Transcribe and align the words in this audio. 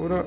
Uno. 0.00 0.24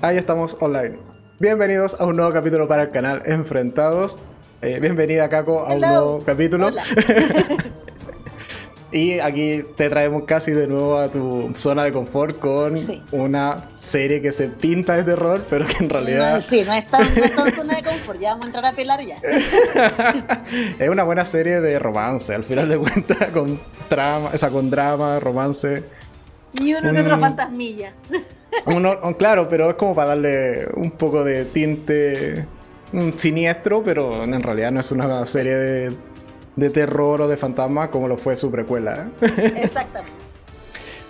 Ahí 0.00 0.16
estamos 0.16 0.56
online. 0.60 0.96
Bienvenidos 1.38 1.94
a 2.00 2.06
un 2.06 2.16
nuevo 2.16 2.32
capítulo 2.32 2.66
para 2.66 2.84
el 2.84 2.90
canal 2.90 3.22
Enfrentados. 3.26 4.18
Eh, 4.62 4.78
bienvenida, 4.80 5.28
Caco, 5.28 5.66
a 5.66 5.74
un 5.74 5.82
nuevo 5.82 6.22
capítulo. 6.24 6.70
y 8.92 9.18
aquí 9.18 9.62
te 9.76 9.90
traemos 9.90 10.24
casi 10.24 10.52
de 10.52 10.68
nuevo 10.68 10.96
a 10.96 11.10
tu 11.10 11.52
zona 11.54 11.84
de 11.84 11.92
confort 11.92 12.38
con 12.38 12.76
una 13.12 13.68
serie 13.74 14.22
que 14.22 14.32
se 14.32 14.48
pinta 14.48 14.96
de 14.96 15.04
terror, 15.04 15.44
pero 15.50 15.66
que 15.66 15.84
en 15.84 15.90
realidad. 15.90 16.36
No, 16.36 16.40
sí, 16.40 16.64
no 16.64 16.72
es, 16.72 16.86
tan, 16.86 17.06
zona 17.54 17.76
de 17.76 17.82
confort, 17.82 18.18
ya 18.18 18.30
vamos 18.30 18.44
a 18.44 18.46
entrar 18.46 18.64
a 18.64 18.72
pelar 18.72 19.00
ya. 19.02 19.16
es 20.78 20.88
una 20.88 21.02
buena 21.02 21.26
serie 21.26 21.60
de 21.60 21.78
romance, 21.78 22.34
al 22.34 22.44
final 22.44 22.70
de 22.70 22.78
cuentas, 22.78 23.30
con 23.32 23.60
trama, 23.90 24.30
esa 24.32 24.48
con 24.48 24.70
drama, 24.70 25.20
romance. 25.20 25.84
Y 26.58 26.72
uno 26.72 26.94
que 26.94 27.00
otro 27.00 27.18
fantasmilla. 27.18 27.92
Claro, 29.18 29.48
pero 29.48 29.70
es 29.70 29.76
como 29.76 29.94
para 29.94 30.08
darle 30.08 30.66
un 30.74 30.90
poco 30.92 31.24
de 31.24 31.44
tinte 31.46 32.46
siniestro, 33.14 33.82
pero 33.82 34.24
en 34.24 34.42
realidad 34.42 34.70
no 34.72 34.80
es 34.80 34.90
una 34.90 35.26
serie 35.26 35.56
de, 36.56 36.70
terror 36.70 37.22
o 37.22 37.28
de 37.28 37.36
fantasma 37.36 37.90
como 37.90 38.08
lo 38.08 38.16
fue 38.16 38.36
su 38.36 38.50
precuela. 38.50 39.08
¿eh? 39.20 39.52
Exactamente. 39.62 40.26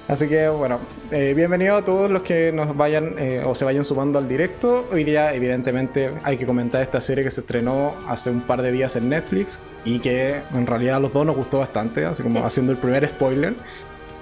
Así 0.09 0.29
que 0.29 0.49
bueno, 0.49 0.79
eh, 1.11 1.35
bienvenido 1.35 1.75
a 1.77 1.85
todos 1.85 2.09
los 2.09 2.23
que 2.23 2.53
nos 2.53 2.77
vayan 2.77 3.17
eh, 3.19 3.43
o 3.45 3.57
se 3.57 3.65
vayan 3.65 3.85
sumando 3.85 4.21
al 4.21 4.29
directo. 4.29 4.87
Hoy 4.93 5.03
día 5.03 5.35
evidentemente 5.35 6.13
hay 6.23 6.39
que 6.39 6.47
comentar 6.47 6.81
esta 6.81 7.01
serie 7.01 7.25
que 7.25 7.31
se 7.33 7.41
estrenó 7.41 7.93
hace 8.07 8.31
un 8.31 8.43
par 8.43 8.63
de 8.63 8.71
días 8.71 8.95
en 8.95 9.09
Netflix 9.09 9.59
y 9.85 9.99
que 9.99 10.43
en 10.55 10.67
realidad 10.67 10.97
a 10.97 11.01
los 11.01 11.13
dos 11.13 11.27
nos 11.27 11.37
gustó 11.37 11.59
bastante, 11.59 12.07
así 12.07 12.23
como 12.23 12.47
haciendo 12.47 12.71
el 12.71 12.79
primer 12.79 13.05
spoiler. 13.09 13.55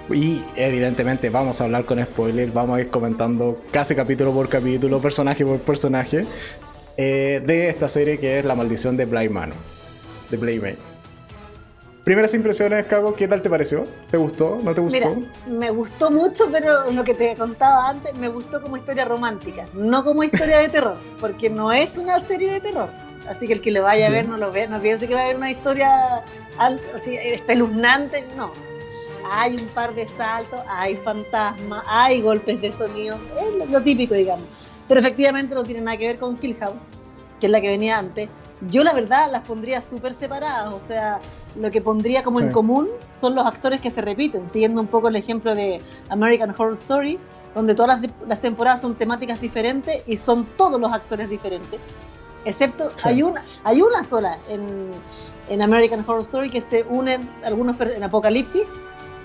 Y 0.09 0.43
evidentemente 0.55 1.29
vamos 1.29 1.59
a 1.59 1.63
hablar 1.63 1.85
con 1.85 2.03
spoilers, 2.03 2.53
vamos 2.53 2.77
a 2.77 2.81
ir 2.81 2.89
comentando 2.89 3.61
casi 3.71 3.95
capítulo 3.95 4.31
por 4.31 4.47
capítulo, 4.47 4.99
personaje 4.99 5.43
por 5.43 5.59
personaje, 5.59 6.25
eh, 6.97 7.41
de 7.45 7.69
esta 7.69 7.89
serie 7.89 8.19
que 8.19 8.39
es 8.39 8.45
La 8.45 8.55
Maldición 8.55 8.97
de 8.97 9.05
Bly 9.05 9.29
Manor, 9.29 9.57
de 10.29 10.37
Bly 10.37 10.77
Primeras 12.03 12.35
impresiones, 12.35 12.85
Cabo, 12.85 13.15
¿qué 13.15 13.27
tal 13.27 13.41
te 13.41 13.49
pareció? 13.49 13.83
¿Te 14.11 14.17
gustó? 14.17 14.59
¿No 14.63 14.75
te 14.75 14.81
gustó? 14.81 15.15
Mira, 15.15 15.27
me 15.47 15.71
gustó 15.71 16.11
mucho, 16.11 16.49
pero 16.51 16.91
lo 16.91 17.03
que 17.03 17.15
te 17.15 17.35
contaba 17.35 17.89
antes, 17.89 18.13
me 18.15 18.27
gustó 18.27 18.61
como 18.61 18.77
historia 18.77 19.05
romántica, 19.05 19.65
no 19.73 20.03
como 20.03 20.23
historia 20.23 20.59
de 20.59 20.69
terror, 20.69 20.97
porque 21.19 21.49
no 21.49 21.73
es 21.73 21.97
una 21.97 22.19
serie 22.19 22.53
de 22.53 22.61
terror. 22.61 22.89
Así 23.27 23.47
que 23.47 23.53
el 23.53 23.61
que 23.61 23.71
lo 23.71 23.81
vaya 23.81 24.05
a 24.05 24.11
ver 24.11 24.27
no 24.27 24.37
lo 24.37 24.51
ve, 24.51 24.67
no 24.67 24.79
piense 24.79 25.07
que 25.07 25.15
va 25.15 25.21
a 25.21 25.23
haber 25.23 25.37
una 25.37 25.49
historia 25.49 25.89
así, 26.59 27.15
espeluznante, 27.15 28.23
no 28.37 28.51
hay 29.31 29.55
un 29.55 29.67
par 29.67 29.93
de 29.95 30.07
saltos, 30.07 30.59
hay 30.67 30.95
fantasmas, 30.95 31.83
hay 31.87 32.21
golpes 32.21 32.61
de 32.61 32.71
sonido, 32.71 33.17
es 33.61 33.69
lo, 33.69 33.81
típico, 33.81 34.13
digamos. 34.13 34.45
Pero 34.87 34.99
efectivamente 34.99 35.55
no 35.55 35.63
tiene 35.63 35.81
nada 35.81 35.97
que 35.97 36.07
ver 36.07 36.19
con 36.19 36.37
Hill 36.39 36.55
House, 36.59 36.83
que 37.39 37.47
es 37.47 37.51
la 37.51 37.59
que 37.59 37.67
venía 37.67 37.97
antes. 37.97 38.29
Yo 38.69 38.83
la 38.83 38.93
verdad 38.93 39.31
las 39.31 39.41
pondría 39.41 39.81
súper 39.81 40.13
separadas, 40.13 40.73
o 40.73 40.81
sea, 40.81 41.19
lo 41.59 41.71
que 41.71 41.81
pondría 41.81 42.23
como 42.23 42.39
en 42.39 42.51
común 42.51 42.87
son 43.11 43.35
los 43.35 43.45
actores 43.45 43.81
que 43.81 43.91
se 43.91 44.01
repiten, 44.01 44.49
siguiendo 44.49 44.81
un 44.81 44.87
poco 44.87 45.07
el 45.07 45.15
ejemplo 45.15 45.55
de 45.55 45.81
American 46.09 46.51
Horror 46.51 46.73
Story, 46.73 47.19
donde 47.53 47.73
todas 47.75 48.01
las, 48.27 48.41
temporadas 48.41 48.81
son 48.81 48.95
temáticas 48.95 49.41
diferentes 49.41 50.01
y 50.05 50.17
son 50.17 50.45
todos 50.57 50.79
los 50.79 50.91
actores 50.91 51.29
diferentes. 51.29 51.79
Excepto, 52.43 52.91
hay, 53.03 53.23
una, 53.23 53.43
hay 53.63 53.81
una 53.81 54.03
sola 54.03 54.37
en, 54.49 54.91
en 55.49 55.61
American 55.61 56.01
Horror 56.01 56.21
Story 56.21 56.49
que 56.49 56.61
se 56.61 56.83
unen 56.83 57.27
algunos 57.43 57.79
en 57.79 58.03
Apocalipsis, 58.03 58.67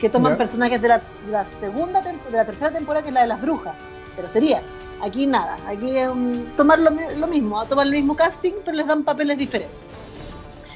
que 0.00 0.08
toman 0.08 0.36
personajes 0.36 0.80
de 0.80 0.88
la, 0.88 1.44
segunda 1.60 2.00
de 2.00 2.14
la 2.30 2.44
tercera 2.44 2.72
temporada, 2.72 3.02
que 3.02 3.08
es 3.08 3.14
la 3.14 3.20
de 3.20 3.26
las 3.26 3.40
brujas. 3.40 3.74
Pero 4.16 4.28
sería, 4.28 4.62
aquí 5.02 5.26
nada, 5.26 5.58
aquí 5.68 5.96
es 5.96 6.08
tomar 6.56 6.78
lo, 6.78 6.90
mismo, 7.28 7.64
tomar 7.66 7.86
el 7.86 7.92
mismo 7.92 8.16
casting, 8.16 8.52
pero 8.64 8.76
les 8.76 8.86
dan 8.86 9.04
papeles 9.04 9.36
diferentes. 9.38 9.78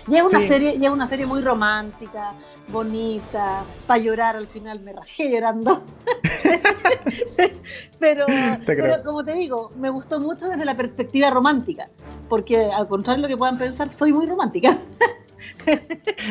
Y 0.07 0.17
es 0.17 0.23
una 0.23 0.47
serie, 0.47 0.75
y 0.77 0.85
es 0.85 0.91
una 0.91 1.07
serie 1.07 1.25
muy 1.25 1.41
romántica, 1.41 2.35
bonita, 2.69 3.65
para 3.87 3.99
llorar 3.99 4.37
al 4.37 4.47
final 4.47 4.81
me 4.81 4.93
rajé 4.93 5.31
llorando. 5.31 5.83
pero, 7.99 8.27
pero 8.67 9.03
como 9.03 9.25
te 9.25 9.33
digo, 9.33 9.73
me 9.77 9.89
gustó 9.89 10.21
mucho 10.21 10.47
desde 10.47 10.67
la 10.67 10.77
perspectiva 10.77 11.31
romántica, 11.31 11.89
porque 12.29 12.67
al 12.71 12.87
contrario 12.87 13.23
de 13.23 13.29
lo 13.29 13.35
que 13.35 13.39
puedan 13.39 13.57
pensar, 13.57 13.91
soy 13.91 14.13
muy 14.13 14.27
romántica. 14.27 14.77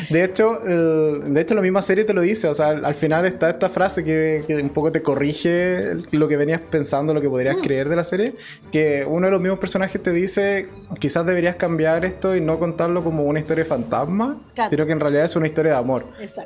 De 0.10 0.24
hecho, 0.24 0.60
de 0.60 1.42
hecho, 1.42 1.56
la 1.56 1.62
misma 1.62 1.82
serie 1.82 2.04
te 2.04 2.14
lo 2.14 2.22
dice. 2.22 2.48
O 2.48 2.54
sea, 2.54 2.70
al 2.70 2.96
final 2.96 3.26
está 3.26 3.50
esta 3.50 3.70
frase 3.70 4.04
que, 4.04 4.46
un 4.62 4.70
poco 4.70 4.92
te 4.92 5.02
corrige 5.02 5.96
lo 6.12 6.28
que 6.28 6.38
venías 6.38 6.62
pensando, 6.62 7.14
lo 7.14 7.22
que 7.22 7.30
podrías 7.30 7.58
mm. 7.58 7.62
creer 7.62 7.90
de 7.90 7.96
la 7.96 8.04
serie. 8.04 8.36
Que 8.72 9.06
uno 9.08 9.28
de 9.28 9.32
los 9.32 9.42
mismos 9.42 9.60
personajes 9.60 10.02
te 10.02 10.12
dice: 10.12 10.70
quizás 11.00 11.26
deberías 11.26 11.56
cambiar 11.56 12.06
esto 12.06 12.36
y 12.36 12.42
no 12.42 12.60
contarlo 12.60 13.04
como 13.04 13.24
una 13.24 13.40
historia 13.40 13.64
de 13.64 13.70
fantasma, 13.70 14.38
sino 14.70 14.86
que 14.86 14.92
en 14.92 15.00
realidad 15.00 15.26
es 15.26 15.36
una 15.36 15.48
historia 15.48 15.74
de 15.74 15.78
amor. 15.78 16.06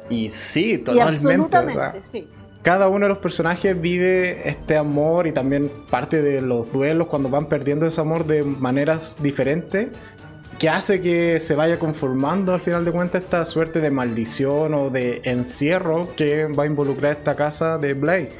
Y 0.09 0.29
sí, 0.29 0.77
totalmente. 0.77 2.27
Cada 2.63 2.89
uno 2.89 3.05
de 3.05 3.09
los 3.09 3.19
personajes 3.19 3.79
vive 3.79 4.49
este 4.49 4.75
amor 4.75 5.25
y 5.25 5.31
también 5.31 5.71
parte 5.89 6.21
de 6.21 6.41
los 6.41 6.69
duelos 6.73 7.07
cuando 7.07 7.29
van 7.29 7.45
perdiendo 7.45 7.85
ese 7.85 8.01
amor 8.01 8.25
de 8.25 8.43
maneras 8.43 9.15
diferentes 9.21 9.87
que 10.59 10.69
hace 10.69 11.01
que 11.01 11.39
se 11.39 11.55
vaya 11.55 11.77
conformando 11.77 12.53
al 12.53 12.61
final 12.61 12.83
de 12.83 12.91
cuentas 12.91 13.23
esta 13.23 13.45
suerte 13.45 13.79
de 13.79 13.91
maldición 13.91 14.73
o 14.73 14.89
de 14.89 15.21
encierro 15.23 16.09
que 16.15 16.45
va 16.45 16.63
a 16.63 16.65
involucrar 16.65 17.17
esta 17.17 17.35
casa 17.35 17.77
de 17.77 17.93
Blake. 17.93 18.31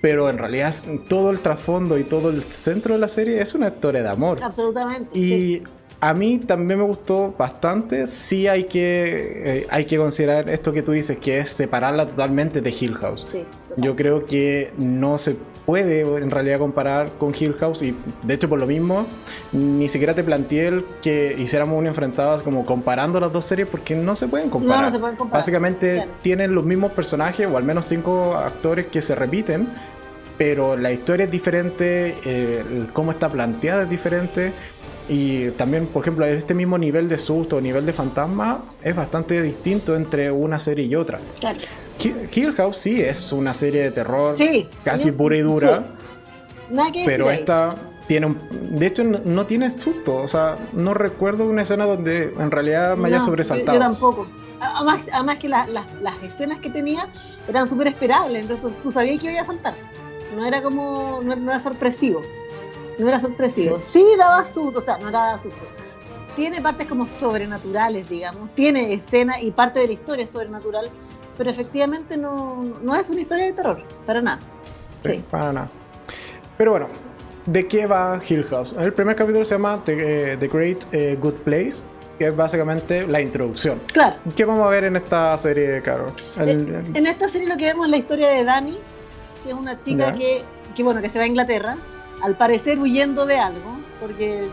Pero 0.00 0.28
en 0.28 0.36
realidad 0.36 0.74
todo 1.08 1.30
el 1.30 1.40
trasfondo 1.40 1.96
y 1.96 2.04
todo 2.04 2.30
el 2.30 2.42
centro 2.44 2.94
de 2.94 3.00
la 3.00 3.08
serie 3.08 3.40
es 3.40 3.54
una 3.54 3.68
historia 3.68 4.02
de 4.02 4.08
amor. 4.08 4.38
Absolutamente. 4.42 5.16
Y 5.18 5.62
a 6.00 6.12
mí 6.12 6.38
también 6.38 6.80
me 6.80 6.84
gustó 6.84 7.32
bastante. 7.38 8.08
Sí 8.08 8.48
hay 8.48 8.64
que, 8.64 9.42
eh, 9.44 9.66
hay 9.70 9.84
que 9.84 9.96
considerar 9.96 10.50
esto 10.50 10.72
que 10.72 10.82
tú 10.82 10.90
dices, 10.90 11.16
que 11.18 11.38
es 11.38 11.50
separarla 11.50 12.06
totalmente 12.06 12.60
de 12.60 12.70
Hill 12.70 12.94
House. 12.96 13.28
Yo 13.76 13.96
creo 13.96 14.26
que 14.26 14.72
no 14.76 15.18
se 15.18 15.36
puede 15.66 16.00
en 16.00 16.30
realidad 16.30 16.58
comparar 16.58 17.10
con 17.18 17.32
Hill 17.38 17.54
House 17.54 17.82
y 17.82 17.96
de 18.22 18.34
hecho 18.34 18.48
por 18.48 18.58
lo 18.58 18.66
mismo 18.66 19.06
ni 19.52 19.88
siquiera 19.88 20.12
te 20.14 20.24
planteé 20.24 20.66
el 20.66 20.84
que 21.00 21.36
hiciéramos 21.38 21.78
un 21.78 21.86
enfrentado 21.86 22.42
como 22.42 22.64
comparando 22.64 23.20
las 23.20 23.32
dos 23.32 23.46
series 23.46 23.68
porque 23.68 23.94
no 23.94 24.16
se 24.16 24.26
pueden 24.26 24.50
comparar. 24.50 24.80
No, 24.80 24.86
no 24.88 24.92
se 24.92 24.98
pueden 24.98 25.16
comparar. 25.16 25.38
Básicamente 25.38 26.08
tienen 26.20 26.54
los 26.54 26.64
mismos 26.64 26.92
personajes 26.92 27.48
o 27.48 27.56
al 27.56 27.64
menos 27.64 27.86
cinco 27.86 28.34
actores 28.34 28.86
que 28.86 29.00
se 29.02 29.14
repiten, 29.14 29.68
pero 30.36 30.76
la 30.76 30.90
historia 30.90 31.26
es 31.26 31.30
diferente, 31.30 32.18
eh, 32.24 32.86
cómo 32.92 33.12
está 33.12 33.28
planteada 33.28 33.84
es 33.84 33.90
diferente. 33.90 34.52
Y 35.08 35.50
también, 35.50 35.86
por 35.86 36.02
ejemplo, 36.02 36.24
este 36.24 36.54
mismo 36.54 36.78
nivel 36.78 37.08
de 37.08 37.18
susto, 37.18 37.60
nivel 37.60 37.84
de 37.84 37.92
fantasma, 37.92 38.62
es 38.82 38.94
bastante 38.94 39.42
distinto 39.42 39.96
entre 39.96 40.30
una 40.30 40.58
serie 40.58 40.86
y 40.86 40.94
otra. 40.94 41.18
Claro. 41.40 41.58
Hill 41.98 42.54
House 42.54 42.78
sí 42.78 43.00
es 43.00 43.32
una 43.32 43.54
serie 43.54 43.82
de 43.82 43.90
terror 43.90 44.36
casi 44.82 45.12
pura 45.12 45.36
y 45.36 45.40
dura. 45.40 45.84
pero 47.04 47.30
esta 47.30 47.68
tiene 48.06 48.26
un, 48.26 48.38
de 48.78 48.86
hecho 48.86 49.04
no, 49.04 49.46
tiene 49.46 49.70
susto, 49.70 50.16
o 50.16 50.28
sea, 50.28 50.56
no 50.72 50.94
recuerdo 50.94 51.44
una 51.44 51.62
escena 51.62 51.86
donde 51.86 52.32
en 52.38 52.50
realidad 52.50 52.96
me 52.96 53.08
haya 53.08 53.20
sobresaltado. 53.20 53.74
Yo, 53.74 53.80
tampoco. 53.80 54.26
Además, 54.60 55.38
que 55.38 55.48
las 55.48 55.66
escenas 56.22 56.58
que 56.58 56.70
tenía 56.70 57.08
eran 57.48 57.68
súper 57.68 57.88
esperables, 57.88 58.42
entonces 58.42 58.80
tú, 58.80 58.90
sabías 58.90 59.20
que 59.20 59.32
iba 59.32 59.40
a 59.40 59.44
saltar. 59.44 59.74
No 60.36 60.46
era 60.46 60.62
como, 60.62 61.20
no, 61.22 61.32
era 61.32 61.60
sorpresivo. 61.60 62.22
No 62.98 63.08
era 63.08 63.18
sorpresivo. 63.18 63.80
Sí. 63.80 64.04
daba 64.18 64.44
susto, 64.44 64.78
o 64.78 64.82
sea, 64.82 64.98
no 64.98 65.08
era 65.08 65.38
susto. 65.38 65.60
Tiene 66.36 66.60
partes 66.60 66.88
como 66.88 67.08
sobrenaturales, 67.08 68.08
digamos. 68.08 68.50
Tiene 68.54 68.92
escena 68.92 69.40
y 69.40 69.50
parte 69.50 69.80
de 69.80 69.88
la 69.88 69.92
historia 69.92 70.24
es 70.24 70.30
sobrenatural 70.30 70.90
pero 71.36 71.50
efectivamente 71.50 72.16
no, 72.16 72.62
no 72.82 72.94
es 72.94 73.10
una 73.10 73.20
historia 73.20 73.46
de 73.46 73.52
terror, 73.52 73.82
para 74.06 74.20
nada. 74.20 74.38
Sí, 75.04 75.22
Para 75.30 75.52
nada. 75.52 75.68
Pero 76.56 76.72
bueno, 76.72 76.86
¿de 77.46 77.66
qué 77.66 77.86
va 77.86 78.20
Hill 78.26 78.44
House? 78.44 78.74
El 78.78 78.92
primer 78.92 79.16
capítulo 79.16 79.44
se 79.44 79.54
llama 79.54 79.80
The, 79.84 80.34
eh, 80.34 80.36
Great 80.36 80.84
eh, 80.92 81.18
Good 81.20 81.34
Place, 81.44 81.78
que 82.18 82.28
es 82.28 82.36
básicamente 82.36 83.06
la 83.06 83.20
introducción. 83.20 83.80
Claro. 83.92 84.16
¿Qué 84.36 84.44
vamos 84.44 84.64
a 84.66 84.70
ver 84.70 84.84
en 84.84 84.96
esta 84.96 85.36
serie, 85.38 85.80
Caro? 85.82 86.12
Eh, 86.38 86.82
en 86.94 87.06
esta 87.06 87.28
serie 87.28 87.48
lo 87.48 87.56
que 87.56 87.64
vemos 87.64 87.86
es 87.86 87.90
la 87.90 87.96
historia 87.96 88.28
de 88.28 88.44
Dani, 88.44 88.78
que 89.42 89.50
es 89.50 89.56
una 89.56 89.80
chica 89.80 90.12
que, 90.12 90.42
que, 90.76 90.82
bueno, 90.82 91.00
que 91.00 91.08
se 91.08 91.18
va 91.18 91.24
a 91.24 91.28
Inglaterra, 91.28 91.76
al 92.22 92.36
parecer 92.36 92.78
huyendo 92.78 93.26
de 93.26 93.38
algo, 93.38 93.78
porque 94.00 94.48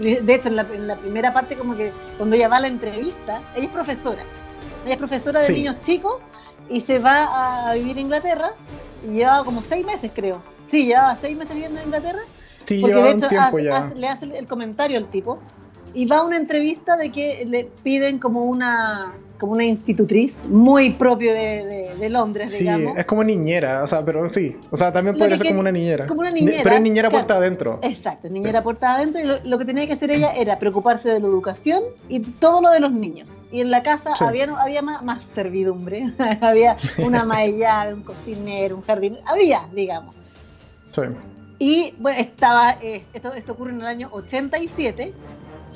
de 0.00 0.34
hecho 0.34 0.48
en 0.48 0.56
la, 0.56 0.62
en 0.62 0.86
la 0.86 0.96
primera 0.96 1.32
parte 1.32 1.56
como 1.56 1.76
que 1.76 1.92
cuando 2.16 2.36
ella 2.36 2.48
va 2.48 2.56
a 2.56 2.60
la 2.60 2.68
entrevista, 2.68 3.40
ella 3.54 3.66
es 3.66 3.72
profesora, 3.72 4.22
ella 4.84 4.94
es 4.94 4.98
profesora 4.98 5.40
de 5.40 5.52
niños 5.52 5.80
chicos 5.80 6.16
y 6.68 6.80
se 6.80 6.98
va 6.98 7.68
a 7.68 7.74
vivir 7.74 7.96
a 7.96 8.00
Inglaterra 8.00 8.50
y 9.04 9.14
lleva 9.14 9.44
como 9.44 9.62
seis 9.62 9.84
meses, 9.86 10.10
creo. 10.14 10.42
Sí, 10.66 10.86
llevaba 10.86 11.16
seis 11.16 11.36
meses 11.36 11.54
viviendo 11.54 11.78
en 11.78 11.86
Inglaterra. 11.86 12.22
Sí, 12.64 12.80
porque 12.80 12.96
de 12.96 13.10
hecho 13.12 13.28
le 13.94 14.08
hace 14.08 14.36
el 14.36 14.48
comentario 14.48 14.98
al 14.98 15.06
tipo 15.06 15.38
y 15.94 16.06
va 16.06 16.18
a 16.18 16.24
una 16.24 16.36
entrevista 16.36 16.96
de 16.96 17.12
que 17.12 17.44
le 17.46 17.64
piden 17.82 18.18
como 18.18 18.44
una 18.44 19.14
como 19.38 19.52
una 19.52 19.64
institutriz 19.64 20.42
muy 20.48 20.90
propio 20.90 21.32
de, 21.32 21.94
de, 21.98 22.10
Londres, 22.10 22.50
sí, 22.50 22.66
es 22.96 23.06
como 23.06 23.24
niñera, 23.24 23.82
o 23.82 23.86
sea, 23.86 24.04
pero 24.04 24.28
sí, 24.28 24.56
o 24.70 24.76
sea, 24.76 24.92
también 24.92 25.16
podría 25.16 25.38
ser 25.38 25.48
como 25.48 25.60
una 25.60 25.72
niñera. 25.72 26.06
Como 26.06 26.20
una 26.20 26.30
niñera. 26.30 26.60
Pero 26.62 26.76
es 26.76 26.82
niñera 26.82 27.10
puerta 27.10 27.36
adentro. 27.36 27.78
Exacto, 27.82 28.28
niñera 28.28 28.62
puerta 28.62 28.94
adentro 28.94 29.20
y 29.20 29.48
lo, 29.48 29.58
que 29.58 29.64
tenía 29.64 29.86
que 29.86 29.92
hacer 29.92 30.10
ella 30.10 30.32
era 30.32 30.58
preocuparse 30.58 31.10
de 31.10 31.20
la 31.20 31.26
educación 31.26 31.82
y 32.08 32.20
todo 32.20 32.62
lo 32.62 32.70
de 32.70 32.80
los 32.80 32.92
niños. 32.92 33.28
Y 33.52 33.60
en 33.60 33.70
la 33.70 33.82
casa 33.82 34.14
había, 34.20 34.44
había 34.58 34.82
más, 34.82 35.24
servidumbre, 35.24 36.12
había 36.40 36.76
una 36.98 37.24
maella, 37.26 37.90
un 37.92 38.02
cocinero, 38.02 38.76
un 38.76 38.82
jardín, 38.82 39.18
había, 39.26 39.66
digamos. 39.72 40.14
Sí. 40.92 41.02
Y 41.58 41.94
bueno, 41.98 42.20
estaba, 42.20 42.76
eh, 42.82 43.02
esto, 43.12 43.32
esto 43.32 43.52
ocurre 43.52 43.72
en 43.72 43.80
el 43.80 43.86
año 43.86 44.08
87 44.12 45.12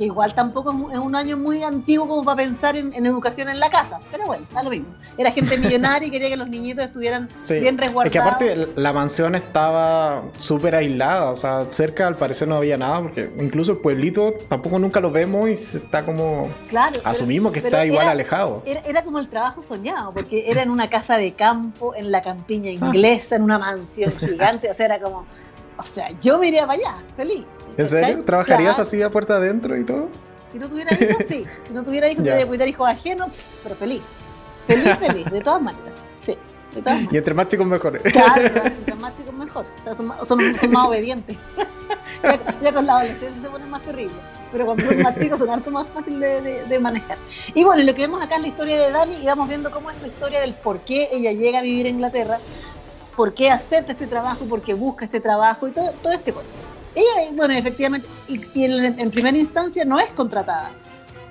que 0.00 0.06
igual 0.06 0.34
tampoco 0.34 0.88
es 0.90 0.98
un 0.98 1.14
año 1.14 1.36
muy 1.36 1.62
antiguo 1.62 2.08
como 2.08 2.24
para 2.24 2.36
pensar 2.36 2.74
en, 2.74 2.94
educación 3.04 3.50
en 3.50 3.60
la 3.60 3.68
casa, 3.68 4.00
pero 4.10 4.24
bueno, 4.24 4.46
da 4.50 4.62
lo 4.62 4.70
mismo. 4.70 4.86
Era 5.18 5.30
gente 5.30 5.58
millonaria 5.58 6.08
y 6.08 6.10
quería 6.10 6.30
que 6.30 6.38
los 6.38 6.48
niñitos 6.48 6.86
estuvieran 6.86 7.28
bien 7.50 7.76
resguardados. 7.76 8.06
Es 8.06 8.10
que 8.10 8.18
aparte 8.18 8.80
la 8.80 8.94
mansión 8.94 9.34
estaba 9.34 10.22
súper 10.38 10.74
aislada, 10.74 11.28
o 11.28 11.36
sea, 11.36 11.66
cerca 11.68 12.06
al 12.06 12.16
parecer 12.16 12.48
no 12.48 12.56
había 12.56 12.78
nada, 12.78 13.02
porque 13.02 13.30
incluso 13.40 13.72
el 13.72 13.78
pueblito 13.78 14.32
tampoco 14.48 14.78
nunca 14.78 15.00
lo 15.00 15.10
vemos 15.10 15.50
y 15.50 15.52
está 15.52 16.06
como... 16.06 16.48
Claro. 16.70 16.98
Asumimos 17.04 17.52
que 17.52 17.58
está 17.58 17.84
igual 17.84 18.08
alejado. 18.08 18.62
Era, 18.64 19.04
como 19.04 19.18
el 19.18 19.28
trabajo 19.28 19.62
soñado, 19.62 20.14
porque 20.14 20.50
era 20.50 20.62
en 20.62 20.70
una 20.70 20.88
casa 20.88 21.18
de 21.18 21.34
campo, 21.34 21.94
en 21.94 22.10
la 22.10 22.22
campiña 22.22 22.70
ah. 22.70 22.86
inglesa, 22.86 23.36
en 23.36 23.42
una 23.42 23.58
mansión 23.58 24.14
gigante, 24.16 24.70
o 24.70 24.72
sea, 24.72 24.86
era 24.86 24.98
como... 24.98 25.26
O 25.76 25.82
sea, 25.82 26.08
yo 26.20 26.38
me 26.38 26.48
iría 26.48 26.66
para 26.66 26.78
allá, 26.78 26.94
feliz. 27.16 27.44
¿En 27.80 27.88
serio? 27.88 28.24
¿Trabajarías 28.24 28.78
así 28.78 29.02
a 29.02 29.10
puerta 29.10 29.36
adentro 29.36 29.76
y 29.76 29.84
todo? 29.84 30.08
Si 30.52 30.58
no 30.58 30.68
tuviera 30.68 30.92
hijos, 30.94 31.24
sí. 31.26 31.46
Si 31.66 31.72
no 31.72 31.82
tuviera 31.82 32.08
hijos, 32.08 32.24
tendría 32.24 32.42
que 32.42 32.46
cuidar 32.46 32.68
hijos 32.68 32.88
ajenos, 32.88 33.38
pero 33.62 33.74
feliz. 33.74 34.02
Feliz, 34.66 34.98
feliz, 34.98 35.24
de 35.30 35.40
todas 35.40 35.62
maneras. 35.62 35.92
Sí. 36.18 36.36
De 36.74 36.82
todas 36.82 36.94
maneras. 36.96 37.14
Y 37.14 37.16
entre 37.16 37.34
más 37.34 37.48
chicos 37.48 37.66
mejores. 37.66 38.02
Claro, 38.02 38.66
entre 38.66 38.94
más 38.96 39.16
chicos 39.16 39.32
mejor. 39.32 39.64
O 39.80 39.82
sea, 39.82 39.94
son, 39.94 40.12
son, 40.24 40.56
son 40.58 40.70
más 40.72 40.88
obedientes. 40.88 41.38
ya, 42.62 42.72
con 42.72 42.84
la 42.84 42.98
adolescencia 42.98 43.42
se 43.42 43.48
ponen 43.48 43.70
más 43.70 43.82
terribles. 43.82 44.16
Pero 44.52 44.66
cuando 44.66 44.84
son 44.84 45.02
más 45.02 45.18
chicos 45.18 45.38
son 45.38 45.48
harto 45.48 45.70
más 45.70 45.88
fácil 45.88 46.20
de, 46.20 46.42
de, 46.42 46.64
de, 46.64 46.78
manejar. 46.78 47.16
Y 47.54 47.64
bueno, 47.64 47.82
lo 47.82 47.94
que 47.94 48.02
vemos 48.02 48.22
acá 48.22 48.36
es 48.36 48.42
la 48.42 48.48
historia 48.48 48.78
de 48.78 48.90
Dani 48.90 49.14
y 49.22 49.24
vamos 49.24 49.48
viendo 49.48 49.70
cómo 49.70 49.90
es 49.90 49.96
su 49.96 50.06
historia 50.06 50.40
del 50.40 50.52
por 50.52 50.80
qué 50.80 51.08
ella 51.12 51.32
llega 51.32 51.60
a 51.60 51.62
vivir 51.62 51.86
en 51.86 51.94
Inglaterra, 51.94 52.38
por 53.16 53.32
qué 53.32 53.50
acepta 53.50 53.92
este 53.92 54.06
trabajo, 54.06 54.44
por 54.44 54.60
qué 54.60 54.74
busca 54.74 55.06
este 55.06 55.20
trabajo 55.20 55.66
y 55.66 55.70
todo, 55.70 55.92
todo 56.02 56.12
este 56.12 56.32
cuento. 56.32 56.69
Ella, 56.94 57.30
bueno, 57.32 57.54
efectivamente, 57.54 58.08
y, 58.28 58.64
en, 58.64 59.10
primera 59.10 59.36
instancia 59.36 59.84
no 59.84 59.98
es 60.00 60.08
contratada. 60.10 60.70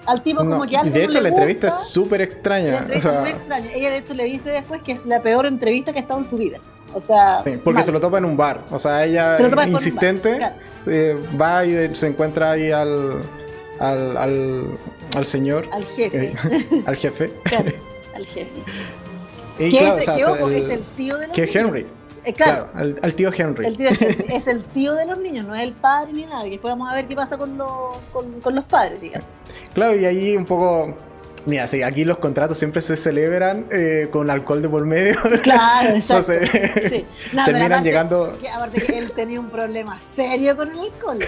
Al 0.05 0.23
tipo 0.23 0.39
como 0.39 0.65
que 0.65 0.75
algo 0.75 0.91
De 0.91 1.03
hecho, 1.03 1.21
la 1.21 1.29
entrevista 1.29 1.67
es 1.67 1.75
súper 1.87 2.21
extraña. 2.21 2.71
La 2.71 2.77
entrevista 2.79 3.13
es 3.13 3.19
muy 3.21 3.29
extraña. 3.29 3.69
Ella 3.73 3.89
de 3.91 3.97
hecho 3.97 4.13
le 4.13 4.23
dice 4.23 4.49
después 4.49 4.81
que 4.81 4.93
es 4.93 5.05
la 5.05 5.21
peor 5.21 5.45
entrevista 5.45 5.91
que 5.91 5.99
ha 5.99 6.01
estado 6.01 6.21
en 6.21 6.29
su 6.29 6.37
vida. 6.37 6.59
O 6.95 6.99
sea, 6.99 7.43
porque 7.63 7.83
se 7.83 7.91
lo 7.91 7.99
topa 7.99 8.17
en 8.17 8.25
un 8.25 8.35
bar. 8.35 8.63
O 8.71 8.79
sea, 8.79 9.05
ella 9.05 9.35
insistente 9.67 10.39
eh, 10.87 11.15
va 11.39 11.63
y 11.65 11.93
se 11.95 12.07
encuentra 12.07 12.51
ahí 12.51 12.71
al 12.71 13.21
al, 13.79 14.77
al, 15.15 15.25
señor. 15.25 15.67
Al 15.71 15.85
jefe. 15.85 16.25
Eh, 16.25 16.33
al 16.85 16.95
jefe. 16.95 17.31
al 18.15 18.25
jefe. 18.25 18.47
Y 19.59 19.71
¿Qué, 19.71 19.89
es, 19.89 20.07
es 20.07 20.69
el 20.69 20.81
tío 20.95 21.17
de 21.17 21.27
los 21.27 21.35
Que 21.35 21.43
Henry. 21.53 21.85
Eh, 22.25 22.33
claro, 22.33 22.69
al, 22.73 23.13
tío 23.15 23.31
Henry. 23.35 23.65
El 23.65 23.77
tío 23.77 23.89
Henry. 23.89 24.25
es 24.29 24.47
el 24.47 24.63
tío 24.63 24.93
de 24.93 25.05
los 25.05 25.17
niños, 25.19 25.45
no 25.45 25.55
es 25.55 25.63
el 25.63 25.73
padre 25.73 26.13
ni 26.13 26.25
nada. 26.25 26.45
Y 26.47 26.51
después 26.51 26.71
vamos 26.71 26.91
a 26.91 26.95
ver 26.95 27.07
qué 27.07 27.15
pasa 27.15 27.37
con, 27.37 27.57
con, 28.41 28.55
los 28.55 28.63
padres, 28.65 28.99
digamos. 29.01 29.27
Claro, 29.73 29.95
y 29.95 30.05
ahí 30.05 30.35
un 30.35 30.45
poco 30.45 30.95
Mira, 31.45 31.67
sí, 31.67 31.81
aquí 31.83 32.03
los 32.03 32.17
contratos 32.17 32.57
siempre 32.57 32.81
se 32.81 32.95
celebran 32.95 33.65
eh, 33.71 34.09
con 34.11 34.29
alcohol 34.29 34.61
de 34.61 34.69
por 34.69 34.85
medio. 34.85 35.15
Claro, 35.41 35.89
exacto. 35.95 36.33
sí. 36.89 37.05
terminan 37.45 37.83
llegando. 37.83 38.33
aparte 38.53 38.81
que 38.81 38.97
él 38.97 39.11
tenía 39.11 39.39
un 39.39 39.49
problema 39.49 39.97
serio 40.15 40.55
con 40.55 40.69
el 40.69 40.79
alcohol. 40.79 41.19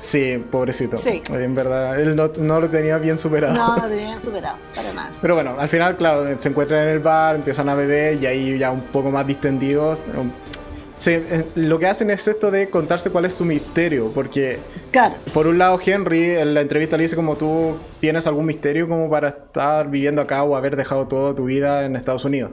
Sí, 0.00 0.42
pobrecito. 0.50 0.98
En 1.06 1.54
verdad, 1.54 2.00
él 2.00 2.16
no, 2.16 2.60
lo 2.60 2.68
tenía 2.70 2.98
bien 2.98 3.18
superado. 3.18 3.54
No, 3.54 3.76
lo 3.76 3.82
tenía 3.88 4.06
bien 4.06 4.20
superado, 4.20 4.56
para 4.74 4.92
nada. 4.92 5.10
Pero 5.20 5.34
bueno, 5.34 5.54
al 5.58 5.68
final, 5.68 5.96
claro, 5.96 6.38
se 6.38 6.48
encuentran 6.48 6.84
en 6.84 6.88
el 6.88 6.98
bar, 7.00 7.36
empiezan 7.36 7.68
a 7.68 7.74
beber 7.74 8.20
y 8.20 8.26
ahí 8.26 8.58
ya 8.58 8.72
un 8.72 8.80
poco 8.80 9.10
más 9.10 9.26
distendidos. 9.26 10.00
Eh, 11.06 11.44
lo 11.54 11.78
que 11.78 11.86
hacen 11.86 12.10
es 12.10 12.26
esto 12.26 12.50
de 12.50 12.68
contarse 12.68 13.10
cuál 13.10 13.26
es 13.26 13.34
su 13.34 13.44
misterio, 13.44 14.10
porque 14.14 14.58
claro. 14.90 15.14
por 15.32 15.46
un 15.46 15.58
lado 15.58 15.78
Henry 15.84 16.36
en 16.36 16.54
la 16.54 16.60
entrevista 16.60 16.96
le 16.96 17.04
dice 17.04 17.16
como 17.16 17.36
tú 17.36 17.76
tienes 18.00 18.26
algún 18.26 18.44
misterio 18.44 18.86
como 18.86 19.08
para 19.08 19.28
estar 19.28 19.88
viviendo 19.88 20.20
acá 20.20 20.42
o 20.42 20.56
haber 20.56 20.76
dejado 20.76 21.06
toda 21.08 21.34
tu 21.34 21.44
vida 21.44 21.84
en 21.84 21.96
Estados 21.96 22.24
Unidos. 22.24 22.50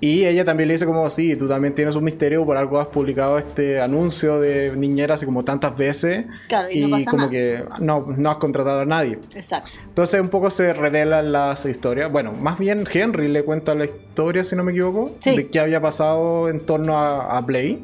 Y 0.00 0.24
ella 0.26 0.44
también 0.44 0.68
le 0.68 0.74
dice 0.74 0.86
como, 0.86 1.10
sí, 1.10 1.34
tú 1.34 1.48
también 1.48 1.74
tienes 1.74 1.96
un 1.96 2.04
misterio, 2.04 2.44
por 2.44 2.56
algo 2.56 2.78
has 2.78 2.88
publicado 2.88 3.36
este 3.36 3.80
anuncio 3.80 4.38
de 4.38 4.76
niñera 4.76 5.14
así 5.14 5.26
como 5.26 5.44
tantas 5.44 5.76
veces. 5.76 6.26
Claro, 6.48 6.68
y, 6.70 7.04
como 7.04 7.28
que 7.28 7.64
no, 7.80 8.06
no 8.16 8.30
has 8.30 8.36
contratado 8.36 8.80
a 8.80 8.84
nadie. 8.84 9.18
Exacto. 9.34 9.70
Entonces 9.88 10.20
un 10.20 10.28
poco 10.28 10.50
se 10.50 10.72
revelan 10.72 11.32
las 11.32 11.66
historias. 11.66 12.12
Bueno, 12.12 12.32
más 12.32 12.58
bien 12.58 12.84
Henry 12.92 13.28
le 13.28 13.42
cuenta 13.42 13.74
la 13.74 13.86
historia, 13.86 14.44
si 14.44 14.54
no 14.54 14.62
me 14.62 14.70
equivoco, 14.70 15.16
de 15.24 15.48
qué 15.48 15.58
había 15.58 15.80
pasado 15.80 16.48
en 16.48 16.60
torno 16.60 16.96
a, 16.96 17.36
a 17.36 17.40
Blake. 17.40 17.82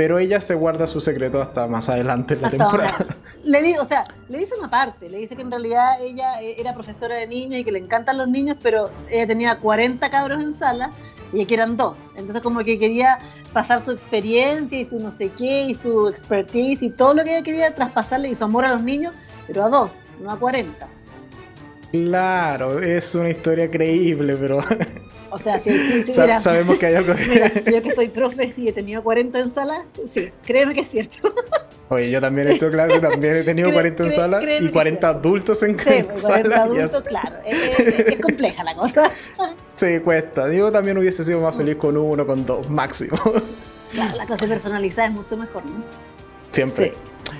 Pero 0.00 0.18
ella 0.18 0.40
se 0.40 0.54
guarda 0.54 0.86
su 0.86 0.98
secreto 0.98 1.42
hasta 1.42 1.66
más 1.66 1.90
adelante 1.90 2.32
en 2.32 2.40
la 2.40 2.48
temporada. 2.48 3.04
Le 3.44 3.60
dice, 3.60 3.80
o 3.80 3.84
sea, 3.84 4.06
le 4.30 4.38
dice 4.38 4.54
una 4.58 4.70
parte, 4.70 5.10
le 5.10 5.18
dice 5.18 5.36
que 5.36 5.42
en 5.42 5.50
realidad 5.50 6.00
ella 6.00 6.40
eh, 6.40 6.54
era 6.58 6.72
profesora 6.72 7.16
de 7.16 7.26
niños 7.26 7.60
y 7.60 7.64
que 7.64 7.72
le 7.72 7.80
encantan 7.80 8.16
los 8.16 8.26
niños, 8.26 8.56
pero 8.62 8.90
ella 9.10 9.26
tenía 9.26 9.58
40 9.58 10.08
cabros 10.08 10.42
en 10.42 10.54
sala 10.54 10.90
y 11.34 11.42
aquí 11.42 11.52
eran 11.52 11.76
dos. 11.76 11.98
Entonces 12.16 12.40
como 12.40 12.60
que 12.60 12.78
quería 12.78 13.18
pasar 13.52 13.82
su 13.82 13.90
experiencia 13.90 14.80
y 14.80 14.86
su 14.86 14.98
no 14.98 15.10
sé 15.10 15.30
qué 15.36 15.64
y 15.64 15.74
su 15.74 16.08
expertise 16.08 16.82
y 16.82 16.88
todo 16.88 17.12
lo 17.12 17.22
que 17.22 17.32
ella 17.32 17.42
quería 17.42 17.74
traspasarle 17.74 18.30
y 18.30 18.34
su 18.34 18.44
amor 18.44 18.64
a 18.64 18.70
los 18.70 18.82
niños, 18.82 19.12
pero 19.46 19.64
a 19.64 19.68
dos, 19.68 19.92
no 20.22 20.30
a 20.30 20.38
40. 20.38 20.88
Claro, 21.90 22.82
es 22.82 23.14
una 23.14 23.28
historia 23.28 23.70
creíble, 23.70 24.34
pero... 24.36 24.64
O 25.30 25.38
sea, 25.38 25.60
sí, 25.60 25.72
sí, 25.72 26.04
sí 26.04 26.12
sabemos 26.12 26.78
que 26.78 26.86
hay 26.86 26.94
algo... 26.96 27.14
Mira, 27.28 27.52
yo 27.64 27.82
que 27.82 27.90
soy 27.90 28.08
profe 28.08 28.52
y 28.56 28.68
he 28.68 28.72
tenido 28.72 29.02
40 29.02 29.38
en 29.38 29.50
sala, 29.50 29.84
sí, 30.06 30.30
créeme 30.44 30.74
que 30.74 30.80
es 30.80 30.88
cierto. 30.88 31.32
Oye, 31.88 32.08
yo 32.08 32.20
también 32.20 32.46
he 32.46 32.54
hecho 32.54 32.70
clase, 32.70 33.00
también 33.00 33.36
he 33.36 33.42
tenido 33.42 33.72
40 33.72 34.04
en 34.04 34.12
sala 34.12 34.40
y 34.60 34.68
40 34.70 35.08
adultos 35.08 35.60
en, 35.64 35.76
sí, 35.76 36.04
40 36.22 36.62
adultos, 36.62 37.02
claro. 37.02 37.36
Es, 37.44 38.16
compleja 38.20 38.62
la 38.62 38.76
cosa. 38.76 39.10
Sí, 39.74 39.98
cuesta. 39.98 40.46
Digo, 40.46 40.70
también 40.70 40.98
hubiese 40.98 41.24
sido 41.24 41.40
más 41.40 41.56
feliz 41.56 41.76
con 41.76 41.96
uno, 41.96 42.24
con 42.26 42.46
dos, 42.46 42.68
máximo. 42.70 43.18
Claro, 43.92 44.16
la 44.16 44.24
clase 44.24 44.46
personalizada 44.46 45.08
es 45.08 45.14
mucho 45.14 45.36
mejor, 45.36 45.66
¿no? 45.66 45.82
Siempre. 46.50 46.92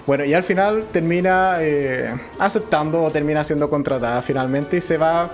Bueno, 0.04 0.24
y 0.24 0.34
al 0.34 0.42
final 0.42 0.84
termina 0.92 1.58
eh, 1.60 2.12
aceptando 2.40 3.02
o 3.04 3.10
termina 3.12 3.44
siendo 3.44 3.70
contratada 3.70 4.20
finalmente 4.20 4.78
y 4.78 4.80
se 4.80 4.96
va 4.96 5.30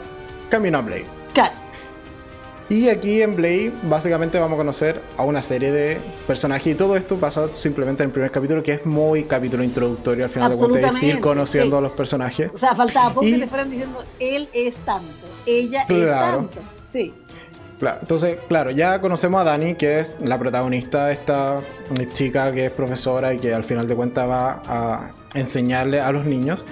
camino 0.51 0.77
a 0.77 0.83
Blade. 0.83 1.07
Claro. 1.33 1.55
Y 2.69 2.89
aquí 2.89 3.23
en 3.23 3.37
Blade 3.37 3.73
básicamente 3.85 4.39
vamos 4.41 4.57
a 4.57 4.59
conocer 4.59 5.01
a 5.17 5.23
una 5.23 5.41
serie 5.41 5.71
de 5.71 5.99
personajes 6.27 6.67
y 6.67 6.75
todo 6.75 6.97
esto 6.97 7.17
pasa 7.17 7.47
simplemente 7.53 8.03
en 8.03 8.09
el 8.09 8.13
primer 8.13 8.33
capítulo 8.33 8.63
que 8.63 8.73
es 8.73 8.85
muy 8.85 9.23
capítulo 9.23 9.63
introductorio 9.63 10.25
al 10.25 10.31
final 10.31 10.51
de 10.51 10.59
cuentas 10.59 11.01
ir 11.03 11.21
conociendo 11.21 11.79
a 11.79 11.81
los 11.81 11.93
personajes. 11.93 12.51
O 12.53 12.59
sea, 12.59 12.75
faltaba 12.75 13.15
poco 13.15 13.27
que 13.27 13.39
te 13.39 13.47
fueran 13.47 13.71
diciendo 13.71 14.05
él 14.19 14.49
es 14.53 14.75
tanto, 14.79 15.27
ella 15.47 15.83
es 15.89 16.09
tanto. 16.09 16.59
Sí. 16.93 17.15
Claro, 17.79 17.99
entonces, 18.01 18.39
claro, 18.49 18.71
ya 18.71 19.01
conocemos 19.01 19.41
a 19.43 19.45
Dani, 19.45 19.75
que 19.75 20.01
es 20.01 20.15
la 20.21 20.39
protagonista 20.39 21.07
de 21.07 21.13
esta 21.13 21.59
chica 22.15 22.51
que 22.51 22.67
es 22.67 22.73
profesora 22.73 23.35
y 23.35 23.39
que 23.39 23.53
al 23.53 23.65
final 23.65 23.87
de 23.87 23.95
cuentas 23.95 24.29
va 24.29 24.63
a 24.67 25.11
enseñarle 25.35 26.01
a 26.01 26.11
los 26.11 26.25
niños. 26.25 26.65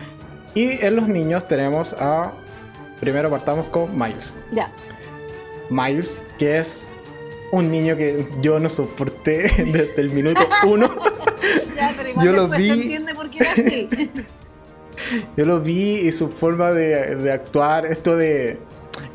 Y 0.55 0.85
en 0.85 0.97
los 0.97 1.07
niños 1.07 1.47
tenemos 1.47 1.95
a. 2.01 2.33
Primero 3.01 3.29
partamos 3.29 3.67
con 3.67 3.97
Miles. 3.99 4.39
Ya. 4.51 4.73
Miles, 5.71 6.23
que 6.39 6.59
es 6.59 6.89
un 7.55 7.71
niño 7.71 7.97
que 7.97 8.27
yo 8.41 8.59
no 8.59 8.69
soporté 8.69 9.43
desde 9.73 10.01
el 10.01 10.11
minuto 10.11 10.41
uno. 10.67 10.91
yo 12.23 12.33
lo 12.33 12.49
vi. 12.49 12.99
yo 15.37 15.47
lo 15.47 15.61
vi 15.61 16.01
y 16.01 16.13
su 16.13 16.29
forma 16.29 16.73
de, 16.73 17.33
actuar, 17.33 17.87
esto 17.87 18.17
de. 18.17 18.59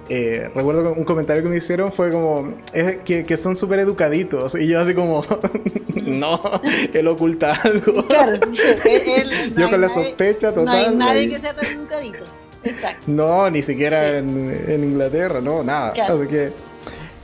Eh, 0.09 0.49
recuerdo 0.55 0.93
un 0.93 1.05
comentario 1.05 1.43
que 1.43 1.49
me 1.49 1.57
hicieron 1.57 1.93
fue 1.93 2.11
como 2.11 2.55
es 2.73 2.97
que, 3.03 3.37
son 3.37 3.55
súper 3.55 3.79
educaditos 3.79 4.55
y 4.55 4.67
yo 4.67 4.81
así 4.81 4.93
como 4.93 5.23
no 5.95 6.41
él 6.91 7.07
oculta 7.07 7.53
algo 7.53 8.05
claro, 8.07 8.39
yo 9.55 9.69
con 9.69 9.79
la 9.79 9.87
sospecha 9.87 10.51
total 10.51 10.65
no 10.65 10.71
hay 10.71 10.95
nadie 10.95 11.29
que 11.29 11.39
sea 11.39 11.55
tan 11.55 11.67
educadito 11.67 12.25
no, 13.07 13.49
ni 13.49 13.61
siquiera 13.61 14.17
en, 14.17 14.83
Inglaterra, 14.83 15.41
no, 15.41 15.63
nada. 15.63 15.89
Así 15.89 16.27
que, 16.27 16.51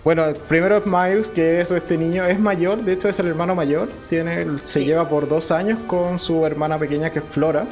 bueno, 0.03 0.25
primero 0.47 0.77
es 0.77 0.85
Miles, 0.85 1.29
que 1.29 1.61
es 1.61 1.71
este 1.71 1.97
niño, 1.97 2.25
es 2.25 2.39
mayor, 2.39 2.83
de 2.83 2.93
hecho 2.93 3.09
es 3.09 3.19
el 3.19 3.27
hermano 3.27 3.55
mayor, 3.55 3.89
tiene, 4.09 4.45
se 4.63 4.83
lleva 4.83 5.09
por 5.09 5.27
dos 5.27 5.51
años 5.51 5.79
con 5.87 6.19
su 6.19 6.45
hermana 6.45 6.77
pequeña 6.77 7.09
que 7.09 7.19
es 7.19 7.25
Flora. 7.25 7.65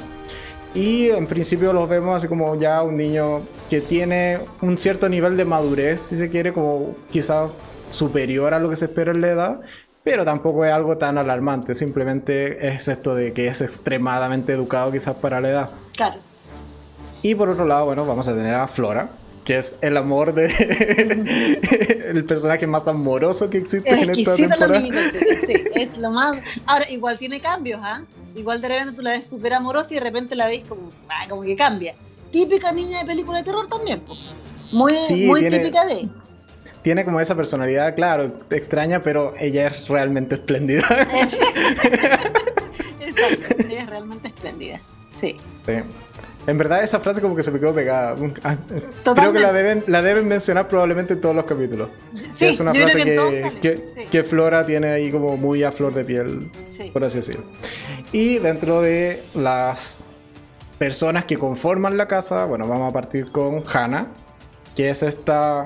Y 0.75 1.09
en 1.09 1.27
principio 1.27 1.71
los 1.71 1.87
vemos 1.87 2.17
así 2.17 2.27
como 2.27 2.59
ya 2.59 2.81
un 2.81 2.97
niño 2.97 3.41
que 3.69 3.79
tiene 3.79 4.39
un 4.61 4.77
cierto 4.77 5.07
nivel 5.07 5.37
de 5.37 5.45
madurez, 5.45 6.01
si 6.01 6.17
se 6.17 6.29
quiere, 6.29 6.51
como 6.51 6.95
quizás 7.11 7.51
superior 7.91 8.55
a 8.55 8.59
lo 8.59 8.69
que 8.71 8.75
se 8.75 8.85
espera 8.85 9.11
en 9.11 9.21
la 9.21 9.29
edad, 9.29 9.61
pero 10.03 10.25
tampoco 10.25 10.65
es 10.65 10.71
algo 10.71 10.97
tan 10.97 11.19
alarmante, 11.19 11.75
simplemente 11.75 12.67
es 12.67 12.87
esto 12.87 13.13
de 13.13 13.33
que 13.33 13.47
es 13.47 13.61
extremadamente 13.61 14.53
educado 14.53 14.91
quizás 14.91 15.15
para 15.15 15.39
la 15.39 15.49
edad. 15.49 15.69
Claro. 15.95 16.15
Y 17.23 17.35
por 17.35 17.49
otro 17.49 17.65
lado, 17.65 17.85
bueno, 17.85 18.05
vamos 18.05 18.27
a 18.27 18.35
tener 18.35 18.53
a 18.53 18.67
Flora, 18.67 19.09
que 19.45 19.57
es 19.57 19.77
el 19.81 19.95
amor 19.95 20.33
de 20.33 20.45
el 22.09 22.25
personaje 22.25 22.67
más 22.67 22.87
amoroso 22.87 23.49
que 23.49 23.59
existe 23.59 23.89
en 23.89 24.09
esta 24.09 24.35
temporada. 24.35 24.81
sí, 25.45 25.53
es 25.73 25.97
lo 25.97 26.11
más. 26.11 26.37
Ahora, 26.65 26.89
igual 26.89 27.17
tiene 27.17 27.39
cambios, 27.39 27.79
¿ah? 27.81 28.03
Igual 28.35 28.59
de 28.61 28.67
repente 28.67 28.93
tú 28.93 29.01
la 29.01 29.11
ves 29.11 29.27
súper 29.27 29.53
amorosa 29.53 29.93
y 29.93 29.95
de 29.95 30.03
repente 30.03 30.35
la 30.35 30.47
ves 30.47 30.63
como, 30.67 30.89
ah, 31.07 31.25
como 31.29 31.43
que 31.43 31.55
cambia. 31.55 31.95
Típica 32.29 32.71
niña 32.71 32.99
de 32.99 33.05
película 33.05 33.37
de 33.37 33.43
terror 33.45 33.67
también, 33.67 34.01
pues. 34.01 34.35
Muy, 34.73 34.95
muy 35.25 35.47
típica 35.47 35.85
de. 35.85 36.09
Tiene 36.81 37.05
como 37.05 37.21
esa 37.21 37.35
personalidad, 37.35 37.95
claro, 37.95 38.39
extraña, 38.49 39.01
pero 39.01 39.33
ella 39.39 39.67
es 39.67 39.87
realmente 39.87 40.35
espléndida. 40.35 40.85
Exacto, 42.99 43.55
ella 43.59 43.79
es 43.79 43.89
realmente 43.89 44.27
espléndida. 44.27 44.81
Sí. 45.09 45.37
sí. 45.65 45.73
En 46.45 46.57
verdad 46.57 46.83
esa 46.83 46.99
frase 46.99 47.21
como 47.21 47.35
que 47.35 47.43
se 47.43 47.51
me 47.51 47.59
quedó 47.59 47.73
pegada. 47.73 48.15
Ah, 48.43 48.57
creo 49.15 49.31
que 49.31 49.39
la 49.39 49.53
deben, 49.53 49.83
la 49.87 50.01
deben 50.01 50.27
mencionar 50.27 50.67
probablemente 50.67 51.13
en 51.13 51.21
todos 51.21 51.35
los 51.35 51.45
capítulos. 51.45 51.89
Sí, 52.29 52.47
es 52.47 52.59
una 52.59 52.73
frase 52.73 53.15
que, 53.61 54.07
que, 54.11 54.23
Flora 54.23 54.65
tiene 54.65 54.91
ahí 54.91 55.11
como 55.11 55.37
muy 55.37 55.63
a 55.63 55.71
flor 55.71 55.93
de 55.93 56.03
piel, 56.03 56.51
por 56.91 57.03
así 57.03 57.17
decirlo. 57.17 57.45
Y 58.11 58.39
dentro 58.39 58.81
de 58.81 59.23
las 59.33 60.03
personas 60.77 61.25
que 61.25 61.37
conforman 61.37 61.95
la 61.95 62.07
casa, 62.07 62.45
bueno, 62.45 62.67
vamos 62.67 62.89
a 62.89 62.93
partir 62.93 63.31
con 63.31 63.63
Hannah, 63.65 64.07
que 64.75 64.89
es 64.89 65.01
esta 65.01 65.65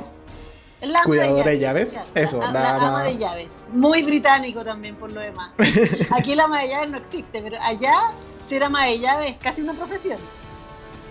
cuidadora 1.06 1.52
de 1.52 1.60
llaves. 1.60 2.00
Eso, 2.14 2.40
la, 2.40 2.76
ama 2.76 3.04
de 3.04 3.18
llaves. 3.18 3.52
Muy 3.74 4.04
británico 4.04 4.64
también 4.64 4.96
por 4.96 5.12
lo 5.12 5.22
demás. 5.22 5.52
Aquí 6.12 6.36
la 6.36 6.44
ama 6.44 6.62
de 6.62 6.70
llaves 6.70 6.92
no 6.92 6.98
existe, 6.98 7.42
pero 7.42 7.58
allá 7.62 7.94
ser 8.46 8.64
ama 8.64 8.86
de 8.86 9.00
llaves 9.00 9.32
es 9.32 9.38
casi 9.38 9.62
una 9.62 9.74
profesión. 9.74 10.20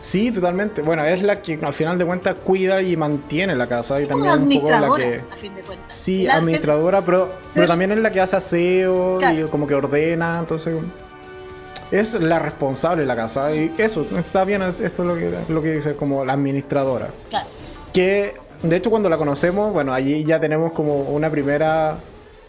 Sí, 0.00 0.30
totalmente. 0.30 0.82
Bueno, 0.82 1.04
es 1.04 1.22
la 1.22 1.40
que 1.40 1.58
al 1.62 1.74
final 1.74 1.98
de 1.98 2.04
cuentas 2.04 2.36
cuida 2.44 2.82
y 2.82 2.96
mantiene 2.96 3.54
la 3.54 3.66
casa. 3.66 4.00
y 4.00 4.06
también 4.06 4.42
un 4.42 4.60
poco 4.60 4.70
la 4.70 4.96
que. 4.96 5.22
A 5.32 5.36
fin 5.36 5.54
de 5.54 5.62
cuentas. 5.62 5.92
Sí, 5.92 6.28
administradora, 6.28 7.02
pero, 7.02 7.30
pero 7.54 7.66
también 7.66 7.92
es 7.92 7.98
la 7.98 8.12
que 8.12 8.20
hace 8.20 8.36
aseo 8.36 9.18
y 9.20 9.42
como 9.44 9.66
que 9.66 9.74
ordena. 9.74 10.38
Entonces. 10.38 10.76
Es 11.90 12.14
la 12.14 12.40
responsable 12.40 13.02
de 13.02 13.06
la 13.06 13.16
casa. 13.16 13.54
Y 13.54 13.72
eso, 13.78 14.06
está 14.18 14.44
bien. 14.44 14.62
Esto 14.62 14.84
es 14.84 14.98
lo 14.98 15.14
que, 15.14 15.30
lo 15.48 15.62
que 15.62 15.76
dice 15.76 15.94
como 15.94 16.24
la 16.24 16.32
administradora. 16.32 17.08
Claro. 17.30 17.46
Que 17.92 18.34
de 18.62 18.76
hecho, 18.76 18.90
cuando 18.90 19.08
la 19.08 19.16
conocemos, 19.16 19.72
bueno, 19.72 19.92
allí 19.92 20.24
ya 20.24 20.40
tenemos 20.40 20.72
como 20.72 21.02
una 21.02 21.30
primera 21.30 21.98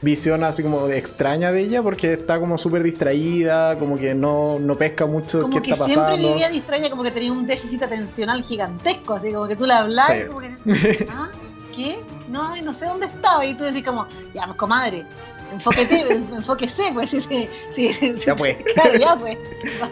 visión 0.01 0.43
así 0.43 0.61
como 0.63 0.87
extraña 0.89 1.51
de 1.51 1.61
ella 1.61 1.81
porque 1.81 2.13
está 2.13 2.39
como 2.39 2.57
súper 2.57 2.83
distraída, 2.83 3.77
como 3.79 3.97
que 3.97 4.13
no, 4.13 4.59
no 4.59 4.75
pesca 4.75 5.05
mucho 5.05 5.49
qué 5.49 5.57
está 5.57 5.75
pasando. 5.75 5.77
Como 5.77 5.87
que 5.87 5.93
siempre 5.93 6.17
vivía 6.17 6.49
distraída, 6.49 6.89
como 6.89 7.03
que 7.03 7.11
tenía 7.11 7.31
un 7.31 7.47
déficit 7.47 7.83
atencional 7.83 8.43
gigantesco, 8.43 9.15
así 9.15 9.31
como 9.31 9.47
que 9.47 9.55
tú 9.55 9.65
le 9.65 9.73
hablabas 9.73 10.17
y 10.17 10.25
como 10.25 10.39
que, 10.41 11.07
¿ah? 11.09 11.29
¿Qué? 11.75 11.99
No, 12.29 12.55
no 12.57 12.73
sé 12.73 12.85
dónde 12.85 13.05
estaba 13.05 13.45
y 13.45 13.53
tú 13.53 13.63
decís 13.63 13.83
como, 13.83 14.07
ya, 14.33 14.45
pues 14.45 14.57
comadre, 14.57 15.05
enfóquete, 15.51 16.11
enfóquese, 16.35 16.91
pues, 16.93 17.09
sí, 17.09 17.21
sí, 17.21 17.49
sí, 17.71 17.93
sí, 17.93 18.15
Ya 18.25 18.35
pues. 18.35 18.57
Claro, 18.73 18.97
ya 18.97 19.15
pues. 19.15 19.37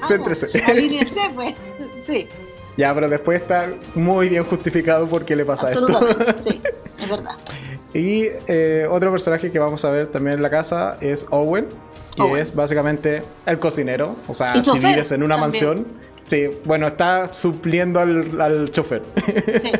Céntrese. 0.07 0.49
Pues, 1.33 1.53
sí. 2.01 2.27
Ya, 2.77 2.93
pero 2.93 3.07
después 3.07 3.41
está 3.41 3.73
muy 3.93 4.29
bien 4.29 4.43
justificado 4.43 5.07
por 5.07 5.23
qué 5.23 5.35
le 5.35 5.45
pasa 5.45 5.69
esto. 5.69 5.87
sí, 6.35 6.61
es 6.99 7.09
verdad. 7.09 7.35
Y 7.95 8.27
eh, 8.47 8.85
otro 8.91 9.09
personaje 9.09 9.49
que 9.51 9.57
vamos 9.57 9.85
a 9.85 9.89
ver 9.89 10.07
también 10.07 10.35
en 10.35 10.41
la 10.41 10.49
casa 10.49 10.97
es 10.99 11.25
Owen, 11.29 11.65
que 12.13 12.41
es 12.41 12.53
básicamente 12.53 13.21
el 13.45 13.57
cocinero. 13.57 14.17
O 14.27 14.33
sea, 14.33 14.53
si 14.61 14.79
vives 14.79 15.13
en 15.13 15.23
una 15.23 15.37
mansión, 15.37 15.87
sí, 16.25 16.49
bueno, 16.65 16.87
está 16.87 17.33
supliendo 17.33 18.01
al, 18.01 18.41
al 18.41 18.69
chofer. 18.71 19.01
Sí, 19.61 19.71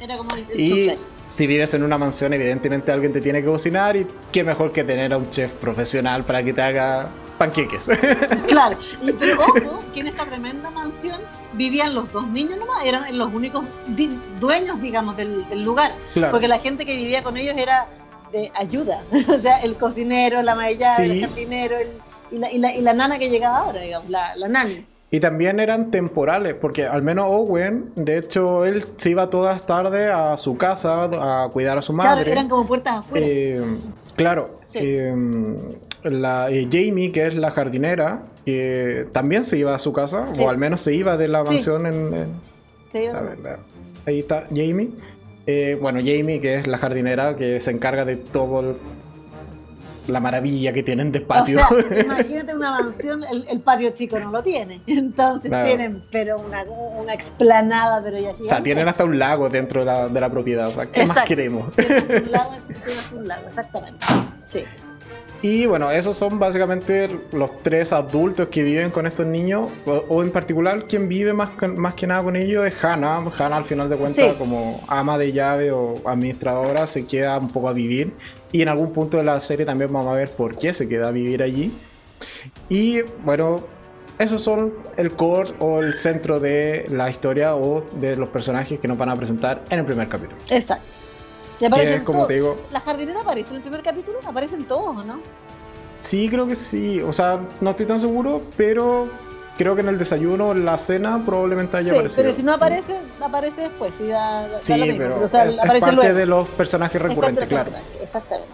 era 0.00 0.16
como 0.16 0.30
el, 0.34 0.58
y 0.58 0.68
chofer. 0.68 0.98
Si 1.28 1.46
vives 1.46 1.74
en 1.74 1.82
una 1.82 1.98
mansión, 1.98 2.32
evidentemente 2.32 2.90
alguien 2.90 3.12
te 3.12 3.20
tiene 3.20 3.42
que 3.42 3.48
cocinar 3.48 3.94
y 3.94 4.06
qué 4.32 4.42
mejor 4.42 4.72
que 4.72 4.82
tener 4.82 5.12
a 5.12 5.18
un 5.18 5.28
chef 5.28 5.52
profesional 5.52 6.24
para 6.24 6.42
que 6.42 6.54
te 6.54 6.62
haga 6.62 7.08
panqueques. 7.38 7.88
Claro, 8.48 8.76
y, 9.02 9.12
pero 9.12 9.40
ojo, 9.40 9.84
que 9.94 10.00
en 10.00 10.08
esta 10.08 10.24
tremenda 10.26 10.70
mansión 10.70 11.20
vivían 11.52 11.94
los 11.94 12.12
dos 12.12 12.26
niños 12.26 12.58
nomás, 12.58 12.84
eran 12.84 13.16
los 13.16 13.32
únicos 13.32 13.64
dueños, 14.40 14.80
digamos, 14.80 15.16
del, 15.16 15.44
lugar. 15.64 15.92
Porque 16.30 16.48
la 16.48 16.58
gente 16.58 16.84
que 16.84 16.94
vivía 16.94 17.22
con 17.22 17.36
ellos 17.36 17.56
era 17.56 17.88
de 18.32 18.50
ayuda. 18.54 19.02
o 19.28 19.38
sea, 19.38 19.58
el 19.58 19.76
cocinero, 19.76 20.42
la 20.42 20.54
maella, 20.54 20.96
el 20.96 21.20
jardinero 21.20 21.76
y, 22.30 22.38
la, 22.38 22.52
y, 22.52 22.58
la, 22.58 22.74
y, 22.74 22.80
la, 22.80 22.92
nana 22.92 23.18
que 23.18 23.30
llegaba 23.30 23.58
ahora, 23.58 23.80
digamos, 23.80 24.10
la, 24.10 24.36
la 24.36 24.48
nani. 24.48 24.84
Y 25.10 25.20
también 25.20 25.58
eran 25.58 25.90
temporales, 25.90 26.54
porque 26.54 26.86
al 26.86 27.00
menos 27.02 27.26
Owen, 27.28 27.92
de 27.96 28.18
hecho, 28.18 28.66
él 28.66 28.84
se 28.98 29.10
iba 29.10 29.30
todas 29.30 29.64
tardes 29.66 30.10
a 30.10 30.36
su 30.36 30.58
casa 30.58 31.04
a 31.04 31.48
cuidar 31.48 31.78
a 31.78 31.82
su 31.82 31.94
madre. 31.94 32.24
Claro, 32.24 32.30
eran 32.30 32.48
como 32.48 32.66
puertas 32.66 32.98
afuera. 32.98 33.26
Eh, 33.26 33.62
claro. 34.16 34.58
Eh, 34.74 35.14
la 36.04 36.50
eh, 36.50 36.68
Jamie, 36.70 37.12
que 37.12 37.26
es 37.26 37.34
la 37.34 37.50
jardinera, 37.50 38.22
que 38.44 39.06
también 39.12 39.44
se 39.44 39.58
iba 39.58 39.74
a 39.74 39.78
su 39.78 39.92
casa, 39.92 40.26
o 40.38 40.48
al 40.48 40.58
menos 40.58 40.80
se 40.80 40.94
iba 40.94 41.16
de 41.16 41.28
la 41.28 41.44
mansión 41.44 41.86
en... 41.86 42.26
ahí 44.06 44.18
está 44.20 44.44
Jamie. 44.48 44.90
Eh, 45.46 45.78
bueno, 45.80 46.00
Jamie, 46.00 46.40
que 46.40 46.56
es 46.56 46.66
la 46.66 46.78
jardinera 46.78 47.36
que 47.36 47.58
se 47.60 47.70
encarga 47.70 48.04
de 48.04 48.16
todo 48.16 48.76
la 50.08 50.20
maravilla 50.20 50.72
que 50.72 50.82
tienen 50.82 51.12
de 51.12 51.20
patio. 51.20 51.60
imagínate 52.04 52.54
una 52.54 52.70
mansión, 52.70 53.22
el, 53.50 53.60
patio 53.60 53.90
chico 53.90 54.18
no 54.18 54.30
lo 54.30 54.42
tiene. 54.42 54.80
Entonces 54.86 55.50
tienen, 55.50 56.02
pero 56.10 56.38
una, 56.38 56.64
una, 56.64 57.12
explanada, 57.14 58.02
pero 58.02 58.16
ya 58.16 58.32
gigante. 58.32 58.44
O 58.44 58.48
sea, 58.48 58.62
tienen 58.62 58.88
hasta 58.88 59.04
un 59.04 59.18
lago 59.18 59.48
dentro 59.48 59.80
de 59.80 59.86
la, 59.86 60.08
de 60.08 60.20
la 60.20 60.30
propiedad. 60.30 60.68
O 60.68 60.72
sea, 60.72 60.86
¿qué 60.86 61.06
más 61.06 61.24
queremos? 61.26 61.72
un 61.76 62.32
lago, 62.32 62.56
un 63.16 63.28
lago, 63.28 63.46
exactamente. 63.46 64.06
Sí. 64.44 64.64
Y 65.40 65.66
bueno, 65.66 65.90
esos 65.90 66.16
son 66.16 66.38
básicamente 66.38 67.08
los 67.32 67.62
tres 67.62 67.92
adultos 67.92 68.48
que 68.48 68.64
viven 68.64 68.90
con 68.90 69.06
estos 69.06 69.24
niños, 69.24 69.68
o, 69.86 70.22
en 70.22 70.32
particular 70.32 70.86
quien 70.86 71.08
vive 71.08 71.32
más, 71.32 71.50
más 71.76 71.94
que 71.94 72.08
nada 72.08 72.24
con 72.24 72.34
ellos 72.34 72.66
es 72.66 72.74
Hannah. 72.82 73.18
Hannah 73.38 73.56
al 73.56 73.64
final 73.64 73.88
de 73.88 73.96
cuentas 73.96 74.34
como 74.34 74.82
ama 74.88 75.16
de 75.16 75.32
llave 75.32 75.70
o 75.70 75.94
administradora 76.04 76.86
se 76.88 77.06
queda 77.06 77.38
un 77.38 77.50
poco 77.50 77.68
a 77.68 77.72
vivir 77.72 78.12
y 78.50 78.62
en 78.62 78.68
algún 78.68 78.92
punto 78.92 79.16
de 79.16 79.24
la 79.24 79.40
serie 79.40 79.64
también 79.64 79.92
vamos 79.92 80.12
a 80.12 80.16
ver 80.16 80.30
por 80.30 80.56
qué 80.56 80.74
se 80.74 80.88
queda 80.88 81.08
a 81.08 81.12
vivir 81.12 81.42
allí. 81.42 81.72
Y 82.68 83.02
bueno, 83.24 83.62
esos 84.18 84.42
son 84.42 84.74
el 84.96 85.12
core 85.12 85.50
o 85.60 85.78
el 85.80 85.96
centro 85.96 86.40
de 86.40 86.86
la 86.90 87.08
historia 87.10 87.54
o 87.54 87.84
de 88.00 88.16
los 88.16 88.28
personajes 88.30 88.80
que 88.80 88.88
nos 88.88 88.98
van 88.98 89.10
a 89.10 89.16
presentar 89.16 89.62
en 89.70 89.78
el 89.78 89.84
primer 89.84 90.08
capítulo. 90.08 90.40
Exacto. 90.50 90.97
Y 91.60 91.64
aparecen 91.64 92.04
como 92.04 92.26
te 92.26 92.34
digo. 92.34 92.56
¿La 92.70 92.80
jardinera 92.80 93.20
aparece 93.20 93.50
en 93.50 93.56
el 93.56 93.62
primer 93.62 93.82
capítulo? 93.82 94.18
¿Aparecen 94.26 94.64
todos 94.64 94.96
o 94.96 95.04
no? 95.04 95.20
Sí, 96.00 96.28
creo 96.28 96.46
que 96.46 96.56
sí. 96.56 97.00
O 97.00 97.12
sea, 97.12 97.40
no 97.60 97.70
estoy 97.70 97.86
tan 97.86 97.98
seguro, 97.98 98.42
pero 98.56 99.08
creo 99.56 99.74
que 99.74 99.80
en 99.80 99.88
el 99.88 99.98
desayuno, 99.98 100.52
en 100.52 100.64
la 100.64 100.78
cena, 100.78 101.22
probablemente 101.24 101.76
haya 101.76 102.08
sí, 102.08 102.14
Pero 102.16 102.32
si 102.32 102.42
no 102.42 102.54
aparece, 102.54 103.00
aparece 103.20 103.62
después. 103.62 103.94
Sí, 103.96 104.06
da, 104.06 104.60
sí 104.62 104.94
pero, 104.96 105.24
es, 105.24 105.32
parte 105.80 106.14
de 106.14 106.26
los 106.26 106.48
personajes 106.50 107.02
recurrentes, 107.02 107.46
claro. 107.46 107.72
exactamente. 108.00 108.52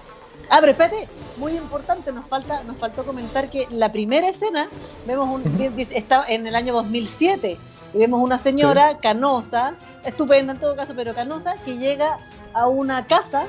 Ah, 0.51 0.59
pero 0.61 0.73
espérate, 0.73 1.09
muy 1.37 1.57
importante, 1.57 2.13
nos 2.13 2.27
falta, 2.27 2.63
nos 2.65 2.77
faltó 2.77 3.05
comentar 3.05 3.49
que 3.51 3.67
la 3.71 3.93
primera 3.93 4.29
escena 4.29 4.69
vemos 5.07 5.29
un, 5.29 5.73
está 5.91 6.25
en 6.29 6.47
el 6.47 6.55
año 6.55 6.75
2007 6.75 7.59
y 7.95 7.99
vemos 7.99 8.21
una 8.21 8.39
señora 8.39 8.99
canosa, 8.99 9.75
estupenda 10.05 10.53
en 10.53 10.61
todo 10.61 10.77
caso, 10.77 10.93
pero 10.95 11.15
canosa, 11.15 11.57
que 11.65 11.79
llega 11.79 12.19
a 12.55 12.69
una 12.69 13.07
casa 13.07 13.47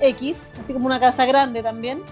X, 0.00 0.38
así 0.62 0.72
como 0.72 0.86
una 0.86 1.00
casa 1.00 1.26
grande 1.26 1.62
también, 1.62 2.02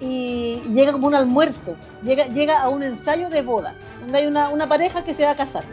y 0.00 0.62
llega 0.68 0.92
como 0.92 1.06
un 1.06 1.14
almuerzo, 1.14 1.76
llega, 2.02 2.26
llega 2.26 2.60
a 2.60 2.68
un 2.68 2.82
ensayo 2.82 3.28
de 3.28 3.42
boda, 3.42 3.76
donde 4.00 4.18
hay 4.18 4.26
una, 4.26 4.48
una 4.48 4.68
pareja 4.68 5.04
que 5.04 5.14
se 5.14 5.24
va 5.24 5.30
a 5.30 5.36
casar. 5.36 5.64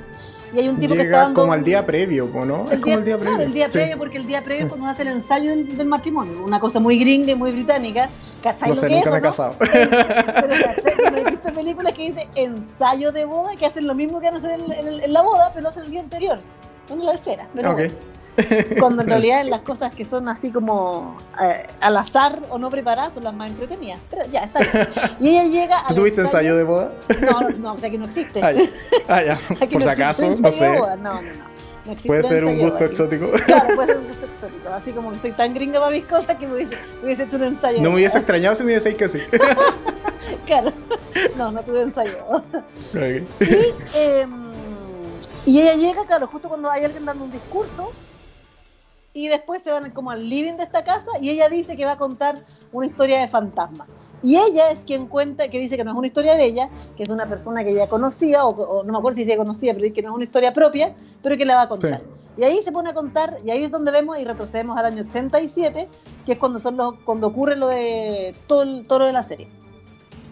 Y 0.53 0.59
hay 0.59 0.67
un 0.67 0.79
tipo 0.79 0.95
que 0.95 1.01
está 1.01 1.31
como 1.33 1.53
al 1.53 1.63
día 1.63 1.85
previo, 1.85 2.27
¿no? 2.27 2.65
El 2.71 2.81
día, 2.81 2.95
previo. 2.95 3.19
Claro, 3.19 3.43
el 3.43 3.53
día 3.53 3.67
previo, 3.69 3.97
porque 3.97 4.17
el 4.17 4.25
día 4.25 4.43
previo 4.43 4.65
es 4.65 4.69
cuando 4.69 4.87
hace 4.87 5.03
el 5.03 5.09
ensayo 5.09 5.55
del 5.55 5.85
matrimonio, 5.85 6.43
una 6.43 6.59
cosa 6.59 6.79
muy 6.79 6.97
gringa 6.99 7.31
y 7.31 7.35
muy 7.35 7.51
británica. 7.51 8.09
¿Cachai 8.41 8.69
no 8.69 8.75
sé, 8.75 8.89
nunca 8.89 9.11
me 9.11 9.17
he 9.17 9.21
casado. 9.21 9.55
Pero 9.59 11.17
he 11.17 11.23
visto 11.25 11.53
películas 11.53 11.93
que 11.93 12.11
dice 12.13 12.29
ensayo 12.35 13.11
de 13.11 13.25
boda, 13.25 13.55
que 13.55 13.65
hacen 13.65 13.85
lo 13.85 13.93
mismo 13.93 14.19
que 14.19 14.27
van 14.27 14.35
a 14.35 14.37
hacer 14.37 14.59
en, 14.59 15.13
la 15.13 15.21
boda, 15.21 15.51
pero 15.51 15.63
lo 15.63 15.69
hacen 15.69 15.83
el 15.83 15.91
día 15.91 15.99
anterior, 15.99 16.39
con 16.87 17.03
la 17.03 17.13
escena. 17.13 17.47
Pero 17.53 17.75
Cuando 18.79 19.01
en 19.03 19.09
realidad 19.09 19.43
las 19.45 19.61
cosas 19.61 19.93
que 19.93 20.05
son 20.05 20.27
así 20.29 20.51
como 20.51 21.17
eh, 21.41 21.67
al 21.81 21.97
azar 21.97 22.39
o 22.49 22.57
no 22.57 22.69
preparadas 22.69 23.13
son 23.13 23.23
las 23.23 23.33
más 23.33 23.49
entretenidas. 23.49 23.99
Pero 24.09 24.25
ya, 24.31 24.41
está 24.41 24.59
bien. 24.59 24.87
Y 25.19 25.29
ella 25.29 25.43
llega 25.45 25.83
¿Tú 25.89 25.95
tuviste 25.95 26.21
ensayo 26.21 26.55
de 26.55 26.63
boda? 26.63 26.93
No, 27.21 27.41
no, 27.41 27.49
no, 27.49 27.73
o 27.73 27.77
sea 27.79 27.89
que 27.89 27.97
no 27.97 28.05
existe. 28.05 28.41
Ah, 28.43 28.51
ya. 28.51 28.63
Ah. 29.09 29.39
Aquí 29.61 29.73
Por 29.73 29.79
no 29.79 29.81
si 29.81 29.89
acaso, 29.89 30.29
no 30.29 30.35
de 30.35 30.51
sé. 30.51 30.69
boda. 30.69 30.95
No, 30.95 31.15
no, 31.15 31.21
no. 31.21 31.95
Puede 32.05 32.23
ser 32.23 32.45
un 32.45 32.59
gusto 32.59 32.85
exótico. 32.85 33.31
Claro, 33.45 33.75
puede 33.75 33.87
ser 33.87 33.97
un 33.97 34.07
gusto 34.07 34.25
exótico. 34.25 34.69
Así 34.69 34.91
como 34.91 35.11
que 35.11 35.19
soy 35.19 35.31
tan 35.31 35.53
gringa 35.53 35.79
para 35.79 35.91
mis 35.91 36.05
cosas 36.05 36.37
que 36.37 36.45
me 36.45 36.53
hubiese, 36.55 36.75
me 36.99 37.05
hubiese 37.05 37.23
hecho 37.23 37.37
un 37.37 37.45
ensayo. 37.45 37.81
No 37.81 37.89
me 37.89 37.95
hubiese 37.95 38.17
extrañado 38.17 38.55
si 38.55 38.63
me 38.63 38.71
hubiese 38.73 38.89
dicho 38.89 38.99
que 38.99 39.09
sí. 39.09 39.19
Claro. 40.45 40.71
No, 41.37 41.51
no 41.51 41.61
tuve 41.63 41.81
ensayo. 41.81 42.17
Ok. 42.29 43.23
Y, 43.41 43.73
em, 43.95 44.49
y 45.45 45.61
ella 45.61 45.73
llega, 45.73 46.05
claro, 46.05 46.27
justo 46.27 46.49
cuando 46.49 46.69
hay 46.69 46.85
alguien 46.85 47.05
dando 47.05 47.23
un 47.25 47.31
discurso. 47.31 47.91
Y 49.19 49.27
después 49.27 49.61
se 49.61 49.69
van 49.69 49.91
como 49.91 50.11
al 50.11 50.29
living 50.29 50.53
de 50.53 50.63
esta 50.63 50.85
casa 50.85 51.11
y 51.19 51.29
ella 51.29 51.49
dice 51.49 51.75
que 51.75 51.83
va 51.83 51.91
a 51.93 51.97
contar 51.97 52.45
una 52.71 52.87
historia 52.87 53.19
de 53.19 53.27
fantasma. 53.27 53.85
Y 54.23 54.37
ella 54.37 54.71
es 54.71 54.79
quien 54.85 55.07
cuenta, 55.07 55.49
que 55.49 55.59
dice 55.59 55.75
que 55.75 55.83
no 55.83 55.91
es 55.91 55.97
una 55.97 56.07
historia 56.07 56.35
de 56.35 56.45
ella, 56.45 56.69
que 56.95 57.03
es 57.03 57.09
una 57.09 57.27
persona 57.27 57.65
que 57.65 57.71
ella 57.71 57.87
conocía, 57.87 58.45
o, 58.45 58.49
o 58.49 58.83
no 58.83 58.93
me 58.93 58.97
acuerdo 58.97 59.17
si 59.17 59.25
se 59.25 59.35
conocía, 59.35 59.73
pero 59.73 59.93
que 59.93 60.01
no 60.01 60.09
es 60.11 60.15
una 60.15 60.23
historia 60.23 60.53
propia, 60.53 60.95
pero 61.21 61.35
que 61.37 61.45
la 61.45 61.55
va 61.55 61.61
a 61.63 61.67
contar. 61.67 61.99
Sí. 61.99 62.41
Y 62.41 62.43
ahí 62.45 62.63
se 62.63 62.71
pone 62.71 62.91
a 62.91 62.93
contar, 62.93 63.39
y 63.43 63.51
ahí 63.51 63.65
es 63.65 63.71
donde 63.71 63.91
vemos 63.91 64.17
y 64.17 64.23
retrocedemos 64.23 64.77
al 64.77 64.85
año 64.85 65.03
87, 65.03 65.89
que 66.25 66.31
es 66.31 66.37
cuando 66.37 66.57
son 66.57 66.77
los, 66.77 66.93
cuando 67.03 67.27
ocurre 67.27 67.57
lo 67.57 67.67
de 67.67 68.33
todo, 68.47 68.85
todo 68.85 68.99
lo 68.99 69.05
de 69.05 69.11
la 69.11 69.23
serie. 69.23 69.49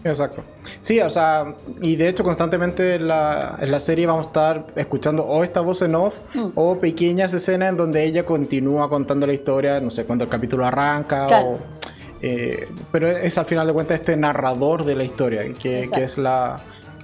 Exacto. 0.04 0.42
Sí, 0.80 1.00
o 1.00 1.10
sea, 1.10 1.54
y 1.82 1.96
de 1.96 2.08
hecho 2.08 2.22
constantemente 2.24 2.94
en 2.96 3.08
la, 3.08 3.58
en 3.60 3.70
la 3.70 3.80
serie 3.80 4.06
vamos 4.06 4.26
a 4.26 4.28
estar 4.28 4.66
escuchando 4.76 5.24
o 5.24 5.42
esta 5.44 5.60
voz 5.60 5.82
en 5.82 5.94
off 5.94 6.14
Mm. 6.34 6.46
o 6.54 6.78
pequeñas 6.78 7.34
escenas 7.34 7.70
en 7.70 7.76
donde 7.76 8.04
ella 8.04 8.24
continúa 8.24 8.88
contando 8.88 9.26
la 9.26 9.32
historia, 9.32 9.80
no 9.80 9.90
sé, 9.90 10.04
cuando 10.04 10.24
el 10.24 10.30
capítulo 10.30 10.64
arranca 10.64 11.26
Claro. 11.26 11.46
o... 11.48 11.58
eh, 12.22 12.68
pero 12.92 13.08
es 13.08 13.36
al 13.38 13.46
final 13.46 13.66
de 13.66 13.72
cuentas 13.72 14.00
este 14.00 14.16
narrador 14.16 14.84
de 14.84 14.94
la 14.94 15.04
historia, 15.04 15.42
que 15.52 15.88
es 15.96 16.16
la 16.18 16.58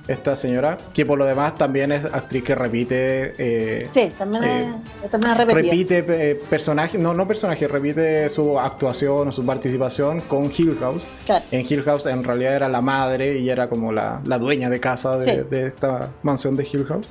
esta 0.07 0.37
señora, 0.37 0.77
que 0.93 1.07
por 1.07 1.19
lo 1.19 1.25
demás 1.25 1.55
también 1.55 1.91
es 1.93 2.05
actriz 2.05 2.45
que 2.45 2.55
repite... 2.55 3.35
eh, 3.39 3.89
Sí, 3.91 4.13
también, 4.19 4.45
Eh, 4.45 4.75
es, 5.05 5.11
también 5.11 5.33
es 5.33 5.39
repetida. 5.39 5.71
repite 5.73 6.05
eh, 6.31 6.35
personaje, 6.51 6.99
no, 6.99 7.15
no 7.15 7.27
personaje, 7.27 7.67
repite 7.67 8.29
su 8.29 8.59
actuación 8.61 9.29
o 9.29 9.33
su 9.33 9.45
participación 9.47 10.21
con 10.21 10.45
Hill 10.57 10.77
House. 10.81 11.07
Claro. 11.25 11.45
En 11.51 11.65
Hill 11.69 11.83
House 11.85 12.07
en 12.07 12.23
realidad 12.23 12.55
era 12.57 12.69
la 12.69 12.81
madre 12.83 13.39
y 13.39 13.49
era 13.49 13.69
como 13.69 13.93
la, 13.93 14.21
la 14.27 14.39
dueña 14.39 14.69
de 14.69 14.79
casa 14.81 15.17
de, 15.17 15.25
Sí. 15.25 15.41
de 15.51 15.67
esta 15.69 16.11
mansión 16.23 16.55
de 16.57 16.65
Hill 16.71 16.85
House. 16.87 17.07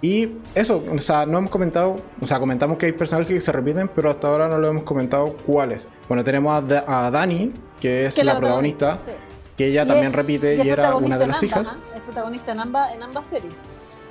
Y 0.00 0.28
eso, 0.54 0.84
o 0.94 0.98
sea, 1.00 1.26
no 1.26 1.38
hemos 1.38 1.50
comentado, 1.50 1.96
o 2.20 2.26
sea, 2.26 2.38
comentamos 2.38 2.78
que 2.78 2.86
hay 2.86 2.92
personajes 2.92 3.32
que 3.34 3.40
se 3.40 3.50
repiten, 3.50 3.88
pero 3.92 4.10
hasta 4.10 4.28
ahora 4.28 4.46
no 4.46 4.56
lo 4.58 4.68
hemos 4.68 4.84
comentado 4.84 5.36
cuáles. 5.44 5.88
Bueno, 6.06 6.22
tenemos 6.22 6.56
a, 6.56 6.60
Da- 6.60 6.84
a 6.86 7.10
Dani, 7.10 7.52
que 7.80 8.06
es 8.06 8.14
Que 8.14 8.22
la, 8.22 8.38
protagonista, 8.38 8.98
sí. 9.04 9.12
Que 9.58 9.66
ella 9.66 9.82
Y 9.82 9.86
también 9.86 10.06
es- 10.06 10.12
repite 10.14 10.54
y, 10.64 10.68
era 10.70 10.96
una 10.96 11.18
de 11.18 11.26
las 11.26 11.36
ambas, 11.36 11.42
hijas. 11.42 11.68
¿ah? 11.76 11.94
Es 11.96 12.00
protagonista 12.00 12.52
en 12.52 12.60
ambas, 12.60 12.94
en 12.94 13.02
ambas 13.02 13.26
series. 13.26 13.52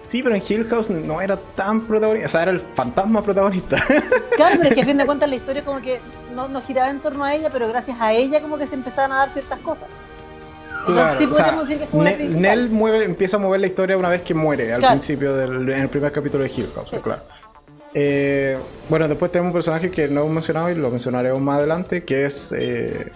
Sí, 0.05 0.21
pero 0.23 0.35
en 0.35 0.43
Hill 0.47 0.65
House 0.69 0.89
no 0.89 1.19
era 1.21 1.35
tan 1.35 1.81
protagonista, 1.81 2.25
o 2.27 2.29
sea, 2.29 2.41
era 2.43 2.51
el 2.51 2.59
fantasma 2.59 3.21
protagonista. 3.23 3.77
Claro, 4.37 4.55
pero 4.59 4.69
es 4.69 4.75
que 4.75 4.81
a 4.81 4.85
fin 4.85 4.97
de 4.97 5.05
cuentas 5.05 5.27
la 5.27 5.35
historia 5.35 5.65
como 5.65 5.81
que 5.81 5.99
no, 6.35 6.47
no 6.47 6.61
giraba 6.61 6.91
en 6.91 7.01
torno 7.01 7.23
a 7.25 7.33
ella, 7.33 7.49
pero 7.51 7.67
gracias 7.67 7.97
a 7.99 8.13
ella 8.13 8.39
como 8.39 8.57
que 8.57 8.67
se 8.67 8.75
empezaban 8.75 9.11
a 9.11 9.15
dar 9.17 9.29
ciertas 9.31 9.57
cosas. 9.59 9.87
Entonces 10.87 11.15
sí 11.17 11.25
o 11.25 11.33
sea, 11.33 11.45
podríamos 11.45 11.63
decir 11.67 11.77
que 11.79 11.83
es 11.85 11.89
como. 11.89 12.03
Nell 12.39 12.69
mueve, 12.69 13.03
empieza 13.03 13.35
a 13.37 13.39
mover 13.39 13.59
la 13.59 13.67
historia 13.67 13.97
una 13.97 14.09
vez 14.09 14.21
que 14.21 14.33
muere, 14.33 14.71
al 14.73 14.79
Claro. 14.79 14.93
principio 14.93 15.35
del 15.35 15.69
en 15.69 15.79
el 15.81 15.89
primer 15.89 16.11
capítulo 16.11 16.43
de 16.43 16.51
Hill 16.55 16.69
House, 16.75 16.91
Sí. 16.91 16.97
claro. 16.97 17.23
Eh, 17.93 18.57
bueno, 18.89 19.07
después 19.07 19.31
tenemos 19.31 19.49
un 19.49 19.53
personaje 19.53 19.89
que 19.89 20.07
no 20.07 20.21
hemos 20.21 20.33
mencionado 20.33 20.69
y 20.69 20.75
lo 20.75 20.89
mencionaremos 20.91 21.41
más 21.41 21.57
adelante, 21.57 22.03
que 22.03 22.25
es 22.25 22.53
eh, 22.55 23.11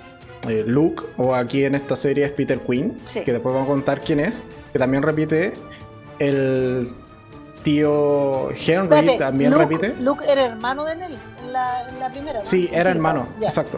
eh, 0.48 0.63
Luke, 0.65 1.03
o 1.17 1.36
aquí 1.36 1.63
en 1.65 1.75
esta 1.75 1.95
serie 1.95 2.25
es 2.25 2.31
Peter 2.31 2.60
Quinn, 2.60 2.98
Sí. 3.05 3.24
que 3.24 3.31
después 3.33 3.53
vamos 3.53 3.67
a 3.69 3.71
contar 3.71 4.01
quién 4.01 4.19
es, 4.19 4.43
que 4.74 4.79
también 4.79 5.03
repite 5.03 5.53
el 6.19 6.93
tío 7.63 8.50
Henry, 8.51 8.95
Espérate, 8.98 9.17
también 9.19 9.51
Luke, 9.51 9.63
repite. 9.65 9.93
Luke 10.01 10.25
era 10.29 10.45
hermano 10.45 10.83
de 10.86 10.95
Nell 10.95 11.17
en 11.43 11.53
la, 11.53 11.89
en 11.89 12.00
la 12.00 12.10
primera, 12.10 12.39
¿no? 12.39 12.45
Sí, 12.45 12.69
era 12.71 12.89
hermano, 12.89 13.27
exacto. 13.41 13.77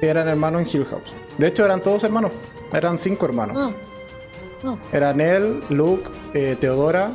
Eran 0.00 0.28
hermanos 0.28 0.62
en 0.62 0.68
Hill 0.80 0.86
House. 0.86 1.02
De 1.38 1.46
hecho, 1.46 1.64
eran 1.64 1.80
todos 1.80 2.02
hermanos, 2.04 2.32
eran 2.72 2.98
cinco 2.98 3.26
hermanos. 3.26 3.56
Mm. 4.62 4.68
Mm. 4.68 4.78
Era 4.92 5.12
Nell, 5.12 5.60
Luke, 5.70 6.08
eh, 6.34 6.56
Teodora, 6.58 7.10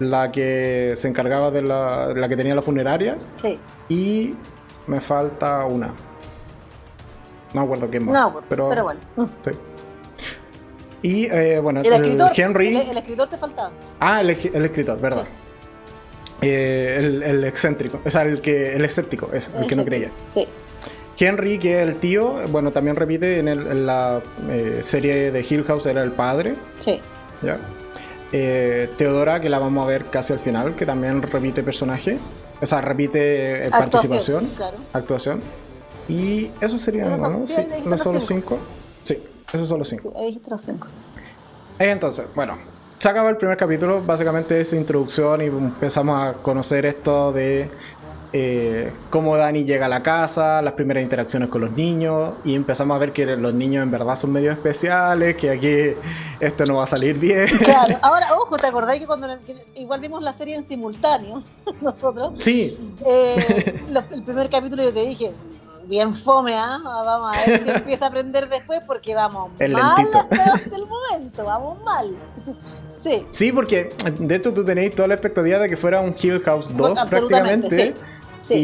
la 0.00 0.30
que 0.32 0.92
se 0.96 1.06
encargaba 1.08 1.50
de 1.52 1.62
la, 1.62 2.08
la 2.14 2.28
que 2.28 2.36
tenía 2.36 2.54
la 2.54 2.62
funeraria, 2.62 3.16
Sí, 3.36 3.58
y 3.88 4.34
me 4.88 5.00
falta 5.00 5.64
una. 5.66 5.92
No 7.56 7.62
acuerdo 7.62 7.88
quién 7.88 8.04
más. 8.04 8.14
no, 8.14 8.40
pero, 8.48 8.68
pero, 8.68 8.82
bueno. 8.84 9.00
Mm. 9.16 9.24
sí. 9.24 9.50
Y 11.02 11.26
eh, 11.26 11.58
bueno, 11.60 11.80
El 11.80 11.92
escritor, 11.92 12.32
Henry. 12.34 12.76
el, 12.76 12.88
el 12.90 12.98
escritor 12.98 13.28
te 13.28 13.38
faltaba. 13.38 13.70
Ah, 13.98 14.20
el, 14.20 14.30
el 14.30 14.64
escritor, 14.64 15.00
verdad. 15.00 15.24
Eh, 16.42 16.96
el, 16.98 17.22
el 17.22 17.44
excéntrico, 17.44 18.00
o 18.04 18.10
sea, 18.10 18.22
el 18.22 18.40
que 18.42 18.74
el 18.76 18.84
escéptico, 18.84 19.30
es 19.32 19.50
el 19.56 19.66
que 19.66 19.74
no 19.74 19.84
creía. 19.86 20.10
Sí, 20.28 20.46
Henry, 21.18 21.58
que 21.58 21.82
es 21.82 21.88
el 21.88 21.96
tío, 21.96 22.34
bueno, 22.48 22.72
también 22.72 22.94
repite 22.94 23.38
en, 23.38 23.86
la 23.86 24.20
eh, 24.50 24.80
serie 24.82 25.30
de 25.30 25.46
Hill 25.48 25.64
House, 25.64 25.86
era 25.86 26.02
el 26.02 26.12
padre. 26.12 26.54
sí. 26.78 27.00
¿ya? 27.42 27.58
Teodora, 28.98 29.40
que 29.40 29.48
la 29.48 29.58
vamos 29.58 29.82
a 29.84 29.88
ver 29.88 30.06
casi 30.06 30.34
al 30.34 30.40
final, 30.40 30.74
que 30.74 30.84
también 30.84 31.22
repite 31.22 31.62
personaje. 31.62 32.18
O 32.60 32.66
sea, 32.66 32.80
repite 32.82 33.60
participación, 33.70 34.46
Claro. 34.56 34.76
actuación. 34.92 35.40
Y 36.08 36.50
eso 36.60 36.78
sería, 36.78 37.04
¿no? 37.16 37.44
sí, 37.44 37.54
¿no 37.84 37.98
son 37.98 38.14
los 38.14 38.26
cinco. 38.26 38.58
Sí, 39.02 39.18
esos 39.52 39.68
son 39.68 39.78
los 39.78 39.88
cinco. 39.88 40.12
Sí, 40.16 40.24
dijiste 40.26 40.50
los 40.50 40.62
cinco. 40.62 40.86
Entonces, 41.78 42.26
bueno, 42.34 42.56
se 42.98 43.08
acaba 43.08 43.28
el 43.30 43.36
primer 43.36 43.56
capítulo, 43.56 44.02
básicamente 44.04 44.60
es 44.60 44.72
introducción 44.72 45.42
y 45.42 45.46
empezamos 45.46 46.18
a 46.22 46.32
conocer 46.34 46.86
esto 46.86 47.32
de 47.32 47.68
eh, 48.32 48.92
cómo 49.10 49.36
Dani 49.36 49.64
llega 49.64 49.86
a 49.86 49.88
la 49.88 50.02
casa, 50.02 50.60
las 50.62 50.72
primeras 50.74 51.02
interacciones 51.02 51.48
con 51.48 51.60
los 51.60 51.72
niños 51.72 52.34
y 52.44 52.54
empezamos 52.54 52.94
a 52.94 52.98
ver 52.98 53.12
que 53.12 53.24
los 53.36 53.54
niños 53.54 53.82
en 53.82 53.90
verdad 53.90 54.16
son 54.16 54.32
medio 54.32 54.50
especiales, 54.52 55.36
que 55.36 55.50
aquí 55.50 55.98
esto 56.40 56.64
no 56.64 56.76
va 56.76 56.84
a 56.84 56.86
salir 56.86 57.18
bien. 57.18 57.48
Claro, 57.64 57.96
ahora, 58.02 58.26
ojo, 58.34 58.56
¿te 58.56 58.66
acordáis 58.66 59.00
que 59.00 59.06
cuando 59.06 59.28
que 59.46 59.56
igual 59.76 60.00
vimos 60.00 60.22
la 60.22 60.32
serie 60.32 60.56
en 60.56 60.66
simultáneo, 60.66 61.42
nosotros? 61.80 62.32
Sí, 62.38 62.76
Eh, 63.06 63.84
el 64.10 64.22
primer 64.22 64.48
capítulo 64.50 64.82
yo 64.82 64.92
te 64.92 65.00
dije, 65.00 65.32
bien 65.88 66.14
fome, 66.14 66.54
¿ah? 66.54 66.78
Vamos 66.82 67.36
a 67.36 67.46
ver 67.46 67.62
si 67.62 67.70
empieza 67.70 68.06
a 68.06 68.08
aprender 68.08 68.48
después 68.48 68.80
porque 68.86 69.14
vamos 69.14 69.50
Es 69.58 69.70
mal 69.70 70.06
hasta, 70.14 70.76
el 70.76 70.86
momento, 70.86 71.44
vamos 71.44 71.82
mal. 71.84 72.14
Sí, 72.98 73.26
sí, 73.30 73.52
porque 73.52 73.94
de 74.18 74.34
hecho 74.34 74.54
tú 74.54 74.64
tenéis 74.64 74.96
toda 74.96 75.06
la 75.06 75.14
expectativa 75.14 75.58
de 75.58 75.68
que 75.68 75.76
fuera 75.76 76.00
un 76.00 76.16
Hill 76.18 76.40
House 76.40 76.74
2 76.74 76.96
absolutamente, 76.96 77.68
prácticamente. 77.68 77.94
sí. 77.94 78.15
Sí, 78.40 78.54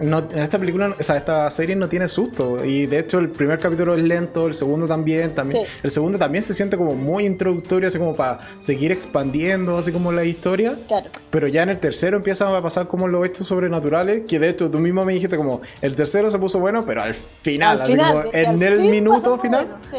Y 0.00 0.04
no, 0.04 0.18
en 0.30 0.38
esta 0.38 0.58
película, 0.58 0.94
o 0.98 1.02
sea, 1.02 1.16
esta 1.16 1.50
serie 1.50 1.74
no 1.74 1.88
tiene 1.88 2.06
susto. 2.08 2.64
Y 2.64 2.86
de 2.86 3.00
hecho, 3.00 3.18
el 3.18 3.30
primer 3.30 3.58
capítulo 3.58 3.96
es 3.96 4.02
lento, 4.02 4.46
el 4.46 4.54
segundo 4.54 4.86
también. 4.86 5.34
también 5.34 5.64
Sí. 5.64 5.68
El 5.82 5.90
segundo 5.90 6.18
también 6.18 6.44
se 6.44 6.54
siente 6.54 6.76
como 6.76 6.94
muy 6.94 7.26
introductorio, 7.26 7.88
así 7.88 7.98
como 7.98 8.14
para 8.14 8.40
seguir 8.58 8.92
expandiendo, 8.92 9.76
así 9.78 9.90
como 9.92 10.12
la 10.12 10.24
historia. 10.24 10.76
claro. 10.86 11.10
Pero 11.30 11.48
ya 11.48 11.62
en 11.64 11.70
el 11.70 11.78
tercero 11.80 12.16
empiezan 12.18 12.54
a 12.54 12.62
pasar 12.62 12.86
como 12.88 13.08
los 13.08 13.26
hechos 13.26 13.46
sobrenaturales. 13.46 14.22
Que 14.28 14.38
de 14.38 14.48
hecho, 14.50 14.70
tú 14.70 14.78
mismo 14.78 15.04
me 15.04 15.14
dijiste 15.14 15.36
como 15.36 15.62
el 15.80 15.96
tercero 15.96 16.30
se 16.30 16.38
puso 16.38 16.60
bueno, 16.60 16.84
pero 16.86 17.02
al 17.02 17.14
final, 17.14 17.76
al 17.78 17.82
así 17.82 17.92
final, 17.92 18.12
como 18.12 18.30
de- 18.30 18.40
en 18.42 18.48
al 18.50 18.62
el 18.62 18.80
fin 18.82 18.90
minuto 18.90 19.38
final. 19.38 19.66
bueno, 19.66 19.80
sí. 19.90 19.98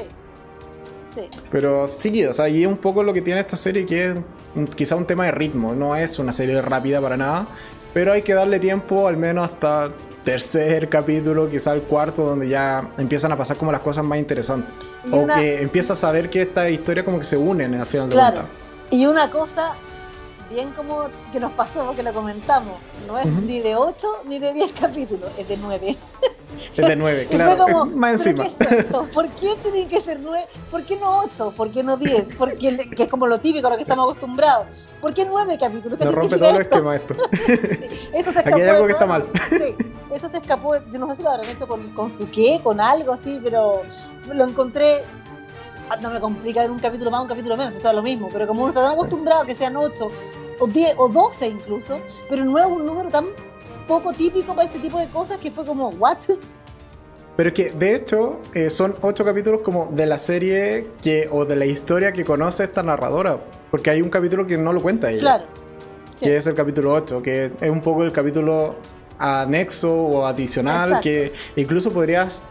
Sí, 1.14 1.30
Pero 1.52 1.88
sí, 1.88 2.26
o 2.26 2.34
sea, 2.34 2.50
y 2.50 2.64
es 2.64 2.68
un 2.68 2.78
poco 2.78 3.04
lo 3.04 3.14
que 3.14 3.22
tiene 3.22 3.40
esta 3.40 3.56
serie, 3.56 3.86
que 3.86 4.06
es 4.06 4.16
un- 4.56 4.66
quizá 4.66 4.96
un 4.96 5.06
tema 5.06 5.26
de 5.26 5.32
ritmo. 5.32 5.76
No 5.76 5.96
es 5.96 6.18
una 6.18 6.32
serie 6.32 6.60
rápida 6.60 7.00
para 7.02 7.16
nada, 7.18 7.46
pero 7.94 8.12
hay 8.14 8.22
que 8.22 8.34
darle 8.34 8.60
tiempo 8.60 9.08
al 9.08 9.18
menos 9.18 9.52
hasta 9.52 9.92
tercer 10.24 10.88
capítulo, 10.90 11.50
quizá 11.50 11.74
el 11.74 11.82
cuarto, 11.82 12.24
donde 12.24 12.48
ya 12.48 12.90
empiezan 12.98 13.32
a 13.34 13.38
pasar 13.38 13.58
como 13.58 13.72
las 13.72 13.82
cosas 13.82 14.04
más 14.06 14.18
interesantes. 14.18 14.74
Y 15.06 15.12
o 15.14 15.18
una- 15.18 15.36
que 15.36 15.62
empiezas 15.62 16.04
a 16.04 16.12
ver 16.12 16.30
que 16.30 16.44
esta 16.44 16.70
historia 16.70 17.04
como 17.04 17.20
que 17.20 17.26
se 17.26 17.38
unen 17.38 17.74
al 17.80 17.86
final 17.86 18.10
de 18.10 18.16
Claro. 18.16 18.36
cuentas. 18.38 18.56
Y 18.92 19.06
una 19.06 19.30
cosa 19.30 19.74
bien 20.50 20.70
como 20.72 21.06
que 21.32 21.40
nos 21.40 21.52
pasó, 21.54 21.84
porque 21.86 22.04
lo 22.04 22.14
comentamos, 22.14 22.76
no 23.08 23.18
es 23.18 23.26
Ujú. 23.26 23.42
ni 23.42 23.60
de 23.60 23.76
8 23.76 24.08
ni 24.26 24.40
de 24.40 24.54
10 24.54 24.72
capítulos, 24.80 25.30
es 25.38 25.48
de 25.48 25.58
9. 25.58 25.98
Es 26.78 26.88
de 26.88 26.96
nueve, 26.96 27.24
Y 27.32 27.36
claro. 27.36 27.56
fue 27.58 27.74
como, 27.74 27.86
más 27.98 28.22
¿pero 28.24 28.44
encima. 28.44 28.58
qué 28.60 28.76
es 28.78 28.84
esto? 28.86 29.08
¿Por 29.14 29.28
qué 29.30 29.56
tienen 29.64 29.90
que 29.90 30.00
ser 30.00 30.20
9? 30.20 30.46
¿Por 30.70 30.84
qué 30.86 30.96
no 30.96 31.20
8? 31.22 31.54
¿Por 31.58 31.72
qué 31.72 31.84
no 31.84 31.98
10? 31.98 32.30
Porque, 32.38 32.78
que 32.96 33.04
es 33.04 33.10
como 33.10 33.26
lo 33.28 33.40
típico 33.40 33.68
a 33.68 33.72
lo 33.72 33.76
que 33.78 33.82
estamos 33.82 34.04
acostumbrados. 34.06 34.68
¿Por 35.04 35.14
qué 35.14 35.26
9 35.26 35.58
capítulos? 35.60 36.00
¿Qué 36.00 36.06
Nos 36.06 36.16
rompe 36.16 36.38
significa 36.38 36.70
todos 36.70 36.88
los 36.88 36.96
esto? 36.96 37.16
Eso 38.14 38.32
se 38.32 38.40
Aquí 38.46 38.52
escapó 38.52 38.56
hay 38.56 38.62
de 38.62 38.70
algo 38.70 38.88
que 38.88 38.94
todo. 38.94 39.04
está 39.04 39.06
mal. 39.06 39.26
Sí, 39.50 39.76
eso 40.14 40.30
se 40.30 40.38
escapó, 40.38 40.76
yo 40.78 40.98
no 40.98 41.10
sé 41.10 41.18
si 41.18 41.24
lo 41.24 41.30
habrán 41.32 41.50
hecho 41.50 41.68
con, 41.68 41.90
con 41.90 42.10
su 42.10 42.30
qué, 42.32 42.62
con 42.64 42.80
algo 42.80 43.12
así, 43.12 43.38
pero 43.44 43.82
lo 44.32 44.46
encontré, 44.46 45.04
ah, 45.90 45.98
no 45.98 46.10
me 46.10 46.22
complica 46.22 46.62
ver 46.62 46.72
un 46.72 46.80
capítulo 46.80 47.12
más, 47.12 47.22
un 47.22 47.28
capítulo 47.28 47.58
menos, 47.58 47.76
eso 47.76 47.90
es 47.90 47.94
lo 47.94 48.02
mismo, 48.02 48.30
pero 48.32 48.48
como 48.48 48.62
uno 48.62 48.70
está 48.70 48.82
tan 48.82 48.94
acostumbrado 48.94 49.42
a 49.42 49.46
que 49.46 49.56
sean 49.56 49.76
8 49.76 50.12
o 50.60 50.68
10 50.68 50.94
o 50.96 51.10
12 51.10 51.48
incluso, 51.50 52.00
pero 52.30 52.46
9 52.46 52.72
es 52.72 52.78
un 52.78 52.86
número 52.86 53.10
tan 53.10 53.26
poco 53.90 54.14
típico 54.14 54.56
para 54.56 54.68
este 54.68 54.80
tipo 54.80 55.00
de 55.00 55.08
cosas 55.08 55.36
que 55.38 55.52
fue 55.52 55.66
como, 55.66 55.90
¿what? 55.90 56.20
Pero 57.36 57.50
es 57.50 57.56
que, 57.56 57.72
de 57.72 57.96
hecho, 57.96 58.40
eh, 58.54 58.70
son 58.70 58.96
ocho 59.02 59.26
capítulos 59.26 59.62
como 59.64 59.90
de 59.92 60.06
la 60.06 60.18
serie 60.18 60.88
que, 61.02 61.28
o 61.30 61.44
de 61.44 61.58
la 61.58 61.66
historia 61.66 62.14
que 62.14 62.24
conoce 62.24 62.64
esta 62.64 62.84
narradora. 62.84 63.42
Porque 63.74 63.90
hay 63.90 64.04
un 64.04 64.10
capítulo 64.12 64.46
que 64.46 64.56
no 64.56 64.72
lo 64.72 64.80
cuenta 64.84 65.10
ella. 65.10 65.20
Claro. 65.20 65.44
Sí. 66.16 66.26
Que 66.26 66.38
es 66.38 66.46
el 66.46 66.54
capítulo 66.54 66.94
8, 66.94 67.24
que 67.24 67.52
es 67.60 67.70
un 67.72 67.82
poco 67.82 68.04
el 68.04 68.12
capítulo 68.12 68.76
anexo 69.18 69.92
o 69.92 70.28
adicional, 70.28 70.90
Exacto. 70.90 71.04
que 71.04 71.34
incluso 71.56 71.90
podrías 71.92 72.44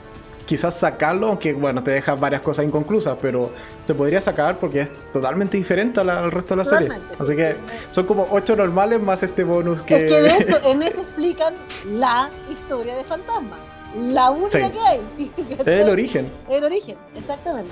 quizás 0.46 0.74
sacarlo, 0.74 1.28
aunque 1.28 1.52
bueno, 1.52 1.80
te 1.85 1.92
deja 1.92 2.16
varias 2.16 2.42
cosas 2.42 2.64
inconclusas, 2.64 3.16
pero 3.22 3.52
se 3.87 3.94
podría 3.94 4.20
sacar 4.20 4.58
porque 4.58 4.80
es 4.80 4.88
totalmente 5.12 5.56
diferente 5.56 6.00
a 6.00 6.04
la- 6.04 6.24
al 6.24 6.32
resto 6.32 6.54
de 6.54 6.58
la 6.58 6.64
serie. 6.64 6.88
Totalmente, 6.88 7.22
Así 7.22 7.30
sí. 7.30 7.37
que 7.37 7.56
son 7.90 8.06
como 8.06 8.26
ocho 8.32 8.56
normales 8.56 9.00
más 9.00 9.22
este 9.22 9.44
bonus 9.44 9.80
que... 9.82 10.04
Es 10.06 10.11
que 10.11 10.20
de 10.22 10.37
hecho 10.38 10.56
en 10.64 10.82
este 10.82 11.02
explican 11.02 11.54
la 11.87 12.30
historia 12.50 12.96
de 12.96 13.04
Fantasma. 13.04 13.58
La 13.96 14.30
única 14.30 14.50
Sí. 14.66 14.72
que 14.72 14.80
hay. 14.80 15.00
es 15.61 15.66
el 15.68 15.88
origen. 15.88 16.32
El 16.50 16.64
origen, 16.64 16.96
exactamente. 17.14 17.70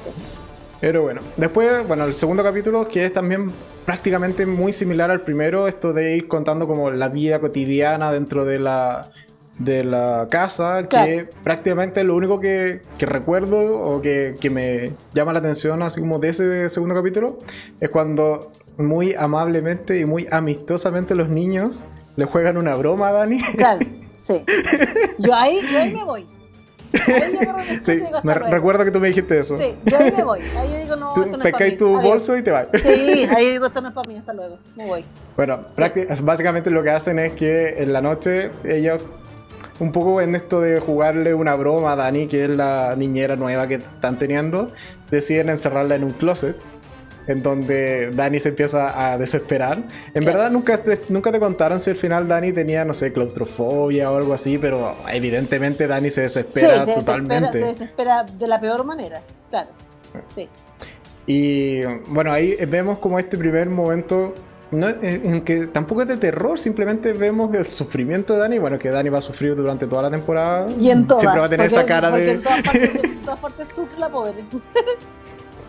Pero 0.80 1.02
bueno, 1.02 1.20
después, 1.36 1.86
bueno, 1.86 2.04
el 2.04 2.14
segundo 2.14 2.42
capítulo 2.42 2.88
que 2.88 3.04
es 3.04 3.12
también 3.12 3.52
prácticamente 3.84 4.46
muy 4.46 4.72
similar 4.72 5.10
al 5.10 5.20
primero, 5.20 5.68
esto 5.68 5.92
de 5.92 6.16
ir 6.16 6.28
contando 6.28 6.66
como 6.66 6.90
la 6.90 7.08
vida 7.08 7.40
cotidiana 7.40 8.10
dentro 8.12 8.44
de 8.44 8.58
la 8.58 9.10
de 9.58 9.84
la 9.84 10.26
casa, 10.30 10.88
que 10.88 11.28
prácticamente 11.44 12.02
lo 12.02 12.16
único 12.16 12.40
que, 12.40 12.80
que 12.96 13.04
recuerdo 13.04 13.78
o 13.78 14.00
que, 14.00 14.36
que 14.40 14.48
me 14.48 14.92
llama 15.12 15.34
la 15.34 15.40
atención 15.40 15.82
así 15.82 16.00
como 16.00 16.18
de 16.18 16.30
ese 16.30 16.68
segundo 16.70 16.94
capítulo 16.94 17.38
es 17.78 17.90
cuando 17.90 18.52
muy 18.78 19.12
amablemente 19.12 20.00
y 20.00 20.06
muy 20.06 20.26
amistosamente 20.30 21.14
los 21.14 21.28
niños 21.28 21.84
le 22.16 22.24
juegan 22.24 22.56
una 22.56 22.74
broma 22.74 23.08
a 23.08 23.12
Dani. 23.12 23.42
Claro, 23.56 23.80
sí. 24.14 24.44
Yo 25.18 25.34
ahí, 25.34 25.60
yo 25.70 25.78
ahí 25.78 25.94
me 25.94 26.04
voy. 26.04 26.39
Ahí 26.92 27.38
yo 27.42 27.74
Sí, 27.82 27.92
y 27.92 27.94
digo, 27.96 28.06
"Hasta 28.16 28.22
me 28.28 28.34
luego". 28.34 28.50
recuerdo 28.54 28.84
que 28.84 28.90
tú 28.90 29.00
me 29.00 29.08
dijiste 29.08 29.38
eso. 29.38 29.56
Sí, 29.58 29.74
yo 29.84 29.98
ahí 29.98 30.12
me 30.16 30.24
voy. 30.24 30.40
Ahí 30.56 30.70
yo 30.72 30.78
digo, 30.78 30.96
no, 30.96 31.14
Tú 31.14 31.20
esto 31.24 31.36
no 31.38 31.44
es 31.44 31.52
para 31.52 31.64
mí. 31.66 31.76
tu 31.76 31.96
Adiós. 31.96 32.02
bolso 32.10 32.36
y 32.36 32.42
te 32.42 32.50
vas. 32.50 32.66
Sí, 32.82 33.26
ahí 33.36 33.50
digo, 33.52 33.66
esto 33.66 33.80
no 33.80 33.88
es 33.88 33.94
para 33.94 34.08
mí, 34.08 34.16
hasta 34.16 34.32
luego. 34.32 34.58
Me 34.76 34.86
voy. 34.86 35.04
Bueno, 35.36 35.60
Sí. 35.70 35.82
básicamente 36.22 36.70
lo 36.70 36.82
que 36.82 36.90
hacen 36.90 37.18
es 37.18 37.32
que 37.34 37.82
en 37.82 37.92
la 37.92 38.00
noche 38.00 38.50
ellos, 38.64 39.02
un 39.78 39.92
poco 39.92 40.20
en 40.20 40.34
esto 40.34 40.60
de 40.60 40.78
jugarle 40.80 41.32
una 41.34 41.54
broma 41.54 41.92
a 41.92 41.96
Dani, 41.96 42.26
que 42.26 42.44
es 42.44 42.50
la 42.50 42.94
niñera 42.96 43.36
nueva 43.36 43.66
que 43.66 43.74
están 43.76 44.18
teniendo, 44.18 44.72
deciden 45.10 45.48
encerrarla 45.48 45.94
en 45.94 46.04
un 46.04 46.10
closet. 46.12 46.56
En 47.26 47.42
donde 47.42 48.10
Dani 48.12 48.40
se 48.40 48.48
empieza 48.50 49.12
a 49.12 49.18
desesperar. 49.18 49.78
En 49.78 50.22
Claro. 50.22 50.26
verdad 50.38 50.50
nunca 50.50 50.78
te, 50.78 51.00
nunca 51.08 51.30
te 51.30 51.38
contaron 51.38 51.78
si 51.78 51.90
al 51.90 51.96
final 51.96 52.26
Dani 52.26 52.52
tenía, 52.52 52.84
no 52.84 52.94
sé, 52.94 53.12
claustrofobia 53.12 54.10
o 54.10 54.16
algo 54.16 54.32
así, 54.34 54.58
pero 54.58 54.96
evidentemente 55.12 55.86
Dani 55.86 56.10
se 56.10 56.22
desespera 56.22 56.84
sí, 56.84 56.90
se 56.90 56.94
totalmente. 56.94 57.34
Desespera, 57.58 57.66
se 57.66 57.72
desespera 57.72 58.22
de 58.24 58.46
la 58.48 58.60
peor 58.60 58.84
manera. 58.84 59.20
Claro. 59.50 59.68
Sí. 60.34 60.48
Y 61.26 61.82
bueno, 62.08 62.32
ahí 62.32 62.56
vemos 62.66 62.98
como 62.98 63.18
este 63.18 63.36
primer 63.38 63.68
momento 63.68 64.34
no, 64.72 64.88
en 64.88 65.02
en 65.02 65.40
que 65.42 65.66
tampoco 65.66 66.02
es 66.02 66.08
de 66.08 66.16
terror, 66.16 66.58
simplemente 66.58 67.12
vemos 67.12 67.52
el 67.54 67.64
sufrimiento 67.66 68.34
de 68.34 68.38
Dani. 68.40 68.58
Bueno, 68.60 68.78
que 68.78 68.88
Dani 68.90 69.08
va 69.08 69.18
a 69.18 69.22
sufrir 69.22 69.56
durante 69.56 69.86
toda 69.86 70.02
la 70.02 70.10
temporada. 70.10 70.68
Y 70.78 70.90
en 70.90 71.06
todas. 71.08 71.22
Siempre 71.22 71.40
va 71.40 71.46
a 71.46 71.50
tener 71.50 71.68
porque- 71.68 71.80
esa 71.80 71.88
cara 71.88 72.10
porque 72.10 72.24
de. 72.24 72.30
En 72.32 72.42
todas, 72.42 72.62
partes, 72.62 73.04
en 73.04 73.18
todas 73.22 73.40
partes 73.40 73.68
sufre 73.68 73.98
la 73.98 74.08
pobre. 74.08 74.32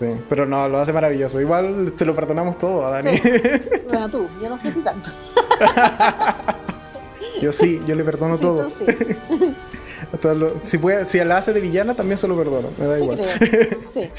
Sí, 0.02 0.08
pero 0.28 0.46
no, 0.46 0.68
lo 0.68 0.80
hace 0.80 0.92
maravilloso. 0.92 1.40
Igual 1.40 1.94
se 1.96 2.04
lo 2.06 2.14
perdonamos 2.16 2.58
todo 2.58 2.86
a 2.88 2.92
Dani. 3.02 3.18
Sí. 3.18 3.30
Bueno, 3.92 4.10
tú, 4.10 4.28
yo 4.42 4.50
no 4.50 4.58
sé 4.58 4.74
si 4.74 4.80
tanto. 4.82 5.10
yo 7.42 7.52
sí, 7.52 7.82
yo 7.88 7.96
le 7.96 8.04
perdono 8.04 8.36
Sí, 8.36 8.42
todo. 8.42 8.68
tú 8.68 8.86
sí. 8.86 8.86
Hasta 10.14 10.34
lo- 10.34 10.54
si, 10.64 10.78
puede, 10.78 11.06
si 11.06 11.24
la 11.24 11.38
hace 11.38 11.54
de 11.54 11.62
villana, 11.62 11.94
también 11.94 12.18
se 12.18 12.28
lo 12.28 12.36
perdono. 12.38 12.70
Me 12.78 12.86
da 12.86 12.98
Te 12.98 13.04
igual. 13.04 13.18
creo. 13.18 13.80
Sí. 13.94 14.00
Te 14.02 14.12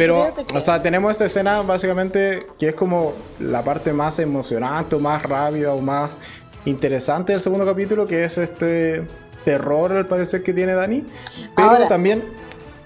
Pero, 0.00 0.14
creo, 0.22 0.32
te 0.34 0.44
creo. 0.44 0.58
o 0.60 0.64
sea, 0.64 0.82
tenemos 0.82 1.12
esta 1.12 1.24
escena 1.26 1.60
básicamente 1.62 2.46
que 2.58 2.70
es 2.70 2.74
como 2.74 3.12
la 3.38 3.62
parte 3.62 3.92
más 3.92 4.18
emocionante 4.18 4.96
o 4.96 4.98
más 5.00 5.22
rabia 5.22 5.72
o 5.72 5.80
más 5.80 6.16
interesante 6.64 7.32
del 7.32 7.40
segundo 7.40 7.64
capítulo, 7.64 8.06
que 8.06 8.24
es 8.24 8.38
este 8.38 9.04
terror 9.44 9.92
al 9.92 10.06
parecer 10.06 10.42
que 10.42 10.52
tiene 10.52 10.74
Dani. 10.74 11.04
Pero 11.54 11.68
Ahora, 11.70 11.86
también, 11.88 12.24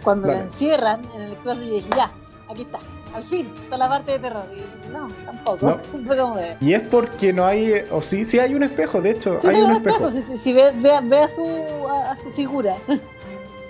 Cuando 0.02 0.28
la 0.28 0.40
encierran 0.40 1.00
en 1.14 1.22
el 1.22 1.36
closet, 1.36 1.64
yo 1.66 1.74
dije, 1.74 1.90
ya, 1.96 2.10
aquí 2.50 2.62
está. 2.62 2.78
Al 3.14 3.24
fin, 3.24 3.50
está 3.62 3.78
la 3.78 3.88
parte 3.88 4.12
de 4.12 4.18
terror. 4.18 4.44
Y 4.54 4.92
no, 4.92 5.08
tampoco. 5.24 5.66
No. 5.66 6.36
Y 6.60 6.74
es 6.74 6.80
porque 6.88 7.32
no 7.32 7.44
hay, 7.46 7.72
o 7.90 8.02
sí, 8.02 8.24
sí 8.24 8.38
hay 8.38 8.54
un 8.54 8.62
espejo, 8.62 9.00
de 9.00 9.10
hecho, 9.10 9.38
Sí, 9.40 9.48
hay 9.48 9.60
un 9.62 9.72
espejo. 9.72 10.08
espejo. 10.08 10.10
Si, 10.32 10.38
si- 10.38 10.52
ve, 10.52 10.70
ve, 10.76 10.90
ve 11.04 11.18
a, 11.18 11.28
su, 11.28 11.46
a, 11.88 12.10
a 12.12 12.16
su 12.16 12.30
figura. 12.32 12.76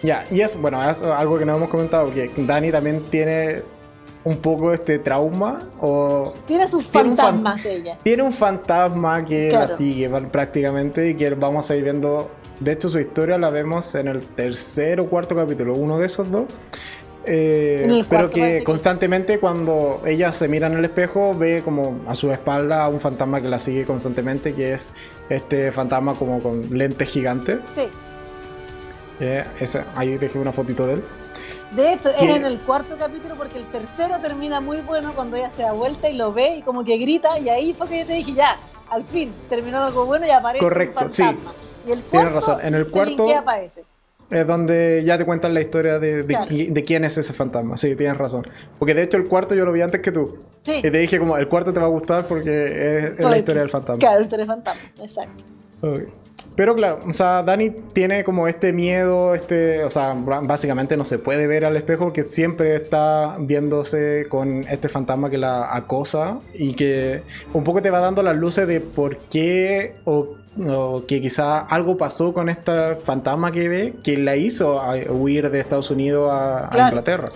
Ya, 0.00 0.22
y 0.30 0.42
es, 0.42 0.56
bueno, 0.60 0.88
es 0.88 1.02
algo 1.02 1.40
que 1.40 1.44
no 1.44 1.56
hemos 1.56 1.68
comentado, 1.70 2.14
que 2.14 2.30
Dani 2.36 2.70
también 2.70 3.02
tiene 3.10 3.64
un 4.22 4.36
poco 4.36 4.72
este 4.72 5.00
trauma 5.00 5.58
o 5.80 6.32
Tiene 6.46 6.68
sus 6.68 6.86
Tiene 6.86 7.10
un 7.10 7.16
fan- 7.16 7.26
fantasmas 7.42 7.64
ella. 7.64 7.98
Tiene 8.04 8.22
un 8.22 8.32
fantasma 8.32 9.24
que 9.24 9.50
la 9.50 9.64
Claro. 9.64 9.76
sigue 9.76 10.08
pr- 10.08 10.28
prácticamente 10.28 11.08
y 11.10 11.14
que 11.16 11.30
vamos 11.30 11.68
a 11.72 11.74
ir 11.74 11.82
viendo. 11.82 12.30
De 12.60 12.72
hecho, 12.72 12.88
su 12.88 12.98
historia 12.98 13.38
la 13.38 13.50
vemos 13.50 13.94
en 13.94 14.08
el 14.08 14.20
tercer 14.20 15.00
o 15.00 15.06
cuarto 15.06 15.36
capítulo, 15.36 15.74
uno 15.74 15.98
de 15.98 16.06
esos 16.06 16.30
dos. 16.30 16.44
Eh, 17.30 18.04
pero 18.08 18.30
que 18.30 18.64
constantemente 18.64 19.38
cuando 19.38 20.00
ella 20.06 20.32
se 20.32 20.48
mira 20.48 20.66
en 20.66 20.72
el 20.74 20.84
espejo 20.86 21.34
ve 21.34 21.60
como 21.62 22.00
a 22.08 22.14
su 22.14 22.32
espalda 22.32 22.84
a 22.84 22.88
un 22.88 23.00
fantasma 23.00 23.42
que 23.42 23.48
la 23.48 23.58
sigue 23.58 23.84
constantemente, 23.84 24.54
que 24.54 24.72
es 24.72 24.92
este 25.28 25.70
fantasma 25.70 26.14
como 26.14 26.40
con 26.40 26.76
lentes 26.76 27.08
gigantes. 27.10 27.58
Sí. 27.74 27.82
Eh, 29.20 29.44
ese- 29.60 29.82
ahí 29.94 30.16
dejé 30.16 30.38
una 30.38 30.52
fotito 30.52 30.86
de 30.86 30.94
él. 30.94 31.02
De 31.72 31.92
hecho, 31.92 32.08
es 32.10 32.34
en 32.34 32.46
el 32.46 32.58
cuarto 32.60 32.96
capítulo 32.96 33.34
porque 33.36 33.58
el 33.58 33.66
tercero 33.66 34.18
termina 34.22 34.60
muy 34.60 34.78
bueno 34.78 35.12
cuando 35.14 35.36
ella 35.36 35.50
se 35.50 35.62
da 35.62 35.72
vuelta 35.72 36.08
y 36.08 36.16
lo 36.16 36.32
ve 36.32 36.56
y 36.56 36.62
como 36.62 36.82
que 36.82 36.96
grita 36.96 37.38
y 37.38 37.50
ahí 37.50 37.74
fue 37.74 37.88
que 37.88 37.98
yo 37.98 38.06
te 38.06 38.14
dije, 38.14 38.32
ya, 38.32 38.56
al 38.88 39.04
fin, 39.04 39.32
terminó 39.50 39.82
algo 39.82 40.06
bueno 40.06 40.26
y 40.26 40.30
aparece 40.30 40.64
Correcto, 40.64 41.04
un 41.04 41.10
sí. 41.10 41.24
Fantasma. 41.88 41.94
Y 41.94 41.98
el 41.98 42.02
Tienes 42.10 42.32
razón, 42.32 42.58
en 42.62 42.74
el 42.74 42.86
cuarto-. 42.86 43.26
Es 44.30 44.46
donde 44.46 45.02
ya 45.06 45.16
te 45.16 45.24
cuentan 45.24 45.54
la 45.54 45.62
historia 45.62 45.98
de, 45.98 46.16
de, 46.22 46.26
Claro. 46.26 46.50
qui- 46.50 46.70
de 46.70 46.84
quién 46.84 47.02
es 47.04 47.16
ese 47.16 47.32
fantasma. 47.32 47.78
Sí, 47.78 47.96
tienes 47.96 48.18
razón. 48.18 48.46
Porque 48.78 48.92
de 48.92 49.02
hecho 49.02 49.16
el 49.16 49.26
cuarto 49.26 49.54
yo 49.54 49.64
lo 49.64 49.72
vi 49.72 49.80
antes 49.80 50.02
que 50.02 50.12
tú. 50.12 50.36
Sí. 50.62 50.76
Y 50.78 50.82
te 50.82 50.90
dije 50.90 51.18
como, 51.18 51.38
el 51.38 51.48
cuarto 51.48 51.72
te 51.72 51.80
va 51.80 51.86
a 51.86 51.88
gustar 51.88 52.26
porque 52.26 52.96
es, 52.98 53.04
es 53.18 53.24
la 53.24 53.38
historia 53.38 53.62
del 53.62 53.70
fantasma. 53.70 53.98
Claro, 53.98 54.16
la 54.16 54.22
historia 54.22 54.44
del 54.44 54.54
fantasma, 54.54 54.82
exacto. 55.00 55.44
Ok. 55.80 56.02
Pero 56.58 56.74
claro, 56.74 56.98
o 57.06 57.12
sea, 57.12 57.44
Dani 57.44 57.70
tiene 57.70 58.24
como 58.24 58.48
este 58.48 58.72
miedo, 58.72 59.32
este, 59.32 59.84
o 59.84 59.90
sea, 59.90 60.12
básicamente 60.14 60.96
no 60.96 61.04
se 61.04 61.20
puede 61.20 61.46
ver 61.46 61.64
al 61.64 61.76
espejo 61.76 62.12
que 62.12 62.24
siempre 62.24 62.74
está 62.74 63.36
viéndose 63.38 64.26
con 64.28 64.64
este 64.68 64.88
fantasma 64.88 65.30
que 65.30 65.38
la 65.38 65.72
acosa 65.72 66.40
y 66.52 66.72
que 66.72 67.22
un 67.52 67.62
poco 67.62 67.80
te 67.80 67.90
va 67.90 68.00
dando 68.00 68.24
las 68.24 68.34
luces 68.34 68.66
de 68.66 68.80
por 68.80 69.18
qué 69.18 69.94
o, 70.04 70.30
o 70.68 71.04
que 71.06 71.20
quizá 71.20 71.60
algo 71.60 71.96
pasó 71.96 72.32
con 72.32 72.48
esta 72.48 72.96
fantasma 73.04 73.52
que 73.52 73.68
ve 73.68 73.94
que 74.02 74.16
la 74.16 74.34
hizo 74.34 74.82
huir 75.10 75.52
de 75.52 75.60
Estados 75.60 75.92
Unidos 75.92 76.28
a. 76.32 76.70
Inglaterra. 76.88 77.26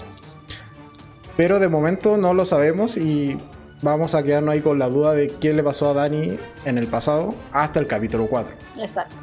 Pero 1.37 1.61
de 1.61 1.69
momento 1.69 2.17
no 2.17 2.35
lo 2.35 2.45
sabemos 2.45 2.97
y 2.97 3.39
vamos 3.83 4.15
a 4.15 4.23
quedarnos 4.23 4.53
ahí 4.55 4.61
con 4.61 4.79
la 4.79 4.89
duda 4.89 5.15
de 5.15 5.27
qué 5.29 5.53
le 5.53 5.63
pasó 5.63 5.91
a 5.91 5.95
Dani 5.95 6.37
en 6.65 6.79
el 6.79 6.87
pasado 6.87 7.35
hasta 7.53 7.79
el 7.81 7.87
capítulo 7.87 8.27
4. 8.29 8.55
Exacto. 8.81 9.17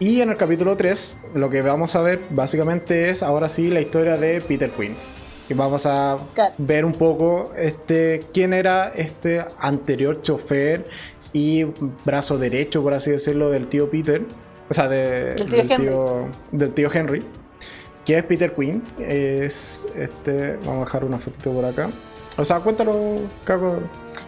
Y 0.00 0.20
en 0.20 0.30
el 0.30 0.36
capítulo 0.36 0.76
3 0.76 1.18
lo 1.34 1.50
que 1.50 1.60
vamos 1.62 1.96
a 1.96 2.02
ver 2.02 2.20
básicamente 2.30 3.10
es 3.10 3.22
ahora 3.22 3.48
sí 3.48 3.68
la 3.68 3.80
historia 3.80 4.16
de 4.16 4.40
Peter 4.40 4.70
Quinn. 4.70 4.94
Y 5.48 5.54
vamos 5.54 5.86
a 5.86 6.18
Claro. 6.34 6.54
ver 6.58 6.84
un 6.84 6.92
poco 6.92 7.52
este, 7.56 8.20
quién 8.34 8.52
era 8.52 8.92
este 8.94 9.44
anterior 9.58 10.20
chofer 10.20 10.86
y 11.32 11.64
brazo 12.04 12.36
derecho, 12.38 12.82
por 12.82 12.92
así 12.94 13.10
decirlo, 13.10 13.48
del 13.50 13.66
tío 13.68 13.90
Peter. 13.90 14.22
O 14.70 14.74
sea, 14.74 14.88
de- 14.88 15.34
Del 15.34 15.46
tío 15.48 15.60
Henry. 15.62 15.76
tío- 15.88 16.28
del 16.52 16.74
tío 16.74 16.90
Henry. 16.92 17.22
Que 18.04 18.18
es 18.18 18.24
Peter 18.24 18.52
Quinn. 18.54 18.82
Es 18.98 19.88
este. 19.96 20.56
Vamos 20.66 20.82
a 20.82 20.84
dejar 20.84 21.04
una 21.04 21.18
fotito 21.18 21.50
por 21.52 21.64
acá. 21.64 21.88
O 22.38 22.44
sea, 22.44 22.60
cuéntalo, 22.60 22.94
Caco. 23.44 23.80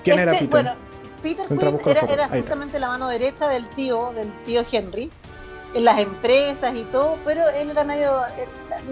¿Quién 0.04 0.18
era 0.18 0.32
Este, 0.32 0.46
Peter? 0.48 0.64
Bueno, 0.64 0.80
Peter 1.22 1.46
Quinn 1.48 2.10
era, 2.10 2.28
justamente 2.28 2.78
la 2.80 2.88
mano 2.88 3.08
derecha 3.08 3.48
del 3.48 3.68
tío, 3.70 4.12
del 4.14 4.32
tío 4.44 4.62
Henry, 4.70 5.10
en 5.74 5.84
las 5.84 5.98
empresas 6.00 6.74
y 6.74 6.82
todo, 6.84 7.16
pero 7.24 7.48
él 7.50 7.70
era 7.70 7.84
medio, 7.84 8.10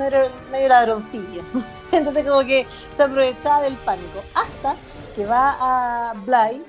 era 0.00 0.28
medio 0.52 0.68
ladroncillo. 0.68 1.42
Entonces 1.92 2.24
como 2.26 2.40
que 2.44 2.66
se 2.96 3.02
aprovechaba 3.02 3.62
del 3.62 3.74
pánico. 3.76 4.22
Hasta 4.34 4.76
que 5.16 5.26
va 5.26 5.56
a 5.58 6.12
Bly 6.14 6.62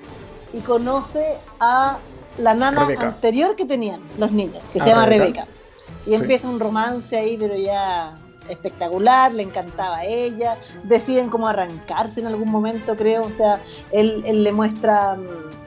y 0.54 0.60
conoce 0.60 1.36
a 1.60 1.98
la 2.38 2.54
nana 2.54 2.80
Rebeca. 2.84 3.08
anterior 3.08 3.54
que 3.54 3.66
tenían 3.66 4.00
los 4.18 4.32
niños, 4.32 4.64
que 4.72 4.80
¿A 4.80 4.84
se 4.84 4.88
llama 4.90 5.06
Rebeca? 5.06 5.44
Rebeca. 5.44 5.46
Y 6.06 6.10
Sí. 6.10 6.14
empieza 6.16 6.48
un 6.48 6.58
romance 6.58 7.16
ahí, 7.16 7.36
pero 7.38 7.54
ya 7.54 8.14
espectacular, 8.50 9.32
le 9.32 9.42
encantaba 9.42 9.98
a 9.98 10.04
ella, 10.04 10.56
deciden 10.84 11.30
como 11.30 11.48
arrancarse 11.48 12.20
en 12.20 12.26
algún 12.26 12.50
momento, 12.50 12.96
creo, 12.96 13.24
o 13.24 13.30
sea, 13.30 13.60
él, 13.92 14.22
él 14.26 14.44
le 14.44 14.52
muestra 14.52 15.16
mm, 15.16 15.60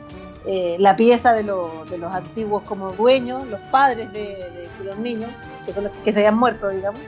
eh, 0.46 0.76
la 0.78 0.96
pieza 0.96 1.34
de, 1.34 1.43
de, 1.43 1.98
los 1.98 2.12
antiguos 2.12 2.63
como 2.63 2.91
dueños, 2.91 3.48
los 3.48 3.62
padres 3.72 4.12
de, 4.12 4.67
los 4.84 4.98
niños, 4.98 5.30
que 5.65 5.72
son 5.72 5.86
los 5.86 5.93
que 6.04 6.12
se 6.12 6.19
habían 6.19 6.38
muerto, 6.38 6.69
digamos. 6.69 7.00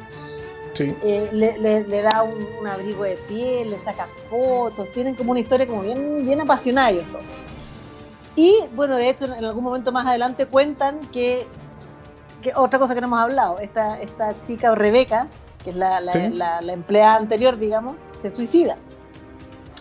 Eh, 0.79 1.29
le, 1.31 2.01
da 2.01 2.23
un, 2.23 2.67
abrigo 2.67 3.03
de 3.03 3.15
piel, 3.27 3.71
le 3.71 3.79
saca 3.79 4.07
fotos, 4.29 4.89
tienen 4.91 5.15
como 5.15 5.31
una 5.31 5.39
historia 5.39 5.67
como 5.67 5.81
bien, 5.81 6.25
bien 6.25 6.41
apasionada 6.41 6.91
ellos 6.91 7.05
todos. 7.11 7.23
Y 8.35 8.55
bueno, 8.73 8.95
de 8.95 9.09
hecho, 9.09 9.25
en 9.25 9.43
algún 9.43 9.63
momento 9.63 9.91
más 9.91 10.05
adelante 10.05 10.45
cuentan 10.45 10.99
que, 11.11 11.45
que 12.41 12.53
otra 12.55 12.79
cosa 12.79 12.93
que 12.93 13.01
no 13.01 13.07
hemos 13.07 13.19
hablado, 13.19 13.59
esta, 13.59 14.01
esta 14.01 14.39
chica 14.41 14.75
Rebeca, 14.75 15.27
que 15.65 15.71
es 15.71 15.75
la, 15.75 15.99
la, 15.99 16.61
la, 16.61 16.73
empleada 16.73 17.15
anterior, 17.15 17.57
digamos, 17.57 17.95
se 18.21 18.29
suicida. 18.29 18.77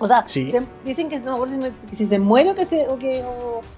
O 0.00 0.08
sea, 0.08 0.24
dicen 0.24 1.08
que 1.10 1.20
no 1.20 1.46
si, 1.46 1.96
si, 1.96 2.06
se 2.06 2.18
muere 2.18 2.50
o 2.50 2.54
que 2.54 2.64
se, 2.64 2.88
o 2.88 2.98
que, 2.98 3.22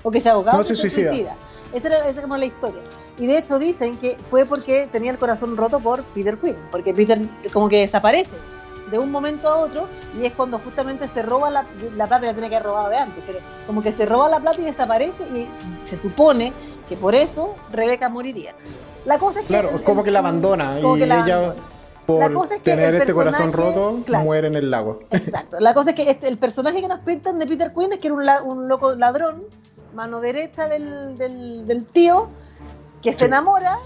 o, 0.05 0.11
que 0.11 0.21
se 0.21 0.31
ahogaba. 0.31 0.57
No, 0.57 0.65
se, 0.65 0.77
suicida. 0.77 1.35
Esa 1.75 1.89
era, 1.89 2.09
esa 2.09 2.23
como 2.23 2.37
la 2.37 2.47
historia. 2.47 2.81
Y 3.19 3.27
de 3.27 3.39
hecho 3.39 3.59
dicen 3.59 3.97
que 3.97 4.17
fue 4.31 4.47
porque 4.47 4.89
tenía 4.93 5.11
el 5.11 5.19
corazón 5.19 5.57
roto 5.57 5.81
por 5.81 6.05
Peter 6.05 6.39
Quinn, 6.39 6.57
porque 6.71 6.95
Peter 6.95 7.21
como 7.53 7.69
que 7.69 7.81
desaparece 7.81 8.31
de 8.91 8.99
un 9.01 9.11
momento 9.11 9.49
a 9.49 9.57
otro 9.57 9.89
y 10.17 10.27
es 10.27 10.33
cuando 10.33 10.61
justamente 10.61 11.09
se 11.09 11.23
roba 11.23 11.51
la, 11.51 11.67
la 11.97 12.07
plata, 12.07 12.27
ya 12.27 12.35
tenía 12.35 12.49
que 12.49 12.57
haber 12.57 12.69
robado 12.69 12.89
de 12.91 12.99
antes, 12.99 13.25
pero 13.27 13.41
como 13.67 13.83
que 13.83 13.91
se 13.91 14.07
roba 14.07 14.29
la 14.29 14.39
plata 14.39 14.61
y 14.61 14.65
desaparece 14.65 15.25
y 15.25 15.49
se 15.85 15.97
supone 15.97 16.53
que 16.89 16.97
por 16.97 17.17
eso 17.17 17.57
Rebeca 17.73 18.09
moriría. 18.09 18.55
La 19.07 19.19
cosa 19.19 19.41
es 19.41 19.47
que... 19.47 19.49
Claro, 19.49 19.71
como 19.85 20.05
que 20.05 20.11
la 20.11 20.21
abandona 20.21 20.79
y 20.79 21.03
ella... 21.03 21.55
Por 22.07 22.21
la 22.21 22.31
cosa 22.31 22.55
es 22.55 22.63
que 22.63 22.71
tener 22.71 22.95
este 22.95 23.13
corazón 23.13 23.53
roto, 23.53 24.05
muere 24.23 24.47
en 24.47 24.55
el 24.55 24.71
lago. 24.71 24.99
Exacto. 25.11 25.59
La 25.59 25.75
cosa 25.75 25.91
es 25.91 25.97
que 25.97 26.09
este, 26.09 26.29
el 26.29 26.39
personaje 26.39 26.81
que 26.81 26.89
nos 26.89 27.01
pintan 27.01 27.39
de 27.39 27.47
Peter 27.47 27.73
Quinn 27.75 27.93
es 27.93 27.99
que 27.99 28.09
era 28.09 28.43
un, 28.43 28.59
un 28.59 28.69
loco 28.69 28.95
ladrón, 28.95 29.43
mano 29.93 30.21
derecha 30.21 30.69
del, 30.69 31.19
del, 31.19 31.87
tío, 31.87 32.29
que 33.03 33.13
se 33.13 33.25
enamora, 33.25 33.79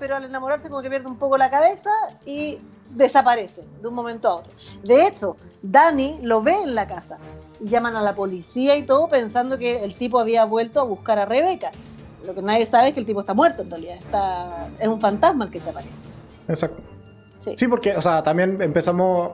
pero 0.00 0.16
al 0.16 0.24
enamorarse 0.24 0.68
como 0.68 0.82
que 0.82 0.90
pierde 0.90 1.06
un 1.06 1.18
poco 1.18 1.38
la 1.38 1.50
cabeza 1.50 1.90
y 2.26 2.58
desaparece 2.90 3.64
de 3.80 3.88
un 3.88 3.94
momento 3.94 4.28
a 4.28 4.36
otro. 4.36 4.52
De 4.82 5.06
hecho, 5.06 5.36
Dani 5.62 6.18
lo 6.22 6.42
ve 6.42 6.54
en 6.62 6.74
la 6.74 6.86
casa 6.86 7.18
y 7.60 7.68
llaman 7.68 7.94
a 7.94 8.02
la 8.02 8.14
policía 8.14 8.76
y 8.76 8.84
todo 8.84 9.08
pensando 9.08 9.56
que 9.56 9.84
el 9.84 9.94
tipo 9.94 10.18
había 10.18 10.44
vuelto 10.44 10.80
a 10.80 10.84
buscar 10.84 11.18
a 11.18 11.26
Rebeca. 11.26 11.70
Lo 12.26 12.34
que 12.34 12.42
nadie 12.42 12.66
sabe 12.66 12.88
es 12.88 12.94
que 12.94 13.00
el 13.00 13.06
tipo 13.06 13.20
está 13.20 13.34
muerto 13.34 13.62
en 13.62 13.70
realidad, 13.70 13.96
está, 13.96 14.68
es 14.80 14.88
un 14.88 15.00
fantasma 15.00 15.44
el 15.44 15.50
que 15.52 15.60
se 15.60 15.70
aparece. 15.70 16.02
Exacto. 16.48 16.97
Sí. 17.50 17.54
sí, 17.58 17.68
porque, 17.68 17.96
o 17.96 18.02
sea, 18.02 18.22
también 18.22 18.60
empezamos 18.60 19.32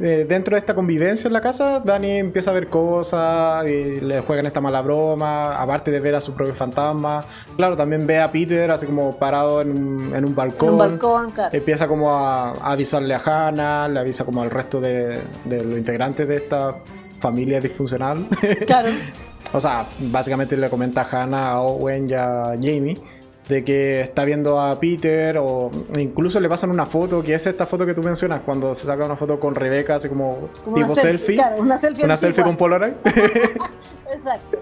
eh, 0.00 0.26
dentro 0.28 0.56
de 0.56 0.58
esta 0.58 0.74
convivencia 0.74 1.28
en 1.28 1.32
la 1.32 1.40
casa, 1.40 1.78
Dani 1.78 2.18
empieza 2.18 2.50
a 2.50 2.54
ver 2.54 2.68
cosas 2.68 3.64
y 3.68 4.00
le 4.00 4.20
juegan 4.20 4.46
esta 4.46 4.60
mala 4.60 4.80
broma, 4.80 5.54
aparte 5.54 5.92
de 5.92 6.00
ver 6.00 6.16
a 6.16 6.20
su 6.20 6.34
propio 6.34 6.54
fantasma. 6.54 7.24
Claro, 7.56 7.76
también 7.76 8.04
ve 8.04 8.18
a 8.18 8.32
Peter 8.32 8.68
así 8.72 8.86
como 8.86 9.16
parado 9.16 9.60
en 9.60 9.70
un, 9.70 10.14
en 10.14 10.24
un 10.24 10.34
balcón. 10.34 10.70
un 10.70 10.78
balcón, 10.78 11.30
claro. 11.30 11.56
Empieza 11.56 11.86
como 11.86 12.10
a, 12.12 12.50
avisarle 12.50 13.14
a 13.14 13.18
Hannah, 13.24 13.86
le 13.86 14.00
avisa 14.00 14.24
como 14.24 14.42
al 14.42 14.50
resto 14.50 14.80
de, 14.80 15.20
de 15.44 15.64
los 15.64 15.78
integrantes 15.78 16.26
de 16.26 16.36
esta 16.36 16.74
familia 17.20 17.60
disfuncional. 17.60 18.26
Claro. 18.66 18.88
o 19.52 19.60
sea, 19.60 19.86
básicamente 20.00 20.56
le 20.56 20.68
comenta 20.68 21.02
a 21.02 21.22
Hannah, 21.22 21.50
a 21.50 21.60
Owen 21.60 22.10
y 22.10 22.14
a 22.14 22.56
Jamie 22.60 22.98
de 23.48 23.64
que 23.64 24.00
está 24.00 24.24
viendo 24.24 24.60
a 24.60 24.78
Peter 24.78 25.36
o 25.38 25.70
incluso 25.98 26.38
le 26.40 26.48
pasan 26.48 26.70
una 26.70 26.86
foto, 26.86 27.22
que 27.22 27.34
es 27.34 27.46
esta 27.46 27.66
foto 27.66 27.84
que 27.84 27.94
tú 27.94 28.02
mencionas, 28.02 28.42
cuando 28.44 28.74
se 28.74 28.86
saca 28.86 29.04
una 29.04 29.16
foto 29.16 29.40
con 29.40 29.54
Rebeca, 29.54 29.96
así 29.96 30.08
como, 30.08 30.48
tipo 30.74 30.94
selfie. 30.94 31.40
una 31.58 31.76
selfie, 31.76 32.04
una 32.04 32.16
selfie 32.16 32.44
con 32.44 32.56
Polaroid. 32.56 32.92
Exacto. 33.04 34.58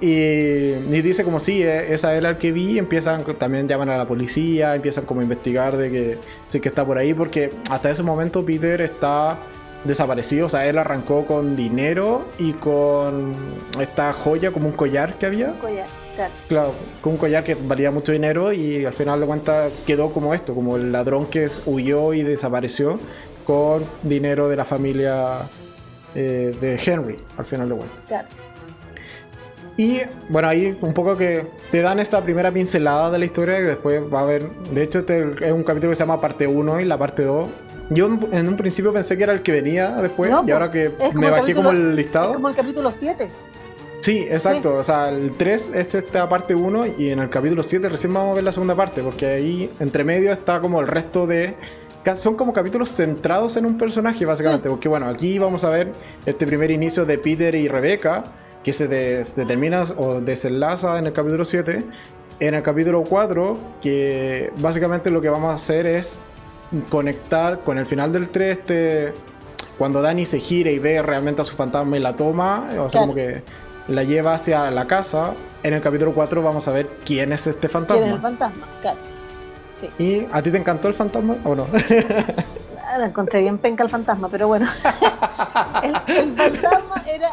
Y, 0.00 0.72
dice 1.02 1.24
como 1.24 1.40
sí, 1.40 1.62
eh, 1.62 1.92
esa 1.92 2.14
es 2.14 2.22
la 2.22 2.38
que 2.38 2.52
vi, 2.52 2.78
empiezan 2.78 3.24
también 3.36 3.68
llaman 3.68 3.90
a 3.90 3.98
la 3.98 4.06
policía, 4.06 4.74
empiezan 4.74 5.04
como 5.04 5.20
a 5.20 5.24
investigar 5.24 5.76
de 5.76 5.90
que 5.90 6.18
sí 6.48 6.60
que 6.60 6.68
está 6.68 6.84
por 6.84 6.98
ahí, 6.98 7.12
porque 7.12 7.50
hasta 7.70 7.90
ese 7.90 8.02
momento 8.02 8.44
Peter 8.44 8.80
está 8.80 9.38
desaparecido, 9.84 10.46
o 10.46 10.48
sea, 10.48 10.66
él 10.66 10.78
arrancó 10.78 11.26
con 11.26 11.56
dinero 11.56 12.26
y 12.38 12.52
con 12.52 13.32
esta 13.80 14.12
joya, 14.12 14.50
como 14.50 14.68
un 14.68 14.74
collar 14.74 15.14
que 15.14 15.26
había. 15.26 15.48
Un 15.48 15.58
collar 15.58 15.86
Claro. 16.48 16.72
con 17.00 17.12
un 17.12 17.18
collar 17.18 17.44
que 17.44 17.54
valía 17.54 17.90
mucho 17.90 18.12
dinero 18.12 18.52
y 18.52 18.84
al 18.84 18.92
final 18.92 19.20
de 19.20 19.26
cuentas 19.26 19.72
quedó 19.86 20.12
como 20.12 20.34
esto, 20.34 20.54
como 20.54 20.76
el 20.76 20.92
ladrón 20.92 21.26
que 21.26 21.48
huyó 21.66 22.12
y 22.14 22.22
desapareció 22.22 22.98
con 23.46 23.84
dinero 24.02 24.48
de 24.48 24.56
la 24.56 24.64
familia 24.64 25.48
eh, 26.14 26.54
de 26.60 26.80
Henry, 26.84 27.18
al 27.36 27.46
final 27.46 27.68
de 27.68 27.74
cuentas. 27.76 28.06
Claro. 28.06 28.28
Y 29.78 30.00
bueno, 30.28 30.48
ahí 30.48 30.76
un 30.80 30.92
poco 30.92 31.16
que 31.16 31.46
te 31.70 31.80
dan 31.82 32.00
esta 32.00 32.20
primera 32.20 32.50
pincelada 32.50 33.12
de 33.12 33.18
la 33.20 33.24
historia 33.24 33.60
y 33.60 33.62
después 33.62 34.02
va 34.12 34.18
a 34.18 34.22
haber, 34.22 34.50
de 34.50 34.82
hecho 34.82 34.98
este 34.98 35.30
es 35.40 35.52
un 35.52 35.62
capítulo 35.62 35.90
que 35.90 35.96
se 35.96 36.02
llama 36.02 36.20
parte 36.20 36.48
1 36.48 36.80
y 36.80 36.84
la 36.84 36.98
parte 36.98 37.22
2. 37.22 37.48
Yo 37.90 38.06
en 38.32 38.48
un 38.48 38.56
principio 38.56 38.92
pensé 38.92 39.16
que 39.16 39.22
era 39.22 39.32
el 39.32 39.42
que 39.42 39.52
venía 39.52 39.92
después 40.02 40.32
y 40.46 40.50
ahora 40.50 40.70
que 40.70 40.90
me 41.14 41.30
bajé 41.30 41.54
como 41.54 41.70
el 41.70 41.94
listado. 41.94 42.30
Es 42.30 42.36
como 42.36 42.48
el 42.48 42.56
capítulo 42.56 42.92
7. 42.92 43.30
Sí, 44.00 44.26
exacto. 44.30 44.74
O 44.74 44.82
sea, 44.82 45.08
el 45.08 45.32
3 45.36 45.72
es 45.74 45.94
esta 45.94 46.28
parte 46.28 46.54
1 46.54 46.86
y 46.98 47.10
en 47.10 47.18
el 47.18 47.28
capítulo 47.28 47.62
7 47.62 47.88
recién 47.88 48.12
vamos 48.14 48.32
a 48.32 48.36
ver 48.36 48.44
la 48.44 48.52
segunda 48.52 48.74
parte, 48.74 49.02
porque 49.02 49.26
ahí 49.26 49.70
entre 49.80 50.04
medio 50.04 50.32
está 50.32 50.60
como 50.60 50.80
el 50.80 50.88
resto 50.88 51.26
de... 51.26 51.56
Son 52.14 52.36
como 52.36 52.54
capítulos 52.54 52.90
centrados 52.90 53.56
en 53.58 53.66
un 53.66 53.76
personaje, 53.76 54.24
básicamente. 54.24 54.70
Porque 54.70 54.88
bueno, 54.88 55.06
aquí 55.06 55.38
vamos 55.38 55.64
a 55.64 55.68
ver 55.68 55.92
este 56.24 56.46
primer 56.46 56.70
inicio 56.70 57.04
de 57.04 57.18
Peter 57.18 57.54
y 57.54 57.68
Rebecca, 57.68 58.24
que 58.64 58.72
se, 58.72 58.88
termina 59.44 59.84
o 59.96 60.20
desenlaza 60.20 60.98
en 60.98 61.06
el 61.06 61.12
capítulo 61.12 61.44
7. 61.44 61.84
En 62.40 62.54
el 62.54 62.62
capítulo 62.62 63.04
4, 63.04 63.58
que 63.82 64.50
básicamente 64.56 65.10
lo 65.10 65.20
que 65.20 65.28
vamos 65.28 65.50
a 65.50 65.54
hacer 65.54 65.84
es 65.84 66.18
conectar 66.88 67.60
con 67.60 67.76
el 67.76 67.84
final 67.84 68.10
del 68.10 68.30
3, 68.30 68.58
este, 68.58 69.12
cuando 69.76 70.00
Dani 70.00 70.24
se 70.24 70.38
gira 70.38 70.70
y 70.70 70.78
ve 70.78 71.02
realmente 71.02 71.42
a 71.42 71.44
su 71.44 71.56
fantasma 71.56 71.96
y 71.98 72.00
la 72.00 72.16
toma, 72.16 72.68
o 72.78 72.88
sea, 72.88 73.02
como 73.02 73.14
que 73.14 73.42
la 73.88 74.04
lleva 74.04 74.34
hacia 74.34 74.70
la 74.70 74.86
casa. 74.86 75.34
En 75.62 75.74
el 75.74 75.82
capítulo 75.82 76.14
4 76.14 76.42
vamos 76.42 76.68
a 76.68 76.72
ver 76.72 76.88
quién 77.04 77.32
es 77.32 77.46
este 77.46 77.68
fantasma. 77.68 78.00
¿Quién 78.00 78.10
es 78.10 78.14
el 78.16 78.22
fantasma? 78.22 78.66
Claro. 78.80 78.98
Sí. 79.76 79.90
¿Y 79.98 80.26
a 80.30 80.42
ti 80.42 80.50
te 80.50 80.58
encantó 80.58 80.88
el 80.88 80.94
fantasma 80.94 81.36
o 81.44 81.54
no? 81.54 81.66
Ah, 82.90 82.96
la 82.96 83.06
encontré 83.08 83.40
bien 83.40 83.58
penca 83.58 83.82
el 83.84 83.90
fantasma, 83.90 84.30
pero 84.30 84.48
bueno. 84.48 84.66
el, 85.82 86.34
fantasma 86.34 87.04
era, 87.06 87.28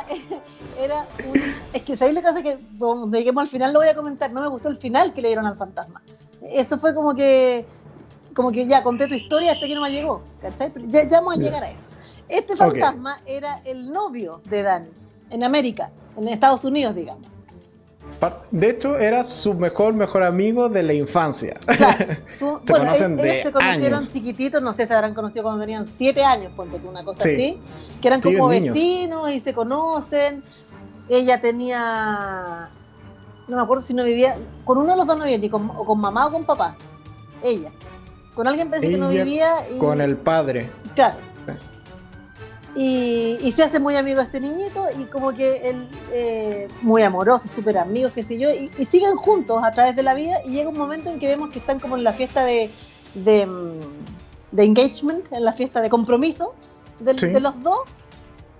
era 0.78 1.06
un... 1.26 1.42
Es 1.72 1.82
que 1.84 1.96
sabéis 1.96 2.16
la 2.16 2.22
cosa 2.22 2.44
que, 2.44 2.60
cuando 2.78 3.18
lleguemos 3.18 3.44
al 3.44 3.48
final, 3.48 3.72
lo 3.72 3.80
voy 3.80 3.88
a 3.88 3.96
comentar. 3.96 4.30
No 4.34 4.42
me 4.42 4.50
gustó 4.50 4.68
el 4.68 4.76
final 4.76 5.14
que 5.14 5.22
le 5.22 5.30
dieron 5.30 5.46
al 5.46 5.56
fantasma. 5.56 6.02
Eso 6.42 6.78
fue 6.78 6.94
como 6.94 7.16
que 7.16 7.66
como 8.34 8.52
que 8.52 8.68
ya 8.68 8.84
conté 8.84 9.08
tu 9.08 9.16
historia 9.16 9.54
hasta 9.54 9.66
que 9.66 9.76
no 9.76 9.82
me 9.82 9.92
llegó, 9.92 10.22
¿cachai? 10.42 10.70
ya, 10.88 11.08
ya 11.08 11.22
vamos 11.22 11.38
a 11.38 11.40
llegar 11.40 11.64
a 11.64 11.72
eso. 11.72 11.88
Este 12.28 12.58
fantasma 12.58 13.22
era 13.26 13.62
el 13.64 13.94
novio 13.94 14.42
de 14.44 14.62
Dani 14.62 14.90
en 15.36 15.44
América, 15.44 15.92
en 16.18 16.28
Estados 16.30 16.64
Unidos, 16.64 16.96
digamos. 16.96 17.28
De 18.50 18.70
hecho, 18.70 18.98
era 18.98 19.24
su 19.24 19.54
mejor, 19.54 19.94
mejor 19.94 20.24
amigo 20.24 20.70
de 20.70 20.82
la 20.82 20.94
infancia. 20.94 21.60
Claro, 21.66 22.16
se 22.30 22.46
bueno, 22.46 22.62
conocen 22.66 23.20
ellos 23.20 23.40
se 23.44 23.52
conocieron 23.52 24.08
chiquititos, 24.08 24.62
no 24.62 24.74
sé, 24.74 24.88
se 24.88 24.94
habrán 24.94 25.14
conocido 25.14 25.44
cuando 25.44 25.62
tenían 25.62 25.86
siete 25.86 26.24
años, 26.24 26.54
ponte 26.56 26.80
tú 26.80 26.88
una 26.90 27.04
cosa 27.04 27.24
así, 27.28 27.60
que 28.02 28.08
eran 28.08 28.22
como 28.22 28.48
vecinos 28.48 29.30
y 29.30 29.40
se 29.40 29.54
conocen. 29.54 30.42
Ella 31.10 31.40
tenía, 31.42 32.70
no 33.48 33.58
me 33.58 33.62
acuerdo 33.62 33.84
si 33.84 33.94
no 33.94 34.04
vivía, 34.04 34.38
con 34.64 34.78
uno 34.78 34.94
de 34.94 34.98
los 34.98 35.06
dos 35.06 35.18
no 35.18 35.26
vivía, 35.26 35.38
ni 35.38 35.50
con, 35.50 35.70
o 35.70 35.86
con 35.86 36.00
mamá 36.00 36.28
o 36.28 36.32
con 36.32 36.46
papá. 36.46 36.78
Ella. 37.44 37.70
Con 38.34 38.48
alguien 38.48 38.70
pensé 38.72 38.90
que 38.90 38.98
no 38.98 39.10
vivía. 39.10 39.54
Y... 39.74 39.78
Con 39.78 40.02
el 40.02 40.18
padre. 40.18 40.70
Claro. 40.96 41.18
Y, 42.76 43.52
se 43.54 43.64
hace 43.64 43.80
muy 43.80 43.96
amigo 43.96 44.20
este 44.20 44.42
niñito 44.42 44.84
y 45.00 45.06
como 45.06 45.34
que 45.34 45.70
él, 45.70 45.88
eh, 46.12 46.68
muy 46.82 47.04
amoroso, 47.04 47.48
súper 47.48 47.78
amigos, 47.78 48.12
qué 48.14 48.24
sé 48.24 48.38
yo, 48.38 48.50
y, 48.50 48.70
siguen 48.86 49.16
juntos 49.16 49.62
a 49.64 49.72
través 49.72 49.96
de 49.96 50.04
la 50.04 50.14
vida 50.14 50.42
y 50.46 50.52
llega 50.52 50.70
un 50.70 50.78
momento 50.78 51.10
en 51.10 51.20
que 51.20 51.28
vemos 51.28 51.52
que 51.52 51.60
están 51.60 51.80
como 51.80 51.96
en 51.96 52.04
la 52.04 52.12
fiesta 52.12 52.44
de, 52.44 52.70
de, 53.14 53.46
mm, 53.46 54.60
engagement, 54.60 55.32
en 55.32 55.46
la 55.46 55.54
fiesta 55.54 55.82
de 55.82 55.90
compromiso 55.90 56.54
de 57.00 57.40
los 57.40 57.62
dos 57.62 57.80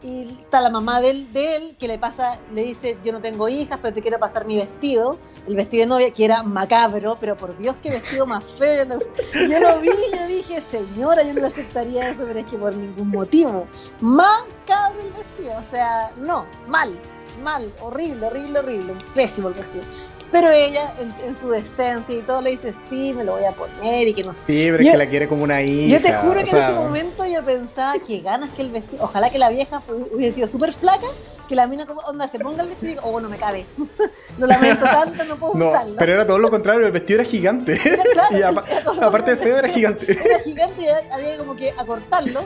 y 0.06 0.38
está 0.40 0.62
la 0.62 0.70
mamá 0.70 1.02
de 1.02 1.10
él, 1.10 1.34
de 1.34 1.56
él 1.56 1.76
que 1.80 1.88
le 1.88 1.98
pasa, 1.98 2.38
le 2.54 2.62
dice, 2.62 2.96
yo 3.04 3.12
no 3.12 3.22
tengo 3.22 3.50
hijas, 3.50 3.80
pero 3.82 3.92
te 3.92 4.02
quiero 4.04 4.20
pasar 4.20 4.46
mi 4.46 4.56
vestido, 4.56 5.18
el 5.48 5.56
vestido 5.56 5.82
de 5.82 5.90
novia, 5.90 6.12
que 6.12 6.26
era 6.26 6.44
macabro, 6.44 7.18
pero 7.20 7.36
por 7.36 7.58
Dios, 7.58 7.76
qué 7.82 7.90
vestido 7.90 8.28
más 8.28 8.44
feo. 8.44 9.00
Yo 9.34 9.60
lo 9.60 9.80
vi 9.80 9.90
y 9.90 10.16
yo 10.16 10.28
dije, 10.28 10.62
señora, 10.62 11.24
yo 11.24 11.34
no 11.34 11.42
le 11.42 11.48
aceptaría 11.48 12.10
eso, 12.10 12.22
pero 12.28 12.40
es 12.40 12.46
que 12.46 12.58
por 12.58 12.76
ningún 12.76 13.10
motivo. 13.10 13.66
Macabro 14.00 15.02
el 15.02 15.12
vestido, 15.14 15.58
o 15.58 15.64
sea, 15.64 16.12
no, 16.18 16.46
mal, 16.68 17.00
mal, 17.44 17.74
horrible, 17.82 18.28
horrible, 18.28 18.60
horrible, 18.60 18.96
pésimo 19.16 19.48
el 19.48 19.56
vestido. 19.56 19.84
Pero 20.32 20.50
ella, 20.52 20.94
en, 21.24 21.36
su 21.36 21.50
decencia 21.50 22.16
y 22.16 22.22
todo, 22.22 22.42
le 22.42 22.52
dice, 22.52 22.74
sí, 22.90 23.14
me 23.14 23.24
lo 23.24 23.34
voy 23.34 23.46
a 23.46 23.52
poner 23.54 24.08
y 24.08 24.14
que 24.14 24.24
no 24.24 24.34
sé. 24.34 24.44
Sí, 24.46 24.68
pero 24.72 24.84
es 24.84 24.92
que 24.92 24.98
la 24.98 25.08
quiere 25.08 25.28
como 25.28 25.44
una 25.44 25.62
hija. 25.62 25.98
Yo 25.98 26.02
te 26.02 26.14
juro 26.14 26.44
que 26.44 26.50
en 26.50 26.58
ese 26.58 26.74
momento 26.74 27.26
yo 27.26 27.44
pensaba 27.44 27.94
que 28.00 28.20
ganas 28.20 28.50
que 28.52 28.64
el 28.64 28.72
vestido, 28.72 29.04
ojalá 29.04 29.30
que 29.30 29.40
la 29.40 29.50
vieja 29.50 29.82
hubiese 30.12 30.34
sido 30.36 30.48
súper 30.48 30.74
flaca 30.74 31.08
que 31.48 31.56
la 31.56 31.68
mina 31.68 31.86
como, 31.86 32.02
onda, 32.02 32.28
se 32.28 32.40
ponga 32.40 32.64
el 32.64 32.70
vestido 32.70 32.92
y 32.92 32.96
digo, 32.96 33.08
oh, 33.08 33.20
no 33.20 33.30
me 33.30 33.38
cabe. 33.38 33.66
lo 34.38 34.48
lamento 34.48 34.84
tanto, 34.92 35.24
no 35.26 35.38
puedo 35.38 35.54
No, 35.56 35.70
usarlo. 35.70 35.96
pero 35.98 36.14
era 36.14 36.28
todo 36.28 36.40
lo 36.40 36.50
contrario, 36.50 36.86
el 36.86 36.92
vestido 36.92 37.22
era 37.22 37.30
gigante. 37.30 37.80
Era, 37.84 38.04
claro, 38.14 38.30
y 38.32 38.36
era 38.38 39.08
aparte 39.08 39.32
de 39.32 39.38
feo, 39.38 39.58
era 39.58 39.70
gigante. 39.70 40.12
Era 40.12 40.40
gigante 40.40 40.82
y 40.82 41.14
había 41.14 41.38
como 41.38 41.56
que 41.56 41.72
acortarlo, 41.78 42.46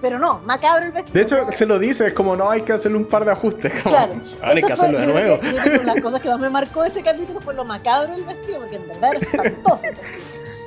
pero 0.00 0.18
no, 0.18 0.40
macabro 0.44 0.84
el 0.86 0.92
vestido. 0.92 1.14
De 1.14 1.22
hecho, 1.22 1.52
se 1.52 1.66
lo 1.66 1.78
dice, 1.78 2.06
es 2.08 2.12
como 2.12 2.36
no 2.36 2.50
hay 2.50 2.62
que 2.62 2.72
hacerle 2.72 2.98
un 2.98 3.04
par 3.06 3.24
de 3.24 3.32
ajustes. 3.32 3.72
Como, 3.82 3.94
Claro, 3.94 4.14
ahora 4.40 4.48
hay 4.48 4.54
que 4.56 4.62
fue- 4.62 4.72
hacerlo 4.72 4.98
de 5.00 5.06
yo 5.06 5.12
creo 5.12 5.26
nuevo. 5.26 5.40
que- 5.40 5.48
una 5.50 5.64
de 5.64 5.84
las 5.84 6.00
cosas 6.02 6.20
que 6.20 6.28
más 6.28 6.40
me 6.40 6.50
marcó 6.50 6.84
ese 6.84 7.02
capítulo 7.02 7.40
fue 7.40 7.54
lo 7.54 7.64
macabro 7.64 8.12
del 8.14 8.24
vestido, 8.24 8.60
porque 8.60 8.76
en 8.76 8.88
verdad 8.88 9.10
era 9.14 9.20
espantoso. 9.32 9.84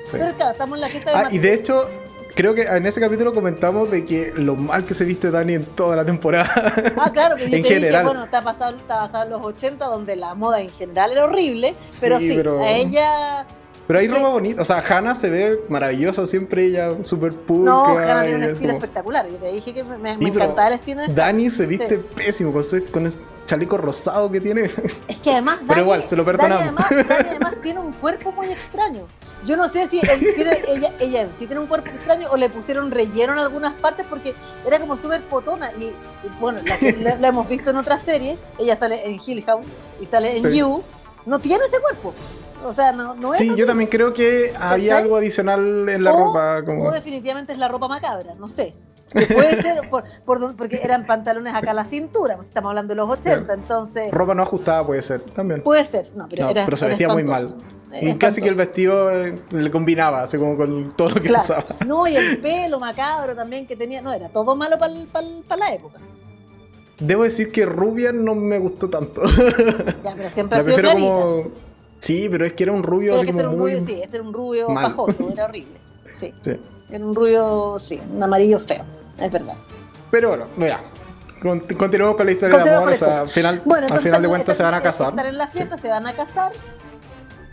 Sí. 0.03 0.09
Pero 0.13 0.33
claro, 0.35 0.51
estamos 0.51 0.77
en 0.77 0.81
la 0.81 0.87
fiesta 0.89 1.11
de 1.11 1.17
Ah, 1.17 1.27
y 1.31 1.37
de 1.37 1.53
hecho, 1.53 1.89
creo 2.33 2.55
que 2.55 2.61
en 2.63 2.85
ese 2.85 2.99
capítulo 3.01 3.33
comentamos 3.33 3.91
de 3.91 4.05
que 4.05 4.31
lo 4.35 4.55
mal 4.55 4.85
que 4.85 4.93
se 4.93 5.03
viste 5.05 5.31
Dani 5.31 5.55
en 5.55 5.65
toda 5.65 5.95
la 5.97 6.05
temporada. 6.05 6.49
Ah, 6.97 7.11
claro, 7.11 7.35
que 7.35 7.49
yo 7.49 7.55
en 7.57 7.63
te 7.63 7.69
general. 7.69 8.03
dije, 8.03 8.13
bueno, 8.13 8.23
está 8.25 8.41
basado, 8.41 8.77
está 8.77 8.95
basado 8.97 9.23
en 9.25 9.29
los 9.31 9.41
80, 9.43 9.85
donde 9.85 10.15
la 10.15 10.33
moda 10.35 10.61
en 10.61 10.69
general 10.69 11.11
era 11.11 11.25
horrible, 11.25 11.75
pero 11.99 12.19
Sí, 12.19 12.29
sí, 12.29 12.35
pero- 12.37 12.59
a 12.63 12.69
ella... 12.71 13.45
Pero 13.87 13.99
hay 13.99 14.07
ropa 14.09 14.29
bonita. 14.29 14.61
O 14.61 14.65
sea, 14.65 14.83
Hannah 14.87 15.15
se 15.15 15.29
ve 15.29 15.61
maravillosa, 15.69 16.25
siempre 16.25 16.65
ella 16.65 17.03
súper 17.03 17.33
pulcra. 17.33 17.71
No, 17.73 17.85
Hannah 17.97 18.23
tiene 18.23 18.37
un 18.37 18.43
estilo 18.43 18.73
como- 18.73 18.77
espectacular. 18.83 19.27
Yo 19.29 19.37
te 19.37 19.51
dije 19.53 19.73
que 19.73 19.83
me, 19.83 19.97
me- 19.97 20.17
me 20.17 20.27
encantaba 20.29 20.67
el 20.67 20.73
estilo 20.73 21.01
de 21.01 21.13
Dani 21.13 21.49
se 21.49 21.65
viste 21.65 21.95
Sí. 21.97 22.05
pésimo 22.15 22.51
con, 22.51 22.63
su- 22.63 22.83
con 22.91 23.05
ese 23.07 23.17
chaleco 23.45 23.77
rosado 23.77 24.29
que 24.29 24.41
tiene. 24.41 24.69
Es 25.07 25.19
que 25.19 25.31
además 25.31 25.59
Dani, 25.59 25.67
Pero 25.69 25.81
igual, 25.81 26.03
se 26.03 26.15
lo 26.17 26.23
Dani 26.25 26.37
perdonamos. 26.37 26.85
además, 26.91 27.07
Dani 27.09 27.29
además 27.29 27.55
tiene 27.63 27.79
un 27.79 27.93
cuerpo 27.93 28.31
muy 28.33 28.51
extraño. 28.51 29.03
Yo 29.45 29.55
no 29.55 29.69
sé 29.69 29.87
si 29.87 29.99
él 29.99 30.33
tiene, 30.35 30.51
ella, 30.67 30.91
ella 30.99 31.21
en 31.21 31.29
sí 31.37 31.45
tiene 31.45 31.61
un 31.61 31.67
cuerpo 31.67 31.87
extraño 31.89 32.27
o 32.31 32.35
le 32.37 32.49
pusieron 32.49 32.91
relleno 32.91 33.33
en 33.33 33.39
algunas 33.39 33.73
partes 33.75 34.05
porque 34.09 34.33
era 34.65 34.79
como 34.79 34.97
súper 34.97 35.21
potona. 35.21 35.71
Y, 35.79 35.85
y 35.85 35.93
bueno, 36.41 36.59
la, 36.65 36.77
que 36.77 36.91
la- 36.93 37.15
la 37.15 37.27
hemos 37.29 37.47
visto 37.47 37.69
en 37.69 37.77
otras 37.77 38.03
series, 38.03 38.37
ella 38.57 38.75
sale 38.75 39.07
en 39.07 39.17
Hill 39.25 39.43
House 39.45 39.67
y 40.01 40.05
sale 40.07 40.35
en 40.37 40.51
Sí. 40.51 40.57
You, 40.57 40.83
no 41.25 41.39
tiene 41.39 41.63
ese 41.69 41.79
cuerpo. 41.81 42.13
O 42.65 42.71
sea, 42.71 42.91
no, 42.91 43.13
no 43.15 43.33
es 43.33 43.39
sí, 43.39 43.55
yo 43.55 43.65
también 43.65 43.89
creo 43.89 44.13
que 44.13 44.53
había 44.59 44.89
¿Cachai? 44.93 45.03
algo 45.03 45.15
adicional 45.17 45.87
en 45.89 46.03
la 46.03 46.13
O- 46.13 46.17
ropa. 46.27 46.63
Como... 46.65 46.83
O 46.83 46.91
definitivamente 46.91 47.53
es 47.53 47.59
la 47.59 47.67
ropa 47.67 47.87
macabra, 47.87 48.33
no 48.35 48.49
sé. 48.49 48.73
Que 49.11 49.25
puede 49.27 49.55
ser 49.61 49.89
por, 49.89 50.03
por 50.25 50.55
porque 50.57 50.81
eran 50.83 51.05
pantalones 51.05 51.53
acá 51.53 51.71
a 51.71 51.73
la 51.73 51.85
cintura, 51.85 52.35
pues 52.35 52.47
estamos 52.47 52.69
hablando 52.69 52.91
de 52.93 52.97
los 52.97 53.09
80, 53.09 53.53
entonces 53.53 54.11
Ropa 54.11 54.33
no 54.35 54.43
ajustada 54.43 54.85
puede 54.85 55.01
ser 55.01 55.21
también. 55.21 55.61
puede 55.61 55.85
ser. 55.85 56.11
No, 56.15 56.27
pero, 56.29 56.43
No, 56.45 56.49
era, 56.51 56.65
pero 56.65 56.75
se 56.75 56.85
era 56.85 56.89
vestía 56.91 57.07
muy 57.09 57.23
espantoso. 57.23 57.55
mal. 57.55 57.63
Y 58.01 58.15
casi 58.15 58.41
que 58.41 58.49
el 58.49 58.59
espantoso. 58.59 59.05
vestido 59.05 59.11
eh, 59.25 59.39
le 59.51 59.71
combinaba, 59.71 60.23
así 60.23 60.37
como 60.37 60.57
con 60.57 60.91
todo 60.97 61.09
lo 61.09 61.15
que 61.15 61.21
Claro. 61.29 61.41
usaba. 61.41 61.65
No, 61.85 62.05
y 62.05 62.17
el 62.17 62.39
pelo 62.41 62.81
macabro 62.81 63.33
también 63.33 63.65
que 63.65 63.77
tenía. 63.77 64.01
No, 64.01 64.11
era 64.11 64.27
todo 64.27 64.57
malo 64.57 64.77
para 64.77 64.91
la 64.91 65.73
época. 65.73 65.99
Debo 66.99 67.23
decir 67.23 67.51
que 67.51 67.65
rubia 67.65 68.11
no 68.11 68.35
me 68.35 68.57
gustó 68.59 68.89
tanto. 68.89 69.21
Ya, 70.03 70.15
pero 70.17 70.29
siempre 70.29 70.57
La 70.57 70.63
ha 70.63 70.65
sido 70.65 70.75
prefiero 70.75 70.81
clarita. 70.89 71.13
como. 71.13 71.66
Sí, 71.99 72.27
pero 72.29 72.45
es 72.45 72.53
que 72.53 72.63
era 72.63 72.71
un 72.71 72.83
rubio 72.83 73.15
así 73.15 73.23
que 73.25 73.29
este 73.31 73.41
era 73.41 73.49
un 73.49 73.57
muy. 73.57 73.71
rubio, 73.73 73.85
sí, 73.85 74.01
este 74.01 74.17
era 74.17 74.25
un 74.25 74.33
rubio 74.33 74.69
mal. 74.69 74.83
pajoso, 74.85 75.29
era 75.33 75.45
horrible. 75.45 75.79
Sí, 76.11 76.33
Sí. 76.41 76.51
era 76.89 77.05
un 77.05 77.15
rubio, 77.15 77.77
sí, 77.79 78.01
un 78.13 78.21
amarillo 78.23 78.59
feo, 78.59 78.83
es 79.19 79.31
verdad. 79.31 79.55
Pero 80.11 80.29
bueno, 80.29 80.45
ya. 80.57 80.81
Con- 81.41 81.59
continuemos 81.61 82.15
con 82.15 82.25
la 82.25 82.31
historia 82.31 82.57
de 82.63 82.69
amor. 82.71 82.89
O 82.91 82.95
sea, 82.95 83.07
la 83.07 83.19
al 83.21 83.29
final, 83.29 83.61
Bueno, 83.65 83.87
al 83.91 83.99
final 83.99 84.21
de 84.21 84.27
cuentas 84.27 84.57
se 84.57 84.63
van 84.63 84.73
a 84.73 84.81
casar. 84.81 85.13
En 85.25 85.37
la 85.37 85.47
fiesta, 85.47 85.77
se 85.77 85.87
van 85.89 86.07
a 86.07 86.13
casar, 86.13 86.51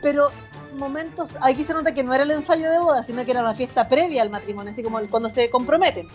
pero 0.01 0.29
momentos, 0.77 1.35
aquí 1.43 1.65
se 1.65 1.73
nota 1.75 1.93
que 1.95 2.03
no 2.03 2.15
era 2.15 2.25
el 2.25 2.31
ensayo 2.31 2.71
de 2.71 2.79
boda, 2.79 3.03
sino 3.05 3.25
que 3.25 3.31
era 3.31 3.41
una 3.43 3.55
fiesta 3.55 3.87
previa 3.89 4.23
al 4.23 4.31
matrimonio, 4.31 4.73
así 4.73 4.83
como 4.83 4.99
cuando 5.11 5.29
se 5.29 5.51
comprometen. 5.51 6.09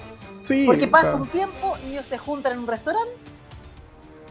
Sí, 0.44 0.66
Porque 0.66 0.86
o 0.86 0.90
pasa 0.92 1.14
sea, 1.14 1.22
un 1.22 1.28
tiempo 1.28 1.76
y 1.88 1.92
ellos 1.92 2.06
se 2.08 2.18
juntan 2.18 2.54
en 2.54 2.60
un 2.60 2.68
restaurante 2.68 3.12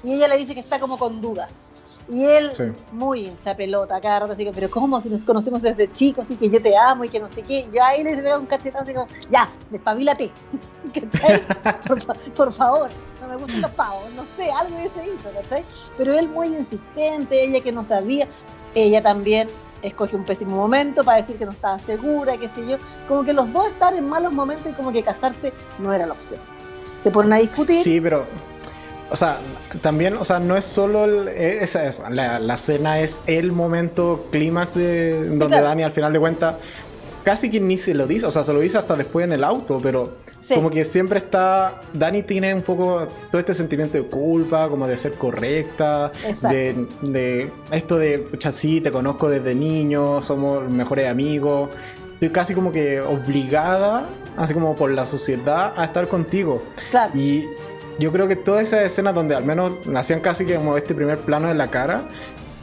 y 0.02 0.14
ella 0.14 0.26
le 0.28 0.37
dice 0.37 0.54
que 0.54 0.61
está 0.61 0.80
como 0.80 0.98
con 0.98 1.20
dudas. 1.20 1.50
Y 2.10 2.24
él, 2.24 2.50
Sí. 2.56 2.64
muy 2.92 3.26
hincha 3.26 3.54
pelota, 3.54 4.00
cada 4.00 4.20
rato 4.20 4.32
así 4.32 4.44
que, 4.44 4.52
pero 4.52 4.70
¿cómo? 4.70 5.00
Si 5.00 5.10
nos 5.10 5.24
conocemos 5.24 5.60
desde 5.62 5.92
chicos 5.92 6.30
y 6.30 6.36
que 6.36 6.48
yo 6.48 6.60
te 6.62 6.74
amo 6.76 7.04
y 7.04 7.08
que 7.10 7.20
no 7.20 7.28
sé 7.28 7.42
qué. 7.42 7.60
Y 7.60 7.70
yo 7.76 7.82
ahí 7.84 8.02
le 8.02 8.16
pego 8.16 8.38
un 8.38 8.46
cachetazo 8.46 8.84
así 8.84 8.94
como, 8.94 9.06
ya, 9.30 9.48
despabilate. 9.70 10.30
¿Cachai? 10.94 11.42
Por, 11.86 11.98
por 12.32 12.52
favor, 12.52 12.88
no 13.20 13.28
me 13.28 13.36
gustan 13.36 13.60
los 13.60 13.70
pavos, 13.72 14.10
no 14.14 14.24
sé, 14.36 14.50
algo 14.50 14.74
hubiese 14.76 15.02
dicho, 15.02 15.28
¿cachai? 15.34 15.64
Pero 15.98 16.18
él 16.18 16.28
muy 16.30 16.46
insistente, 16.46 17.44
ella 17.44 17.60
que 17.60 17.72
no 17.72 17.84
sabía, 17.84 18.26
ella 18.74 19.02
también 19.02 19.48
escoge 19.82 20.16
un 20.16 20.24
pésimo 20.24 20.56
momento 20.56 21.04
para 21.04 21.20
decir 21.20 21.36
que 21.36 21.44
no 21.44 21.52
estaba 21.52 21.78
segura, 21.78 22.36
qué 22.38 22.48
sé 22.48 22.66
yo. 22.66 22.78
Como 23.06 23.22
que 23.24 23.32
los 23.34 23.52
dos 23.52 23.66
están 23.68 23.96
en 23.96 24.08
malos 24.08 24.32
momentos 24.32 24.72
y 24.72 24.74
como 24.74 24.92
que 24.92 25.02
casarse 25.02 25.52
no 25.78 25.92
era 25.92 26.06
la 26.06 26.14
opción. 26.14 26.40
Se 26.96 27.10
ponen 27.10 27.34
a 27.34 27.36
discutir. 27.36 27.82
Sí, 27.82 28.00
pero. 28.00 28.24
O 29.10 29.16
sea, 29.16 29.38
también, 29.80 30.16
o 30.18 30.24
sea, 30.24 30.38
no 30.38 30.56
es 30.56 30.64
solo 30.64 31.04
el- 31.04 31.28
eh, 31.28 31.58
esa, 31.62 31.86
esa, 31.86 32.10
la, 32.10 32.38
la 32.38 32.56
cena 32.58 33.00
es 33.00 33.20
el 33.26 33.52
momento 33.52 34.26
clímax 34.30 34.74
de 34.74 35.28
donde 35.28 35.46
claro. 35.46 35.64
Dani 35.66 35.82
al 35.82 35.92
final 35.92 36.12
de 36.12 36.18
cuentas 36.20 36.56
casi 37.24 37.50
que 37.50 37.60
ni 37.60 37.76
se 37.78 37.94
lo 37.94 38.06
dice, 38.06 38.26
o 38.26 38.30
sea, 38.30 38.44
se 38.44 38.52
lo 38.52 38.60
dice 38.60 38.78
hasta 38.78 38.96
después 38.96 39.24
en 39.24 39.32
el 39.32 39.44
auto, 39.44 39.78
pero 39.82 40.12
Sí. 40.40 40.54
como 40.54 40.70
que 40.70 40.82
siempre 40.86 41.18
está 41.18 41.80
Dani 41.92 42.22
tiene 42.22 42.54
un 42.54 42.62
poco 42.62 43.06
todo 43.30 43.38
este 43.38 43.52
sentimiento 43.52 43.98
de 43.98 44.04
culpa, 44.04 44.68
como 44.70 44.86
de 44.86 44.96
ser 44.96 45.12
correcta, 45.12 46.10
de, 46.48 46.86
de 47.02 47.50
esto 47.70 47.98
de, 47.98 48.18
pucha, 48.20 48.50
sí, 48.50 48.80
te 48.80 48.90
conozco 48.90 49.28
desde 49.28 49.54
niño, 49.54 50.22
somos 50.22 50.70
mejores 50.70 51.06
amigos. 51.10 51.68
Estoy 52.14 52.30
casi 52.30 52.54
como 52.54 52.72
que 52.72 52.98
obligada, 53.00 54.06
así 54.38 54.54
como 54.54 54.74
por 54.74 54.90
la 54.90 55.04
sociedad, 55.04 55.74
a 55.76 55.84
estar 55.84 56.08
contigo. 56.08 56.62
Claro. 56.90 57.12
Y 57.18 57.44
yo 57.98 58.12
creo 58.12 58.28
que 58.28 58.37
todas 58.37 58.62
esas 58.64 58.84
escenas 58.84 59.14
donde 59.14 59.34
al 59.34 59.44
menos 59.44 59.72
hacían 59.96 60.20
casi 60.20 60.44
que 60.46 60.54
como 60.56 60.76
este 60.76 60.94
primer 60.94 61.18
plano 61.18 61.48
de 61.48 61.54
la 61.54 61.68
cara, 61.70 62.02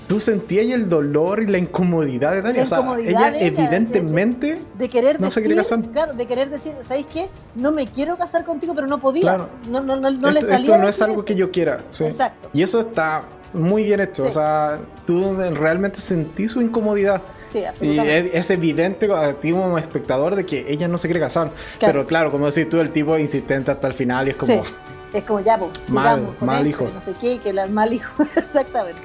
tú 0.08 0.20
sentías 0.20 0.66
el 0.68 0.88
dolor 0.88 1.42
y 1.42 1.48
la 1.48 1.58
incomodidad 1.58 2.34
de 2.34 2.42
Dani. 2.42 2.58
La 2.58 2.64
O 2.64 2.68
sea, 2.68 2.78
incomodidad 2.80 3.10
ella 3.10 3.32
de 3.32 3.38
ella, 3.48 3.48
evidentemente, 3.48 4.62
de 4.78 4.90
querer 4.90 5.20
No 5.20 5.32
se 5.32 5.42
decir, 5.42 5.44
quiere 5.56 5.56
casar. 5.70 5.92
claro, 5.92 6.14
de 6.14 6.26
querer 6.26 6.50
decir, 6.50 6.74
¿sabéis 6.82 7.08
qué? 7.12 7.28
No 7.56 7.72
me 7.72 7.88
quiero 7.88 8.18
casar 8.18 8.46
contigo, 8.46 8.74
pero 8.76 8.88
no 8.88 9.00
podía. 9.00 9.24
Claro. 9.24 9.50
No, 9.70 9.82
no, 9.82 9.96
no, 9.96 10.12
no 10.12 10.32
le 10.32 10.40
esto, 10.40 10.52
salía. 10.52 10.72
esto 10.72 10.78
no 10.84 10.90
es 10.90 11.02
algo 11.02 11.16
eso. 11.18 11.26
que 11.26 11.36
yo 11.36 11.52
quiera. 11.52 11.80
sí. 11.90 12.04
Exacto. 12.06 12.50
Y 12.54 12.62
eso 12.64 12.80
está 12.80 13.24
muy 13.54 13.84
bien 13.84 14.00
hecho. 14.02 14.24
Sí. 14.24 14.30
O 14.30 14.32
sea, 14.34 14.80
tú 15.06 15.36
realmente 15.36 16.00
sentí 16.00 16.48
su 16.48 16.62
incomodidad. 16.62 17.22
Sí, 17.50 17.64
Y 17.86 17.98
es 18.00 18.50
evidente 18.50 19.10
a 19.14 19.34
ti 19.34 19.52
como 19.52 19.78
espectador 19.78 20.36
de 20.36 20.46
que 20.46 20.66
ella 20.68 20.90
no 20.90 20.98
se 20.98 21.08
quiere 21.08 21.22
casar. 21.22 21.52
Claro. 21.80 21.94
Pero 21.94 22.06
claro, 22.06 22.32
como 22.32 22.48
decís 22.52 22.68
tú, 22.70 22.82
el 22.82 22.90
tipo 22.92 23.18
insistente 23.18 23.72
hasta 23.72 23.88
el 23.88 23.94
final 23.94 24.28
y 24.28 24.32
es 24.32 24.36
como... 24.36 24.54
Sí. 24.66 24.72
Es 25.16 25.24
como 25.24 25.40
ya, 25.40 25.58
pues, 25.58 25.72
Mal, 25.88 26.36
con 26.38 26.46
mal 26.46 26.68
hijo. 26.68 26.86
No 26.94 27.00
sé 27.02 27.14
qué, 27.20 27.38
que 27.40 27.50
el 27.50 27.70
mal 27.72 27.94
hijo. 27.94 28.22
Exactamente. 28.36 29.02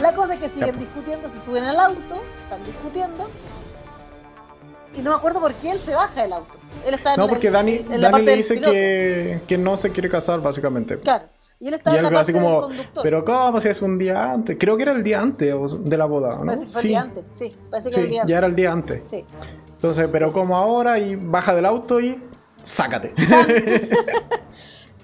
La 0.00 0.14
cosa 0.14 0.34
es 0.34 0.40
que 0.40 0.48
siguen 0.50 0.78
discutiendo, 0.78 1.28
se 1.28 1.40
suben 1.44 1.64
al 1.64 1.78
auto, 1.80 2.22
están 2.44 2.64
discutiendo. 2.64 3.28
Y 4.96 5.02
no 5.02 5.10
me 5.10 5.16
acuerdo 5.16 5.40
por 5.40 5.52
qué 5.54 5.72
él 5.72 5.80
se 5.80 5.92
baja 5.94 6.22
del 6.22 6.32
auto. 6.32 6.58
Él 6.86 6.94
está 6.94 7.14
en 7.14 7.16
No, 7.18 7.24
la- 7.26 7.30
porque 7.30 7.50
Dani, 7.50 7.72
en 7.74 7.88
la 8.00 8.08
Dani 8.08 8.12
parte 8.12 8.24
le 8.26 8.36
dice 8.36 8.60
que, 8.60 9.40
que 9.48 9.58
no 9.58 9.76
se 9.76 9.90
quiere 9.90 10.08
casar, 10.08 10.40
básicamente. 10.40 10.98
Claro. 11.00 11.24
Y 11.58 11.66
él 11.66 11.74
está 11.74 11.92
Y 11.92 11.96
en 11.96 12.02
la 12.04 12.08
parte 12.10 12.20
así 12.20 12.32
como, 12.32 12.50
del 12.52 12.60
conductor. 12.60 13.02
pero 13.02 13.24
¿cómo 13.24 13.60
si 13.60 13.68
es 13.68 13.82
un 13.82 13.98
día 13.98 14.30
antes? 14.32 14.56
Creo 14.60 14.76
que 14.76 14.84
era 14.84 14.92
el 14.92 15.02
día 15.02 15.20
antes 15.20 15.52
de 15.84 15.96
la 15.96 16.04
boda, 16.04 16.30
¿no? 16.36 16.46
Parece 16.46 16.66
que 16.66 16.70
fue 16.70 16.80
el 16.80 16.82
sí, 16.82 16.88
día 16.88 17.00
antes. 17.00 17.24
Sí, 17.32 17.56
parece 17.68 17.90
que 17.90 17.94
sí, 17.96 18.00
el 18.02 18.08
día 18.08 18.16
ya 18.18 18.22
antes. 18.22 18.36
era 18.36 18.46
el 18.46 18.54
día 18.54 18.72
antes. 18.72 19.10
Sí. 19.10 19.24
Entonces, 19.72 20.08
pero 20.12 20.32
como 20.32 20.56
ahora 20.56 21.00
y 21.00 21.16
baja 21.16 21.52
del 21.52 21.66
auto 21.66 21.98
y 22.00 22.22
sácate. 22.62 23.12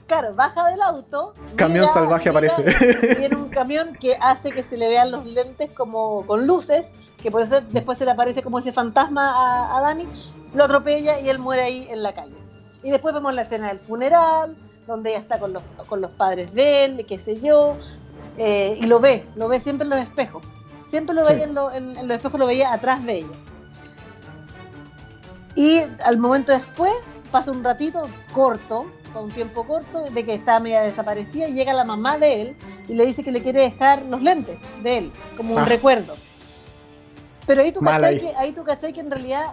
Claro, 0.06 0.34
baja 0.34 0.68
del 0.70 0.82
auto. 0.82 1.34
Camión 1.56 1.80
mira- 1.82 1.92
salvaje 1.92 2.30
mira, 2.30 2.38
aparece. 2.52 3.16
Viene 3.18 3.36
un 3.36 3.48
camión 3.48 3.94
que 3.98 4.16
hace 4.20 4.50
que 4.50 4.62
se 4.62 4.76
le 4.76 4.88
vean 4.88 5.10
los 5.10 5.24
lentes 5.24 5.70
como 5.70 6.26
con 6.26 6.46
luces, 6.46 6.90
que 7.22 7.30
por 7.30 7.40
eso 7.40 7.60
después 7.70 7.96
se 7.98 8.04
le 8.04 8.10
aparece 8.10 8.42
como 8.42 8.58
ese 8.58 8.72
fantasma 8.72 9.30
a, 9.32 9.78
a 9.78 9.80
Dani, 9.80 10.06
lo 10.54 10.64
atropella 10.64 11.18
y 11.20 11.28
él 11.30 11.38
muere 11.38 11.62
ahí 11.62 11.86
en 11.90 12.02
la 12.02 12.12
calle. 12.12 12.34
Y 12.82 12.90
después 12.90 13.14
vemos 13.14 13.32
la 13.32 13.42
escena 13.42 13.68
del 13.68 13.78
funeral, 13.78 14.54
donde 14.86 15.10
ella 15.10 15.20
está 15.20 15.38
con 15.38 15.54
los, 15.54 15.62
con 15.86 16.02
los 16.02 16.10
padres 16.10 16.52
de 16.52 16.84
él, 16.84 17.06
qué 17.08 17.18
sé 17.18 17.40
yo, 17.40 17.76
eh, 18.36 18.76
y 18.78 18.84
lo 18.84 19.00
ve, 19.00 19.24
lo 19.36 19.48
ve 19.48 19.58
siempre 19.58 19.84
en 19.84 19.90
los 19.90 20.00
espejos. 20.00 20.44
Siempre 20.86 21.14
lo 21.14 21.24
Sí. 21.26 21.32
veía 21.32 21.44
en, 21.44 21.54
lo- 21.54 21.72
en- 21.72 21.96
en 21.96 22.06
los 22.08 22.18
espejos, 22.18 22.38
lo 22.38 22.46
veía 22.46 22.74
atrás 22.74 23.02
de 23.06 23.14
ella. 23.20 23.36
Y 25.54 25.80
al 26.04 26.18
momento 26.18 26.52
después, 26.52 26.92
pasa 27.30 27.50
un 27.52 27.64
ratito 27.64 28.06
corto, 28.32 28.86
un 29.20 29.30
tiempo 29.30 29.64
corto, 29.64 30.02
de 30.10 30.24
que 30.24 30.34
está 30.34 30.60
media 30.60 30.82
desaparecida 30.82 31.48
y 31.48 31.52
llega 31.54 31.72
la 31.72 31.84
mamá 31.84 32.18
de 32.18 32.42
él 32.42 32.56
y 32.88 32.94
le 32.94 33.04
dice 33.06 33.22
que 33.22 33.32
le 33.32 33.42
quiere 33.42 33.60
dejar 33.60 34.02
los 34.02 34.22
lentes 34.22 34.58
de 34.82 34.98
él, 34.98 35.12
como 35.36 35.54
un 35.54 35.60
Ah. 35.60 35.64
recuerdo. 35.64 36.14
Pero 37.46 37.62
ahí 37.62 37.72
tú 37.72 37.80
cachai 37.80 38.18
que, 38.20 38.34
ahí 38.36 38.52
tú 38.52 38.64
que 38.64 39.00
en 39.00 39.10
realidad, 39.10 39.44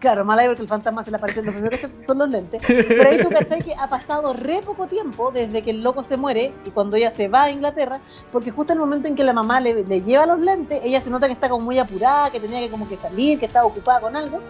claro, 0.00 0.24
mal 0.24 0.38
ahí 0.38 0.46
porque 0.46 0.62
el 0.62 0.68
fantasma 0.68 1.02
se 1.02 1.10
le 1.10 1.18
aparece, 1.18 1.42
lo 1.42 1.52
primero 1.52 1.70
que 1.70 1.76
se- 1.86 2.04
son 2.04 2.18
los 2.18 2.30
lentes, 2.30 2.62
pero 2.66 3.10
ahí 3.10 3.20
tú 3.20 3.28
cachai 3.28 3.60
que 3.62 3.74
ha 3.74 3.86
pasado 3.86 4.32
re 4.32 4.62
poco 4.62 4.86
tiempo 4.86 5.30
desde 5.30 5.60
que 5.62 5.70
el 5.72 5.82
loco 5.82 6.04
se 6.04 6.16
muere 6.16 6.52
y 6.64 6.70
cuando 6.70 6.96
ella 6.96 7.10
se 7.10 7.28
va 7.28 7.42
a 7.44 7.50
Inglaterra, 7.50 8.00
porque 8.32 8.50
justo 8.50 8.72
en 8.72 8.78
el 8.78 8.84
momento 8.84 9.08
en 9.08 9.14
que 9.14 9.24
la 9.24 9.34
mamá 9.34 9.60
le, 9.60 9.84
le 9.84 10.00
lleva 10.02 10.24
los 10.24 10.40
lentes, 10.40 10.80
ella 10.82 11.00
se 11.02 11.10
nota 11.10 11.26
que 11.26 11.34
está 11.34 11.48
como 11.50 11.64
muy 11.66 11.78
apurada, 11.78 12.30
que 12.30 12.40
tenía 12.40 12.60
que 12.60 12.70
como 12.70 12.88
que 12.88 12.96
salir, 12.96 13.38
que 13.38 13.44
estaba 13.46 13.66
ocupada 13.66 14.00
con 14.00 14.16
algo, 14.16 14.40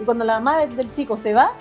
y 0.00 0.04
cuando 0.04 0.24
la 0.24 0.34
mamá 0.40 0.66
del 0.66 0.90
chico 0.90 1.16
se 1.16 1.34
va, 1.34 1.52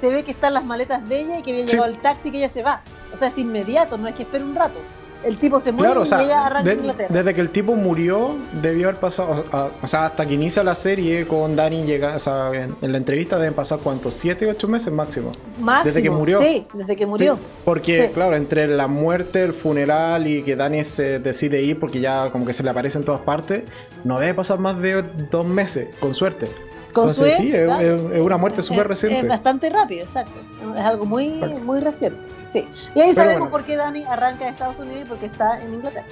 se 0.00 0.10
ve 0.10 0.22
que 0.24 0.30
están 0.30 0.54
las 0.54 0.64
maletas 0.64 1.06
de 1.08 1.20
ella 1.20 1.38
y 1.38 1.42
que 1.42 1.50
había 1.52 1.64
Sí. 1.64 1.70
llegado 1.72 1.88
el 1.90 1.98
taxi 1.98 2.28
y 2.28 2.32
que 2.32 2.38
ella 2.38 2.48
se 2.48 2.62
va. 2.62 2.82
O 3.12 3.16
sea, 3.16 3.28
es 3.28 3.38
inmediato, 3.38 3.98
no 3.98 4.08
es 4.08 4.14
que 4.14 4.22
espere 4.22 4.44
un 4.44 4.54
rato. 4.54 4.78
el 5.22 5.36
tipo 5.36 5.60
se 5.60 5.70
muere 5.70 5.88
Claro, 5.90 6.00
o 6.00 6.06
sea, 6.06 6.22
y 6.22 6.24
ella 6.24 6.46
arranca 6.46 6.70
de- 6.70 6.76
Inglaterra. 6.76 7.08
desde 7.14 7.34
que 7.34 7.40
el 7.42 7.50
tipo 7.50 7.74
murió, 7.74 8.36
debió 8.62 8.88
haber 8.88 8.98
pasado, 9.00 9.44
o, 9.52 9.54
a- 9.54 9.70
o 9.82 9.86
sea, 9.86 10.06
hasta 10.06 10.24
que 10.24 10.32
inicia 10.32 10.64
la 10.64 10.74
serie 10.74 11.26
con 11.26 11.56
Dani, 11.56 11.84
llega, 11.84 12.16
o 12.16 12.18
sea, 12.18 12.50
en, 12.54 12.74
en 12.80 12.90
la 12.92 12.96
entrevista 12.96 13.36
deben 13.36 13.52
pasar 13.52 13.80
cuántos, 13.80 14.14
siete, 14.14 14.46
ocho 14.46 14.66
meses 14.66 14.90
máximo. 14.90 15.30
Máximo, 15.58 15.84
desde 15.84 16.02
que 16.02 16.08
murió. 16.08 16.40
Sí, 16.40 16.66
desde 16.72 16.96
que 16.96 17.04
murió. 17.04 17.34
Sí, 17.34 17.40
porque, 17.66 18.06
Sí. 18.06 18.14
claro, 18.14 18.34
entre 18.34 18.66
la 18.66 18.86
muerte, 18.86 19.42
el 19.42 19.52
funeral 19.52 20.26
y 20.26 20.42
que 20.42 20.56
Dani 20.56 20.84
se 20.84 21.18
decide 21.18 21.60
ir 21.60 21.78
porque 21.78 22.00
ya 22.00 22.30
como 22.32 22.46
que 22.46 22.54
se 22.54 22.62
le 22.62 22.70
aparece 22.70 22.96
en 22.96 23.04
todas 23.04 23.20
partes, 23.20 23.64
no 24.04 24.20
debe 24.20 24.32
pasar 24.32 24.58
más 24.58 24.80
de 24.80 25.02
dos 25.30 25.44
meses, 25.44 25.94
con 26.00 26.14
suerte. 26.14 26.48
Con 26.92 27.08
Entonces, 27.08 27.36
sí, 27.36 27.52
es- 27.54 27.70
es- 27.80 28.10
es 28.12 28.20
una 28.20 28.36
muerte 28.36 28.62
súper 28.62 28.82
Es- 28.82 28.86
reciente. 28.88 29.18
Es 29.20 29.28
bastante 29.28 29.70
rápido, 29.70 30.02
exacto. 30.02 30.32
Es 30.76 30.80
algo 30.84 31.06
muy, 31.06 31.28
muy 31.64 31.80
reciente. 31.80 32.18
Sí. 32.52 32.66
Y 32.94 33.00
ahí 33.00 33.10
Pero 33.10 33.14
sabemos 33.14 33.38
bueno. 33.40 33.50
por 33.52 33.64
qué 33.64 33.76
Dani 33.76 34.04
arranca 34.04 34.44
de 34.44 34.50
Estados 34.50 34.78
Unidos 34.80 35.02
y 35.02 35.04
porque 35.08 35.26
está 35.26 35.62
en 35.62 35.74
Inglaterra. 35.74 36.06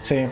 Sí. 0.00 0.24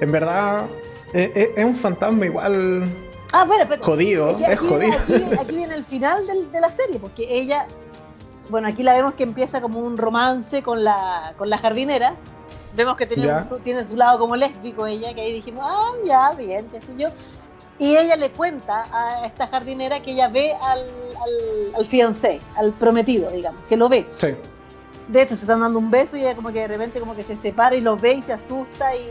En 0.00 0.12
verdad, 0.12 0.66
es, 1.12 1.30
es- 1.34 1.48
es 1.56 1.64
un 1.64 1.76
fantasma 1.76 2.26
igual 2.26 2.84
Ah, 3.32 3.44
bueno, 3.44 3.62
espérate. 3.62 3.84
jodido, 3.86 4.36
que 4.36 4.42
es 4.44 4.48
aquí, 4.50 4.66
viene, 4.66 4.92
jodido. 4.92 4.98
aquí 4.98 5.12
viene- 5.24 5.36
aquí 5.40 5.56
viene 5.56 5.74
el 5.74 5.84
final 5.84 6.26
del- 6.26 6.50
de 6.52 6.60
la 6.60 6.70
serie, 6.70 6.98
porque 6.98 7.26
ella, 7.28 7.66
bueno, 8.48 8.68
aquí 8.68 8.82
la 8.82 8.92
vemos 8.94 9.14
que 9.14 9.22
empieza 9.22 9.60
como 9.60 9.80
un 9.80 9.96
romance 9.96 10.62
con 10.62 10.84
la, 10.84 11.34
con 11.38 11.48
la 11.50 11.58
jardinera. 11.58 12.14
Vemos 12.76 12.96
que 12.96 13.06
tiene, 13.06 13.32
un- 13.32 13.42
su, 13.42 13.58
tiene 13.58 13.84
su 13.84 13.96
lado 13.96 14.18
como 14.18 14.36
lésbico 14.36 14.86
ella, 14.86 15.12
que 15.14 15.22
ahí 15.22 15.32
dijimos, 15.32 15.64
ah, 15.66 15.92
ya, 16.06 16.32
bien, 16.32 16.66
qué 16.72 16.80
sé 16.80 16.88
yo. 16.96 17.08
Y 17.80 17.96
ella 17.96 18.14
le 18.16 18.30
cuenta 18.30 18.86
a 18.92 19.26
esta 19.26 19.46
jardinera 19.46 20.00
que 20.00 20.12
ella 20.12 20.28
ve 20.28 20.52
al, 20.52 20.80
al, 20.80 21.74
al 21.74 21.86
fiancé, 21.86 22.38
al 22.54 22.74
prometido, 22.74 23.30
digamos, 23.30 23.64
que 23.66 23.76
lo 23.78 23.88
ve. 23.88 24.06
Sí. 24.18 24.36
De 25.08 25.22
hecho, 25.22 25.34
se 25.34 25.40
están 25.42 25.60
dando 25.60 25.78
un 25.78 25.90
beso 25.90 26.18
y 26.18 26.20
ella 26.20 26.36
como 26.36 26.52
que 26.52 26.60
de 26.60 26.68
repente 26.68 27.00
como 27.00 27.16
que 27.16 27.22
se 27.22 27.38
separa 27.38 27.74
y 27.74 27.80
lo 27.80 27.96
ve 27.96 28.12
y 28.12 28.22
se 28.22 28.34
asusta 28.34 28.94
y 28.94 29.08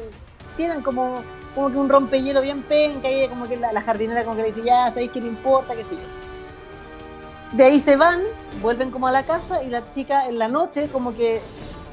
tienen 0.55 0.83
como, 0.83 1.23
como 1.55 1.71
que 1.71 1.77
un 1.77 1.89
rompehielo 1.89 2.41
bien 2.41 2.61
penca 2.61 3.09
y 3.09 3.15
ella 3.15 3.29
como 3.29 3.47
que 3.47 3.57
la, 3.57 3.73
la 3.73 3.81
jardinera 3.81 4.23
como 4.23 4.35
que 4.35 4.43
le 4.43 4.51
dice, 4.51 4.63
ya, 4.63 4.89
sabéis 4.89 5.11
que 5.11 5.21
no 5.21 5.27
importa, 5.27 5.75
qué 5.75 5.83
sé 5.83 5.95
yo. 5.95 7.57
De 7.57 7.63
ahí 7.63 7.79
se 7.79 7.95
van, 7.95 8.21
vuelven 8.61 8.91
como 8.91 9.07
a 9.07 9.11
la 9.11 9.25
casa 9.25 9.63
y 9.63 9.69
la 9.69 9.89
chica 9.89 10.27
en 10.27 10.37
la 10.37 10.47
noche 10.47 10.89
como 10.89 11.15
que 11.15 11.41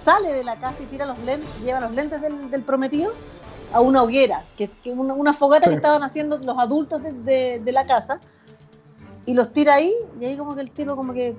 sale 0.05 0.35
de 0.35 0.45
la 0.45 0.57
casa 0.61 0.77
y 0.83 0.87
tira 0.87 1.07
los 1.07 1.19
lentes, 1.21 1.49
lleva 1.65 1.81
los 1.81 1.93
lentes 1.93 2.21
del, 2.21 2.51
del 2.51 2.63
prometido 2.63 3.15
a 3.73 3.81
una 3.81 4.03
hoguera, 4.03 4.45
que, 4.57 4.69
que 4.69 4.91
una, 4.93 5.15
una 5.15 5.33
fogata 5.33 5.65
Sí. 5.65 5.71
que 5.71 5.77
estaban 5.77 6.03
haciendo 6.03 6.39
los 6.39 6.59
adultos 6.59 7.03
de, 7.03 7.13
de- 7.13 7.61
de 7.65 7.73
la 7.73 7.87
casa 7.87 8.21
y 9.27 9.35
los 9.35 9.53
tira 9.53 9.75
ahí 9.75 9.93
y 10.21 10.25
ahí 10.25 10.37
como 10.37 10.55
que 10.55 10.61
el 10.63 10.71
tipo 10.71 10.95
como 10.97 11.13
que 11.13 11.35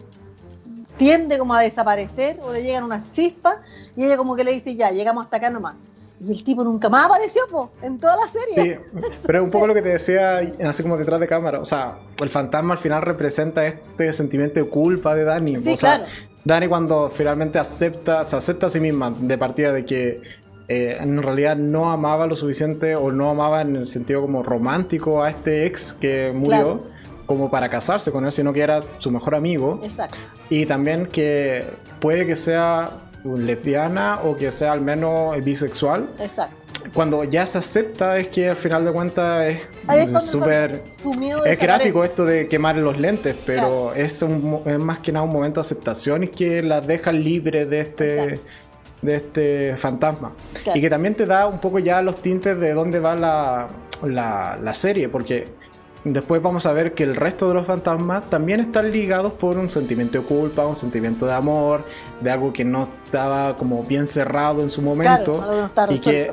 tiende 0.97 1.37
como 1.37 1.53
a 1.53 1.61
desaparecer 1.61 2.39
o 2.41 2.51
le 2.51 2.63
llegan 2.63 2.83
unas 2.83 3.11
chispas 3.11 3.57
y 3.95 4.03
ella 4.05 4.17
como 4.17 4.35
que 4.35 4.43
le 4.43 4.51
dice 4.53 4.75
ya, 4.75 4.91
llegamos 4.91 5.23
hasta 5.25 5.37
acá 5.37 5.49
nomás. 5.49 5.75
Y 6.19 6.31
el 6.31 6.43
tipo 6.43 6.63
nunca 6.63 6.89
más 6.89 7.05
apareció, 7.05 7.43
po, 7.51 7.69
en 7.83 7.99
toda 7.99 8.15
la 8.15 8.27
serie. 8.27 8.81
Sí, 8.91 8.99
pero 9.25 9.37
es 9.39 9.43
un 9.45 9.51
poco 9.51 9.67
lo 9.67 9.75
que 9.75 9.83
te 9.83 9.89
decía 9.89 10.39
así 10.67 10.81
como 10.81 10.97
detrás 10.97 11.19
de 11.19 11.27
cámara. 11.27 11.59
O 11.59 11.65
sea, 11.65 11.99
el 12.19 12.29
fantasma 12.29 12.73
al 12.73 12.79
final 12.79 13.03
representa 13.03 13.65
este 13.67 14.11
sentimiento 14.13 14.59
de 14.59 14.67
culpa 14.67 15.13
de 15.13 15.23
Dani. 15.25 15.57
Sí, 15.57 15.73
o 15.73 15.77
sea, 15.77 15.97
claro. 15.97 16.11
Dani 16.43 16.67
cuando 16.67 17.11
finalmente 17.13 17.59
acepta, 17.59 18.25
se 18.25 18.35
acepta 18.35 18.65
a 18.65 18.69
sí 18.69 18.79
misma 18.79 19.13
de 19.15 19.37
partida 19.37 19.71
de 19.71 19.85
que 19.85 20.21
eh, 20.67 20.97
en 20.99 21.21
realidad 21.21 21.55
no 21.55 21.91
amaba 21.91 22.27
lo 22.27 22.35
suficiente 22.35 22.95
o 22.95 23.11
no 23.11 23.29
amaba 23.29 23.61
en 23.61 23.75
el 23.75 23.87
sentido 23.87 24.21
como 24.21 24.43
romántico 24.43 25.23
a 25.23 25.29
este 25.29 25.65
ex 25.65 25.93
que 25.93 26.31
murió 26.33 26.47
Claro. 26.47 26.83
como 27.25 27.49
para 27.49 27.69
casarse 27.69 28.11
con 28.11 28.25
él, 28.25 28.31
sino 28.31 28.51
que 28.53 28.61
era 28.61 28.81
su 28.99 29.11
mejor 29.11 29.35
amigo. 29.35 29.79
Exacto. 29.83 30.17
Y 30.49 30.65
también 30.65 31.05
que 31.05 31.63
puede 31.99 32.25
que 32.25 32.35
sea 32.35 32.89
lesbiana 33.23 34.19
o 34.23 34.35
que 34.35 34.51
sea 34.51 34.71
al 34.71 34.81
menos 34.81 35.43
bisexual. 35.43 36.09
Exacto. 36.19 36.55
Cuando 36.93 37.23
ya 37.25 37.45
se 37.45 37.57
acepta 37.57 38.17
es 38.17 38.29
que 38.29 38.49
al 38.49 38.55
final 38.55 38.85
de 38.85 38.93
cuentas 38.93 39.55
es 39.93 40.23
súper... 40.23 40.83
Es 41.45 41.59
gráfico 41.59 42.03
esto 42.03 42.23
de 42.23 42.47
quemar 42.47 42.77
los 42.77 42.97
lentes, 42.97 43.35
pero 43.45 43.93
es, 43.93 44.21
un 44.21 44.61
es 44.65 44.79
más 44.79 44.99
que 44.99 45.11
nada 45.11 45.25
un 45.25 45.33
momento 45.33 45.59
de 45.59 45.65
aceptación 45.65 46.23
y 46.23 46.27
que 46.29 46.61
las 46.63 46.85
deja 46.87 47.11
libre 47.11 47.65
de 47.65 47.81
este, 47.81 48.23
Exacto. 48.23 48.47
De 49.01 49.15
este 49.15 49.77
fantasma. 49.77 50.31
Claro. 50.63 50.77
Y 50.77 50.81
que 50.81 50.89
también 50.89 51.15
te 51.15 51.25
da 51.25 51.47
un 51.47 51.59
poco 51.59 51.79
ya 51.79 52.01
los 52.01 52.17
tintes 52.17 52.59
de 52.59 52.73
dónde 52.73 52.99
va 52.99 53.15
la, 53.15 53.67
la, 54.03 54.57
la 54.61 54.73
serie, 54.73 55.07
porque 55.09 55.45
después 56.03 56.41
vamos 56.41 56.65
a 56.65 56.71
ver 56.73 56.93
que 56.93 57.03
el 57.03 57.15
resto 57.15 57.47
de 57.47 57.53
los 57.55 57.67
fantasmas 57.67 58.29
también 58.29 58.59
están 58.59 58.91
ligados 58.91 59.33
por 59.33 59.57
un 59.57 59.69
sentimiento 59.69 60.19
de 60.19 60.23
culpa, 60.25 60.65
un 60.65 60.75
sentimiento 60.75 61.25
de 61.25 61.33
amor, 61.33 61.83
de 62.21 62.31
algo 62.31 62.53
que 62.53 62.63
no 62.65 62.83
estaba 62.83 63.55
como 63.55 63.83
bien 63.83 64.07
cerrado 64.07 64.61
en 64.61 64.69
su 64.69 64.81
momento. 64.81 65.33
Claro, 65.37 65.43
algo 65.43 65.61
no 65.61 65.65
está 65.65 65.93
y 65.93 65.99
que 65.99 66.25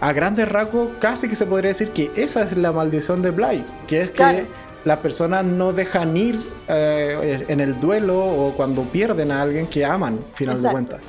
a 0.00 0.12
grandes 0.12 0.48
rasgos 0.48 0.88
casi 1.00 1.28
que 1.28 1.34
se 1.34 1.46
podría 1.46 1.68
decir 1.68 1.90
que 1.90 2.10
esa 2.16 2.42
es 2.42 2.56
la 2.56 2.72
maldición 2.72 3.22
de 3.22 3.30
Bly, 3.30 3.64
que 3.86 4.02
es 4.02 4.10
que 4.10 4.16
Claro. 4.16 4.38
las 4.84 4.98
personas 4.98 5.44
no 5.46 5.72
dejan 5.72 6.16
ir 6.16 6.42
eh, 6.68 7.44
en 7.48 7.60
el 7.60 7.78
duelo 7.80 8.18
o 8.18 8.52
cuando 8.56 8.82
pierden 8.82 9.30
a 9.30 9.40
alguien 9.42 9.66
que 9.66 9.84
aman, 9.86 10.18
final 10.34 10.60
de 10.62 10.70
cuentas. 10.70 11.00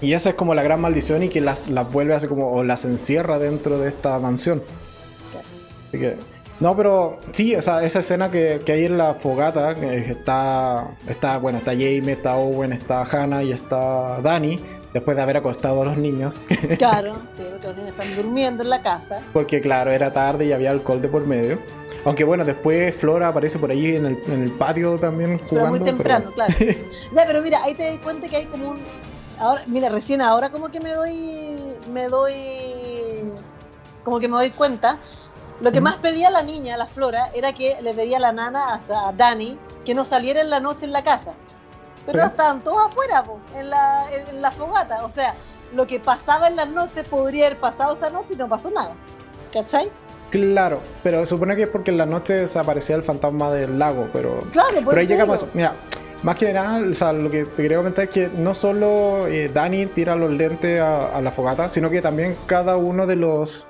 Y 0.00 0.12
esa 0.12 0.30
es 0.30 0.34
como 0.34 0.54
la 0.54 0.62
gran 0.62 0.80
maldición 0.80 1.22
y 1.22 1.28
que 1.28 1.40
las, 1.40 1.68
las 1.68 1.90
vuelve 1.90 2.14
así 2.14 2.26
como, 2.26 2.50
o 2.52 2.62
las 2.64 2.84
encierra 2.84 3.38
dentro 3.38 3.78
de 3.78 3.88
esta 3.88 4.18
mansión. 4.18 4.62
Así 5.88 5.98
que, 5.98 6.16
no, 6.60 6.76
pero 6.76 7.18
sí, 7.32 7.54
o 7.54 7.62
sea, 7.62 7.82
esa 7.84 8.00
escena 8.00 8.30
que, 8.30 8.60
que 8.64 8.72
hay 8.72 8.84
en 8.84 8.98
la 8.98 9.14
fogata, 9.14 9.74
que 9.74 9.96
está, 9.98 10.88
está, 11.08 11.38
bueno, 11.38 11.58
está 11.58 11.70
Jamie, 11.72 12.12
está 12.12 12.36
Owen, 12.36 12.72
está 12.72 13.02
Hannah 13.02 13.42
y 13.42 13.52
está 13.52 14.20
Dani, 14.20 14.58
después 14.92 15.16
de 15.16 15.22
haber 15.22 15.36
acostado 15.36 15.82
a 15.82 15.84
los 15.86 15.96
niños, 15.96 16.40
Claro, 16.78 17.14
sí, 17.36 17.44
porque 17.50 17.68
los 17.68 17.76
niños 17.76 17.90
están 17.96 18.16
durmiendo 18.16 18.62
en 18.64 18.70
la 18.70 18.82
casa. 18.82 19.20
porque 19.32 19.60
claro, 19.60 19.90
era 19.92 20.12
tarde 20.12 20.46
y 20.46 20.52
había 20.52 20.70
alcohol 20.70 21.00
de 21.00 21.08
por 21.08 21.26
medio. 21.26 21.58
Aunque 22.04 22.24
bueno, 22.24 22.44
después 22.44 22.94
Flora 22.94 23.28
aparece 23.28 23.58
por 23.58 23.70
ahí 23.70 23.96
en 23.96 24.06
el, 24.06 24.18
en 24.28 24.42
el 24.42 24.50
patio 24.52 24.98
también 24.98 25.36
Pero 25.36 25.48
jugando. 25.48 25.70
muy 25.70 25.80
temprano, 25.80 26.30
claro. 26.34 26.54
Ya, 27.14 27.26
pero 27.26 27.42
mira, 27.42 27.62
ahí 27.62 27.74
te 27.74 27.84
das 27.84 27.98
cuenta 28.02 28.28
que 28.28 28.36
hay 28.36 28.44
como 28.46 28.70
un. 28.70 28.78
Ahora, 29.40 29.62
mira, 29.66 29.88
recién 29.88 30.20
ahora 30.20 30.50
como 30.50 30.68
que 30.70 30.80
me 30.80 30.92
doy. 30.92 31.76
Me 31.92 32.08
doy. 32.08 33.30
Como 34.04 34.18
que 34.20 34.28
me 34.28 34.34
doy 34.34 34.50
cuenta. 34.50 34.98
Lo 35.60 35.72
que 35.72 35.80
más 35.80 35.96
pedía 35.96 36.30
la 36.30 36.42
niña, 36.42 36.76
la 36.76 36.86
Flora, 36.86 37.30
era 37.34 37.52
que 37.52 37.80
le 37.82 37.92
pedía 37.92 38.18
a 38.18 38.20
la 38.20 38.32
nana, 38.32 38.74
a 38.74 39.12
Dani, 39.12 39.58
que 39.84 39.92
no 39.94 40.04
saliera 40.04 40.40
en 40.40 40.50
la 40.50 40.60
noche 40.60 40.84
en 40.84 40.92
la 40.92 41.02
casa. 41.02 41.32
Pero 42.06 42.20
Sí. 42.22 42.26
estaban 42.28 42.62
todos 42.62 42.86
afuera, 42.86 43.22
po, 43.24 43.38
en, 43.56 43.68
la, 43.70 44.04
en, 44.12 44.28
en 44.36 44.40
la 44.42 44.50
fogata. 44.52 45.04
O 45.04 45.10
sea, 45.10 45.34
lo 45.74 45.86
que 45.86 45.98
pasaba 45.98 46.46
en 46.48 46.54
las 46.56 46.68
noches 46.70 47.06
podría 47.08 47.46
haber 47.46 47.58
pasado 47.58 47.94
esa 47.94 48.08
noche 48.08 48.34
y 48.34 48.36
no 48.36 48.48
pasó 48.48 48.70
nada. 48.70 48.94
¿Cachai? 49.52 49.90
Claro, 50.30 50.80
pero 51.02 51.18
se 51.20 51.26
supone 51.26 51.56
que 51.56 51.62
es 51.64 51.68
porque 51.68 51.90
en 51.90 51.98
la 51.98 52.06
noche 52.06 52.34
desaparecía 52.34 52.94
el 52.96 53.02
fantasma 53.02 53.50
del 53.52 53.78
lago, 53.78 54.08
pero 54.12 54.40
Claro, 54.52 54.74
por 54.76 54.88
Pero 54.94 55.00
ahí 55.00 55.06
llegamos 55.06 55.42
a 55.42 55.46
digo. 55.46 55.46
eso. 55.48 55.56
Mira, 55.56 55.74
más 56.22 56.36
que 56.36 56.52
nada, 56.52 56.80
o 56.90 56.94
sea, 56.94 57.12
lo 57.12 57.30
que 57.30 57.44
te 57.44 57.62
quería 57.62 57.76
comentar 57.78 58.04
es 58.04 58.10
que 58.10 58.28
no 58.36 58.54
solo 58.54 59.26
eh, 59.28 59.50
Dani 59.52 59.86
tira 59.86 60.16
los 60.16 60.30
lentes 60.30 60.80
a, 60.80 61.16
a 61.16 61.20
la 61.20 61.30
fogata, 61.30 61.68
sino 61.68 61.90
que 61.90 62.00
también 62.02 62.36
cada 62.46 62.76
uno 62.76 63.06
de 63.06 63.16
los 63.16 63.66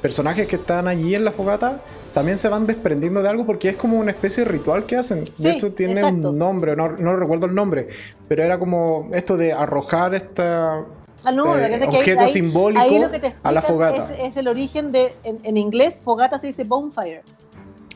personajes 0.00 0.46
que 0.46 0.56
están 0.56 0.86
allí 0.86 1.14
en 1.14 1.24
la 1.24 1.32
fogata 1.32 1.80
también 2.14 2.38
se 2.38 2.48
van 2.48 2.66
desprendiendo 2.66 3.20
de 3.22 3.28
algo 3.28 3.44
porque 3.44 3.68
es 3.68 3.76
como 3.76 3.98
una 3.98 4.10
especie 4.12 4.44
de 4.44 4.50
ritual 4.50 4.86
que 4.86 4.96
hacen. 4.96 5.26
Sí, 5.26 5.42
de 5.42 5.50
hecho, 5.50 5.72
tiene 5.72 5.94
exacto. 6.00 6.30
un 6.30 6.38
nombre, 6.38 6.74
no, 6.76 6.88
no 6.92 7.16
recuerdo 7.16 7.46
el 7.46 7.54
nombre, 7.54 7.88
pero 8.28 8.42
era 8.42 8.58
como 8.58 9.08
esto 9.12 9.36
de 9.36 9.52
arrojar 9.52 10.14
esta 10.14 10.84
Ah, 11.24 11.32
no, 11.32 11.58
eh, 11.58 11.74
es 11.74 11.80
que 11.80 11.96
objeto 11.98 12.20
ahí- 12.22 12.28
simbólico 12.32 12.80
ahí 12.80 12.98
lo 13.00 13.10
que 13.10 13.18
te 13.18 13.34
a 13.42 13.50
la 13.50 13.60
fogata. 13.60 14.08
Es, 14.14 14.28
es 14.30 14.36
el 14.36 14.46
origen 14.46 14.92
de, 14.92 15.16
en, 15.24 15.40
en 15.42 15.56
inglés, 15.56 16.00
fogata 16.04 16.38
se 16.38 16.46
dice 16.46 16.62
bonfire. 16.62 17.22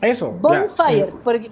Eso. 0.02 0.32
ya. 0.34 0.38
Bonfire, 0.40 1.12
porque 1.24 1.50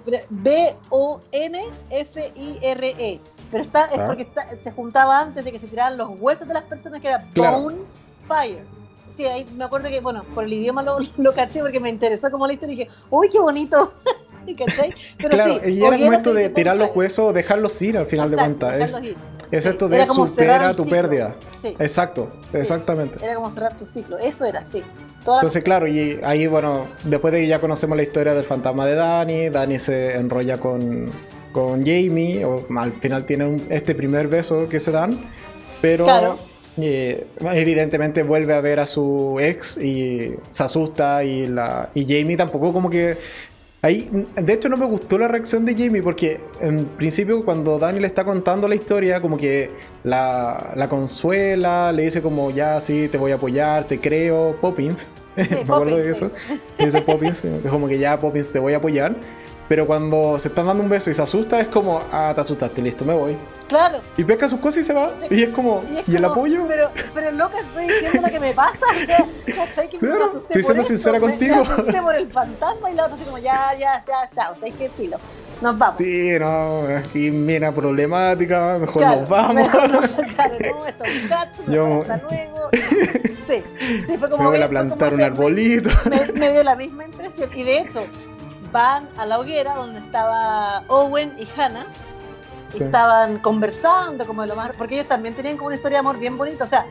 B-O-N-F-I-R-E. 1.91 3.19
Pero 3.49 3.63
está, 3.63 3.83
es 3.85 3.89
Claro. 3.91 4.05
porque 4.07 4.23
está- 4.23 4.47
se 4.61 4.71
juntaba 4.71 5.19
antes 5.19 5.43
de 5.43 5.51
que 5.51 5.59
se 5.59 5.67
tiraran 5.67 5.97
los 5.97 6.09
huesos 6.19 6.47
de 6.47 6.53
las 6.53 6.63
personas, 6.63 6.99
que 7.01 7.07
era 7.09 7.25
Claro. 7.33 7.61
bonfire. 7.61 8.63
Sí, 9.15 9.25
ahí 9.25 9.45
me 9.57 9.65
acuerdo 9.65 9.89
que, 9.89 9.99
bueno, 9.99 10.23
por 10.33 10.43
el 10.45 10.53
idioma 10.53 10.81
lo, 10.83 10.97
lo 11.17 11.33
caché 11.33 11.59
porque 11.61 11.79
me 11.79 11.89
interesó 11.89 12.31
como 12.31 12.47
la 12.47 12.53
historia 12.53 12.73
y 12.73 12.77
dije, 12.77 12.91
uy, 13.09 13.27
qué 13.29 13.39
bonito. 13.39 13.93
¿Cachai? 14.57 14.93
Pero 15.17 15.29
Claro, 15.29 15.53
sí, 15.53 15.69
y 15.73 15.83
era 15.83 15.97
como 15.99 16.13
esto 16.13 16.33
de 16.33 16.49
tirar 16.49 16.75
los 16.75 16.95
huesos 16.95 17.25
o 17.29 17.33
dejarlos 17.33 17.79
ir 17.81 17.95
al 17.97 18.07
final 18.07 18.33
Exacto, 18.33 18.65
de 18.67 18.77
cuentas. 18.77 19.01
Es, 19.51 19.63
dejarlos 19.63 19.63
ir. 19.63 19.63
es 19.63 19.63
Sí, 19.63 19.69
esto 19.69 19.89
de 19.89 20.05
supera 20.07 20.73
tu 20.73 20.83
ciclo. 20.83 20.97
pérdida. 20.97 21.35
Sí, 21.61 21.75
Exacto, 21.79 22.31
exactamente. 22.53 23.23
era 23.23 23.35
como 23.35 23.51
cerrar 23.51 23.75
tu 23.77 23.85
ciclo. 23.85 24.17
Eso 24.17 24.45
era, 24.45 24.63
sí. 24.65 24.81
Toda 25.25 25.37
Entonces, 25.39 25.63
claro, 25.63 25.87
y 25.87 26.19
ahí, 26.23 26.47
bueno, 26.47 26.87
después 27.03 27.31
de 27.33 27.41
que 27.41 27.47
ya 27.47 27.59
conocemos 27.59 27.95
la 27.95 28.03
historia 28.03 28.33
del 28.33 28.45
fantasma 28.45 28.85
de 28.85 28.95
Dani, 28.95 29.49
Dani 29.49 29.77
se 29.77 30.15
enrolla 30.15 30.57
con, 30.59 31.05
con 31.51 31.79
Jamie, 31.85 32.43
o 32.45 32.65
al 32.77 32.93
final 32.93 33.25
tiene 33.25 33.45
un- 33.45 33.63
este 33.69 33.93
primer 33.93 34.27
beso 34.27 34.67
que 34.67 34.79
se 34.79 34.89
dan, 34.91 35.19
pero 35.79 36.05
Claro. 36.05 36.39
eh, 36.77 37.27
evidentemente 37.53 38.23
vuelve 38.23 38.53
a 38.55 38.61
ver 38.61 38.79
a 38.79 38.87
su 38.87 39.37
ex 39.39 39.77
y 39.77 40.33
se 40.49 40.63
asusta 40.63 41.23
y, 41.23 41.45
la, 41.45 41.89
y 41.93 42.03
Jamie 42.05 42.35
tampoco 42.37 42.73
como 42.73 42.89
que 42.89 43.17
Ahí, 43.83 44.09
de 44.35 44.53
hecho, 44.53 44.69
no 44.69 44.77
me 44.77 44.85
gustó 44.85 45.17
la 45.17 45.27
reacción 45.27 45.65
de 45.65 45.73
Jamie 45.73 46.03
porque 46.03 46.39
en 46.59 46.85
principio 46.85 47.43
cuando 47.43 47.79
Dani 47.79 47.99
le 47.99 48.05
está 48.05 48.23
contando 48.23 48.67
la 48.67 48.75
historia, 48.75 49.21
como 49.21 49.37
que 49.37 49.71
la, 50.03 50.73
la 50.75 50.87
consuela, 50.87 51.91
le 51.91 52.03
dice 52.03 52.21
como 52.21 52.51
ya 52.51 52.79
sí, 52.79 53.07
te 53.11 53.17
voy 53.17 53.31
a 53.31 53.35
apoyar, 53.35 53.87
te 53.87 53.99
creo, 53.99 54.55
Poppins. 54.61 55.09
me 55.35 55.61
acuerdo 55.61 55.97
de 55.97 56.11
eso. 56.11 56.29
Dice 56.77 57.01
Poppins, 57.01 57.43
es 57.43 57.71
como 57.71 57.87
que 57.87 57.97
ya 57.97 58.19
Poppins 58.19 58.51
te 58.51 58.59
voy 58.59 58.73
a 58.73 58.77
apoyar. 58.77 59.15
Pero 59.71 59.87
cuando 59.87 60.37
se 60.37 60.49
están 60.49 60.67
dando 60.67 60.83
un 60.83 60.89
beso 60.89 61.09
y 61.09 61.13
se 61.13 61.21
asusta, 61.21 61.61
es 61.61 61.69
como, 61.69 62.01
ah, 62.11 62.33
te 62.35 62.41
asustaste, 62.41 62.81
listo, 62.81 63.05
me 63.05 63.13
voy. 63.13 63.37
Claro. 63.69 64.01
Y 64.17 64.23
pesca 64.25 64.49
sus 64.49 64.59
cosas 64.59 64.79
y 64.79 64.83
se 64.83 64.91
va. 64.91 65.13
Y 65.29 65.43
es 65.43 65.49
como, 65.51 65.81
¿y, 66.05 66.13
el 66.13 66.25
apoyo? 66.25 66.65
Pero, 66.67 66.89
pero 67.13 67.31
loca, 67.31 67.57
estoy 67.57 67.87
diciendo 67.87 68.21
lo 68.21 68.27
que 68.27 68.39
me 68.41 68.51
pasa. 68.51 68.85
O 69.01 69.05
sea, 69.05 69.25
¿cachai? 69.55 69.89
Que 69.89 69.97
claro, 69.97 70.17
me 70.17 70.23
asusté 70.25 70.47
estoy 70.49 70.63
siendo 70.63 70.83
sincera 70.83 71.19
contigo. 71.21 71.55
Me, 71.55 71.61
asusté 71.61 72.01
por 72.01 72.15
el 72.15 72.29
fantasma 72.29 72.91
y 72.91 72.95
la 72.95 73.05
otra 73.05 73.15
así 73.15 73.23
como, 73.23 73.37
ya, 73.37 73.71
ya, 73.79 74.03
ya, 74.05 74.25
ya. 74.35 74.51
O 74.51 74.57
sea, 74.57 74.67
es 74.67 74.73
que 74.75 74.89
filo. 74.89 75.17
Nos 75.61 75.77
vamos. 75.77 75.95
Sí, 75.99 76.37
no, 76.37 76.83
y 77.13 77.31
mira, 77.31 77.71
problemática, 77.71 78.77
mejor 78.77 79.01
nos 79.01 79.29
vamos. 79.29 79.55
Mejor 79.55 79.89
no, 79.89 80.01
claro, 80.35 80.55
no, 80.59 80.85
esto 80.85 81.03
es 81.05 81.21
un 81.21 81.29
cacho, 81.29 81.63
Yo, 81.69 82.01
hasta 82.01 82.17
luego. 82.17 82.69
Sí, 83.47 83.63
sí, 84.05 84.17
fue 84.17 84.29
como. 84.29 84.43
Me 84.43 84.49
voy 84.49 84.61
a 84.61 84.69
plantar 84.69 85.13
un 85.13 85.21
arbolito. 85.21 85.89
Me, 86.09 86.39
me 86.39 86.51
dio 86.51 86.63
la 86.63 86.75
misma 86.75 87.03
impresión. 87.03 87.49
Y 87.53 87.63
de 87.63 87.79
hecho, 87.79 88.05
van 88.71 89.07
a 89.17 89.25
la 89.25 89.39
hoguera 89.39 89.75
donde 89.75 89.99
estaba 89.99 90.83
Owen 90.87 91.33
y 91.37 91.47
Hannah. 91.59 91.87
Y 92.73 92.83
estaban 92.83 93.39
conversando 93.39 94.25
como 94.25 94.43
de 94.43 94.47
lo 94.47 94.55
más. 94.55 94.71
Porque 94.77 94.95
ellos 94.95 95.07
también 95.07 95.35
tenían 95.35 95.57
como 95.57 95.67
una 95.67 95.75
historia 95.75 95.97
de 95.97 95.99
amor 95.99 96.17
bien 96.17 96.37
bonita. 96.37 96.63
O 96.63 96.67
sea, 96.67 96.85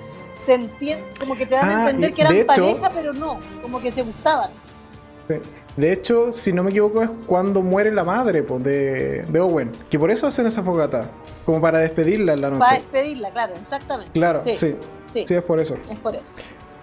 se 0.45 0.55
entiende, 0.55 1.05
como 1.19 1.37
que 1.37 1.47
te 1.47 1.55
dan 1.55 1.71
a 1.71 1.77
ah, 1.77 1.81
entender 1.81 2.13
que 2.13 2.23
eran 2.23 2.47
pareja, 2.47 2.91
pero 2.95 3.13
no, 3.13 3.41
como 3.63 3.81
que 3.81 3.91
se 3.91 4.03
gustaban. 4.03 4.51
De 5.77 5.93
hecho, 5.93 6.33
si 6.33 6.53
no 6.53 6.63
me 6.63 6.71
equivoco, 6.71 7.03
es 7.03 7.11
cuando 7.27 7.63
muere 7.63 7.93
la 7.93 8.05
madre 8.05 8.43
pues, 8.43 8.63
de, 8.65 9.23
de, 9.23 9.41
Owen. 9.41 9.71
Que 9.89 9.99
por 9.99 10.11
eso 10.11 10.27
hacen 10.27 10.47
esa 10.47 10.63
fogata. 10.63 11.09
Como 11.47 11.61
para 11.61 11.79
despedirla 11.79 12.35
en 12.35 12.41
la 12.41 12.51
noche. 12.51 12.61
Para 12.61 12.75
despedirla, 12.75 13.31
claro, 13.31 13.55
exactamente. 13.61 14.13
Claro, 14.13 14.43
sí. 14.45 14.57
Sí, 14.57 14.77
sí 15.27 15.35
es 15.35 15.43
por 15.43 15.61
eso. 15.61 15.77
Es 15.89 15.97
por 15.97 16.15
eso. 16.15 16.35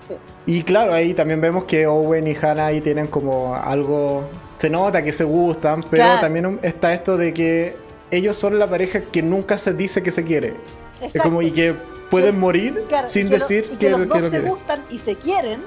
Sí. 0.08 0.16
Y 0.45 0.64
claro, 0.64 0.93
ahí 0.93 1.14
también 1.14 1.41
vemos 1.41 1.66
que 1.66 1.88
Owen 1.88 2.28
y 2.28 2.36
Hannah 2.36 2.68
ahí 2.68 2.82
tienen 2.82 3.08
como 3.08 3.55
algo 3.55 4.24
se 4.58 4.70
nota 4.70 5.03
que 5.03 5.12
se 5.12 5.24
gustan, 5.24 5.82
pero 5.89 6.05
también 6.20 6.60
está 6.64 6.93
esto 6.93 7.16
de 7.16 7.34
que 7.34 7.76
ellos 8.12 8.36
son 8.36 8.58
la 8.58 8.68
pareja 8.68 9.01
que 9.01 9.22
nunca 9.22 9.58
se 9.58 9.74
dice 9.74 10.01
que 10.01 10.12
se 10.12 10.24
quiere. 10.24 10.55
Es 11.01 11.22
como 11.22 11.41
y 11.41 11.51
que 11.51 11.76
pueden 12.10 12.39
morir 12.39 12.86
sin 13.05 13.30
decir 13.30 13.68
que, 13.78 13.89
los 13.89 14.08
dos 14.08 14.30
se 14.32 14.41
gustan 14.41 14.84
y 14.89 14.97
se 14.97 15.16
quieren, 15.16 15.62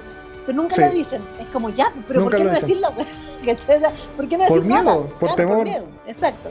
pero 0.44 0.56
nunca 0.56 0.86
lo 0.86 0.92
dicen. 0.92 1.22
Es 1.38 1.46
como 1.46 1.70
ya, 1.70 1.92
pero 2.08 2.24
¿por 2.24 2.36
qué 2.36 2.44
no 2.44 2.50
decirlo? 2.50 2.88
¿Por 4.16 4.28
qué 4.28 4.36
no 4.36 4.46
Por 4.46 4.64
miedo, 4.64 5.08
por 5.18 5.34
temor. 5.34 5.58
Por 5.58 5.64
miedo. 5.66 5.84
Exacto. 6.06 6.50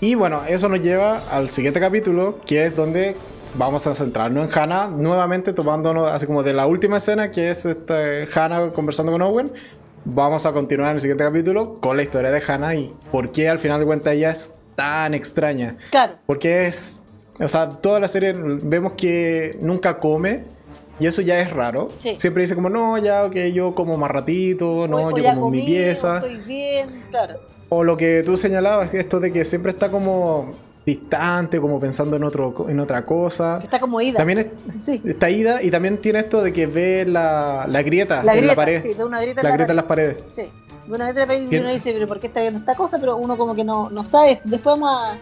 Y 0.00 0.14
bueno, 0.14 0.42
eso 0.46 0.68
nos 0.68 0.80
lleva 0.80 1.22
al 1.30 1.48
siguiente 1.48 1.80
capítulo, 1.80 2.38
que 2.46 2.66
es 2.66 2.76
donde 2.76 3.16
vamos 3.54 3.86
a 3.86 3.94
centrarnos 3.94 4.46
en 4.46 4.58
Hannah, 4.58 4.88
nuevamente 4.88 5.52
tomándonos 5.52 6.10
así 6.10 6.26
como 6.26 6.42
de 6.42 6.52
la 6.52 6.66
última 6.66 6.96
escena, 6.96 7.30
que 7.30 7.50
es 7.50 7.66
este, 7.66 8.28
Hannah 8.34 8.70
conversando 8.72 9.12
con 9.12 9.22
Owen, 9.22 9.52
vamos 10.04 10.46
a 10.46 10.52
continuar 10.52 10.90
en 10.90 10.96
el 10.96 11.00
siguiente 11.00 11.24
capítulo 11.24 11.74
con 11.80 11.96
la 11.96 12.02
historia 12.02 12.30
de 12.30 12.42
Hannah 12.46 12.74
y 12.74 12.94
por 13.10 13.30
qué 13.32 13.48
al 13.48 13.58
final 13.58 13.80
de 13.80 13.86
cuentas 13.86 14.14
ella 14.14 14.30
es 14.30 14.54
tan 14.74 15.14
extraña. 15.14 15.76
Claro. 15.90 16.14
Porque 16.26 16.66
es. 16.66 17.00
O 17.40 17.48
sea, 17.48 17.68
toda 17.70 17.98
la 17.98 18.08
serie 18.08 18.32
vemos 18.34 18.92
que 18.92 19.56
nunca 19.60 19.98
come. 19.98 20.44
Y 21.00 21.06
eso 21.06 21.22
ya 21.22 21.40
es 21.40 21.50
raro. 21.50 21.88
Siempre 21.96 22.42
dice 22.42 22.54
como, 22.54 22.68
no, 22.68 22.96
ya, 22.98 23.24
ok, 23.24 23.34
yo 23.52 23.74
como 23.74 23.96
más 23.96 24.10
ratito, 24.10 24.86
no, 24.86 25.16
yo 25.16 25.24
como 25.34 25.50
mi 25.50 25.64
pieza. 25.64 26.18
Estoy 26.18 26.36
bien, 26.36 27.02
claro. 27.10 27.40
O 27.70 27.82
lo 27.82 27.96
que 27.96 28.22
tú 28.22 28.36
señalabas, 28.36 28.92
esto 28.94 29.18
de 29.18 29.32
que 29.32 29.44
siempre 29.44 29.72
está 29.72 29.88
como 29.88 30.52
distante, 30.84 31.60
como 31.60 31.78
pensando 31.78 32.16
en 32.16 32.24
otro 32.24 32.66
en 32.68 32.80
otra 32.80 33.06
cosa. 33.06 33.58
Está 33.58 33.78
como 33.78 34.00
ida. 34.00 34.18
También 34.18 34.52
está 35.04 35.30
ida 35.30 35.62
y 35.62 35.70
también 35.70 35.98
tiene 35.98 36.20
esto 36.20 36.42
de 36.42 36.52
que 36.52 36.66
ve 36.66 37.04
la, 37.06 37.66
la 37.68 37.82
grieta 37.82 38.20
en 38.20 38.46
la 38.46 38.54
pared. 38.54 38.82
Sí, 38.82 38.94
ve 38.94 39.04
una 39.04 39.20
grieta, 39.20 39.42
la 39.42 39.50
en, 39.50 39.54
grieta 39.54 39.72
en 39.72 39.76
las 39.76 39.84
paredes. 39.84 40.16
Sí, 40.26 40.42
ve 40.86 40.94
una 40.94 41.12
grieta 41.12 41.22
en 41.22 41.28
la 41.28 41.34
pared 41.34 41.50
y 41.50 41.56
uno 41.56 41.70
dice, 41.70 41.92
pero 41.92 42.08
¿por 42.08 42.18
qué 42.20 42.26
está 42.26 42.40
viendo 42.40 42.58
esta 42.58 42.74
cosa? 42.74 42.98
Pero 42.98 43.16
uno 43.16 43.36
como 43.36 43.54
que 43.54 43.64
no, 43.64 43.90
no 43.90 44.04
sabe. 44.04 44.40
Después 44.44 44.78
vamos 44.78 44.90
a, 44.90 45.18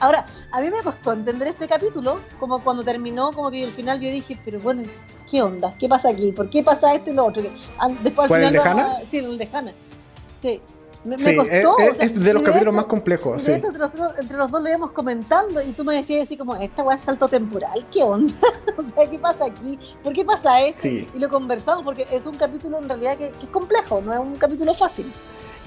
Ahora, 0.00 0.26
a 0.50 0.60
mí 0.60 0.70
me 0.70 0.82
costó 0.82 1.12
entender 1.12 1.48
este 1.48 1.68
capítulo, 1.68 2.18
como 2.40 2.62
cuando 2.62 2.82
terminó, 2.82 3.32
como 3.32 3.50
que 3.50 3.64
al 3.64 3.70
final 3.70 4.00
yo 4.00 4.10
dije, 4.10 4.38
pero 4.44 4.58
bueno, 4.60 4.82
¿qué 5.30 5.40
onda? 5.40 5.74
¿Qué 5.78 5.88
pasa 5.88 6.08
aquí? 6.08 6.32
¿Por 6.32 6.50
qué 6.50 6.62
pasa 6.62 6.94
esto 6.94 7.10
y 7.10 7.14
lo 7.14 7.26
otro? 7.26 7.42
Después 8.02 8.30
al 8.30 8.38
final... 8.38 8.44
¿El 8.44 8.52
de 8.52 8.58
Hannah? 8.58 8.98
Sí, 9.08 9.18
el 9.18 9.38
de 9.38 9.48
Hannah. 9.52 9.72
Sí. 10.40 10.60
Me, 11.04 11.18
sí, 11.18 11.34
costó. 11.34 11.76
Es, 11.98 12.14
de 12.14 12.32
los 12.32 12.42
capítulos 12.42 12.74
más 12.74 12.84
complejos. 12.84 13.42
Y 13.42 13.50
de 13.50 13.56
hecho, 13.56 13.66
entre 13.68 14.36
los, 14.36 14.50
dos 14.50 14.62
lo 14.62 14.68
íbamos 14.68 14.92
comentando 14.92 15.60
y 15.60 15.72
tú 15.72 15.84
me 15.84 15.96
decías 15.96 16.24
así 16.24 16.36
como, 16.36 16.54
esta 16.56 16.84
weá 16.84 16.96
es 16.96 17.02
salto 17.02 17.26
temporal, 17.26 17.84
¿qué 17.92 18.02
onda? 18.02 18.32
o 18.76 18.82
sea, 18.82 19.10
¿qué 19.10 19.18
pasa 19.18 19.46
aquí? 19.46 19.78
¿Por 20.02 20.12
qué 20.12 20.24
pasa 20.24 20.60
esto? 20.60 20.88
Y 20.88 21.08
lo 21.14 21.28
conversamos 21.28 21.84
porque 21.84 22.06
es 22.12 22.26
un 22.26 22.36
capítulo 22.36 22.78
en 22.78 22.88
realidad 22.88 23.16
que, 23.16 23.26
es 23.26 23.48
complejo, 23.50 24.00
no 24.00 24.12
es 24.12 24.20
un 24.20 24.36
capítulo 24.36 24.72
fácil. 24.74 25.12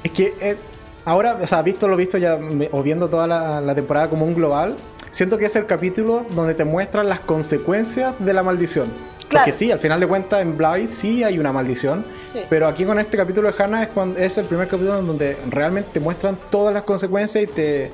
Es 0.04 0.12
que 0.12 0.34
eh, 0.40 0.58
ahora, 1.04 1.38
o 1.42 1.48
sea, 1.48 1.62
visto 1.62 1.88
lo 1.88 1.98
visto 1.98 2.18
ya, 2.18 2.40
o 2.72 2.84
viendo 2.84 3.10
toda 3.10 3.28
la, 3.28 3.60
la 3.60 3.76
temporada 3.76 4.10
como 4.10 4.26
un 4.26 4.36
global, 4.36 4.76
siento 5.12 5.38
que 5.38 5.46
es 5.46 5.56
el 5.56 5.66
capítulo 5.66 6.26
donde 6.32 6.54
te 6.54 6.64
muestran 6.64 7.08
las 7.08 7.20
consecuencias 7.20 8.14
de 8.20 8.34
la 8.34 8.44
maldición. 8.44 8.92
Porque 9.30 9.52
sí, 9.52 9.72
al 9.72 9.80
final 9.80 10.00
de 10.00 10.08
cuentas 10.08 10.42
en 10.42 10.58
Blight 10.58 10.90
sí 10.90 11.24
hay 11.24 11.40
una 11.40 11.52
maldición. 11.52 12.06
Pero 12.50 12.68
aquí 12.68 12.86
con 12.86 13.00
este 13.00 13.18
capítulo 13.18 13.52
de 13.52 13.64
Hannah 13.64 13.84
es, 13.84 13.90
cuando, 13.90 14.20
es 14.20 14.38
el 14.38 14.46
primer 14.46 14.68
capítulo 14.68 15.02
donde 15.02 15.38
realmente 15.50 15.90
te 15.94 16.00
muestran 16.00 16.38
todas 16.50 16.74
las 16.74 16.84
consecuencias 16.84 17.46
y 17.46 17.48
te, 17.48 17.92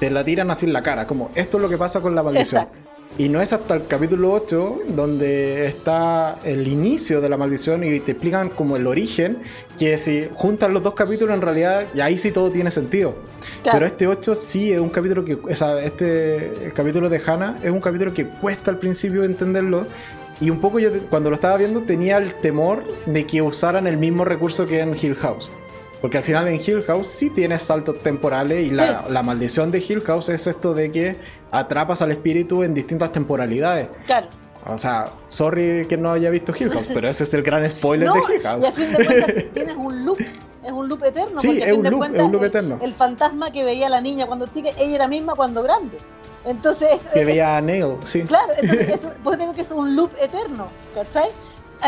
te 0.00 0.10
la 0.10 0.24
tiran 0.24 0.50
así 0.50 0.66
en 0.66 0.72
la 0.72 0.82
cara. 0.82 1.06
Como 1.06 1.30
esto 1.34 1.58
es 1.58 1.62
lo 1.62 1.68
que 1.68 1.78
pasa 1.78 2.00
con 2.00 2.14
la 2.14 2.22
maldición. 2.22 2.66
Y 3.18 3.28
no 3.28 3.42
es 3.42 3.52
hasta 3.52 3.74
el 3.74 3.86
capítulo 3.86 4.32
8 4.32 4.80
donde 4.88 5.66
está 5.66 6.38
el 6.44 6.66
inicio 6.66 7.20
de 7.20 7.28
la 7.28 7.36
maldición 7.36 7.84
y 7.84 8.00
te 8.00 8.12
explican 8.12 8.48
como 8.48 8.76
el 8.76 8.86
origen, 8.86 9.42
que 9.78 9.98
si 9.98 10.28
juntan 10.34 10.72
los 10.72 10.82
dos 10.82 10.94
capítulos 10.94 11.34
en 11.34 11.42
realidad, 11.42 11.84
y 11.94 12.00
ahí 12.00 12.16
sí 12.16 12.32
todo 12.32 12.50
tiene 12.50 12.70
sentido. 12.70 13.14
Pero 13.70 13.84
este 13.84 14.06
8 14.06 14.34
sí 14.34 14.72
es 14.72 14.80
un 14.80 14.88
capítulo 14.88 15.24
que, 15.26 15.34
o 15.34 15.54
sea, 15.54 15.78
este 15.78 16.72
capítulo 16.74 17.10
de 17.10 17.20
Hannah 17.24 17.58
es 17.62 17.70
un 17.70 17.80
capítulo 17.80 18.14
que 18.14 18.26
cuesta 18.26 18.70
al 18.70 18.78
principio 18.78 19.24
entenderlo 19.24 19.86
y 20.40 20.48
un 20.48 20.60
poco 20.60 20.78
yo 20.78 20.90
cuando 21.10 21.28
lo 21.28 21.36
estaba 21.36 21.58
viendo 21.58 21.82
tenía 21.82 22.16
el 22.16 22.34
temor 22.34 22.82
de 23.04 23.26
que 23.26 23.42
usaran 23.42 23.86
el 23.86 23.98
mismo 23.98 24.24
recurso 24.24 24.66
que 24.66 24.80
en 24.80 24.96
Hill 25.00 25.16
House. 25.16 25.50
Porque 26.00 26.16
al 26.16 26.24
final 26.24 26.48
en 26.48 26.54
Hill 26.54 26.82
House 26.82 27.06
sí 27.06 27.30
tienes 27.30 27.62
saltos 27.62 28.02
temporales 28.02 28.66
y 28.66 28.70
la, 28.70 29.04
la, 29.08 29.22
maldición 29.22 29.70
de 29.70 29.78
Hill 29.78 30.00
House 30.00 30.30
es 30.30 30.48
esto 30.48 30.74
de 30.74 30.90
que 30.90 31.16
atrapas 31.52 32.02
al 32.02 32.10
espíritu 32.10 32.64
en 32.64 32.74
distintas 32.74 33.12
temporalidades. 33.12 33.88
Claro. 34.06 34.26
O 34.66 34.78
sea, 34.78 35.10
sorry 35.28 35.86
que 35.88 35.96
no 35.96 36.12
haya 36.12 36.30
visto 36.30 36.52
Hill 36.58 36.70
House, 36.70 36.86
pero 36.92 37.08
ese 37.08 37.24
es 37.24 37.34
el 37.34 37.42
gran 37.42 37.68
spoiler 37.68 38.10
de 38.10 38.18
Hill 38.18 38.42
House. 38.42 38.62
Y 38.62 38.66
a 38.66 38.72
fin 38.72 38.92
de 38.92 39.04
cuentas 39.04 39.34
tienes 39.52 39.76
un 39.76 40.04
loop, 40.04 40.18
es 40.64 40.72
un 40.72 40.88
loop 40.88 41.04
eterno. 41.04 41.40
Sí, 41.40 41.48
porque 41.48 41.70
es, 41.70 41.76
un 41.76 41.84
loop, 41.84 42.04
es 42.14 42.22
un 42.22 42.32
loop 42.32 42.44
eterno. 42.44 42.78
El, 42.80 42.88
el, 42.88 42.94
fantasma 42.94 43.50
que 43.50 43.64
veía 43.64 43.88
la 43.88 44.00
niña 44.00 44.26
cuando 44.26 44.46
chica, 44.46 44.70
ella 44.78 44.94
era 44.94 45.08
misma 45.08 45.34
cuando 45.34 45.62
grande. 45.62 45.98
Entonces. 46.44 47.00
Que 47.12 47.24
veía 47.24 47.56
a 47.56 47.60
Neil, 47.60 47.96
sí. 48.04 48.22
Claro, 48.22 48.52
entonces 48.60 49.16
pues 49.22 49.38
digo 49.38 49.52
que 49.52 49.62
es 49.62 49.70
un 49.70 49.96
loop 49.96 50.12
eterno, 50.20 50.68
¿cachai? 50.94 51.30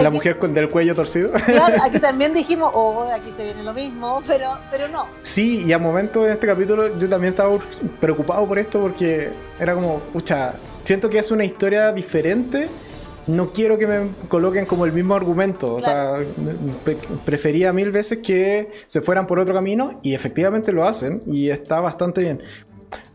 La 0.00 0.10
mujer 0.10 0.38
con 0.38 0.54
del 0.54 0.68
cuello 0.68 0.94
torcido. 0.94 1.32
Claro, 1.46 1.76
aquí 1.82 2.00
también 2.00 2.34
dijimos, 2.34 2.70
oh, 2.74 3.08
aquí 3.12 3.32
se 3.36 3.44
viene 3.44 3.62
lo 3.62 3.72
mismo, 3.72 4.20
pero, 4.26 4.58
pero 4.70 4.88
no. 4.88 5.06
Sí, 5.22 5.64
y 5.64 5.72
a 5.72 5.78
momentos 5.78 6.26
en 6.26 6.32
este 6.32 6.46
capítulo 6.46 6.98
yo 6.98 7.08
también 7.08 7.32
estaba 7.32 7.56
preocupado 8.00 8.46
por 8.46 8.58
esto 8.58 8.80
porque 8.80 9.30
era 9.58 9.74
como, 9.74 10.00
pucha, 10.12 10.54
siento 10.82 11.08
que 11.08 11.18
es 11.18 11.30
una 11.30 11.44
historia 11.44 11.92
diferente. 11.92 12.68
No 13.26 13.52
quiero 13.52 13.78
que 13.78 13.86
me 13.86 14.08
coloquen 14.28 14.66
como 14.66 14.84
el 14.84 14.92
mismo 14.92 15.14
argumento. 15.14 15.74
O 15.74 15.80
sea, 15.80 16.16
prefería 17.24 17.72
mil 17.72 17.90
veces 17.90 18.18
que 18.18 18.70
se 18.86 19.00
fueran 19.00 19.26
por 19.26 19.38
otro 19.38 19.54
camino 19.54 19.98
y 20.02 20.14
efectivamente 20.14 20.72
lo 20.72 20.84
hacen 20.84 21.22
y 21.26 21.48
está 21.48 21.80
bastante 21.80 22.20
bien. 22.20 22.42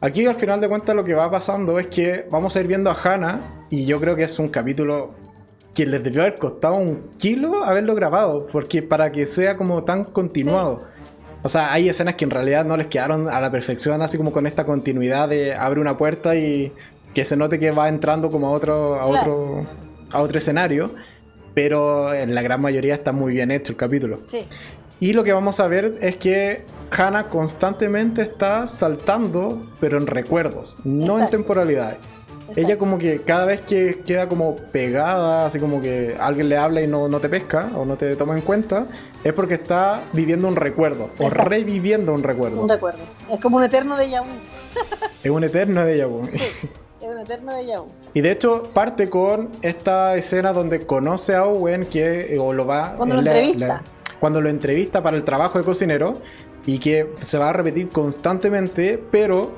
Aquí 0.01 0.25
al 0.25 0.35
final 0.35 0.61
de 0.61 0.69
cuentas 0.69 0.95
lo 0.95 1.03
que 1.03 1.13
va 1.13 1.29
pasando 1.29 1.77
es 1.77 1.87
que 1.87 2.25
vamos 2.31 2.55
a 2.55 2.59
ir 2.59 2.67
viendo 2.67 2.89
a 2.89 2.93
Hannah 2.93 3.67
y 3.69 3.85
yo 3.85 3.99
creo 3.99 4.15
que 4.15 4.23
es 4.23 4.39
un 4.39 4.49
capítulo 4.49 5.15
que 5.79 5.85
les 5.85 6.03
debió 6.03 6.23
haber 6.23 6.35
costado 6.35 6.75
un 6.75 7.11
kilo 7.17 7.63
haberlo 7.63 7.95
grabado, 7.95 8.47
porque 8.51 8.83
para 8.83 9.13
que 9.13 9.25
sea 9.25 9.55
como 9.55 9.85
tan 9.85 10.03
continuado. 10.03 10.83
O 11.41 11.47
sea, 11.47 11.71
hay 11.71 11.87
escenas 11.87 12.15
que 12.15 12.25
en 12.25 12.31
realidad 12.31 12.65
no 12.65 12.75
les 12.75 12.87
quedaron 12.87 13.29
a 13.29 13.39
la 13.39 13.49
perfección, 13.49 14.01
así 14.01 14.17
como 14.17 14.33
con 14.33 14.45
esta 14.45 14.65
continuidad 14.65 15.29
de 15.29 15.55
abre 15.55 15.79
una 15.79 15.97
puerta 15.97 16.35
y 16.35 16.73
que 17.13 17.23
se 17.23 17.37
note 17.37 17.59
que 17.59 17.71
va 17.71 17.87
entrando 17.87 18.29
como 18.29 18.47
a 18.47 18.51
otro, 18.51 18.99
a 18.99 19.05
otro, 19.05 19.65
a 20.11 20.19
otro 20.21 20.37
escenario. 20.37 20.91
Pero 21.53 22.13
en 22.13 22.35
la 22.35 22.41
gran 22.41 22.59
mayoría 22.59 22.93
está 22.93 23.13
muy 23.13 23.31
bien 23.31 23.49
hecho 23.49 23.71
el 23.71 23.77
capítulo. 23.77 24.19
Sí. 24.27 24.45
Y 24.99 25.13
lo 25.13 25.23
que 25.23 25.31
vamos 25.31 25.61
a 25.61 25.69
ver 25.69 25.97
es 26.01 26.17
que 26.17 26.65
Hannah 26.91 27.29
constantemente 27.29 28.21
está 28.21 28.67
saltando, 28.67 29.65
pero 29.79 29.97
en 29.97 30.07
recuerdos, 30.07 30.75
no 30.83 31.19
en 31.19 31.29
temporalidades. 31.29 31.99
Ella 32.55 32.77
como 32.77 32.97
que 32.97 33.21
cada 33.21 33.45
vez 33.45 33.61
que 33.61 33.99
queda 34.05 34.27
como 34.27 34.55
pegada, 34.55 35.45
así 35.45 35.59
como 35.59 35.81
que 35.81 36.15
alguien 36.19 36.49
le 36.49 36.57
habla 36.57 36.81
y 36.81 36.87
no, 36.87 37.07
no 37.07 37.19
te 37.19 37.29
pesca 37.29 37.69
o 37.75 37.85
no 37.85 37.95
te 37.95 38.15
toma 38.15 38.35
en 38.35 38.41
cuenta, 38.41 38.85
es 39.23 39.33
porque 39.33 39.55
está 39.55 40.01
viviendo 40.13 40.47
un 40.47 40.55
recuerdo 40.55 41.09
o 41.19 41.29
reviviendo 41.29 42.13
un 42.13 42.23
recuerdo. 42.23 42.61
Un 42.61 42.69
recuerdo. 42.69 42.99
Es 43.29 43.39
como 43.39 43.57
un 43.57 43.63
eterno 43.63 43.95
de 43.97 44.05
vu. 44.07 44.25
Es 45.23 45.31
un 45.31 45.43
eterno 45.43 45.83
de 45.83 46.05
vu. 46.05 46.25
Sí, 46.31 46.37
es 47.01 47.07
un 47.13 47.19
eterno 47.19 47.53
de 47.55 47.77
vu. 47.77 47.87
Y 48.13 48.21
de 48.21 48.31
hecho 48.31 48.69
parte 48.73 49.09
con 49.09 49.49
esta 49.61 50.15
escena 50.15 50.53
donde 50.53 50.85
conoce 50.85 51.35
a 51.35 51.45
Owen 51.45 51.85
que 51.85 52.37
o 52.39 52.53
lo 52.53 52.65
va 52.65 52.95
Cuando 52.95 53.15
lo 53.15 53.21
él 53.21 53.25
le- 53.25 53.39
entrevista. 53.39 53.83
cuando 54.19 54.39
lo 54.41 54.49
entrevista 54.49 55.03
para 55.03 55.17
el 55.17 55.23
trabajo 55.23 55.57
de 55.59 55.65
cocinero 55.65 56.13
y 56.65 56.79
que 56.79 57.09
se 57.21 57.37
va 57.37 57.49
a 57.49 57.53
repetir 57.53 57.89
constantemente, 57.89 59.01
pero 59.11 59.51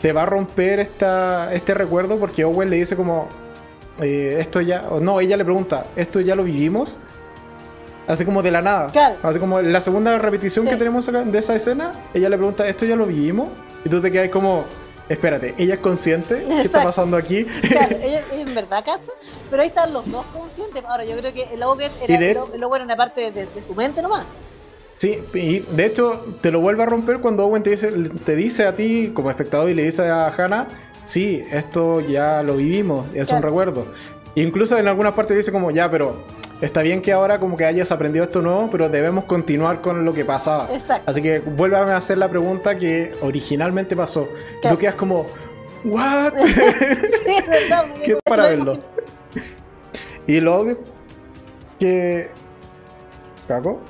te 0.00 0.12
va 0.12 0.22
a 0.22 0.26
romper 0.26 0.80
esta, 0.80 1.52
este 1.52 1.74
recuerdo 1.74 2.18
porque 2.18 2.44
Owen 2.44 2.70
le 2.70 2.76
dice 2.76 2.96
como 2.96 3.28
eh, 4.00 4.38
esto 4.40 4.60
ya 4.60 4.82
o 4.90 4.98
no, 5.00 5.20
ella 5.20 5.36
le 5.36 5.44
pregunta, 5.44 5.84
"¿Esto 5.96 6.20
ya 6.20 6.34
lo 6.34 6.42
vivimos?" 6.44 6.98
Así 8.08 8.24
como 8.24 8.42
de 8.42 8.50
la 8.50 8.60
nada. 8.62 8.88
Claro. 8.88 9.16
Así 9.22 9.38
como 9.38 9.60
la 9.60 9.80
segunda 9.80 10.18
repetición 10.18 10.64
Sí. 10.64 10.70
que 10.72 10.76
tenemos 10.78 11.06
acá 11.08 11.22
de 11.22 11.38
esa 11.38 11.54
escena, 11.54 11.92
ella 12.14 12.28
le 12.28 12.36
pregunta, 12.36 12.66
¿esto 12.66 12.84
ya 12.84 12.96
lo 12.96 13.06
vivimos? 13.06 13.48
Y 13.84 13.88
tú 13.88 14.00
te 14.00 14.10
quedas 14.10 14.30
como, 14.30 14.64
espérate, 15.08 15.54
¿ella 15.58 15.74
es 15.74 15.80
consciente? 15.80 16.44
¿Qué 16.48 16.62
está 16.62 16.82
pasando 16.82 17.16
aquí? 17.16 17.44
Claro, 17.44 17.96
ella, 18.02 18.22
ella 18.32 18.40
en 18.48 18.54
verdad 18.54 18.84
cacha, 18.84 19.12
pero 19.48 19.62
ahí 19.62 19.68
están 19.68 19.92
los 19.92 20.10
dos 20.10 20.24
conscientes. 20.32 20.82
Ahora, 20.84 21.04
yo 21.04 21.16
creo 21.18 21.32
que 21.32 21.44
el 21.54 21.62
Owen 21.62 21.92
era, 22.02 22.18
de- 22.18 22.30
el 22.32 22.36
O- 22.38 22.50
el 22.54 22.64
Owen 22.64 22.82
era 22.82 22.96
parte 22.96 23.20
de, 23.20 23.30
de- 23.30 23.46
de 23.46 23.62
su 23.62 23.74
mente 23.74 24.02
nomás. 24.02 24.24
Sí, 25.00 25.18
y 25.32 25.60
de 25.60 25.86
hecho 25.86 26.26
te 26.42 26.50
lo 26.50 26.60
vuelve 26.60 26.82
a 26.82 26.86
romper 26.86 27.20
cuando 27.20 27.46
Owen 27.46 27.62
te 27.62 27.70
dice, 27.70 27.90
te 28.26 28.36
dice 28.36 28.66
a 28.66 28.76
ti 28.76 29.12
como 29.14 29.30
espectador 29.30 29.70
y 29.70 29.74
le 29.74 29.84
dice 29.84 30.06
a 30.06 30.26
Hannah, 30.28 30.68
sí, 31.06 31.42
esto 31.50 32.00
ya 32.00 32.42
lo 32.42 32.58
vivimos, 32.58 33.06
es 33.14 33.30
un 33.30 33.40
recuerdo. 33.40 33.86
Incluso 34.34 34.76
en 34.76 34.86
algunas 34.88 35.14
partes 35.14 35.38
dice 35.38 35.52
como, 35.52 35.70
ya, 35.70 35.90
pero 35.90 36.22
está 36.60 36.82
bien 36.82 37.00
que 37.00 37.14
ahora 37.14 37.40
como 37.40 37.56
que 37.56 37.64
hayas 37.64 37.90
aprendido 37.90 38.26
esto 38.26 38.42
nuevo, 38.42 38.68
pero 38.70 38.90
debemos 38.90 39.24
continuar 39.24 39.80
con 39.80 40.04
lo 40.04 40.12
que 40.12 40.26
pasaba. 40.26 40.68
Exacto. 40.70 41.10
Así 41.10 41.22
que 41.22 41.38
vuélvame 41.38 41.92
a 41.92 41.96
hacer 41.96 42.18
la 42.18 42.28
pregunta 42.28 42.76
que 42.76 43.12
originalmente 43.22 43.96
pasó. 43.96 44.28
Claro. 44.60 44.76
tú 44.76 44.80
quedas 44.82 44.96
como, 44.96 45.28
¿what? 45.82 46.34
sí, 46.36 47.32
es 47.38 47.48
verdad. 47.48 47.86
¿Qué 48.04 48.18
para 48.22 48.42
verlo? 48.42 48.78
y 50.26 50.42
luego 50.42 50.76
que... 51.78 52.28
¿Caco? 53.48 53.80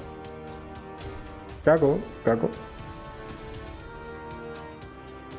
Caco, 1.65 1.99
Caco. 2.25 2.49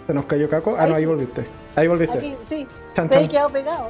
¿Se 0.08 0.14
nos 0.14 0.26
cayó 0.26 0.50
Caco? 0.50 0.76
Ah, 0.78 0.84
Ahí 0.84 0.90
no, 0.90 0.96
ahí 0.96 1.02
sí. 1.04 1.06
volviste. 1.08 1.46
Ahí 1.76 1.88
volviste. 1.88 2.18
Aquí, 2.18 2.36
sí, 2.48 2.68
Chan, 2.94 3.10
te 3.10 3.18
he 3.18 3.20
chan. 3.22 3.30
quedado 3.30 3.50
pegado. 3.50 3.90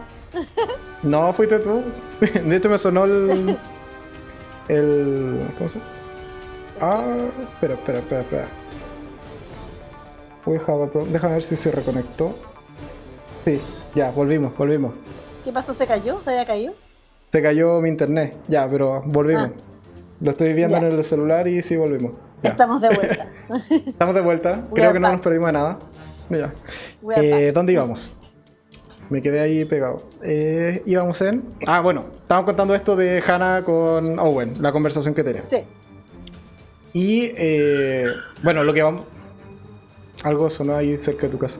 No, 1.03 1.33
fuiste 1.33 1.59
tú. 1.59 1.83
De 2.45 2.55
hecho 2.55 2.69
me 2.69 2.77
sonó 2.77 3.05
el... 3.05 3.57
El... 4.67 5.39
¿Cómo 5.57 5.67
se 5.69 5.79
llama? 5.79 5.91
Ah, 6.79 7.03
espera, 7.43 7.73
espera, 7.73 7.99
espera, 7.99 8.21
espera. 8.21 8.47
We 10.45 10.57
have 10.57 10.83
a 10.83 10.87
problem. 10.87 11.11
Déjame 11.11 11.33
ver 11.33 11.43
si 11.43 11.55
se 11.55 11.71
reconectó. 11.71 12.33
Sí, 13.43 13.59
ya, 13.95 14.11
volvimos, 14.11 14.55
volvimos. 14.57 14.93
¿Qué 15.43 15.51
pasó? 15.51 15.73
¿Se 15.73 15.85
cayó? 15.87 16.21
¿Se 16.21 16.29
había 16.29 16.45
caído? 16.45 16.73
Se 17.31 17.41
cayó 17.41 17.81
mi 17.81 17.89
internet. 17.89 18.35
Ya, 18.47 18.67
pero 18.69 19.01
volvimos. 19.05 19.47
Ah. 19.47 19.70
Lo 20.21 20.31
estoy 20.31 20.53
viendo 20.53 20.79
Ya. 20.79 20.87
en 20.87 20.93
el 20.93 21.03
celular 21.03 21.47
y 21.47 21.61
sí 21.61 21.75
volvimos. 21.75 22.13
Ya. 22.43 22.51
Estamos 22.51 22.81
de 22.81 22.89
vuelta. 22.89 23.27
Estamos 23.87 24.15
de 24.15 24.21
vuelta. 24.21 24.63
Creo 24.73 24.93
que 24.93 24.99
no 24.99 25.11
nos 25.11 25.21
perdimos 25.21 25.47
de 25.47 25.53
nada. 25.53 25.79
Ya. 26.29 26.53
Eh. 27.17 27.51
¿Dónde 27.53 27.73
íbamos? 27.73 28.11
Me 29.09 29.21
quedé 29.21 29.39
ahí 29.41 29.65
pegado. 29.65 30.03
Eh, 30.23 30.81
íbamos 30.85 31.19
en. 31.21 31.43
Ah, 31.67 31.81
bueno, 31.81 32.05
estábamos 32.21 32.45
contando 32.45 32.73
esto 32.75 32.95
de 32.95 33.21
Hannah 33.25 33.63
con 33.65 34.17
Owen, 34.19 34.53
la 34.61 34.71
conversación 34.71 35.13
que 35.13 35.23
teníamos. 35.23 35.49
Sí, 35.49 35.57
Y 36.93 37.31
eh, 37.35 38.05
bueno, 38.43 38.63
lo 38.63 38.73
que 38.73 38.83
vamos. 38.83 39.03
Algo 40.23 40.49
sonó 40.51 40.75
ahí 40.75 40.97
cerca 40.99 41.23
de 41.25 41.29
tu 41.29 41.39
casa. 41.39 41.59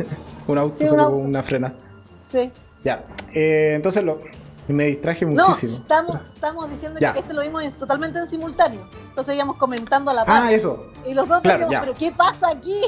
un 0.46 0.58
auto, 0.58 0.76
Sí, 0.78 0.84
un 0.92 1.00
auto. 1.00 1.16
una 1.16 1.42
frena. 1.42 1.74
sí. 2.22 2.50
Ya. 2.84 3.02
Eh, 3.34 3.72
entonces 3.74 4.04
lo. 4.04 4.20
Me 4.72 4.86
distraje 4.86 5.24
No, 5.24 5.46
muchísimo. 5.46 5.76
estamos, 5.78 6.20
estamos 6.34 6.70
diciendo 6.70 6.98
Ya. 7.00 7.12
que 7.12 7.20
este 7.20 7.32
lo 7.32 7.42
vimos 7.42 7.62
en- 7.62 7.72
totalmente 7.72 8.18
en 8.18 8.26
simultáneo. 8.26 8.88
Entonces 9.08 9.34
íbamos 9.36 9.56
comentando 9.56 10.10
a 10.10 10.14
la 10.14 10.24
par. 10.24 10.42
Ah, 10.44 10.52
eso. 10.52 10.86
y 11.08 11.14
los 11.14 11.28
dos 11.28 11.40
claro, 11.40 11.64
decíamos, 11.66 11.86
pero 11.86 11.98
¿qué 11.98 12.12
pasa 12.16 12.48
aquí? 12.50 12.80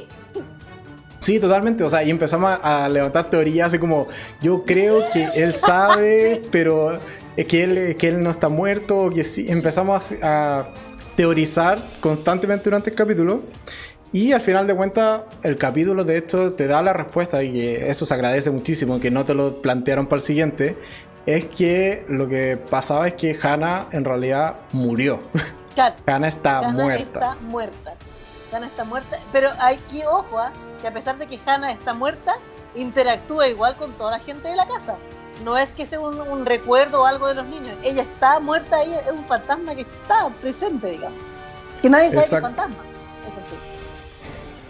Sí, 1.20 1.38
totalmente. 1.40 1.84
O 1.84 1.88
sea, 1.90 2.02
y 2.02 2.10
empezamos 2.10 2.50
a, 2.62 2.84
a 2.84 2.88
levantar 2.88 3.28
teorías 3.30 3.68
así 3.68 3.78
como, 3.78 4.06
yo 4.40 4.64
creo 4.64 5.02
que 5.12 5.28
él 5.34 5.52
sabe, 5.54 6.42
pero 6.52 6.98
es 7.36 7.46
que 7.46 7.64
él, 7.64 7.96
que 7.96 8.08
él 8.08 8.20
no 8.22 8.30
está 8.30 8.48
muerto, 8.48 9.10
que 9.14 9.24
sí. 9.24 9.46
Empezamos 9.48 10.12
a, 10.22 10.60
a 10.60 10.68
teorizar 11.16 11.78
constantemente 12.00 12.64
durante 12.64 12.90
el 12.90 12.96
capítulo. 12.96 13.42
Y 14.10 14.32
al 14.32 14.40
final 14.40 14.66
de 14.66 14.74
cuentas, 14.74 15.20
el 15.42 15.56
capítulo 15.56 16.02
de 16.02 16.16
hecho 16.16 16.54
te 16.54 16.66
da 16.66 16.80
la 16.82 16.94
respuesta 16.94 17.42
y 17.42 17.60
eso 17.62 18.06
se 18.06 18.14
agradece 18.14 18.50
muchísimo, 18.50 18.98
que 19.00 19.10
no 19.10 19.24
te 19.26 19.34
lo 19.34 19.60
plantearon 19.60 20.06
para 20.06 20.16
el 20.16 20.22
siguiente. 20.22 20.78
Es 21.26 21.46
que 21.46 22.04
lo 22.08 22.28
que 22.28 22.56
pasaba 22.56 23.06
es 23.06 23.14
que 23.14 23.38
Hannah 23.40 23.86
en 23.92 24.04
realidad 24.04 24.56
murió. 24.72 25.20
Claro, 25.74 25.94
Hannah 26.06 26.26
está 26.26 26.58
Hannah 26.58 26.72
muerta. 26.72 27.02
está 27.04 27.34
muerta. 27.42 27.94
Hannah 28.52 28.66
está 28.66 28.82
muerta. 28.84 29.16
Pero 29.30 29.48
hay 29.60 29.76
que, 29.88 30.04
ojo, 30.08 30.36
ah, 30.40 30.50
que 30.80 30.88
a 30.88 30.92
pesar 30.92 31.18
de 31.18 31.28
que 31.28 31.38
Hannah 31.46 31.70
está 31.70 31.94
muerta, 31.94 32.32
interactúa 32.74 33.46
igual 33.46 33.76
con 33.76 33.92
toda 33.92 34.10
la 34.10 34.18
gente 34.18 34.48
de 34.48 34.56
la 34.56 34.66
casa. 34.66 34.96
No 35.44 35.56
es 35.56 35.70
que 35.70 35.86
sea 35.86 36.00
un, 36.00 36.20
un 36.20 36.46
recuerdo 36.46 37.02
o 37.02 37.06
algo 37.06 37.28
de 37.28 37.34
los 37.36 37.46
niños. 37.46 37.76
Ella 37.84 38.02
está 38.02 38.40
muerta 38.40 38.78
ahí, 38.78 38.92
es 38.92 39.12
un 39.12 39.24
fantasma 39.26 39.76
que 39.76 39.82
está 39.82 40.30
presente, 40.40 40.88
digamos. 40.88 41.18
Que 41.80 41.88
nadie 41.88 42.06
sabe 42.08 42.16
que 42.16 42.24
es 42.24 42.32
Exacto. 42.32 42.46
fantasma. 42.48 42.82
Eso 43.28 43.36
sí. 43.48 43.77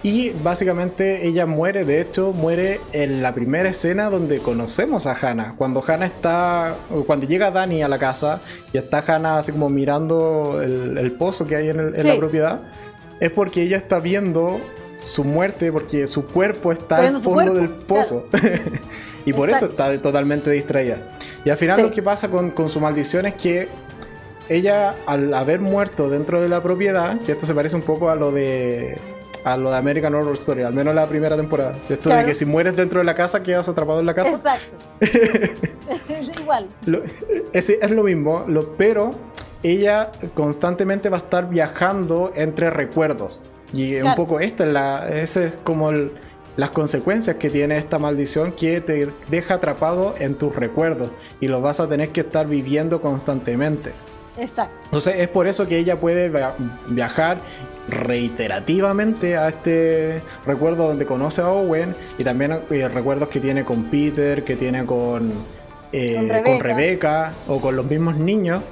Y 0.02 0.30
básicamente 0.30 1.26
ella 1.26 1.44
muere, 1.44 1.84
de 1.84 2.00
hecho, 2.00 2.32
muere 2.32 2.80
en 2.92 3.20
la 3.20 3.34
primera 3.34 3.68
escena 3.68 4.10
donde 4.10 4.38
conocemos 4.38 5.06
a 5.08 5.12
Hannah. 5.12 5.54
Cuando 5.58 5.82
Hannah 5.84 6.06
está. 6.06 6.76
Cuando 7.06 7.26
llega 7.26 7.50
Dani 7.50 7.82
a 7.82 7.88
la 7.88 7.98
casa 7.98 8.40
y 8.72 8.78
está 8.78 9.04
Hannah 9.06 9.38
así 9.38 9.50
como 9.50 9.68
mirando 9.68 10.60
el, 10.62 10.96
el 10.98 11.12
pozo 11.12 11.46
que 11.46 11.56
hay 11.56 11.70
en, 11.70 11.80
el- 11.80 11.94
en 11.96 12.02
Sí. 12.02 12.08
la 12.08 12.16
propiedad, 12.16 12.60
es 13.18 13.30
porque 13.32 13.62
ella 13.62 13.76
está 13.76 13.98
viendo 13.98 14.60
su 14.94 15.24
muerte, 15.24 15.72
porque 15.72 16.06
su 16.06 16.24
cuerpo 16.26 16.70
está, 16.72 16.96
al 16.96 17.16
fondo 17.16 17.54
del 17.54 17.68
pozo. 17.68 18.26
y 19.24 19.32
por 19.32 19.50
eso 19.50 19.66
está 19.66 19.96
totalmente 20.00 20.50
distraída. 20.52 20.98
Y 21.44 21.50
al 21.50 21.56
final 21.56 21.76
Sí. 21.76 21.82
lo 21.82 21.90
que 21.90 22.02
pasa 22.02 22.28
con, 22.28 22.52
con 22.52 22.70
su 22.70 22.78
maldición 22.80 23.26
es 23.26 23.34
que 23.34 23.66
ella 24.48 24.94
al 25.06 25.34
haber 25.34 25.58
muerto 25.60 26.08
dentro 26.08 26.40
de 26.40 26.48
la 26.48 26.62
propiedad, 26.62 27.18
que 27.20 27.32
esto 27.32 27.46
se 27.46 27.54
parece 27.54 27.74
un 27.74 27.82
poco 27.82 28.10
a 28.10 28.14
lo 28.14 28.30
de 28.32 28.96
a 29.44 29.56
lo 29.56 29.70
de 29.70 29.76
American 29.76 30.14
Horror 30.14 30.34
Story, 30.34 30.62
al 30.62 30.74
menos 30.74 30.94
la 30.94 31.06
primera 31.06 31.36
temporada. 31.36 31.74
De 31.88 31.94
esto 31.94 32.10
de 32.10 32.24
que 32.24 32.34
si 32.34 32.44
mueres 32.44 32.76
dentro 32.76 32.98
de 33.00 33.04
la 33.04 33.14
casa 33.14 33.42
quedas 33.42 33.68
atrapado 33.68 34.00
en 34.00 34.06
la 34.06 34.14
casa. 34.14 34.30
Exacto. 34.30 34.76
es 36.08 36.38
igual. 36.38 36.68
Lo- 36.86 37.02
es, 37.52 37.68
es 37.70 37.90
lo 37.90 38.02
mismo, 38.04 38.44
lo- 38.48 38.76
pero 38.76 39.10
ella 39.62 40.10
constantemente 40.34 41.08
va 41.08 41.18
a 41.18 41.20
estar 41.20 41.48
viajando 41.48 42.32
entre 42.34 42.70
recuerdos. 42.70 43.42
Y 43.72 43.96
un 43.96 44.02
Claro. 44.02 44.16
poco 44.16 44.40
esta 44.40 44.64
es 44.66 44.72
la, 44.72 45.08
ese 45.08 45.46
es 45.46 45.52
como 45.64 45.90
el- 45.90 46.12
las 46.56 46.70
consecuencias 46.70 47.36
que 47.36 47.50
tiene 47.50 47.78
esta 47.78 47.98
maldición 47.98 48.50
que 48.52 48.80
te 48.80 49.08
deja 49.28 49.54
atrapado 49.54 50.14
en 50.18 50.34
tus 50.34 50.56
recuerdos 50.56 51.10
y 51.40 51.46
los 51.46 51.62
vas 51.62 51.78
a 51.78 51.88
tener 51.88 52.08
que 52.08 52.20
estar 52.22 52.46
viviendo 52.48 53.00
constantemente. 53.00 53.92
Exacto. 54.36 54.74
Entonces 54.84 55.16
es 55.18 55.28
por 55.28 55.46
eso 55.46 55.66
que 55.68 55.78
ella 55.78 55.96
puede 55.96 56.28
via- 56.30 56.54
viajar 56.88 57.38
reiterativamente 57.88 59.36
a 59.36 59.48
este 59.48 60.22
recuerdo 60.44 60.88
donde 60.88 61.06
conoce 61.06 61.40
a 61.40 61.48
Owen 61.48 61.94
y 62.18 62.24
también 62.24 62.60
eh, 62.70 62.88
recuerdos 62.88 63.28
que 63.28 63.40
tiene 63.40 63.64
con 63.64 63.84
Peter, 63.84 64.44
que 64.44 64.56
tiene 64.56 64.84
con, 64.84 65.32
eh, 65.92 66.14
Con 66.14 66.28
con 66.28 66.60
Rebeca. 66.60 67.32
O 67.46 67.60
con 67.60 67.76
los 67.76 67.86
mismos 67.86 68.16
niños, 68.16 68.62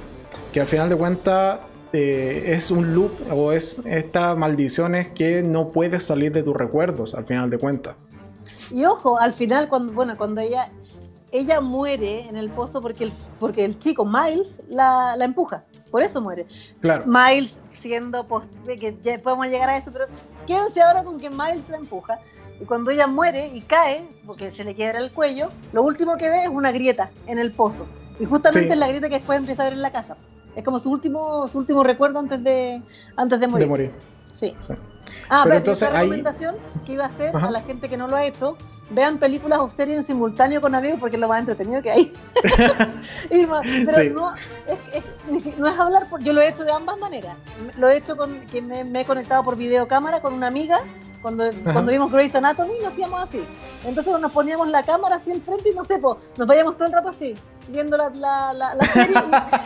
que 0.53 0.61
al 0.61 0.67
final 0.67 0.89
de 0.89 0.95
cuentas 0.95 1.59
eh, 1.93 2.43
es 2.47 2.69
un 2.69 2.93
loop 2.93 3.11
o 3.31 3.51
es 3.51 3.81
esta 3.85 4.35
maldición 4.35 4.93
es 4.95 5.07
que 5.09 5.41
no 5.41 5.69
puedes 5.69 6.03
salir 6.03 6.31
de 6.31 6.43
tus 6.43 6.55
recuerdos 6.55 7.15
al 7.15 7.25
final 7.25 7.49
de 7.49 7.57
cuentas. 7.57 7.95
Y 8.69 8.85
ojo, 8.85 9.17
al 9.17 9.33
final, 9.33 9.69
cuando, 9.69 9.93
bueno, 9.93 10.17
cuando 10.17 10.41
ella, 10.41 10.69
ella 11.31 11.61
muere 11.61 12.27
en 12.27 12.35
el 12.35 12.49
pozo 12.49 12.81
porque 12.81 13.05
el, 13.05 13.13
porque 13.39 13.63
el 13.63 13.79
chico 13.79 14.05
Miles 14.05 14.61
la, 14.67 15.15
la 15.17 15.25
empuja. 15.25 15.63
Por 15.91 16.03
eso 16.03 16.21
muere. 16.21 16.45
Claro. 16.81 17.03
Miles 17.05 17.53
siendo 17.73 18.25
pos- 18.25 18.49
que 18.65 18.97
ya 19.03 19.17
podemos 19.19 19.47
llegar 19.47 19.69
a 19.69 19.77
eso, 19.77 19.91
pero 19.91 20.05
quédense 20.45 20.81
ahora 20.81 21.03
con 21.03 21.19
que 21.19 21.29
Miles 21.29 21.69
la 21.69 21.77
empuja. 21.77 22.19
Y 22.59 22.65
cuando 22.65 22.89
ella 22.91 23.05
muere 23.07 23.47
y 23.53 23.61
cae, 23.61 24.03
porque 24.25 24.51
se 24.51 24.63
le 24.63 24.73
quiebra 24.73 24.99
el 24.99 25.11
cuello, 25.11 25.51
lo 25.73 25.83
último 25.83 26.17
que 26.17 26.27
ve 26.29 26.43
es 26.43 26.49
una 26.49 26.71
grieta 26.71 27.11
en 27.27 27.37
el 27.37 27.51
pozo. 27.51 27.85
Y 28.19 28.25
justamente 28.25 28.69
Sí. 28.69 28.73
es 28.73 28.79
la 28.79 28.87
grieta 28.87 29.09
que 29.09 29.15
después 29.17 29.37
empieza 29.37 29.61
a 29.61 29.65
ver 29.65 29.73
en 29.73 29.81
la 29.83 29.91
casa. 29.91 30.17
Es 30.55 30.63
como 30.63 30.79
su 30.79 30.89
último, 30.91 31.47
su 31.47 31.59
último 31.59 31.83
recuerdo 31.83 32.17
antes 32.17 32.43
de, 32.43 32.81
antes 33.15 33.39
de 33.39 33.47
morir. 33.47 33.65
De 33.65 33.69
morir. 33.69 33.91
Sí. 34.31 34.55
Sí. 34.59 34.73
Ah, 35.29 35.41
pero, 35.43 35.57
entonces 35.57 35.87
otra 35.87 36.01
recomendación 36.01 36.55
que 36.85 36.93
iba 36.93 37.05
a 37.05 37.07
hacer 37.07 37.35
a 37.35 37.51
la 37.51 37.61
gente 37.61 37.89
que 37.89 37.97
no 37.97 38.07
lo 38.07 38.15
ha 38.15 38.25
hecho, 38.25 38.57
vean 38.89 39.17
películas 39.17 39.59
o 39.59 39.69
series 39.69 39.97
en 39.97 40.05
simultáneo 40.05 40.61
con 40.61 40.73
amigos 40.75 40.99
porque 40.99 41.15
es 41.15 41.19
lo 41.19 41.27
más 41.27 41.39
entretenido 41.39 41.81
que 41.81 41.91
hay. 41.91 42.13
pero 43.29 44.13
no, 44.13 44.33
es, 45.35 45.57
no 45.57 45.67
es 45.67 45.79
hablar, 45.79 46.09
por, 46.09 46.23
yo 46.23 46.33
lo 46.33 46.41
he 46.41 46.47
hecho 46.47 46.63
de 46.63 46.71
ambas 46.71 46.97
maneras. 46.99 47.35
Lo 47.75 47.89
he 47.89 47.97
hecho 47.97 48.15
con 48.15 48.39
que 48.47 48.61
me, 48.61 49.01
he 49.01 49.05
conectado 49.05 49.43
por 49.43 49.55
videocámara 49.55 50.21
con 50.21 50.33
una 50.33 50.47
amiga. 50.47 50.79
Cuando, 51.21 51.49
cuando 51.63 51.91
vimos 51.91 52.11
Grey's 52.11 52.35
Anatomy 52.35 52.79
lo 52.79 52.87
hacíamos 52.87 53.21
así. 53.21 53.43
Entonces 53.83 54.19
nos 54.19 54.31
poníamos 54.31 54.69
la 54.69 54.83
cámara 54.83 55.15
así 55.15 55.31
al 55.31 55.41
frente 55.41 55.71
y 55.71 55.73
no 55.73 55.83
sé, 55.83 55.97
pues, 55.99 56.15
nos 56.37 56.47
vayamos 56.47 56.77
todo 56.77 56.87
el 56.87 56.93
rato 56.93 57.09
así, 57.09 57.33
viendo 57.69 57.97
la, 57.97 58.09
la, 58.11 58.53
la, 58.53 58.85
serie 58.93 59.17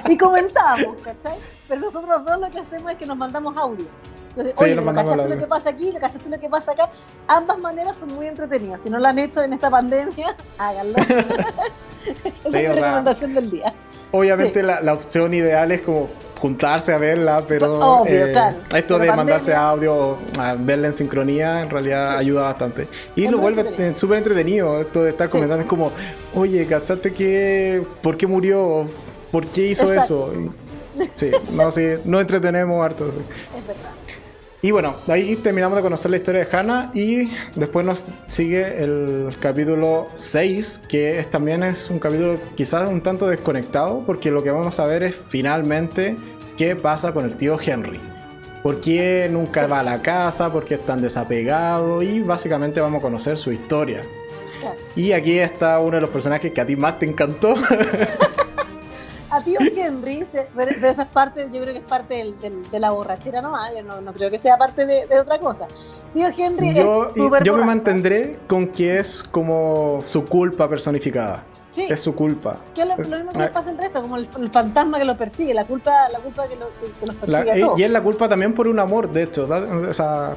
y, 0.07 0.13
y 0.13 0.17
comentábamos, 0.17 0.99
¿cachai? 1.01 1.37
Pero 1.67 1.81
nosotros 1.81 2.25
dos 2.25 2.39
lo 2.39 2.49
que 2.49 2.59
hacemos 2.59 2.93
es 2.93 2.97
que 2.97 3.05
nos 3.05 3.17
mandamos 3.17 3.55
audio. 3.57 3.85
Entonces, 4.35 4.53
oye, 4.57 4.75
lo 4.75 5.27
lo 5.27 5.37
que 5.37 5.47
pasa 5.47 5.69
aquí? 5.69 5.91
¿Lo 5.91 5.99
cachaste 5.99 6.29
lo 6.29 6.39
que 6.39 6.49
pasa 6.49 6.71
acá? 6.71 6.89
Ambas 7.27 7.57
maneras 7.59 7.97
son 7.97 8.13
muy 8.15 8.27
entretenidas. 8.27 8.81
Si 8.81 8.89
no 8.89 8.97
lo 8.97 9.07
han 9.07 9.19
hecho 9.19 9.43
en 9.43 9.53
esta 9.53 9.69
pandemia, 9.69 10.35
háganlo. 10.57 10.97
Esa 10.97 11.09
es 12.45 12.53
la 12.53 12.73
recomendación 12.73 13.35
del 13.35 13.49
día. 13.51 13.73
Obviamente 14.11 14.63
la, 14.63 14.81
la, 14.81 14.93
opción 14.93 15.33
ideal 15.33 15.71
es 15.71 15.81
como 15.81 16.09
juntarse 16.41 16.91
a 16.91 16.97
verla, 16.97 17.43
pero 17.47 18.01
Obvio, 18.01 18.25
eh, 18.25 18.31
claro. 18.31 18.57
esto 18.75 18.97
de 18.97 19.11
mandarse 19.11 19.53
audio, 19.53 20.17
a 20.39 20.55
verla 20.55 20.87
en 20.87 20.93
sincronía, 20.93 21.61
en 21.61 21.69
realidad 21.69 22.17
ayuda 22.17 22.43
bastante. 22.43 22.87
Y 23.15 23.27
lo 23.27 23.37
vuelve 23.37 23.95
súper 23.95 24.17
entretenido, 24.17 24.81
esto 24.81 25.03
de 25.03 25.11
estar 25.11 25.29
comentando, 25.29 25.61
es 25.61 25.69
como, 25.69 25.91
oye, 26.33 26.65
¿cachaste 26.65 27.13
que, 27.13 27.85
por 28.01 28.17
qué 28.17 28.27
murió? 28.27 28.87
¿Por 29.31 29.45
qué 29.47 29.67
hizo 29.67 29.93
eso? 29.93 30.33
Sí, 31.15 31.31
no, 31.53 31.71
sí, 31.71 31.93
no 32.03 32.19
entretenemos 32.19 32.83
harto. 32.83 33.07
Es 33.07 33.67
verdad. 33.67 33.90
Y 34.63 34.69
bueno, 34.69 34.95
ahí 35.07 35.35
terminamos 35.37 35.75
de 35.75 35.81
conocer 35.81 36.11
la 36.11 36.17
historia 36.17 36.45
de 36.45 36.55
Hannah 36.55 36.91
y 36.93 37.31
después 37.55 37.83
nos 37.83 38.11
sigue 38.27 38.83
el 38.83 39.35
capítulo 39.39 40.09
6, 40.13 40.81
que 40.87 41.19
es, 41.19 41.31
también 41.31 41.63
es 41.63 41.89
un 41.89 41.97
capítulo 41.97 42.37
quizás 42.55 42.87
un 42.87 43.01
tanto 43.01 43.27
desconectado, 43.27 44.03
porque 44.05 44.29
lo 44.29 44.43
que 44.43 44.51
vamos 44.51 44.79
a 44.79 44.85
ver 44.85 45.01
es 45.01 45.19
finalmente 45.29 46.15
qué 46.57 46.75
pasa 46.75 47.11
con 47.11 47.25
el 47.25 47.37
tío 47.37 47.57
Henry. 47.59 47.99
¿Por 48.61 48.79
qué 48.81 49.27
nunca 49.31 49.65
va 49.65 49.79
a 49.79 49.83
la 49.83 50.03
casa? 50.03 50.51
¿Por 50.51 50.65
qué 50.65 50.75
es 50.75 50.85
tan 50.85 51.01
desapegado? 51.01 52.03
Y 52.03 52.19
básicamente 52.19 52.79
vamos 52.79 52.99
a 52.99 53.01
conocer 53.01 53.39
su 53.39 53.51
historia. 53.51 54.03
Y 54.95 55.13
aquí 55.13 55.39
está 55.39 55.79
uno 55.79 55.95
de 55.95 56.01
los 56.01 56.11
personajes 56.11 56.51
que 56.51 56.61
a 56.61 56.67
ti 56.67 56.75
más 56.75 56.99
te 56.99 57.07
encantó. 57.07 57.55
a 59.91 60.03
tío 60.03 60.25
Henry, 60.25 60.25
pero, 60.55 60.87
eso 60.87 61.01
es 61.01 61.07
parte, 61.07 61.47
yo 61.51 61.61
creo 61.61 61.73
que 61.73 61.79
es 61.79 61.85
parte 61.85 62.33
de 62.71 62.79
la 62.79 62.91
borrachera 62.91 63.41
nomás, 63.41 63.71
yo 63.75 63.83
no, 63.83 64.13
creo 64.13 64.29
que 64.29 64.39
sea 64.39 64.57
parte 64.57 64.85
de, 64.85 65.19
otra 65.19 65.39
cosa. 65.39 65.67
Tío 66.13 66.27
Henry 66.35 66.73
yo, 66.73 67.07
es 67.07 67.13
súper 67.13 67.43
Yo 67.43 67.57
me 67.57 67.63
mantendré 67.63 68.39
con 68.47 68.67
que 68.67 68.99
es 68.99 69.23
como 69.23 69.99
su 70.03 70.25
culpa 70.25 70.67
personificada. 70.67 71.43
Sí. 71.71 71.87
Es 71.89 72.01
su 72.01 72.13
culpa. 72.13 72.57
Que 72.75 72.83
lo, 72.83 72.97
lo 72.97 73.15
mismo 73.15 73.31
que 73.31 73.39
le 73.39 73.47
pasa 73.47 73.69
al 73.69 73.77
resto, 73.77 74.01
como 74.01 74.17
el, 74.17 74.27
fantasma 74.51 74.99
que 74.99 75.05
lo 75.05 75.15
persigue, 75.15 75.53
la 75.53 75.63
culpa, 75.63 76.09
la 76.11 76.19
culpa 76.19 76.45
que, 76.47 76.57
lo, 76.57 76.67
que, 76.67 77.05
los 77.05 77.15
persigue 77.15 77.51
a 77.51 77.59
todos. 77.65 77.79
Y 77.79 77.83
es 77.83 77.91
la 77.91 78.03
culpa 78.03 78.27
también 78.27 78.53
por 78.53 78.67
un 78.67 78.77
amor, 78.77 79.09
de 79.09 79.23
hecho. 79.23 79.47
O 79.47 79.93
sea, 79.93 80.35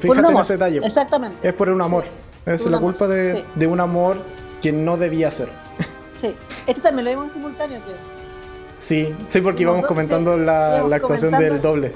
fíjate 0.00 0.28
en 0.28 0.38
ese 0.38 0.52
detalle. 0.52 0.78
Exactamente. 0.84 1.48
Es 1.48 1.54
por 1.54 1.68
un 1.70 1.82
amor. 1.82 2.04
Es 2.46 2.64
la 2.66 2.78
culpa 2.78 3.08
de, 3.08 3.44
de, 3.56 3.66
un 3.66 3.80
amor 3.80 4.18
que 4.62 4.70
no 4.70 4.96
debía 4.96 5.32
ser. 5.32 5.48
Sí. 6.14 6.34
Este 6.66 6.80
también 6.80 7.04
lo 7.04 7.10
vimos 7.10 7.26
en 7.28 7.34
simultáneo, 7.34 7.80
creo. 7.82 8.15
Sí, 8.78 9.14
sí, 9.26 9.40
porque 9.40 9.62
íbamos 9.62 9.86
comentando 9.86 10.36
la, 10.36 10.78
actuación 10.94 11.32
del 11.32 11.60
doble. 11.60 11.94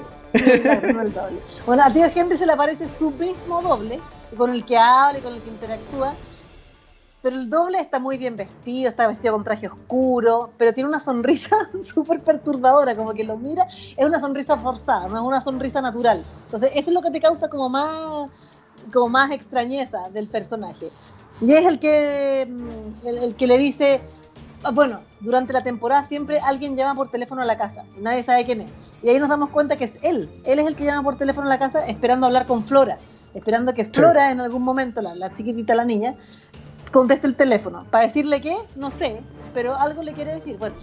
Bueno, 1.65 1.83
a 1.83 1.91
tío 1.91 2.05
Henry 2.13 2.37
se 2.37 2.45
le 2.45 2.53
aparece 2.53 2.87
su 2.87 3.11
mismo 3.11 3.61
doble, 3.61 3.99
con 4.37 4.49
el 4.49 4.65
que 4.65 4.77
habla 4.77 5.19
y 5.19 5.21
con 5.21 5.33
el 5.33 5.41
que 5.41 5.49
interactúa. 5.49 6.13
Pero 7.21 7.35
el 7.35 7.49
doble 7.49 7.79
está 7.79 7.99
muy 7.99 8.17
bien 8.17 8.35
vestido, 8.35 8.89
está 8.89 9.07
vestido 9.07 9.35
con 9.35 9.43
traje 9.43 9.67
oscuro, 9.67 10.51
pero 10.57 10.73
tiene 10.73 10.89
una 10.89 10.99
sonrisa 10.99 11.55
súper 11.83 12.21
perturbadora, 12.21 12.95
como 12.95 13.13
que 13.13 13.23
lo 13.23 13.37
mira, 13.37 13.67
es 13.95 14.03
una 14.03 14.19
sonrisa 14.19 14.57
forzada, 14.57 15.07
no 15.07 15.17
es 15.17 15.21
una 15.21 15.39
sonrisa 15.39 15.81
natural. 15.81 16.23
Entonces, 16.45 16.71
eso 16.73 16.89
es 16.89 16.93
lo 16.95 17.01
que 17.03 17.11
te 17.11 17.19
causa 17.19 17.47
como 17.47 17.69
más, 17.69 18.27
como 18.91 19.09
más 19.09 19.29
extrañeza 19.29 20.09
del 20.09 20.27
personaje. 20.27 20.87
Y 21.41 21.53
es 21.53 21.65
el 21.65 21.77
que, 21.77 22.47
mm, 22.49 23.07
el 23.07 23.35
que 23.35 23.45
le 23.45 23.59
dice, 23.59 24.01
bueno, 24.69 25.01
durante 25.19 25.53
la 25.53 25.63
temporada 25.63 26.05
siempre 26.07 26.39
alguien 26.39 26.75
llama 26.75 26.95
por 26.95 27.09
teléfono 27.09 27.41
a 27.41 27.45
la 27.45 27.57
casa, 27.57 27.85
nadie 27.99 28.23
sabe 28.23 28.45
quién 28.45 28.61
es. 28.61 28.69
Y 29.03 29.09
ahí 29.09 29.19
nos 29.19 29.29
damos 29.29 29.49
cuenta 29.49 29.75
que 29.77 29.85
es 29.85 29.97
él, 30.03 30.29
él 30.45 30.59
es 30.59 30.67
el 30.67 30.75
que 30.75 30.85
llama 30.85 31.03
por 31.03 31.15
teléfono 31.15 31.47
a 31.47 31.49
la 31.49 31.57
casa 31.57 31.85
esperando 31.87 32.27
hablar 32.27 32.45
con 32.45 32.63
Flora, 32.63 32.97
esperando 33.33 33.73
que 33.73 33.85
Flora 33.85 34.31
en 34.31 34.39
algún 34.39 34.61
momento, 34.61 35.01
la, 35.01 35.33
chiquitita, 35.33 35.73
la 35.73 35.85
niña, 35.85 36.15
conteste 36.91 37.25
el 37.25 37.35
teléfono. 37.35 37.85
Para 37.89 38.05
decirle 38.05 38.41
qué, 38.41 38.55
no 38.75 38.91
sé, 38.91 39.21
pero 39.55 39.75
algo 39.75 40.03
le 40.03 40.13
quiere 40.13 40.35
decir. 40.35 40.57
Bueno, 40.59 40.75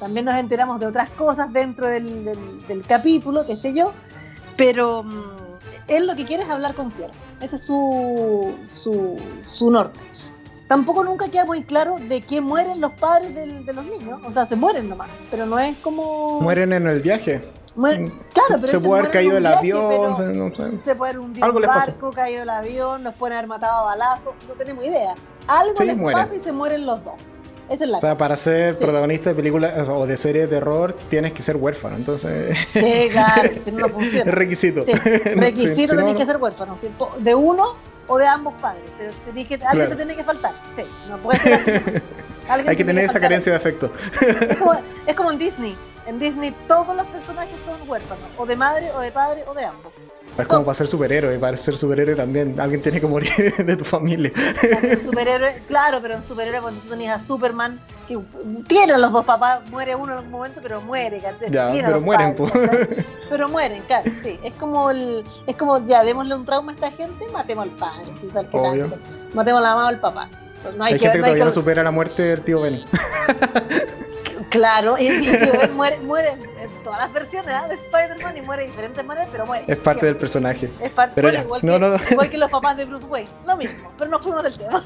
también 0.00 0.24
nos 0.24 0.38
enteramos 0.38 0.80
de 0.80 0.86
otras 0.86 1.10
cosas 1.10 1.52
dentro 1.52 1.88
del, 1.88 2.24
del, 2.66 2.82
capítulo, 2.86 3.42
qué 3.46 3.54
sé 3.54 3.74
yo, 3.74 3.92
pero 4.56 5.02
mm, 5.02 5.58
él 5.88 6.06
lo 6.06 6.16
que 6.16 6.24
quiere 6.24 6.44
es 6.44 6.48
hablar 6.48 6.74
con 6.74 6.90
Flora. 6.90 7.12
Ese 7.42 7.56
es 7.56 7.62
su, 7.62 8.54
su, 8.64 9.16
su 9.52 9.70
norte 9.70 10.00
tampoco 10.68 11.02
nunca 11.02 11.28
queda 11.28 11.44
muy 11.44 11.64
claro 11.64 11.96
de 11.98 12.20
qué 12.20 12.40
mueren 12.40 12.80
los 12.80 12.92
padres 12.92 13.34
de 13.34 13.72
los 13.72 13.84
niños. 13.86 14.20
O 14.24 14.30
sea, 14.30 14.46
se 14.46 14.54
mueren 14.54 14.88
nomás, 14.88 15.28
pero 15.30 15.46
no 15.46 15.58
es 15.58 15.76
como... 15.78 16.40
Mueren 16.40 16.72
en 16.72 16.86
el 16.86 17.00
viaje. 17.00 17.40
claro, 17.74 18.12
pero 18.60 18.68
se, 18.68 18.78
puede 18.78 19.00
haber 19.00 19.10
caído 19.10 19.38
el 19.38 19.46
avión, 19.46 20.14
se, 20.14 20.24
no 20.24 20.54
sé. 20.54 20.78
se 20.84 20.94
puede 20.94 21.12
haber 21.12 21.20
hundido 21.20 21.50
un 21.52 21.62
barco, 21.62 22.10
caído 22.12 22.42
el 22.42 22.50
avión, 22.50 23.02
nos 23.02 23.14
pueden 23.14 23.38
haber 23.38 23.48
matado 23.48 23.80
a 23.80 23.82
balazos, 23.84 24.34
no 24.46 24.54
tenemos 24.54 24.84
idea. 24.84 25.14
Algo 25.48 25.82
les 25.82 25.98
pasa 26.12 26.34
y 26.36 26.40
se 26.40 26.52
mueren 26.52 26.84
los 26.86 27.02
dos. 27.02 27.14
Esa 27.70 27.84
es 27.84 27.90
la 27.90 27.98
o 27.98 28.00
sea, 28.00 28.14
para 28.14 28.34
ser 28.36 28.78
protagonista 28.78 29.28
de 29.28 29.36
películas 29.36 29.88
o 29.90 30.06
de 30.06 30.16
serie 30.16 30.42
de 30.42 30.48
terror 30.48 30.96
tienes 31.10 31.34
que 31.34 31.42
ser 31.42 31.56
huérfano, 31.56 31.96
entonces... 31.96 32.56
Sí, 32.72 33.08
claro, 33.10 33.50
si 33.62 33.72
no, 33.72 33.80
no 33.80 33.88
funciona. 33.94 34.30
Requisito. 34.30 34.86
Sí. 34.86 34.92
Requisito 35.34 35.96
tenés 35.96 36.14
que 36.14 36.24
ser 36.24 36.38
huérfano. 36.38 36.76
De 37.18 37.34
uno 37.34 37.74
o 38.08 38.18
de 38.18 38.26
ambos 38.26 38.54
padres, 38.60 38.82
pero 38.98 39.12
que, 39.34 39.66
alguien 39.66 39.88
te 39.88 39.96
tiene 39.96 40.16
que 40.16 40.24
faltar. 40.24 40.52
Sí, 40.74 40.82
no 41.08 41.18
puede 41.18 41.38
ser. 41.38 42.02
Hay 42.48 42.76
que 42.76 42.84
tener 42.84 43.04
esa 43.04 43.20
carencia 43.20 43.52
de 43.52 43.58
afecto. 43.58 43.92
Es 44.48 44.56
como, 44.56 44.72
es 45.06 45.14
como 45.14 45.32
en 45.32 45.38
Disney. 45.38 45.76
En 46.06 46.18
Disney 46.18 46.54
todos 46.66 46.96
los 46.96 47.06
personajes 47.08 47.54
son 47.66 47.76
huérfanos, 47.86 48.24
o 48.38 48.46
de 48.46 48.56
madre, 48.56 48.90
o 48.92 49.00
de 49.00 49.12
padre, 49.12 49.44
o 49.46 49.52
de 49.52 49.66
ambos. 49.66 49.92
Es 50.36 50.46
como 50.46 50.64
para 50.64 50.74
ser 50.74 50.88
superhéroe, 50.88 51.38
para 51.38 51.56
ser 51.56 51.76
superhéroe 51.76 52.14
también 52.14 52.58
alguien 52.60 52.80
tiene 52.80 53.00
que 53.00 53.06
morir 53.06 53.54
de 53.58 53.76
tu 53.76 53.84
familia. 53.84 54.32
Superhéroe, 55.04 55.62
claro, 55.66 56.00
pero 56.00 56.14
en 56.14 56.24
superhéroe 56.28 56.60
cuando 56.60 56.80
tú 56.82 56.88
tenías 56.88 57.22
a 57.22 57.26
Superman, 57.26 57.80
que 58.06 58.18
tiene 58.66 58.92
a 58.92 58.98
los 58.98 59.12
dos 59.12 59.24
papás, 59.24 59.68
muere 59.70 59.96
uno 59.96 60.12
en 60.12 60.18
algún 60.18 60.30
momento, 60.30 60.60
pero 60.62 60.80
muere, 60.80 61.20
ya, 61.20 61.70
pero 61.72 62.00
mueren, 62.00 62.36
Pero 63.28 63.48
mueren, 63.48 63.82
claro, 63.86 64.10
sí. 64.22 64.38
Es 64.42 64.54
como 64.54 64.90
el, 64.90 65.24
es 65.46 65.56
como 65.56 65.84
ya 65.86 66.04
démosle 66.04 66.34
un 66.34 66.44
trauma 66.44 66.72
a 66.72 66.74
esta 66.74 66.90
gente, 66.92 67.26
matemos 67.32 67.64
al 67.64 67.70
padre, 67.70 68.06
tal 68.32 68.48
que 68.48 68.58
tal, 68.58 69.00
matemos 69.34 69.60
a 69.60 69.62
la 69.62 69.74
mamá 69.74 69.84
o 69.86 69.88
al 69.88 70.00
papá. 70.00 70.28
Pues 70.62 70.74
no 70.74 70.84
hay, 70.84 70.94
que, 70.94 70.98
gente 71.00 71.18
que 71.18 71.22
todavía 71.22 71.44
no 71.44 71.52
supera 71.52 71.82
la 71.82 71.90
muerte 71.90 72.22
del 72.22 72.42
tío 72.42 72.60
Benny. 72.60 72.76
Claro, 74.50 74.96
y, 74.98 75.08
y 75.08 75.68
muere, 75.74 75.98
muere, 75.98 76.32
en 76.32 76.70
todas 76.82 77.00
las 77.00 77.12
versiones 77.12 77.54
¿eh? 77.64 77.68
de 77.68 77.74
Spider-Man 77.74 78.36
y 78.36 78.42
muere 78.42 78.62
de 78.62 78.68
diferentes 78.68 79.04
maneras, 79.04 79.28
pero 79.30 79.46
muere. 79.46 79.64
Es 79.66 79.76
parte 79.76 80.06
del 80.06 80.16
personaje. 80.16 80.70
Es 80.80 80.90
parte, 80.90 81.12
pero 81.14 81.28
igual, 81.28 81.60
que, 81.60 82.12
igual 82.12 82.30
que 82.30 82.38
los 82.38 82.50
papás 82.50 82.76
de 82.76 82.84
Bruce 82.84 83.04
Wayne, 83.04 83.30
lo 83.46 83.56
mismo, 83.56 83.92
pero 83.98 84.10
no 84.10 84.18
fuimos 84.18 84.42
del 84.42 84.56
tema. 84.56 84.84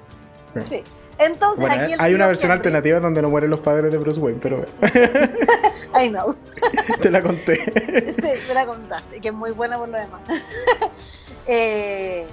sí. 0.68 0.82
Entonces, 1.18 1.70
aquí 1.70 1.92
el 1.92 2.00
hay 2.00 2.14
una 2.14 2.26
versión 2.26 2.50
alternativa 2.50 2.98
donde 2.98 3.22
no 3.22 3.30
mueren 3.30 3.48
los 3.50 3.60
padres 3.60 3.92
de 3.92 3.98
Bruce 3.98 4.18
Wayne, 4.18 4.40
pero. 4.42 4.64
I 6.00 6.08
know. 6.08 6.34
Te 7.00 7.10
la 7.10 7.22
conté. 7.22 8.12
sí, 8.12 8.32
te 8.46 8.54
la 8.54 8.66
contaste, 8.66 9.20
que 9.20 9.28
es 9.28 9.34
muy 9.34 9.52
buena 9.52 9.78
por 9.78 9.90
lo 9.90 9.98
demás. 9.98 10.22
eh, 11.46 12.26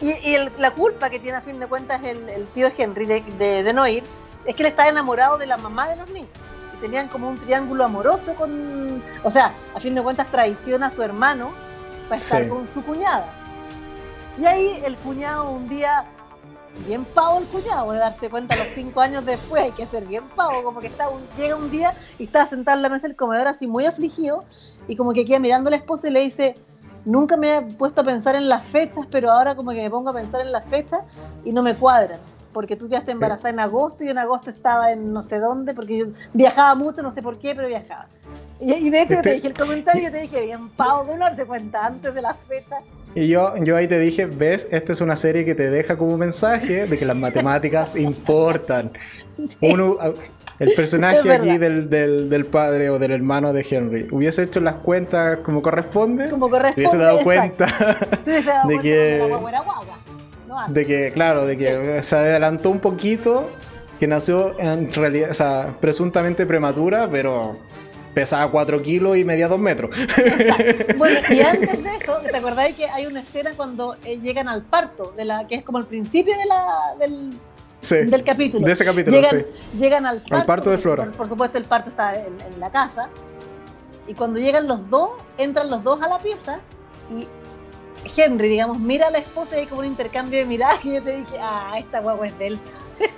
y, 0.00 0.14
y 0.28 0.34
el, 0.34 0.52
la 0.58 0.70
culpa 0.72 1.10
que 1.10 1.18
tiene 1.18 1.38
a 1.38 1.40
fin 1.42 1.60
de 1.60 1.66
cuentas 1.66 2.02
el, 2.02 2.28
el 2.28 2.48
tío 2.48 2.68
Henry 2.76 3.06
de, 3.06 3.20
de, 3.38 3.62
de 3.62 3.72
no 3.72 3.86
ir 3.86 4.02
es 4.46 4.54
que 4.54 4.62
él 4.62 4.68
estaba 4.68 4.88
enamorado 4.88 5.38
de 5.38 5.46
la 5.46 5.56
mamá 5.56 5.88
de 5.88 5.96
los 5.96 6.08
niños. 6.10 6.30
Y 6.76 6.80
tenían 6.80 7.08
como 7.08 7.28
un 7.28 7.38
triángulo 7.38 7.84
amoroso 7.84 8.34
con. 8.34 9.02
O 9.22 9.30
sea, 9.30 9.54
a 9.74 9.80
fin 9.80 9.94
de 9.94 10.02
cuentas 10.02 10.26
traiciona 10.30 10.86
a 10.86 10.90
su 10.90 11.02
hermano 11.02 11.52
para 12.04 12.16
estar 12.16 12.48
con 12.48 12.66
su 12.72 12.82
cuñada. 12.82 13.26
Y 14.40 14.46
ahí 14.46 14.80
el 14.84 14.96
cuñado 14.96 15.50
un 15.50 15.68
día, 15.68 16.06
bien 16.86 17.04
pavo 17.04 17.40
el 17.40 17.46
cuñado, 17.46 17.92
de 17.92 17.98
darse 17.98 18.30
cuenta 18.30 18.56
los 18.56 18.68
cinco 18.68 19.00
años 19.00 19.26
después, 19.26 19.64
hay 19.64 19.72
que 19.72 19.84
ser 19.86 20.06
bien 20.06 20.26
pavo, 20.30 20.62
como 20.62 20.80
que 20.80 20.86
está 20.86 21.08
llega 21.36 21.56
un 21.56 21.70
día 21.70 21.94
y 22.18 22.24
está 22.24 22.46
sentado 22.46 22.76
en 22.78 22.82
la 22.82 22.88
mesa 22.88 23.06
del 23.06 23.16
comedor 23.16 23.48
así 23.48 23.66
muy 23.66 23.84
afligido 23.84 24.44
y 24.88 24.96
como 24.96 25.12
que 25.12 25.24
queda 25.26 25.38
mirando 25.38 25.68
a 25.68 25.72
la 25.72 25.76
esposa 25.76 26.08
y 26.08 26.12
le 26.12 26.20
dice, 26.20 26.56
nunca 27.04 27.36
me 27.36 27.56
he 27.56 27.62
puesto 27.62 28.00
a 28.00 28.04
pensar 28.04 28.34
en 28.36 28.48
las 28.48 28.64
fechas, 28.66 29.06
pero 29.10 29.30
ahora 29.30 29.54
como 29.54 29.70
que 29.70 29.82
me 29.82 29.90
pongo 29.90 30.10
a 30.10 30.14
pensar 30.14 30.40
en 30.40 30.52
las 30.52 30.66
fechas 30.66 31.00
y 31.44 31.52
no 31.52 31.62
me 31.62 31.74
cuadran 31.74 32.20
porque 32.52 32.76
tú 32.76 32.88
quedaste 32.88 33.12
embarazada 33.12 33.50
en 33.50 33.60
agosto 33.60 34.04
y 34.04 34.08
en 34.08 34.18
agosto 34.18 34.50
estaba 34.50 34.92
en 34.92 35.12
no 35.12 35.22
sé 35.22 35.38
dónde, 35.38 35.74
porque 35.74 35.98
yo 35.98 36.06
viajaba 36.32 36.74
mucho, 36.74 37.02
no 37.02 37.10
sé 37.10 37.22
por 37.22 37.38
qué, 37.38 37.54
pero 37.54 37.68
viajaba. 37.68 38.08
Y, 38.60 38.90
de 38.90 39.02
hecho 39.02 39.14
Este- 39.14 39.22
te 39.28 39.34
dije 39.34 39.48
el 39.48 39.54
comentario 39.54 40.08
y 40.08 40.12
te 40.12 40.18
dije, 40.18 40.42
bien, 40.42 40.68
pavo, 40.70 41.06
que 41.06 41.12
uno 41.12 41.24
darse 41.24 41.46
cuenta 41.46 41.86
antes 41.86 42.14
de 42.14 42.22
la 42.22 42.34
fecha. 42.34 42.76
Y 43.14 43.28
yo, 43.28 43.56
yo 43.56 43.76
ahí 43.76 43.88
te 43.88 43.98
dije, 43.98 44.26
ves, 44.26 44.68
esta 44.70 44.92
es 44.92 45.00
una 45.00 45.16
serie 45.16 45.44
que 45.44 45.54
te 45.54 45.70
deja 45.70 45.96
como 45.96 46.16
mensaje 46.16 46.86
de 46.86 46.98
que 46.98 47.06
las 47.06 47.16
matemáticas 47.16 47.96
importan. 47.96 48.92
Sí. 49.36 49.56
Uno, 49.62 49.96
el 50.60 50.72
personaje 50.76 51.32
aquí 51.32 51.58
del, 51.58 51.90
del, 51.90 52.30
del 52.30 52.44
padre 52.46 52.88
o 52.90 52.98
del 53.00 53.10
hermano 53.10 53.52
de 53.52 53.66
Henry 53.68 54.06
hubiese 54.12 54.42
hecho 54.44 54.60
las 54.60 54.74
cuentas 54.76 55.38
como 55.42 55.60
corresponde, 55.62 56.28
Como 56.28 56.48
corresponde. 56.48 56.80
hubiese 56.88 56.96
dado 56.98 57.18
cuenta 57.24 57.96
Se 58.22 58.30
hubiese 58.30 58.50
dado 58.50 58.68
de 58.68 58.74
cuenta 58.76 58.82
que- 58.82 59.26
guagua 59.28 59.50
guagua. 59.62 59.98
No 60.46 60.56
de 60.72 60.86
que, 60.86 61.12
claro, 61.12 61.46
de 61.46 61.56
que 61.56 62.02
se 62.02 62.16
adelantó 62.16 62.70
un 62.70 62.80
poquito, 62.80 63.48
que 64.00 64.06
nació 64.06 64.58
en 64.58 64.92
realidad, 64.92 65.30
o 65.30 65.34
sea, 65.34 65.74
presuntamente 65.80 66.44
prematura, 66.44 67.08
pero 67.10 67.56
pesaba 68.14 68.50
4 68.50 68.82
kilos 68.82 69.16
y 69.16 69.24
medía 69.24 69.46
2 69.46 69.60
metros. 69.60 69.96
Exacto. 69.96 70.94
Bueno, 70.98 71.20
y 71.30 71.40
antes 71.42 71.82
de 71.84 71.90
eso, 72.00 72.18
¿te 72.28 72.36
acordáis 72.36 72.74
que 72.74 72.86
hay 72.88 73.06
una 73.06 73.20
escena 73.20 73.52
cuando 73.56 73.94
eh, 74.04 74.18
llegan 74.20 74.48
al 74.48 74.62
parto, 74.62 75.14
de 75.16 75.24
la 75.24 75.46
que 75.46 75.54
es 75.54 75.62
como 75.62 75.78
el 75.78 75.86
principio 75.86 76.36
de 76.36 76.44
la, 76.46 76.64
del, 76.98 77.30
Sí, 77.80 77.96
del 77.96 78.22
capítulo? 78.24 78.66
de 78.66 78.72
ese 78.72 78.84
capítulo, 78.84 79.16
llegan, 79.16 79.40
sí. 79.40 79.78
llegan 79.78 80.06
al 80.06 80.22
parto, 80.22 80.46
parto 80.46 80.70
de 80.70 80.78
Flora. 80.78 81.04
Por, 81.06 81.12
por 81.14 81.28
supuesto, 81.28 81.58
el 81.58 81.64
parto 81.64 81.90
está 81.90 82.14
en, 82.14 82.26
en 82.40 82.60
la 82.60 82.70
casa. 82.70 83.08
Y 84.06 84.14
cuando 84.14 84.38
llegan 84.38 84.66
los 84.66 84.88
dos, 84.90 85.10
entran 85.38 85.70
los 85.70 85.82
dos 85.82 86.02
a 86.02 86.08
la 86.08 86.18
pieza 86.18 86.58
y 87.10 87.26
Henry, 88.16 88.48
digamos, 88.48 88.78
mira 88.78 89.08
a 89.08 89.10
la 89.10 89.18
esposa 89.18 89.56
y 89.56 89.60
hay 89.60 89.66
como 89.66 89.80
un 89.80 89.86
intercambio 89.86 90.38
de 90.40 90.44
miradas 90.46 90.84
y 90.84 90.94
yo 90.94 91.02
te 91.02 91.16
dije, 91.16 91.36
ah, 91.40 91.74
esta 91.78 92.00
guagua 92.00 92.26
es 92.26 92.38
de 92.38 92.46
él. 92.48 92.58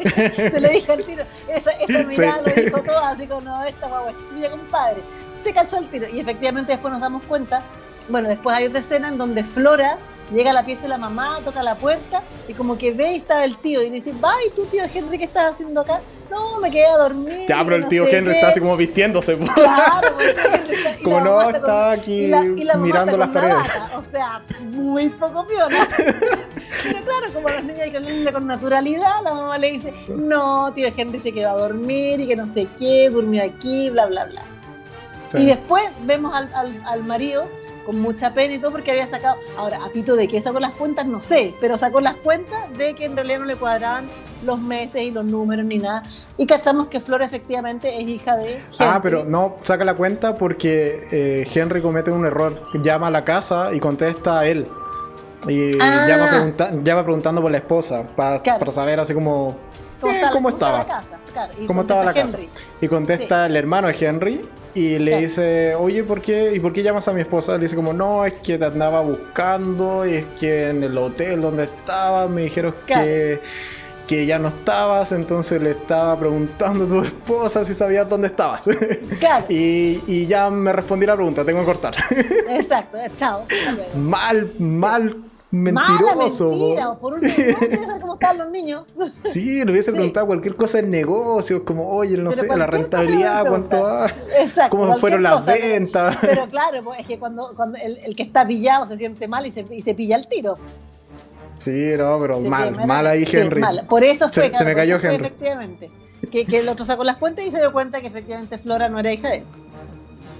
te 0.52 0.60
lo 0.60 0.68
dije 0.68 0.92
al 0.92 1.04
tiro. 1.04 1.24
Esa, 1.48 1.70
esa 1.72 2.10
Sí. 2.10 2.20
mirada 2.20 2.42
lo 2.42 2.62
dijo 2.62 2.82
todo, 2.82 2.98
así 2.98 3.26
como, 3.26 3.40
no, 3.42 3.64
esta 3.64 3.88
guagua 3.88 4.10
es 4.10 4.28
tuya, 4.28 4.50
compadre. 4.50 5.02
Se 5.34 5.52
cachó 5.52 5.78
el 5.78 5.88
tiro. 5.88 6.08
Y 6.08 6.20
efectivamente 6.20 6.72
después 6.72 6.92
nos 6.92 7.00
damos 7.00 7.22
cuenta, 7.24 7.62
bueno, 8.08 8.28
después 8.28 8.56
hay 8.56 8.66
otra 8.66 8.78
escena 8.80 9.08
en 9.08 9.18
donde 9.18 9.42
Flora 9.44 9.98
llega 10.34 10.50
a 10.50 10.54
la 10.54 10.64
pieza 10.64 10.82
de 10.82 10.88
la 10.88 10.98
mamá, 10.98 11.38
toca 11.44 11.62
la 11.62 11.74
puerta 11.74 12.22
y 12.48 12.54
como 12.54 12.76
que 12.78 12.92
ve 12.92 13.12
y 13.12 13.16
estaba 13.16 13.44
el 13.44 13.58
tío 13.58 13.82
y 13.82 13.90
le 13.90 13.96
dice, 14.00 14.12
va, 14.22 14.32
¿y 14.46 14.50
tú 14.54 14.64
tío 14.66 14.82
Henry 14.92 15.18
qué 15.18 15.24
estás 15.24 15.52
haciendo 15.52 15.80
acá? 15.80 16.00
No, 16.30 16.58
me 16.60 16.70
quedé 16.70 16.86
a 16.86 16.96
dormir. 16.96 17.46
Ya, 17.46 17.62
pero 17.62 17.76
el 17.76 17.82
no 17.82 17.88
tío 17.88 18.06
Henry 18.08 18.30
qué". 18.32 18.36
está 18.38 18.48
así 18.48 18.60
como 18.60 18.76
vistiéndose. 18.76 19.36
Claro, 19.36 20.08
porque 20.14 20.30
el 20.30 20.34
tío 20.34 20.44
Henry 20.54 20.74
está- 20.76 21.00
y 21.00 21.02
Como 21.02 21.16
la 21.18 21.22
no, 21.24 21.42
está 21.42 21.60
con- 21.60 21.70
aquí 22.00 22.12
y 22.24 22.28
la- 22.28 22.44
y 22.44 22.64
la 22.64 22.74
mamá 22.74 22.86
mirando 22.86 23.16
las 23.18 23.28
paredes. 23.28 23.54
navaja, 23.56 23.98
O 23.98 24.02
sea, 24.02 24.42
muy 24.70 25.08
poco 25.10 25.46
piola. 25.46 25.88
Pero 25.96 27.00
claro, 27.00 27.32
como 27.34 27.48
los 27.50 27.64
niños 27.64 27.80
hay 27.82 27.90
que 27.90 27.96
hablarle 27.98 28.32
con 28.32 28.46
naturalidad, 28.46 29.22
la 29.22 29.34
mamá 29.34 29.58
le 29.58 29.72
dice, 29.72 29.92
no, 30.08 30.72
tío 30.72 30.88
Henry 30.96 31.20
se 31.20 31.32
quedó 31.32 31.50
a 31.50 31.58
dormir 31.58 32.20
y 32.20 32.26
que 32.26 32.34
no 32.36 32.46
sé 32.46 32.66
qué, 32.78 33.10
durmió 33.10 33.44
aquí, 33.44 33.90
bla, 33.90 34.06
bla, 34.06 34.24
bla. 34.24 34.42
Sí. 35.30 35.38
Y 35.42 35.46
después 35.46 35.84
vemos 36.02 36.34
al, 36.34 36.52
al, 36.54 36.82
al 36.86 37.04
marido 37.04 37.46
con 37.84 38.00
mucha 38.00 38.32
pena 38.34 38.54
y 38.54 38.58
todo 38.58 38.72
porque 38.72 38.90
había 38.90 39.06
sacado, 39.06 39.36
ahora, 39.56 39.78
a 39.84 39.88
pito 39.90 40.16
de 40.16 40.28
qué 40.28 40.40
sacó 40.40 40.60
las 40.60 40.72
cuentas, 40.72 41.06
no 41.06 41.20
sé, 41.20 41.54
pero 41.60 41.76
sacó 41.76 42.00
las 42.00 42.14
cuentas 42.16 42.60
de 42.76 42.94
que 42.94 43.04
en 43.06 43.16
realidad 43.16 43.40
no 43.40 43.44
le 43.46 43.56
cuadraban 43.56 44.04
los 44.44 44.58
meses 44.60 45.02
y 45.02 45.10
los 45.10 45.24
números 45.24 45.64
ni 45.64 45.78
nada. 45.78 46.02
Y 46.38 46.46
cachamos 46.46 46.88
que 46.88 47.00
Flora 47.00 47.24
efectivamente 47.26 48.00
es 48.00 48.08
hija 48.08 48.36
de 48.36 48.54
Henry. 48.54 48.64
Ah, 48.80 49.00
pero 49.02 49.24
no 49.24 49.56
saca 49.62 49.84
la 49.84 49.94
cuenta 49.94 50.34
porque 50.34 51.06
eh, 51.12 51.46
Henry 51.54 51.80
comete 51.82 52.10
un 52.10 52.24
error. 52.26 52.62
Llama 52.82 53.08
a 53.08 53.10
la 53.10 53.24
casa 53.24 53.70
y 53.72 53.78
contesta 53.80 54.40
a 54.40 54.46
él. 54.46 54.66
Y 55.48 55.70
Ah. 55.80 56.06
llama, 56.08 56.28
pregunta- 56.30 56.70
llama 56.84 57.02
preguntando 57.02 57.42
por 57.42 57.50
la 57.50 57.58
esposa 57.58 58.04
para, 58.16 58.38
Claro. 58.38 58.60
para 58.60 58.72
saber 58.72 59.00
así 59.00 59.12
como 59.12 59.56
¿Cómo, 60.32 60.48
está, 60.48 60.66
estaba. 60.66 60.78
la 60.78 60.86
casa? 60.86 61.06
Claro, 61.32 61.52
y 61.58 61.66
cómo 61.66 61.80
estaba 61.82 62.04
la 62.04 62.12
casa. 62.14 62.36
Henry. 62.36 62.50
Y 62.80 62.88
contesta 62.88 63.46
el 63.46 63.56
hermano 63.56 63.88
de 63.88 63.96
Henry 64.06 64.40
y 64.74 64.98
le 64.98 65.10
Claro. 65.12 65.22
dice, 65.22 65.74
oye, 65.74 66.02
¿por 66.04 66.20
qué? 66.20 66.52
¿Y 66.54 66.60
por 66.60 66.72
qué 66.72 66.82
llamas 66.82 67.06
a 67.08 67.12
mi 67.12 67.20
esposa? 67.22 67.54
Le 67.54 67.60
dice 67.60 67.76
como, 67.76 67.92
no, 67.92 68.24
es 68.24 68.34
que 68.34 68.58
te 68.58 68.64
andaba 68.64 69.00
buscando, 69.00 70.06
y 70.06 70.14
es 70.14 70.26
que 70.38 70.68
en 70.68 70.82
el 70.82 70.96
hotel 70.98 71.40
donde 71.40 71.64
estaba 71.64 72.26
me 72.28 72.42
dijeron 72.42 72.74
Claro. 72.86 73.02
que, 73.04 73.40
que 74.06 74.26
ya 74.26 74.38
no 74.38 74.48
estabas, 74.48 75.12
entonces 75.12 75.60
le 75.62 75.70
estaba 75.70 76.18
preguntando 76.18 76.84
a 76.84 76.88
tu 76.88 77.02
esposa 77.04 77.64
si 77.64 77.72
sabías 77.74 78.08
dónde 78.08 78.28
estabas. 78.28 78.62
Claro, 79.20 79.44
y, 79.48 80.00
y 80.06 80.26
ya 80.26 80.50
me 80.50 80.72
respondí 80.72 81.06
la 81.06 81.14
pregunta, 81.14 81.44
tengo 81.44 81.60
que 81.60 81.66
cortar. 81.66 81.94
exacto, 82.50 82.98
chao. 83.16 83.44
mal, 83.96 84.50
mal, 84.58 85.16
mentiroso. 85.52 86.48
mentira, 86.50 86.84
po. 86.86 86.90
o 86.92 86.98
por 86.98 87.14
último, 87.14 87.56
no 87.86 88.00
cómo 88.00 88.14
están 88.14 88.38
los 88.38 88.50
niños. 88.50 88.84
Sí, 89.24 89.64
le 89.64 89.70
hubiese 89.70 89.90
Sí. 89.90 89.96
preguntado 89.96 90.26
cualquier 90.26 90.56
cosa 90.56 90.78
del 90.78 90.90
negocio, 90.90 91.64
como, 91.64 91.88
oye, 91.90 92.16
no 92.16 92.30
Pero 92.30 92.40
sé, 92.42 92.56
la 92.56 92.66
rentabilidad, 92.66 93.46
cuánto 93.46 93.82
va, 93.82 94.06
preguntar. 94.06 94.40
Exacto. 94.42 94.76
cómo 94.76 94.96
fueron 94.98 95.22
las 95.22 95.34
cosa, 95.36 95.52
ventas. 95.52 96.16
Pero 96.20 96.48
claro, 96.48 96.82
pues, 96.82 96.98
es 97.00 97.06
que 97.06 97.18
cuando, 97.18 97.52
cuando 97.54 97.78
el, 97.78 97.98
el 97.98 98.16
que 98.16 98.24
está 98.24 98.46
pillado 98.46 98.86
se 98.86 98.96
siente 98.96 99.28
mal 99.28 99.46
y 99.46 99.50
se, 99.52 99.64
y 99.70 99.82
se 99.82 99.94
pilla 99.94 100.16
el 100.16 100.26
tiro. 100.26 100.58
Sí, 101.58 101.92
no, 101.96 102.18
pero 102.18 102.40
mal, 102.40 102.68
primera- 102.70 102.86
mal 102.86 103.06
ahí 103.06 103.24
sí, 103.24 103.36
Henry. 103.36 103.60
mal. 103.60 103.86
Por 103.88 104.02
eso 104.02 104.26
Se- 104.32 104.40
fue, 104.40 104.44
se 104.46 104.50
claro, 104.50 104.66
me 104.66 104.74
cayó 104.74 104.98
fue, 104.98 105.14
Henry. 105.14 105.26
efectivamente. 105.26 105.90
Que, 106.30 106.44
que 106.44 106.58
el 106.58 106.68
otro 106.68 106.84
sacó 106.84 107.04
las 107.04 107.18
cuentas 107.18 107.44
y 107.44 107.50
se 107.52 107.58
dio 107.58 107.72
cuenta 107.72 108.00
que 108.00 108.06
efectivamente 108.08 108.58
Flora 108.58 108.88
no 108.88 108.98
era 108.98 109.12
hija 109.12 109.28
de 109.28 109.36
él. 109.38 109.44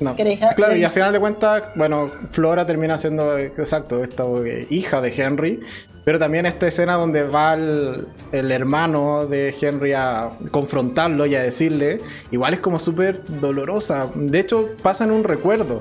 No. 0.01 0.17
Claro, 0.57 0.77
y 0.77 0.85
al 0.85 0.91
final 0.91 1.13
de 1.13 1.21
cuentas, 1.21 1.63
bueno, 1.77 2.11
Flora 2.31 2.67
termina 2.67 2.99
siendo, 2.99 3.39
exacto, 3.39 4.03
esta 4.03 4.25
eh, 4.45 4.67
hija 4.71 5.01
de 5.01 5.13
Henry, 5.15 5.61
pero 6.05 6.19
también 6.19 6.47
esta 6.47 6.67
escena 6.67 6.95
donde 6.95 7.23
va 7.23 7.55
el, 7.55 8.09
el 8.33 8.51
hermano 8.51 9.27
de 9.27 9.55
Henry 9.61 9.93
a 9.95 10.31
confrontarlo 10.51 11.27
y 11.27 11.35
a 11.37 11.43
decirle, 11.43 12.01
igual 12.33 12.55
es 12.55 12.61
como 12.61 12.79
súper 12.81 13.21
dolorosa. 13.41 14.09
De 14.15 14.41
hecho, 14.41 14.71
pasa 14.83 15.05
en 15.05 15.13
un 15.13 15.23
recuerdo. 15.25 15.81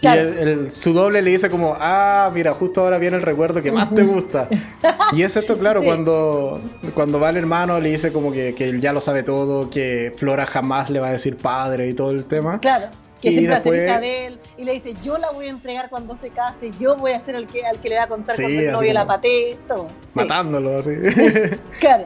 Claro. 0.00 0.20
Y 0.22 0.24
el- 0.38 0.48
el- 0.48 0.70
su 0.72 0.92
doble 0.92 1.22
le 1.22 1.30
dice 1.30 1.48
como, 1.48 1.76
ah, 1.78 2.30
mira, 2.34 2.52
justo 2.52 2.82
ahora 2.82 2.98
viene 2.98 3.16
el 3.16 3.22
recuerdo 3.22 3.62
que 3.62 3.72
más 3.72 3.94
te 3.94 4.02
gusta. 4.02 4.48
y 5.12 5.22
es 5.22 5.34
esto, 5.36 5.56
claro, 5.56 5.80
Sí. 5.80 5.86
cuando, 5.86 6.60
cuando 6.94 7.18
va 7.20 7.30
el 7.30 7.36
hermano 7.38 7.80
le 7.80 7.90
dice 7.90 8.12
como 8.12 8.30
que, 8.32 8.54
que 8.54 8.68
él 8.68 8.80
ya 8.82 8.92
lo 8.92 9.00
sabe 9.00 9.22
todo, 9.22 9.70
que 9.70 10.12
Flora 10.16 10.44
jamás 10.46 10.90
le 10.90 11.00
va 11.00 11.08
a 11.08 11.12
decir 11.12 11.36
padre 11.36 11.88
y 11.88 11.94
todo 11.94 12.10
el 12.10 12.24
tema. 12.24 12.60
Claro, 12.60 12.88
que 13.24 13.30
Y 13.30 13.32
siempre 13.32 13.52
va 13.54 13.58
a 13.58 13.60
ser 13.62 13.72
después- 13.72 13.90
hija 13.90 14.00
de 14.00 14.26
él. 14.26 14.38
Y 14.56 14.64
le 14.64 14.72
dice, 14.72 14.94
yo 15.02 15.18
la 15.18 15.30
voy 15.30 15.46
a 15.46 15.50
entregar 15.50 15.90
cuando 15.90 16.16
se 16.16 16.30
case, 16.30 16.70
yo 16.78 16.96
voy 16.96 17.12
a 17.12 17.20
ser 17.20 17.34
el 17.34 17.46
que, 17.46 17.64
al 17.66 17.80
que 17.80 17.88
le 17.88 17.96
va 17.96 18.04
a 18.04 18.08
contar 18.08 18.36
Sí, 18.36 18.42
cuando 18.42 18.60
el 18.60 18.72
novio 18.72 18.92
la 18.94 19.00
como- 19.00 19.12
patee, 19.14 19.58
todo. 19.66 19.88
Sí, 20.08 20.18
Matándolo, 20.20 20.78
así. 20.78 20.90
Claro. 21.80 22.04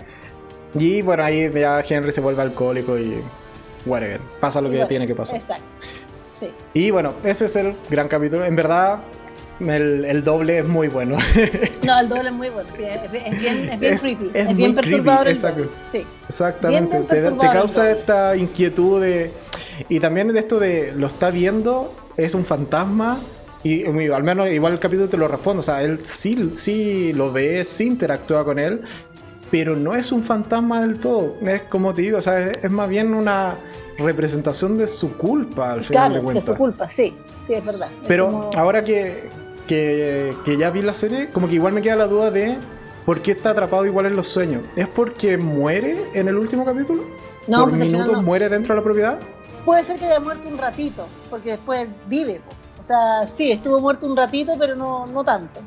y 0.74 1.02
bueno, 1.02 1.22
ahí 1.24 1.50
ya 1.52 1.80
Henry 1.86 2.12
se 2.12 2.20
vuelve 2.20 2.42
alcohólico 2.42 2.98
y 2.98 3.22
whatever. 3.86 4.20
Pasa 4.40 4.60
lo 4.60 4.68
que 4.68 4.76
bueno, 4.76 4.88
tiene 4.88 5.06
que 5.06 5.14
pasar. 5.14 5.36
Exacto. 5.36 5.64
Sí. 6.38 6.50
Y 6.74 6.90
bueno, 6.90 7.14
ese 7.24 7.46
es 7.46 7.56
el 7.56 7.74
gran 7.90 8.06
capítulo. 8.08 8.44
En 8.44 8.54
verdad, 8.54 8.98
el, 9.60 10.04
el 10.04 10.24
doble 10.24 10.58
es 10.58 10.68
muy 10.68 10.88
bueno. 10.88 11.16
No, 11.82 11.98
el 12.00 12.08
doble 12.08 12.28
es 12.28 12.34
muy 12.34 12.48
bueno. 12.50 12.68
sí, 12.76 12.84
es, 12.84 13.02
es 13.04 13.10
bien, 13.40 13.68
es 13.70 13.80
bien 13.80 13.94
Es- 13.94 14.00
creepy. 14.02 14.30
es 14.34 14.56
bien 14.56 14.74
perturbador. 14.74 15.28
exacto. 15.28 15.64
Sí. 15.90 16.04
Exactamente, 16.28 16.98
Bien, 16.98 17.22
bien 17.22 17.38
te, 17.38 17.46
causa 17.46 17.90
esta 17.90 18.36
inquietud 18.36 19.00
de... 19.00 19.32
Y 19.88 20.00
también 20.00 20.28
de 20.32 20.38
esto 20.40 20.58
de 20.58 20.92
lo 20.96 21.06
está 21.06 21.30
viendo, 21.30 21.94
es 22.16 22.34
un 22.34 22.44
fantasma. 22.44 23.18
Y 23.64 23.84
al 23.86 24.22
menos 24.22 24.48
igual 24.50 24.74
el 24.74 24.78
capítulo 24.78 25.08
te 25.08 25.16
lo 25.16 25.26
responde. 25.28 25.60
O 25.60 25.62
sea, 25.62 25.82
él 25.82 26.00
sí, 26.04 26.52
sí 26.54 27.12
lo 27.12 27.32
ve, 27.32 27.64
sí 27.64 27.86
interactúa 27.86 28.44
con 28.44 28.58
él. 28.58 28.82
Pero 29.50 29.74
no 29.76 29.94
es 29.94 30.12
un 30.12 30.22
fantasma 30.22 30.82
del 30.82 30.98
todo. 31.00 31.36
Es 31.46 31.62
como 31.62 31.94
te 31.94 32.02
digo, 32.02 32.18
o 32.18 32.22
sea, 32.22 32.38
es, 32.50 32.70
más 32.70 32.88
bien 32.88 33.14
una 33.14 33.54
representación 33.98 34.76
de 34.78 34.86
su 34.86 35.16
culpa 35.16 35.72
al 35.72 35.84
final 35.84 35.86
de 35.86 35.92
Claro, 35.94 36.14
de 36.14 36.20
cuentas. 36.22 36.44
su 36.44 36.54
culpa, 36.54 36.88
sí. 36.88 37.14
Sí, 37.46 37.54
es 37.54 37.64
verdad. 37.64 37.88
Pero 38.06 38.26
como- 38.26 38.50
ahora 38.56 38.84
que, 38.84 39.24
que, 39.68 40.34
que 40.44 40.56
ya 40.56 40.70
vi 40.70 40.82
la 40.82 40.94
serie, 40.94 41.30
como 41.30 41.46
que 41.48 41.54
igual 41.54 41.72
me 41.72 41.82
queda 41.82 41.94
la 41.94 42.08
duda 42.08 42.32
de 42.32 42.56
por 43.06 43.20
qué 43.22 43.30
está 43.30 43.50
atrapado 43.50 43.86
igual 43.86 44.06
en 44.06 44.16
los 44.16 44.26
sueños. 44.26 44.62
¿Es 44.74 44.88
porque 44.88 45.36
muere 45.38 45.96
en 46.14 46.26
el 46.26 46.36
último 46.36 46.64
capítulo? 46.64 47.04
No, 47.46 47.60
¿Por 47.60 47.70
pues 47.70 47.80
minutos 47.82 48.12
no. 48.12 48.22
muere 48.22 48.48
dentro 48.48 48.74
de 48.74 48.80
la 48.80 48.84
propiedad? 48.84 49.18
Puede 49.64 49.84
ser 49.84 49.98
que 49.98 50.06
haya 50.06 50.18
muerto 50.20 50.48
un 50.48 50.58
ratito, 50.58 51.06
porque 51.30 51.50
después 51.52 51.86
vive. 52.08 52.40
O 52.80 52.82
sea, 52.82 53.26
sí, 53.26 53.52
estuvo 53.52 53.78
muerto 53.80 54.06
un 54.06 54.16
ratito, 54.16 54.54
pero 54.58 54.74
no, 54.74 55.06
no 55.06 55.22
tanto. 55.22 55.60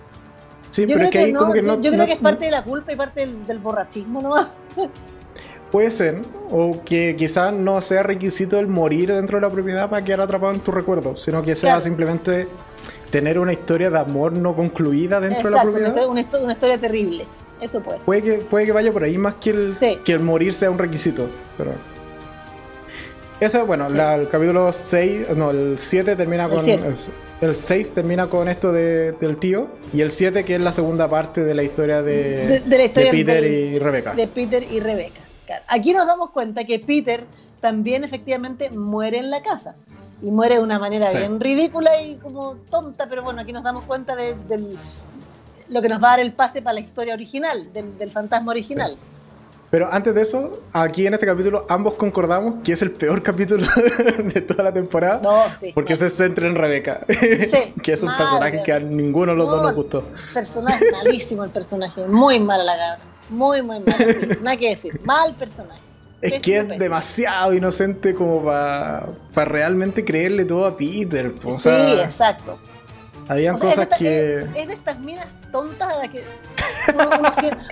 Sí, 0.72 0.84
Yo 0.84 0.96
pero 0.96 1.00
creo 1.00 1.06
es 1.08 1.12
que 1.12 1.20
ahí 1.20 1.34
no, 1.34 1.40
como 1.40 1.54
que 1.54 1.62
no, 1.62 1.80
yo 1.82 1.92
creo 1.92 2.06
que 2.06 2.14
es 2.14 2.20
parte 2.20 2.46
de 2.46 2.52
la 2.52 2.64
culpa 2.64 2.94
y 2.94 2.96
parte 2.96 3.20
del, 3.22 3.46
del 3.46 3.60
borrachismo 3.60 4.22
nomás. 4.22 4.48
Puede 5.72 5.90
ser, 5.92 6.22
o 6.50 6.82
que 6.84 7.16
quizás 7.18 7.54
no 7.54 7.82
sea 7.82 8.04
requisito 8.04 8.60
el 8.60 8.68
morir 8.68 9.14
dentro 9.14 9.38
de 9.40 9.42
la 9.48 9.50
propiedad 9.50 9.90
para 9.90 10.04
quedar 10.04 10.20
atrapado 10.22 10.52
en 10.54 10.60
tu 10.60 10.72
recuerdo, 10.72 11.16
sino 11.18 11.42
que 11.44 11.56
sea 11.56 11.72
Claro. 11.76 11.82
simplemente 11.82 12.48
tener 13.12 13.38
una 13.40 13.54
historia 13.54 13.90
de 13.90 14.00
amor 14.00 14.34
no 14.34 14.56
concluida 14.56 15.20
dentro 15.20 15.44
de 15.44 15.52
la 15.52 15.62
una 15.62 15.62
propiedad. 15.64 15.88
historia, 15.90 16.10
una 16.10 16.22
histo- 16.22 16.44
una 16.44 16.54
historia 16.54 16.78
terrible. 16.78 17.26
Eso 17.60 17.82
puede 17.82 17.98
ser. 18.00 18.06
Puede 18.06 18.22
que, 18.24 18.34
puede 18.40 18.66
que 18.66 18.72
vaya 18.72 18.92
por 18.92 19.04
ahí 19.04 19.18
más 19.18 19.36
que 19.36 19.52
el, 19.52 19.76
Sí. 19.76 20.00
que 20.04 20.14
el 20.14 20.20
morir 20.22 20.54
sea 20.54 20.72
un 20.72 20.78
requisito. 20.80 21.28
Pero. 21.58 21.74
Ese, 23.40 23.62
bueno, 23.64 23.90
Sí. 23.90 23.98
la- 23.98 24.16
el 24.16 24.30
capítulo 24.30 24.72
6, 24.72 25.28
no, 25.36 25.50
el 25.52 25.78
7 25.80 26.16
termina 26.16 26.46
El 26.46 26.50
con. 26.52 26.70
es- 26.70 27.08
El 27.42 27.56
6 27.56 27.92
termina 27.92 28.28
con 28.28 28.48
esto 28.48 28.72
de- 28.72 29.14
del 29.14 29.38
tío. 29.38 29.68
Y 29.94 30.02
el 30.02 30.12
7, 30.12 30.44
que 30.46 30.56
es 30.56 30.62
la 30.62 30.72
segunda 30.72 31.10
parte 31.10 31.44
de 31.44 31.56
la 31.56 31.64
historia 31.64 32.04
de, 32.04 32.48
De- 32.48 32.60
de 32.60 32.78
la 32.78 32.84
historia 32.86 33.12
Peter 33.12 33.42
del- 33.42 33.52
y 33.52 33.80
Rebecca. 33.80 34.14
de 34.14 34.28
Peter 34.28 34.64
y 34.72 34.80
Rebeca. 34.80 35.22
Aquí 35.68 35.92
nos 35.94 36.06
damos 36.06 36.30
cuenta 36.30 36.64
que 36.66 36.78
Peter 36.80 37.24
también 37.60 38.04
efectivamente 38.04 38.70
muere 38.70 39.18
en 39.18 39.30
la 39.32 39.42
casa. 39.42 39.76
Y 40.22 40.32
muere 40.32 40.56
de 40.56 40.62
una 40.62 40.80
manera 40.80 41.10
bien 41.10 41.40
ridícula 41.40 42.02
y 42.02 42.16
como 42.16 42.56
tonta, 42.70 43.08
pero 43.08 43.24
bueno, 43.24 43.42
aquí 43.42 43.52
nos 43.52 43.64
damos 43.64 43.84
cuenta 43.86 44.16
de, 44.16 44.36
lo 45.70 45.82
que 45.82 45.90
nos 45.90 46.04
va 46.04 46.10
a 46.10 46.12
dar 46.12 46.20
el 46.20 46.34
pase 46.34 46.62
para 46.62 46.74
la 46.74 46.80
historia 46.82 47.14
original, 47.14 47.72
del, 47.74 48.12
fantasma 48.12 48.52
original. 48.52 48.98
Pero 49.70 49.92
antes 49.92 50.14
de 50.14 50.22
eso, 50.22 50.60
aquí 50.74 51.08
en 51.08 51.14
este 51.14 51.26
capítulo 51.26 51.66
ambos 51.70 51.94
concordamos 51.94 52.62
que 52.62 52.74
es 52.74 52.82
el 52.82 52.92
peor 52.92 53.24
capítulo 53.24 53.66
de 54.18 54.42
toda 54.42 54.66
la 54.66 54.74
temporada. 54.74 55.22
No, 55.24 55.58
sí, 55.58 55.72
porque 55.74 55.96
se 55.96 56.10
centra 56.10 56.48
en 56.48 56.56
Rebeca. 56.56 57.06
Sí, 57.08 57.74
que 57.82 57.94
es 57.94 58.04
un 58.04 58.10
personaje 58.10 58.62
que 58.64 58.74
a 58.74 58.80
ninguno 58.80 59.32
de 59.32 59.38
los 59.38 59.48
dos 59.48 59.64
nos 59.64 59.74
gustó. 59.74 60.04
Personaje 60.34 60.92
malísimo 60.92 61.46
el 61.46 61.52
personaje, 61.52 62.06
muy 62.06 62.40
mala 62.40 62.64
la 62.66 62.78
cabra. 62.78 63.12
Muy, 63.30 63.62
muy 63.62 63.80
mal. 63.80 64.40
nada 64.42 64.58
que 64.58 64.70
decir. 64.70 65.00
Mal 65.06 65.34
personaje. 65.36 65.91
Es 66.22 66.40
que 66.42 66.58
es 66.58 66.68
demasiado 66.80 67.54
inocente 67.54 68.14
como 68.14 68.44
para 68.44 69.06
realmente 69.34 70.06
creerle 70.06 70.46
todo 70.46 70.66
a 70.66 70.78
Peter. 70.78 71.34
sí, 71.58 71.70
exacto. 71.70 72.60
Habían 73.28 73.58
cosas 73.58 73.88
que. 73.98 74.40
Es, 74.56 74.68
de 74.68 74.74
estas 74.74 75.00
minas 75.00 75.26
tontas 75.52 75.94
a 75.94 75.98
las 75.98 76.10
que. 76.10 76.24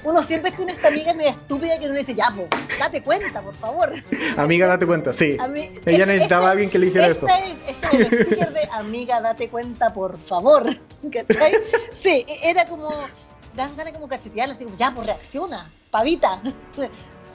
Uno, 0.06 0.24
siempre, 0.24 0.52
tiene 0.52 0.72
esta 0.72 0.88
amiga 0.88 1.14
media 1.14 1.32
estúpida 1.32 1.78
que 1.78 1.86
uno 1.86 1.96
le 1.96 2.00
dice, 2.00 2.16
ya, 2.16 2.32
po, 2.34 2.48
date 2.80 3.02
cuenta, 3.02 3.42
por 3.42 3.54
favor. 3.56 3.94
Amiga, 4.38 4.68
date 4.68 4.86
cuenta, 4.86 5.12
sí. 5.12 5.36
Ella 5.86 6.06
necesitaba 6.06 6.48
a 6.48 6.52
alguien 6.52 6.70
que 6.70 6.80
le 6.80 6.86
dijera 6.86 7.08
eso. 7.08 7.28
Esta 7.68 7.90
es 7.90 8.00
el 8.00 8.26
sticker 8.26 8.54
de 8.54 8.70
amiga, 8.72 9.20
date 9.20 9.50
cuenta, 9.50 9.92
por 9.92 10.18
favor. 10.18 10.64
¿Cachai? 11.12 11.54
Sí, 11.92 12.26
e, 12.28 12.50
era 12.50 12.66
como 12.66 12.90
dan 13.56 13.76
ganas 13.76 13.94
como 13.94 14.08
cachetearla, 14.08 14.54
así 14.54 14.64
como, 14.64 14.78
ya, 14.78 14.92
pues 14.94 15.08
reacciona, 15.08 15.70
pavita. 15.92 16.42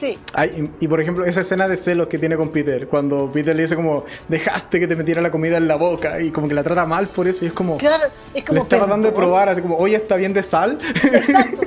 Sí. 0.05 0.18
Ay, 0.32 0.70
y, 0.80 0.88
por 0.88 1.00
ejemplo, 1.00 1.24
esa 1.24 1.40
escena 1.40 1.68
de 1.68 1.76
celos 1.76 2.09
que 2.09 2.18
tiene 2.18 2.36
con 2.36 2.50
Peter, 2.50 2.86
cuando 2.88 3.30
Peter 3.32 3.55
le 3.55 3.62
dice 3.62 3.76
como, 3.76 4.05
dejaste 4.28 4.80
que 4.80 4.86
te 4.86 4.96
metiera 4.96 5.20
la 5.20 5.30
comida 5.30 5.57
en 5.57 5.68
la 5.68 5.76
boca, 5.76 6.20
y 6.20 6.30
como 6.30 6.48
que 6.48 6.55
la 6.55 6.62
trata 6.62 6.86
mal 6.86 7.09
por 7.09 7.26
eso, 7.26 7.44
y 7.44 7.48
es 7.48 7.55
como, 7.55 7.76
claro, 7.78 8.05
es 8.34 8.44
como, 8.44 8.57
le 8.57 8.62
está 8.62 8.78
tratando 8.78 9.09
de 9.09 9.14
probar, 9.14 9.48
así 9.48 9.62
como, 9.62 9.76
oye, 9.76 9.96
está 9.96 10.16
bien 10.16 10.32
de 10.32 10.42
sal. 10.42 10.78
Exacto. 10.94 11.61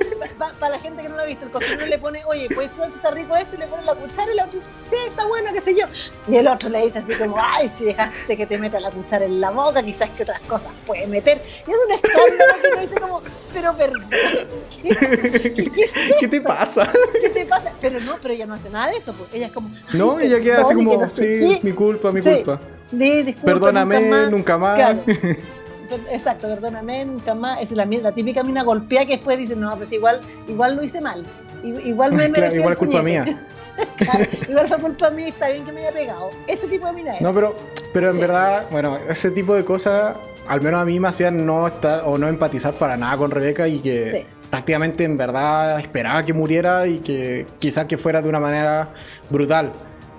Para 0.58 0.76
la 0.76 0.78
gente 0.80 1.02
que 1.02 1.08
no 1.08 1.16
lo 1.16 1.22
ha 1.22 1.26
visto, 1.26 1.44
el 1.44 1.50
cocinero 1.50 1.86
le 1.86 1.98
pone, 1.98 2.24
oye, 2.24 2.48
¿puedes 2.54 2.70
probar 2.70 2.90
si 2.90 2.96
está 2.96 3.10
rico 3.10 3.36
esto? 3.36 3.56
Y 3.56 3.58
le 3.58 3.66
pone 3.66 3.84
la 3.84 3.94
cuchara 3.94 4.30
y 4.30 4.38
el 4.38 4.44
otro 4.44 4.58
dice, 4.58 4.72
sí, 4.82 4.96
está 5.06 5.26
bueno, 5.26 5.52
qué 5.52 5.60
sé 5.60 5.74
yo. 5.74 5.86
Y 6.28 6.36
el 6.36 6.48
otro 6.48 6.70
le 6.70 6.82
dice 6.82 7.00
así 7.00 7.12
como, 7.14 7.36
ay, 7.38 7.70
si 7.76 7.84
dejaste 7.84 8.36
que 8.36 8.46
te 8.46 8.58
meta 8.58 8.80
la 8.80 8.90
cuchara 8.90 9.26
en 9.26 9.40
la 9.40 9.50
boca, 9.50 9.82
quizás 9.82 10.08
que 10.10 10.22
otras 10.22 10.40
cosas 10.40 10.72
puede 10.86 11.06
meter. 11.06 11.42
Y 11.66 11.70
es 11.70 11.76
un 11.86 11.92
escándalo 11.92 12.54
que 12.62 12.68
uno 12.72 12.80
dice 12.80 13.00
como, 13.00 13.22
pero 13.52 13.76
perdón, 13.76 14.06
¿qué, 16.20 16.28
te 16.28 16.40
pasa? 16.40 16.90
¿Qué 17.20 17.28
te 17.28 17.44
pasa? 17.44 17.72
Pero 17.80 18.00
no, 18.00 18.16
pero 18.22 18.32
ella 18.32 18.46
no 18.46 18.54
hace 18.54 18.70
nada 18.70 18.90
de 18.90 18.96
eso, 18.96 19.12
pues 19.12 19.28
ella 19.34 19.46
es 19.46 19.52
como... 19.52 19.70
No, 19.92 20.18
ella 20.18 20.40
queda 20.40 20.62
así 20.62 20.74
como, 20.74 21.08
sí, 21.08 21.60
mi 21.62 21.72
culpa, 21.72 22.10
mi 22.10 22.22
culpa. 22.22 22.60
Perdóname, 23.44 24.30
nunca 24.30 24.56
más. 24.56 24.96
exacto, 26.10 26.48
perdóname, 26.48 27.04
nunca 27.04 27.34
más. 27.34 27.60
Es 27.60 27.72
la, 27.72 27.84
la 27.84 28.12
típica 28.12 28.42
mina 28.42 28.62
golpea 28.62 29.06
que 29.06 29.16
después 29.16 29.38
dice, 29.38 29.56
no, 29.56 29.76
pues 29.76 29.92
igual, 29.92 30.20
igual 30.48 30.76
lo 30.76 30.82
hice 30.82 31.00
mal. 31.00 31.24
Igual 31.62 32.12
me 32.14 32.28
mereció. 32.28 32.60
igual 32.60 32.72
es 32.72 32.78
culpa 32.78 33.02
mía. 33.02 33.24
igual 34.48 34.68
fue 34.68 34.78
culpa 34.78 35.10
mía, 35.10 35.28
está 35.28 35.48
bien 35.50 35.64
que 35.64 35.72
me 35.72 35.80
haya 35.80 35.92
pegado. 35.92 36.30
Ese 36.46 36.66
tipo 36.66 36.86
de 36.86 36.92
mina 36.92 37.14
es. 37.14 37.20
No, 37.20 37.32
pero, 37.32 37.56
pero 37.92 38.10
en 38.10 38.20
verdad, 38.20 38.66
bueno, 38.70 38.98
ese 39.08 39.30
tipo 39.30 39.54
de 39.54 39.64
cosas, 39.64 40.16
al 40.48 40.60
menos 40.60 40.82
a 40.82 40.84
mí 40.84 40.98
me 41.00 41.08
hacían 41.08 41.46
no 41.46 41.66
estar 41.66 42.02
o 42.04 42.18
no 42.18 42.28
empatizar 42.28 42.74
para 42.74 42.96
nada 42.96 43.16
con 43.16 43.30
Rebeca 43.30 43.68
y 43.68 43.80
que 43.80 44.26
prácticamente 44.50 45.04
en 45.04 45.16
verdad 45.16 45.78
esperaba 45.78 46.24
que 46.24 46.32
muriera 46.32 46.86
y 46.86 46.98
que 46.98 47.46
quizás 47.58 47.86
que 47.86 47.96
fuera 47.96 48.20
de 48.20 48.28
una 48.28 48.40
manera 48.40 48.92
brutal. 49.30 49.72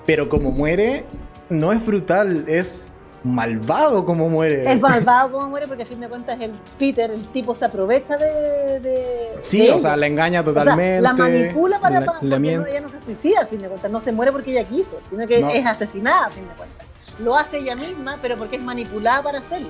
Pero 0.05 0.29
como 0.29 0.51
muere, 0.51 1.05
no 1.49 1.71
es 1.73 1.85
brutal, 1.85 2.45
es 2.47 2.90
malvado 3.23 4.05
como 4.05 4.29
muere. 4.29 4.71
Es 4.71 4.79
malvado 4.79 5.31
como 5.31 5.49
muere 5.49 5.67
porque 5.67 5.83
a 5.83 5.85
fin 5.85 5.99
de 5.99 6.07
cuentas 6.07 6.39
el 6.41 6.53
Peter, 6.79 7.11
el 7.11 7.27
tipo 7.29 7.53
se 7.53 7.65
aprovecha 7.65 8.17
de... 8.17 9.37
sí, 9.41 9.69
o 9.69 9.79
sea, 9.79 9.95
la 9.95 10.07
engaña 10.07 10.43
totalmente. 10.43 11.01
la 11.01 11.13
manipula 11.13 11.79
para... 11.79 11.99
La, 11.99 12.05
porque 12.19 12.35
ella 12.35 12.81
no 12.81 12.89
se 12.89 12.99
suicida 12.99 13.41
a 13.41 13.45
fin 13.45 13.59
de 13.59 13.67
cuentas, 13.67 13.91
no 13.91 14.01
se 14.01 14.11
muere 14.11 14.31
porque 14.31 14.51
ella 14.51 14.63
quiso, 14.63 14.99
sino 15.09 15.27
que 15.27 15.39
es 15.57 15.65
asesinada 15.65 16.27
a 16.27 16.29
fin 16.29 16.47
de 16.47 16.55
cuentas. 16.55 16.87
Lo 17.19 17.35
hace 17.35 17.57
ella 17.57 17.75
misma, 17.75 18.17
pero 18.21 18.37
porque 18.37 18.55
es 18.55 18.63
manipulada 18.63 19.21
para 19.21 19.39
hacerlo. 19.39 19.69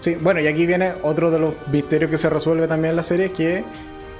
Sí, 0.00 0.16
bueno, 0.16 0.40
y 0.40 0.48
aquí 0.48 0.66
viene 0.66 0.94
otro 1.02 1.30
de 1.30 1.38
los 1.38 1.54
misterios 1.70 2.10
que 2.10 2.18
se 2.18 2.28
resuelve 2.28 2.66
también 2.66 2.90
en 2.90 2.96
la 2.96 3.02
serie, 3.02 3.30
que 3.30 3.64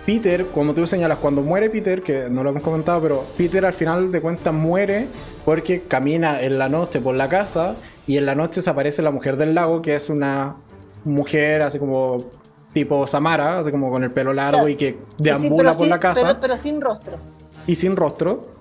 Peter, 0.06 0.46
como 0.46 0.74
tú 0.74 0.86
señalas, 0.86 1.18
cuando 1.18 1.42
muere 1.42 1.70
Peter, 1.70 2.02
que 2.02 2.28
no 2.28 2.42
lo 2.42 2.50
hemos 2.50 2.62
comentado, 2.62 3.00
pero 3.02 3.26
Peter 3.36 3.64
al 3.64 3.74
final 3.74 4.10
de 4.10 4.20
cuentas 4.20 4.52
muere 4.54 5.06
porque 5.44 5.82
camina 5.82 6.40
en 6.40 6.58
la 6.58 6.68
noche 6.68 7.00
por 7.00 7.14
la 7.14 7.28
casa 7.28 7.76
y 8.06 8.16
en 8.16 8.26
la 8.26 8.34
noche 8.34 8.62
se 8.62 8.70
aparece 8.70 9.02
la 9.02 9.10
mujer 9.10 9.36
del 9.36 9.54
lago, 9.54 9.82
que 9.82 9.94
es 9.94 10.10
una 10.10 10.56
mujer 11.04 11.62
así 11.62 11.78
como 11.78 12.24
tipo 12.72 13.06
Samara, 13.06 13.58
así 13.58 13.70
como 13.70 13.90
con 13.90 14.02
el 14.02 14.10
pelo 14.10 14.32
largo 14.32 14.68
y 14.68 14.76
que 14.76 14.98
deambula 15.18 15.72
por 15.74 15.86
la 15.86 16.00
casa. 16.00 16.38
Pero, 16.40 16.56
sin 16.56 16.80
rostro. 16.80 17.18
Y 17.66 17.76
sin 17.76 17.96
rostro. 17.96 18.52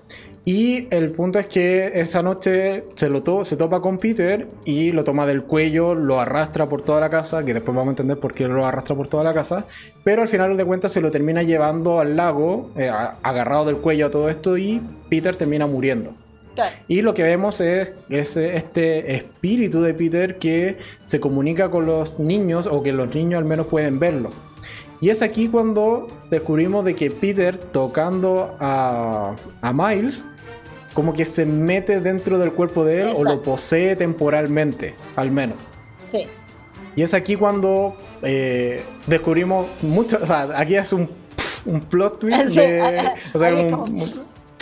Y 0.44 0.88
el 0.92 1.12
punto 1.12 1.38
es 1.38 1.46
que 1.46 1.92
esa 1.94 2.20
noche 2.20 2.84
se, 2.96 3.08
lo 3.08 3.44
se 3.44 3.56
topa 3.56 3.80
con 3.80 3.98
Peter 3.98 4.48
y 4.64 4.90
lo 4.90 5.04
toma 5.04 5.24
del 5.24 5.44
cuello, 5.44 5.94
lo 5.94 6.20
arrastra 6.20 6.68
por 6.68 6.82
toda 6.82 7.00
la 7.00 7.10
casa, 7.10 7.44
que 7.44 7.54
después 7.54 7.76
vamos 7.76 7.90
a 7.90 7.92
entender 7.92 8.18
por 8.18 8.34
qué 8.34 8.48
lo 8.48 8.66
arrastra 8.66 8.96
por 8.96 9.06
toda 9.06 9.22
la 9.22 9.32
casa, 9.32 9.66
pero 10.02 10.22
al 10.22 10.26
final 10.26 10.56
de 10.56 10.64
cuentas 10.64 10.92
se 10.92 11.00
lo 11.00 11.12
termina 11.12 11.44
llevando 11.44 12.00
al 12.00 12.16
lago, 12.16 12.72
eh, 12.76 12.90
agarrado 13.22 13.66
del 13.66 13.76
cuello 13.76 14.06
a 14.06 14.10
todo 14.10 14.28
esto 14.28 14.58
y 14.58 14.82
Peter 15.08 15.36
termina 15.36 15.68
muriendo. 15.68 16.12
Y 16.88 17.02
lo 17.02 17.14
que 17.14 17.22
vemos 17.22 17.60
es, 17.60 17.92
este 18.08 19.16
espíritu 19.16 19.80
de 19.80 19.94
Peter 19.94 20.38
que 20.38 20.78
se 21.04 21.20
comunica 21.20 21.70
con 21.70 21.86
los 21.86 22.18
niños 22.18 22.66
o 22.66 22.82
que 22.82 22.92
los 22.92 23.14
niños 23.14 23.38
al 23.38 23.44
menos 23.44 23.66
pueden 23.66 23.98
verlo. 23.98 24.30
Y 25.00 25.10
es 25.10 25.20
aquí 25.20 25.48
cuando 25.48 26.06
descubrimos 26.30 26.84
de 26.84 26.94
que 26.94 27.10
Peter 27.10 27.58
tocando 27.58 28.56
a, 28.60 29.34
Miles 29.72 30.24
como 30.94 31.12
que 31.12 31.24
se 31.24 31.44
mete 31.44 32.00
dentro 32.00 32.38
del 32.38 32.52
cuerpo 32.52 32.84
de 32.84 33.02
él 33.02 33.12
o 33.16 33.24
lo 33.24 33.42
posee 33.42 33.96
temporalmente, 33.96 34.94
al 35.16 35.30
menos. 35.30 35.56
Sí. 36.10 36.28
Y 36.94 37.02
es 37.02 37.14
aquí 37.14 37.36
cuando 37.36 37.96
eh, 38.22 38.82
descubrimos 39.06 39.66
mucho, 39.80 40.18
o 40.22 40.26
sea, 40.26 40.48
aquí 40.54 40.76
es 40.76 40.92
un, 40.92 41.08
plot 41.90 42.18
twist 42.20 42.48
de, 42.54 43.02
o 43.32 43.38
sea, 43.38 43.50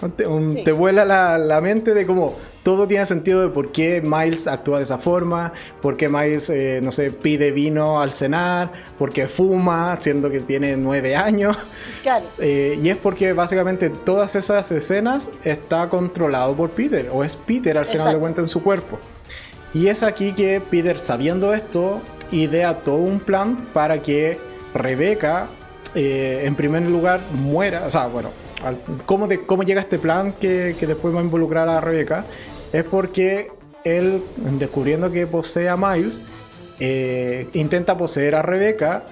te, 0.09 0.73
vuela 0.73 1.05
la, 1.39 1.61
mente 1.61 1.93
de 1.93 2.07
cómo 2.07 2.35
todo 2.63 2.87
tiene 2.87 3.05
sentido 3.07 3.43
de 3.43 3.49
por 3.49 3.73
qué 3.73 4.03
Miles 4.05 4.47
actúa 4.47 4.79
de 4.79 4.85
esa 4.85 4.99
forma, 4.99 5.53
por 5.83 5.97
qué 5.97 6.09
Miles, 6.09 6.49
eh, 6.51 6.81
no 6.83 6.93
sé, 6.93 7.11
pide 7.11 7.51
vino 7.51 8.01
al 8.01 8.13
cenar, 8.13 8.73
por 8.99 9.13
qué 9.13 9.27
fuma, 9.27 9.97
siendo 10.01 10.31
que 10.31 10.41
tiene 10.41 10.77
nueve 10.77 11.17
años. 11.17 11.57
Claro. 12.03 12.27
Eh, 12.39 12.79
y 12.83 12.89
es 12.89 12.97
porque 12.97 13.35
básicamente 13.35 13.91
todas 13.91 14.35
esas 14.35 14.71
escenas 14.71 15.29
está 15.45 15.89
controlado 15.91 16.55
por 16.55 16.71
Peter, 16.71 17.11
o 17.13 17.23
es 17.23 17.37
Peter 17.37 17.77
al 17.77 17.85
final 17.85 18.15
de 18.15 18.19
cuentas 18.19 18.45
en 18.45 18.49
su 18.49 18.63
cuerpo. 18.63 18.99
Y 19.75 19.89
es 19.89 20.03
aquí 20.03 20.33
que 20.33 20.61
Peter, 20.61 20.99
sabiendo 20.99 21.53
esto, 21.53 22.01
idea 22.33 22.81
todo 22.81 22.97
un 22.97 23.21
plan 23.21 23.57
para 23.73 24.03
que 24.03 24.39
Rebeca, 24.75 25.49
eh, 25.95 26.43
en 26.45 26.55
primer 26.55 26.83
lugar, 26.89 27.21
muera, 27.33 27.85
o 27.87 27.91
sea, 27.91 28.07
bueno, 28.07 28.31
cómo, 29.07 29.29
cómo 29.47 29.63
llega 29.63 29.81
este 29.81 29.99
plan 29.99 30.33
que, 30.33 30.75
después 30.81 31.15
va 31.15 31.21
a 31.21 31.23
involucrar 31.23 31.69
a 31.69 31.81
Rebeca, 31.81 32.25
es 32.73 32.85
porque 32.85 33.51
él, 33.85 34.23
descubriendo 34.59 35.11
que 35.11 35.27
posee 35.27 35.69
a 35.69 35.77
Miles, 35.77 36.23
eh, 36.79 37.49
intenta 37.55 37.97
poseer 37.97 38.35
a 38.35 38.43
Rebeca, 38.43 39.05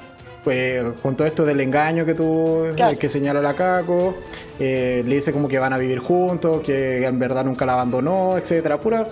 pues 0.45 0.83
con 1.03 1.17
todo 1.17 1.27
esto 1.27 1.45
del 1.45 1.61
engaño 1.61 2.07
que 2.07 2.15
tú, 2.15 2.67
que 2.99 3.09
señala 3.09 3.41
la 3.43 3.55
Caco, 3.55 4.15
eh, 4.59 5.03
le 5.07 5.17
dice 5.17 5.33
como 5.33 5.49
que 5.49 5.59
van 5.59 5.73
a 5.73 5.79
vivir 5.79 5.99
juntos, 5.99 6.63
que 6.63 7.05
en 7.05 7.19
verdad 7.19 7.45
nunca 7.45 7.67
la 7.67 7.75
abandonó, 7.75 8.39
etcétera, 8.39 8.81
pura 8.81 9.07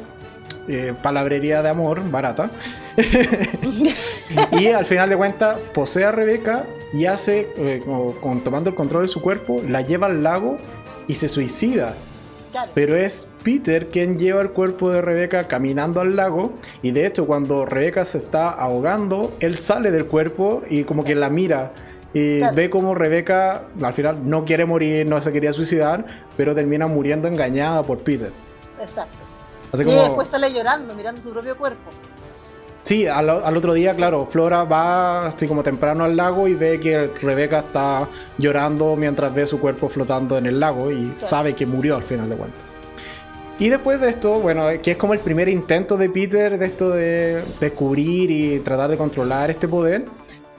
eh, 0.69 0.95
palabrería 1.03 1.63
de 1.63 1.69
amor 1.69 2.09
barata. 2.11 2.51
y 4.53 4.67
al 4.69 4.87
final 4.87 5.11
de 5.11 5.17
cuentas 5.17 5.59
posee 5.75 6.05
a 6.05 6.13
Rebeca 6.13 6.65
y 6.93 7.07
hace, 7.07 7.49
eh, 7.57 7.83
con, 8.21 8.41
tomando 8.43 8.71
el 8.71 8.77
control 8.77 9.03
de 9.03 9.09
su 9.09 9.21
cuerpo, 9.21 9.61
la 9.69 9.83
lleva 9.83 10.07
al 10.07 10.23
lago 10.23 10.57
y 11.09 11.15
se 11.15 11.29
suicida. 11.29 11.95
Pero 12.75 12.97
es 12.97 13.29
Peter 13.45 13.89
quien 13.89 14.17
lleva 14.17 14.41
el 14.41 14.51
cuerpo 14.51 14.91
de 14.91 15.03
Rebeca 15.03 15.47
caminando 15.47 16.01
al 16.01 16.17
lago 16.17 16.55
y 16.81 16.91
de 16.91 17.07
hecho 17.07 17.27
cuando 17.27 17.67
Rebeca 17.67 18.07
se 18.07 18.19
está 18.19 18.49
ahogando, 18.49 19.35
él 19.41 19.59
sale 19.59 19.91
del 19.91 20.07
cuerpo 20.07 20.63
y 20.71 20.85
como 20.85 21.05
que 21.05 21.15
la 21.15 21.29
mira 21.29 21.73
y 22.15 22.41
ve 22.55 22.71
como 22.71 22.95
Rebeca 22.95 23.65
al 23.83 23.93
final 23.93 24.29
no 24.29 24.47
quiere 24.47 24.65
morir, 24.65 25.07
no 25.07 25.23
se 25.23 25.33
quería 25.33 25.53
suicidar, 25.53 26.07
pero 26.35 26.55
termina 26.55 26.87
muriendo 26.87 27.29
engañada 27.29 27.83
por 27.83 27.99
Peter. 27.99 28.33
Exacto. 28.81 29.19
y 29.75 29.85
después 29.85 30.29
sale 30.29 30.51
llorando, 30.51 30.95
mirando 30.95 31.21
su 31.21 31.31
propio 31.31 31.59
cuerpo. 31.59 31.91
Sí, 32.87 33.05
al, 33.09 33.29
otro 33.29 33.75
día, 33.75 33.95
claro, 33.95 34.29
Flora 34.31 34.63
va 34.63 35.27
así 35.27 35.49
como 35.49 35.65
temprano 35.65 36.05
al 36.05 36.17
lago 36.17 36.47
y 36.47 36.55
ve 36.55 36.79
que 36.79 37.09
Rebeca 37.21 37.59
está 37.59 38.09
llorando 38.39 38.95
mientras 38.95 39.35
ve 39.35 39.45
su 39.45 39.59
cuerpo 39.59 39.89
flotando 39.89 40.39
en 40.39 40.47
el 40.47 40.61
lago 40.61 40.93
y 40.93 41.11
sabe 41.17 41.55
que 41.55 41.67
murió 41.67 41.97
al 41.97 42.05
final 42.05 42.31
de 42.31 42.37
cuentas. 42.37 42.61
Y 43.59 43.71
después 43.71 44.01
de 44.01 44.11
esto, 44.11 44.39
bueno, 44.39 44.69
que 44.81 44.93
es 44.93 44.97
como 44.97 45.15
el 45.15 45.19
primer 45.19 45.49
intento 45.49 45.97
de 45.97 46.09
Peter 46.09 46.61
de 46.61 46.65
esto 46.65 46.91
de 46.91 47.43
descubrir 47.59 48.31
y 48.31 48.61
tratar 48.61 48.89
de 48.89 48.97
controlar 48.97 49.51
este 49.51 49.67
poder. 49.67 50.05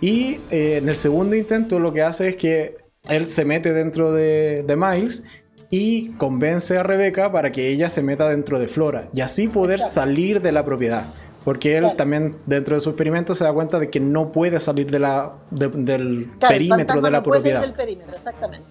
Y 0.01 0.41
eh, 0.51 0.79
en 0.81 0.89
el 0.89 0.97
segundo 0.97 1.33
intento 1.33 1.79
lo 1.79 1.93
que 1.93 2.01
hace 2.01 2.27
es 2.27 2.35
que 2.35 2.75
él 3.07 3.25
se 3.25 3.45
mete 3.45 3.71
dentro 3.71 4.11
de, 4.11 4.65
de 4.67 4.75
Miles 4.75 5.23
y 5.69 6.09
convence 6.17 6.77
a 6.77 6.83
Rebeca 6.83 7.31
para 7.31 7.53
que 7.53 7.69
ella 7.69 7.89
se 7.89 8.03
meta 8.03 8.27
dentro 8.27 8.59
de 8.59 8.67
Flora 8.67 9.07
y 9.13 9.21
así 9.21 9.47
poder 9.47 9.79
salir 9.79 10.41
de 10.41 10.51
la 10.51 10.65
propiedad. 10.65 11.05
Porque 11.47 11.77
él 11.77 11.93
también 11.95 12.35
dentro 12.45 12.75
de 12.75 12.81
su 12.81 12.89
experimento 12.89 13.33
se 13.33 13.45
da 13.45 13.53
cuenta 13.53 13.79
de 13.79 13.89
que 13.89 14.01
no 14.01 14.33
puede 14.33 14.59
salir 14.59 14.91
de 14.91 14.99
la, 14.99 15.31
del 15.49 16.29
perímetro 16.45 16.99
de 16.99 17.09
la 17.09 17.23
propiedad. 17.23 17.61
del 17.61 17.71
perímetro, 17.71 18.13
exactamente. 18.13 18.67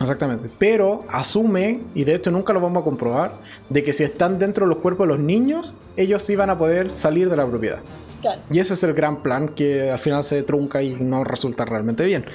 Exactamente. 0.00 0.48
Pero 0.56 1.04
asume, 1.08 1.80
y 1.92 2.04
de 2.04 2.14
hecho 2.14 2.30
nunca 2.30 2.52
lo 2.52 2.60
vamos 2.60 2.82
a 2.82 2.84
comprobar, 2.84 3.32
de 3.68 3.82
que 3.82 3.92
si 3.92 4.04
están 4.04 4.38
dentro 4.38 4.64
de 4.64 4.72
los 4.72 4.80
cuerpos 4.80 5.08
de 5.08 5.14
los 5.14 5.18
niños, 5.18 5.74
ellos 5.96 6.22
sí 6.22 6.36
van 6.36 6.50
a 6.50 6.56
poder 6.56 6.94
salir 6.94 7.28
de 7.28 7.36
la 7.36 7.48
propiedad. 7.48 7.80
Claro. 8.20 8.40
Y 8.48 8.60
ese 8.60 8.74
es 8.74 8.84
el 8.84 8.94
gran 8.94 9.20
plan 9.20 9.48
que 9.48 9.90
al 9.90 9.98
final 9.98 10.22
se 10.22 10.44
trunca 10.44 10.82
y 10.82 10.94
no 10.94 11.24
resulta 11.24 11.64
realmente 11.64 12.04
bien. 12.04 12.26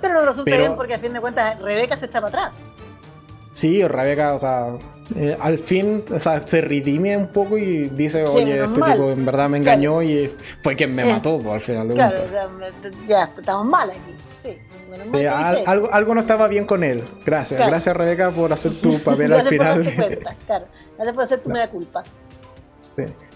Pero 0.00 0.14
no 0.14 0.26
resulta 0.26 0.56
bien 0.56 0.74
porque 0.74 0.94
a 0.94 0.98
fin 0.98 1.12
de 1.12 1.20
cuentas 1.20 1.56
Rebeca 1.62 1.96
se 1.96 2.06
está 2.06 2.20
para 2.20 2.48
atrás. 2.48 2.62
Sí, 3.52 3.86
Rebeca, 3.86 4.34
o 4.34 4.38
sea, 4.40 4.72
eh, 5.16 5.36
al 5.40 5.58
fin, 5.58 6.04
o 6.14 6.18
sea, 6.18 6.42
se 6.42 6.60
redime 6.60 7.16
un 7.16 7.28
poco 7.28 7.56
y 7.56 7.88
dice, 7.88 8.24
oye, 8.24 8.62
este 8.62 8.74
tipo 8.74 9.10
en 9.10 9.24
verdad 9.24 9.48
me 9.48 9.58
engañó 9.58 10.02
y 10.02 10.30
fue 10.62 10.76
quien 10.76 10.94
me 10.94 11.08
eh, 11.08 11.12
mató, 11.12 11.38
pues, 11.38 11.54
al 11.54 11.60
final. 11.60 11.88
claro, 11.88 12.20
ya, 13.06 13.32
estamos 13.36 13.66
mal 13.66 13.90
aquí, 13.90 14.14
sí. 14.42 14.58
Eh, 15.14 15.28
algo, 15.28 15.92
algo 15.92 16.14
no 16.14 16.20
estaba 16.20 16.48
bien 16.48 16.66
con 16.66 16.84
él. 16.84 17.04
Gracias, 17.24 17.66
gracias 17.66 17.96
Rebeca 17.96 18.30
por 18.30 18.52
hacer 18.52 18.72
tu 18.80 18.98
papel 19.04 19.32
al 19.32 19.46
final. 19.46 19.82
claro, 20.46 20.66
gracias 20.96 21.14
por 21.14 21.24
hacer 21.24 21.40
tu 21.40 21.50
media 21.50 21.70
culpa. 21.70 22.02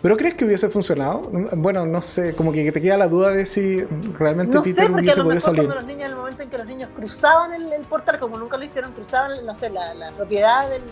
¿Pero 0.02 0.16
crees 0.16 0.34
que 0.34 0.44
hubiese 0.44 0.68
funcionado? 0.68 1.22
Bueno, 1.52 1.86
no 1.86 2.02
sé, 2.02 2.34
como 2.34 2.52
que 2.52 2.72
te 2.72 2.82
queda 2.82 2.96
la 2.96 3.06
duda 3.06 3.30
de 3.30 3.46
si 3.46 3.82
realmente 4.18 4.56
no 4.56 4.62
Peter 4.62 4.86
sé, 4.86 4.92
hubiese 4.92 5.22
podido 5.22 5.40
salir. 5.40 5.68
Los 5.68 5.86
niños, 5.86 6.06
en 6.06 6.10
el 6.10 6.16
momento 6.16 6.42
en 6.42 6.50
que 6.50 6.58
los 6.58 6.66
niños 6.66 6.90
cruzaban 6.94 7.52
el, 7.52 7.82
portal, 7.82 8.18
como 8.18 8.36
nunca 8.36 8.56
lo 8.56 8.64
hicieron, 8.64 8.92
cruzaban, 8.92 9.46
no 9.46 9.54
sé, 9.54 9.70
la, 9.70 10.10
propiedad 10.16 10.68
del, 10.68 10.82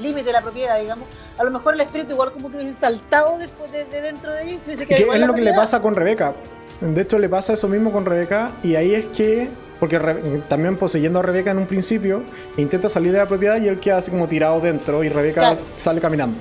límite 0.00 0.26
de 0.26 0.32
la 0.32 0.42
propiedad, 0.42 0.78
digamos, 0.80 1.08
a 1.36 1.44
lo 1.44 1.50
mejor 1.50 1.74
el 1.74 1.80
espíritu 1.80 2.12
igual 2.12 2.32
como 2.32 2.50
que 2.50 2.56
hubiese 2.56 2.74
saltado 2.74 3.38
después 3.38 3.70
de, 3.72 3.84
dentro 3.84 4.32
de 4.32 4.50
ellos 4.50 4.64
quedado. 4.64 5.14
es 5.14 5.26
lo 5.26 5.34
que 5.34 5.40
le 5.42 5.54
pasa 5.54 5.80
con 5.80 5.94
Rebeca. 5.94 6.34
De 6.80 7.02
hecho, 7.02 7.18
le 7.18 7.28
pasa 7.28 7.52
eso 7.52 7.68
mismo 7.68 7.90
con 7.90 8.04
Rebeca 8.04 8.52
y 8.62 8.76
ahí 8.76 8.94
es 8.94 9.06
que 9.06 9.48
porque 9.80 9.98
también 10.48 10.76
poseyendo 10.76 11.20
a 11.20 11.22
Rebeca 11.22 11.52
en 11.52 11.58
un 11.58 11.66
principio, 11.66 12.22
intenta 12.56 12.88
salir 12.88 13.12
de 13.12 13.18
la 13.18 13.26
propiedad 13.26 13.60
y 13.60 13.68
él 13.68 13.78
queda 13.78 13.98
así 13.98 14.10
como 14.10 14.26
tirado 14.26 14.60
dentro 14.60 15.04
y 15.04 15.08
Rebeca 15.08 15.56
sale 15.76 16.00
caminando. 16.00 16.36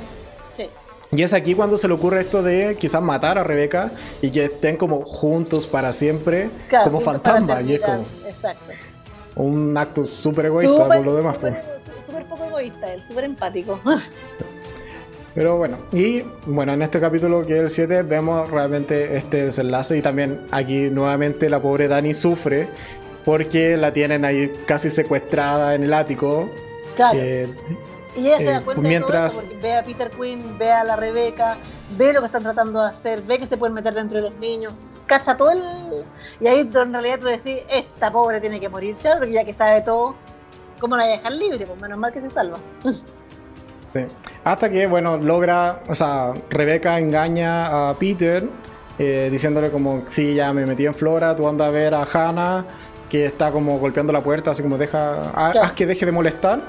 Y 1.12 1.24
es 1.24 1.32
aquí 1.32 1.56
cuando 1.56 1.78
se 1.78 1.88
le 1.88 1.94
ocurre 1.94 2.20
esto 2.20 2.44
de 2.44 2.76
quizás 2.78 3.02
matar 3.02 3.38
a 3.38 3.44
Rebeca 3.44 3.92
y 4.22 4.30
que 4.30 4.46
estén 4.46 4.76
como 4.76 5.06
juntos 5.06 5.66
para 5.66 5.94
siempre, 5.94 6.50
como 6.84 7.00
fantasmas. 7.00 7.64
Y 7.64 7.76
es 7.76 7.80
como 7.80 8.04
exacto. 8.26 8.74
un 9.36 9.78
acto 9.78 10.06
súper 10.06 10.48
egoísta 10.48 10.86
por 10.86 11.06
lo 11.06 11.16
demás. 11.16 11.38
Pues. 11.38 11.56
Egoísta, 12.68 12.94
él, 12.94 13.04
súper 13.08 13.24
empático. 13.26 13.80
Pero 15.36 15.56
bueno, 15.58 15.78
y 15.92 16.24
bueno, 16.48 16.74
en 16.74 16.82
este 16.82 17.00
capítulo 17.00 17.46
que 17.46 17.58
es 17.58 17.60
el 17.60 17.70
7 17.70 18.02
vemos 18.02 18.50
realmente 18.50 19.18
este 19.18 19.46
desenlace 19.46 19.96
y 19.96 20.02
también 20.02 20.42
aquí 20.50 20.90
nuevamente 20.90 21.48
la 21.48 21.62
pobre 21.62 21.88
Dani 21.88 22.16
sufre 22.16 22.68
porque 23.24 23.78
la 23.78 23.94
tienen 23.94 24.26
ahí 24.26 24.52
casi 24.66 24.90
secuestrada 24.90 25.76
en 25.76 25.84
el 25.84 25.94
ático. 25.94 26.50
Claro. 26.96 27.20
Y 28.16 28.28
ella 28.30 28.38
se 28.38 28.44
da 28.46 28.58
eh, 28.58 28.62
cuenta 28.62 28.82
mientras... 28.82 29.36
de 29.36 29.42
todo 29.42 29.50
porque 29.50 29.62
ve 29.62 29.76
a 29.76 29.84
Peter 29.84 30.10
Quinn, 30.10 30.58
ve 30.58 30.72
a 30.72 30.84
la 30.84 30.96
Rebeca, 30.96 31.58
ve 31.96 32.14
lo 32.14 32.22
que 32.22 32.26
están 32.26 32.42
tratando 32.42 32.82
de 32.82 32.88
hacer, 32.88 33.22
ve 33.22 33.38
que 33.38 33.46
se 33.46 33.58
pueden 33.58 33.76
meter 33.76 33.94
dentro 33.94 34.18
de 34.18 34.30
los 34.30 34.40
niños, 34.40 34.74
cacha 35.06 35.38
todo 35.38 35.52
el... 35.52 35.62
Y 36.40 36.48
ahí 36.48 36.62
en 36.62 36.94
realidad 36.94 37.20
tú 37.20 37.28
decís, 37.28 37.62
esta 37.70 38.12
pobre 38.12 38.42
tiene 38.42 38.60
que 38.60 38.70
morirse, 38.70 39.10
porque 39.18 39.34
ya 39.34 39.46
que 39.46 39.54
sabe 39.54 39.82
todo, 39.82 40.16
¿cómo 40.80 40.98
la 40.98 41.04
voy 41.04 41.14
a 41.14 41.18
dejar 41.18 41.32
libre? 41.34 41.66
Pues 41.66 41.80
menos 41.80 41.98
mal 41.98 42.12
que 42.12 42.22
se 42.22 42.30
salva. 42.30 42.58
Sí. 43.94 44.02
Hasta 44.44 44.70
que, 44.70 44.86
bueno, 44.86 45.18
logra, 45.18 45.82
o 45.88 45.96
sea, 45.96 46.34
Rebeca 46.50 47.00
engaña 47.00 47.90
a 47.90 47.96
Peter 47.96 48.44
eh, 49.00 49.30
diciéndole 49.32 49.72
como, 49.72 50.04
sí, 50.08 50.36
ya 50.36 50.52
me 50.52 50.66
metí 50.66 50.86
en 50.86 50.94
Flora, 50.94 51.36
tú 51.36 51.48
andas 51.48 51.70
a 51.70 51.72
ver 51.72 51.94
a 51.94 52.04
Hannah 52.04 52.66
que 53.10 53.26
está 53.26 53.50
como 53.50 53.80
golpeando 53.80 54.12
la 54.12 54.22
puerta, 54.22 54.52
así 54.52 54.62
como 54.62 54.78
deja, 54.78 55.32
haz 55.32 55.72
que 55.72 55.86
deje 55.86 56.06
de 56.06 56.12
molestar 56.12 56.60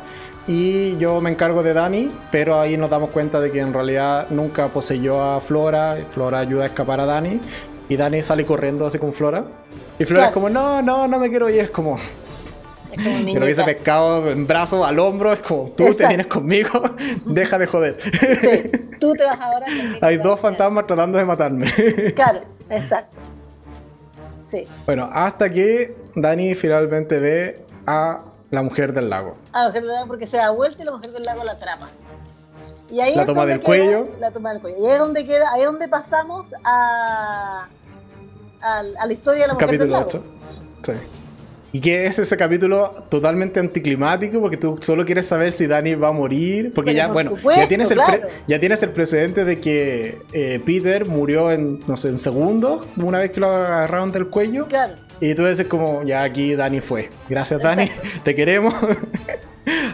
y 0.49 0.97
yo 0.97 1.21
me 1.21 1.31
encargo 1.31 1.63
de 1.63 1.75
Dani, 1.75 2.11
pero 2.31 2.59
ahí 2.59 2.77
nos 2.77 2.89
damos 2.89 3.11
cuenta 3.11 3.39
de 3.41 3.53
que 3.53 3.61
en 3.61 3.75
realidad 3.75 4.29
nunca 4.31 4.69
poseyó 4.69 5.23
a 5.23 5.41
Flora, 5.41 5.99
Flora 6.13 6.39
ayuda 6.39 6.65
a 6.65 6.67
escapar 6.67 7.01
a 7.01 7.07
Dani, 7.07 7.39
y 7.89 7.97
Dani 7.97 8.23
sale 8.23 8.47
corriendo 8.47 8.87
así 8.87 8.99
con 8.99 9.13
Flora, 9.13 9.45
y 9.99 10.05
Flora 10.05 10.27
es 10.29 10.33
como, 10.33 10.49
no, 10.49 10.81
no, 10.81 11.07
no 11.07 11.19
me 11.19 11.29
quiero 11.29 11.51
ir, 11.51 11.61
es 11.61 11.71
como... 11.71 11.99
Es 12.93 13.05
como 13.05 13.33
Pero 13.33 13.47
ese 13.47 13.65
pescado 13.65 14.31
en 14.31 14.47
brazo, 14.47 14.85
al 14.85 14.99
hombro, 14.99 15.33
es 15.33 15.41
como, 15.41 15.71
tú 15.71 15.85
te 15.95 16.07
vienes 16.07 16.27
conmigo, 16.27 16.83
deja 17.27 17.59
de 17.59 17.67
joder. 17.67 17.99
Sí, 18.41 18.71
tú 19.01 19.13
te 19.13 19.25
vas 19.25 19.39
ahora 19.41 19.67
Hay 20.01 20.17
dos 20.19 20.41
fantasmas 20.41 20.87
tratando 20.87 21.19
de 21.19 21.25
matarme. 21.25 21.73
Claro, 22.15 22.41
exacto. 22.71 23.19
Sí. 24.43 24.67
Bueno, 24.87 25.11
hasta 25.13 25.51
que 25.51 25.95
Dani 26.15 26.55
finalmente 26.55 27.19
ve 27.19 27.63
a 27.87 28.21
la 28.51 28.63
mujer 28.63 28.93
del 28.93 29.11
lago. 29.11 29.37
Ah, 29.53 29.63
la 29.63 29.69
mujer 29.69 29.83
del 29.83 29.93
lago 29.93 30.07
porque 30.07 30.27
se 30.27 30.39
da 30.39 30.51
vuelta 30.51 30.83
y 30.83 30.87
la 30.87 30.93
mujer 30.93 31.11
del 31.11 31.25
lago 31.25 31.45
la 31.45 31.53
atrapa. 31.53 31.89
Y 32.91 33.01
ahí 33.01 33.15
la 33.15 33.27
toma 33.27 33.45
del 33.45 33.61
cuello. 33.61 34.09
La 34.19 34.31
toma 34.31 34.53
del 34.53 34.63
cuello. 34.63 34.79
Y 34.79 34.87
ahí 34.87 34.93
es 34.93 34.99
donde 34.99 35.25
queda, 35.27 35.53
ahí 35.53 35.61
es 35.61 35.67
donde 35.67 35.89
pasamos 35.89 36.49
a, 36.65 37.69
a, 38.63 38.83
la 38.83 39.13
historia 39.13 39.43
de 39.43 39.49
la 39.49 39.55
mujer 39.55 39.79
del 39.79 39.91
lago. 39.91 40.07
8. 40.09 40.23
Sí. 40.85 40.93
Y 41.71 41.81
que 41.81 42.07
es 42.07 42.19
ese 42.19 42.37
capítulo 42.37 43.05
totalmente 43.11 43.61
anticlimático 43.61 44.41
porque 44.41 44.57
tú 44.57 44.77
solo 44.81 45.05
quieres 45.05 45.27
saber 45.27 45.53
si 45.53 45.67
Dani 45.67 45.95
va 45.95 46.09
a 46.09 46.13
morir. 46.13 46.73
Porque 46.75 46.95
ya, 46.95 47.09
bueno, 47.09 47.33
ya, 47.55 47.69
tienes 47.69 47.91
el 47.91 48.01
ya 48.47 48.59
tienes 48.59 48.83
el 48.83 48.91
precedente 48.91 49.45
de 49.45 49.61
que 49.61 50.23
eh, 50.33 50.61
Peter 50.65 51.07
murió 51.07 51.53
en, 51.53 51.81
no 51.87 51.97
sé, 51.97 52.09
en 52.09 52.19
segundos, 52.19 52.87
una 52.97 53.19
vez 53.19 53.33
que 53.33 53.41
lo 53.41 53.49
agarraron 53.49 54.13
del 54.13 54.29
cuello. 54.29 54.67
Claro. 54.67 54.95
Y 55.21 55.35
tú 55.35 55.45
dices 55.45 55.67
como, 55.67 56.05
ya 56.05 56.23
aquí 56.23 56.55
Dani 56.55 56.81
fue. 56.81 57.11
Gracias 57.29 57.61
Dani, 57.61 57.91
te 58.25 58.35
queremos. 58.35 58.75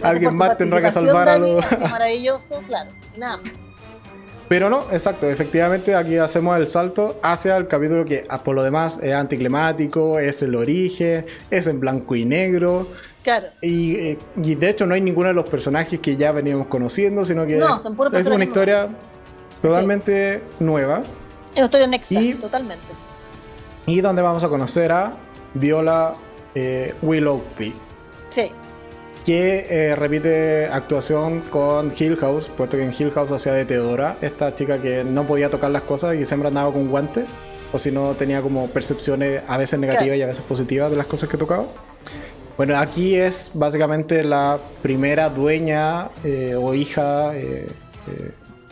Alguien 0.02 0.36
más 0.36 0.56
tendrá 0.56 0.80
que 0.80 0.92
salvar 0.92 1.28
a 1.28 1.38
los... 1.38 1.64
Maravilloso, 1.80 2.62
claro. 2.68 2.90
Nada. 3.16 3.40
Pero 4.48 4.68
no, 4.68 4.90
exacto, 4.92 5.28
efectivamente 5.28 5.94
aquí 5.94 6.18
hacemos 6.18 6.58
el 6.58 6.66
salto 6.66 7.18
hacia 7.22 7.56
el 7.56 7.66
capítulo 7.66 8.04
que 8.04 8.26
ah, 8.28 8.42
por 8.42 8.54
lo 8.54 8.62
demás 8.62 8.98
es 9.02 9.14
anticlimático, 9.14 10.18
es 10.18 10.42
el 10.42 10.54
origen, 10.54 11.26
es 11.50 11.66
en 11.66 11.80
blanco 11.80 12.14
y 12.14 12.24
negro. 12.24 12.86
Claro. 13.22 13.46
Y, 13.62 13.96
eh, 13.96 14.18
y 14.42 14.54
de 14.54 14.68
hecho 14.68 14.84
no 14.86 14.94
hay 14.94 15.00
ninguno 15.00 15.28
de 15.28 15.34
los 15.34 15.48
personajes 15.48 15.98
que 15.98 16.16
ya 16.16 16.30
veníamos 16.30 16.66
conociendo, 16.66 17.24
sino 17.24 17.46
que 17.46 17.58
es 17.58 18.26
una 18.26 18.44
historia 18.44 18.88
totalmente 19.62 20.42
nueva. 20.60 21.00
Es 21.54 21.56
una 21.56 21.64
historia 21.64 21.86
nexa, 21.86 22.20
totalmente. 22.38 22.84
Y 23.86 24.00
donde 24.02 24.20
vamos 24.20 24.44
a 24.44 24.48
conocer 24.50 24.92
a 24.92 25.12
Viola 25.54 26.14
eh, 26.54 26.94
Willoughby. 27.00 27.74
Que 29.24 29.66
eh, 29.70 29.96
repite 29.96 30.66
actuación 30.66 31.40
con 31.40 31.92
Hill 31.98 32.16
House, 32.16 32.50
puesto 32.54 32.76
que 32.76 32.84
en 32.84 32.94
Hill 32.96 33.10
House 33.12 33.30
hacía 33.32 33.52
de 33.52 33.64
Teodora, 33.64 34.18
esta 34.20 34.54
chica 34.54 34.82
que 34.82 35.02
no 35.02 35.26
podía 35.26 35.48
tocar 35.48 35.70
las 35.70 35.82
cosas 35.82 36.16
y 36.16 36.24
siempre 36.26 36.48
andaba 36.48 36.70
con 36.72 36.88
guantes, 36.88 37.24
o 37.72 37.78
si 37.78 37.90
no 37.90 38.12
tenía 38.12 38.42
como 38.42 38.68
percepciones 38.68 39.42
a 39.48 39.56
veces 39.56 39.80
negativas 39.80 40.18
y 40.18 40.22
a 40.22 40.26
veces 40.26 40.44
positivas 40.44 40.90
de 40.90 40.96
las 40.96 41.06
cosas 41.06 41.28
que 41.28 41.38
tocaba. 41.38 41.64
Bueno, 42.56 42.76
aquí 42.78 43.16
es 43.16 43.50
básicamente 43.54 44.22
la 44.22 44.58
primera 44.82 45.28
dueña 45.30 46.10
eh, 46.22 46.54
o 46.54 46.74
hija 46.74 47.34
eh, 47.34 47.66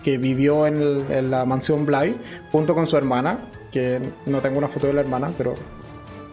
que 0.04 0.18
vivió 0.18 0.66
en, 0.66 1.04
en, 1.10 1.30
la 1.30 1.44
mansión 1.44 1.86
Bly 1.86 2.14
junto 2.52 2.74
con 2.74 2.86
su 2.86 2.96
hermana, 2.96 3.38
que 3.72 4.00
no 4.26 4.40
tengo 4.40 4.58
una 4.58 4.68
foto 4.68 4.86
de 4.86 4.92
la 4.92 5.00
hermana, 5.00 5.30
pero, 5.36 5.54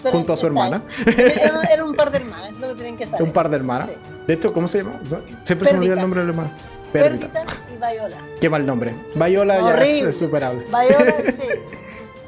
junto 0.04 0.34
a 0.34 0.38
su 0.38 0.48
hermana. 0.48 0.82
Era, 1.06 1.84
un 1.84 1.96
par 1.96 2.12
de 2.12 2.18
hermanas, 2.18 2.52
es 2.52 2.60
lo 2.60 2.70
que 2.70 2.76
tienen 2.76 2.98
que 2.98 3.06
saber. 3.06 3.24
Un 3.24 3.32
par 3.32 3.50
de 3.50 3.58
hermanas. 3.58 3.90
De 4.28 4.34
hecho, 4.34 4.54
¿cómo 4.54 4.68
se 4.68 4.80
llama? 4.80 5.00
Siempre 5.44 5.68
se 5.68 5.74
me 5.74 5.80
olvida 5.80 5.94
el 5.94 6.02
nombre 6.02 6.22
de 6.22 6.28
la 6.28 6.32
hermana. 6.32 6.52
Perdita. 6.92 7.46
y 7.72 7.76
Viola. 7.76 8.18
Qué 8.42 8.50
mal 8.50 8.66
nombre. 8.66 8.96
Viola 9.16 9.60
ya 9.60 9.84
es, 9.84 10.18
superable. 10.18 10.66
Viola, 10.66 11.16
sí. 11.28 11.48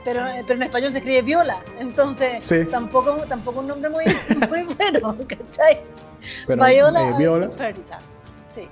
Pero, 0.04 0.22
pero, 0.48 0.58
en 0.58 0.64
español 0.64 0.92
se 0.92 0.98
escribe 0.98 1.22
Viola, 1.22 1.60
entonces 1.80 2.48
tampoco, 2.72 3.18
tampoco 3.28 3.60
un 3.60 3.68
nombre 3.68 3.90
muy, 3.90 4.06
muy 4.50 4.64
bueno, 4.64 5.16
¿cachai? 5.28 5.82
Viola, 6.48 7.10
eh, 7.10 7.14
Viola. 7.18 7.50
Perdita. 7.50 8.00
Sí. 8.54 8.68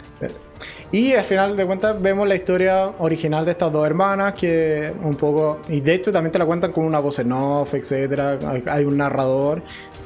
Y 0.92 1.14
al 1.14 1.26
final 1.26 1.56
de 1.56 1.66
cuentas 1.66 2.02
vemos 2.02 2.28
la 2.28 2.36
historia 2.36 2.92
original 3.00 3.46
de 3.46 3.52
estas 3.52 3.72
dos 3.72 3.86
hermanas 3.86 4.34
que 4.34 4.92
un 5.04 5.16
poco, 5.16 5.60
y 5.70 5.82
de 5.82 5.94
hecho 5.94 6.12
también 6.12 6.32
te 6.32 6.40
la 6.40 6.46
cuentan 6.46 6.72
con 6.72 6.86
una 6.86 7.00
voz 7.00 7.20
en 7.20 7.32
off, 7.32 7.74
etcétera, 7.76 8.40
hay, 8.66 8.86
un 8.86 8.98
narrador 8.98 9.62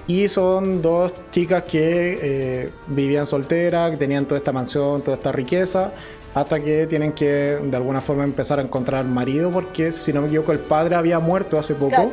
y 0.08 0.28
son 0.28 0.82
dos 0.82 1.14
chicas 1.32 1.64
que 1.64 2.20
eh, 2.22 2.70
vivían 2.88 3.26
solteras, 3.26 3.92
que 3.92 3.98
tenían 3.98 4.26
toda 4.26 4.38
esta 4.38 4.52
mansión, 4.52 5.02
toda 5.02 5.16
esta 5.16 5.32
riqueza, 5.32 5.94
hasta 6.36 6.60
que 6.60 6.86
tienen 6.88 7.14
que 7.14 7.60
de 7.64 7.78
alguna 7.78 8.02
forma 8.02 8.26
empezar 8.26 8.60
a 8.60 8.62
encontrar 8.62 9.06
marido 9.06 9.52
porque 9.52 9.92
si 9.94 10.12
no 10.12 10.22
me 10.22 10.28
equivoco 10.28 10.52
el 10.52 10.60
padre 10.60 10.96
había 10.96 11.20
muerto 11.20 11.58
hace 11.58 11.76
poco. 11.76 11.96
Claro, 11.96 12.12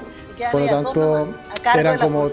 por 0.52 0.60
lo 0.62 0.66
tanto, 0.68 1.28
a 1.64 1.78
eran 1.80 1.98
como- 1.98 2.30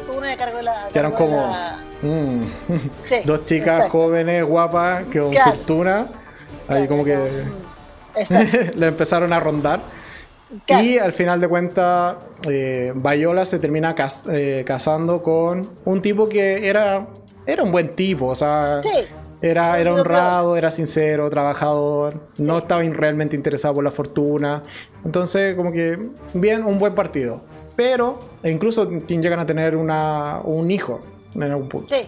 eran 0.94 1.12
como- 1.12 1.56
Mm. 2.02 2.42
Dos 3.26 3.46
chicas 3.46 3.76
exacto, 3.78 3.92
jóvenes, 3.92 4.44
guapas, 4.46 5.04
que 5.06 5.20
con 5.20 5.32
Claro. 5.32 5.52
fortuna, 5.52 6.08
ahí 6.68 6.86
claro, 6.86 6.88
como 6.90 7.04
que 7.04 7.18
mm, 7.18 8.16
le 8.80 8.88
empezaron 8.88 9.34
a 9.34 9.40
rondar. 9.40 9.80
claro. 10.66 10.84
Y 10.84 10.98
al 11.00 11.12
final 11.14 11.42
de 11.42 11.48
cuentas, 11.48 12.18
eh, 12.48 12.94
Viola 12.96 13.46
se 13.46 13.58
termina 13.60 13.96
cas- 13.96 14.26
eh, 14.32 14.64
casando 14.66 15.24
con 15.24 15.70
un 15.86 16.02
tipo 16.02 16.30
que 16.30 16.68
era, 16.70 17.08
era 17.48 17.64
un 17.64 17.72
buen 17.72 17.96
tipo, 17.96 18.28
o 18.28 18.36
sea, 18.36 18.80
Sí, 18.84 18.90
era, 19.42 19.80
era 19.80 19.94
honrado, 19.94 20.56
era 20.56 20.70
sincero, 20.72 21.30
trabajador, 21.32 22.28
no 22.38 22.60
estaba 22.60 22.82
realmente 22.84 23.36
interesado 23.36 23.74
por 23.76 23.84
la 23.84 23.92
fortuna. 23.92 24.62
Entonces, 25.04 25.56
como 25.56 25.72
que, 25.72 25.98
bien, 26.34 26.64
un 26.64 26.78
buen 26.80 26.94
partido. 26.94 27.42
Pero, 27.78 28.20
incluso 28.44 28.90
llegan 29.08 29.40
a 29.40 29.46
tener 29.46 29.78
una, 29.78 30.42
un 30.44 30.70
hijo 30.70 31.00
en 31.34 31.44
algún 31.44 31.70
punto. 31.70 31.96
sí. 31.96 32.06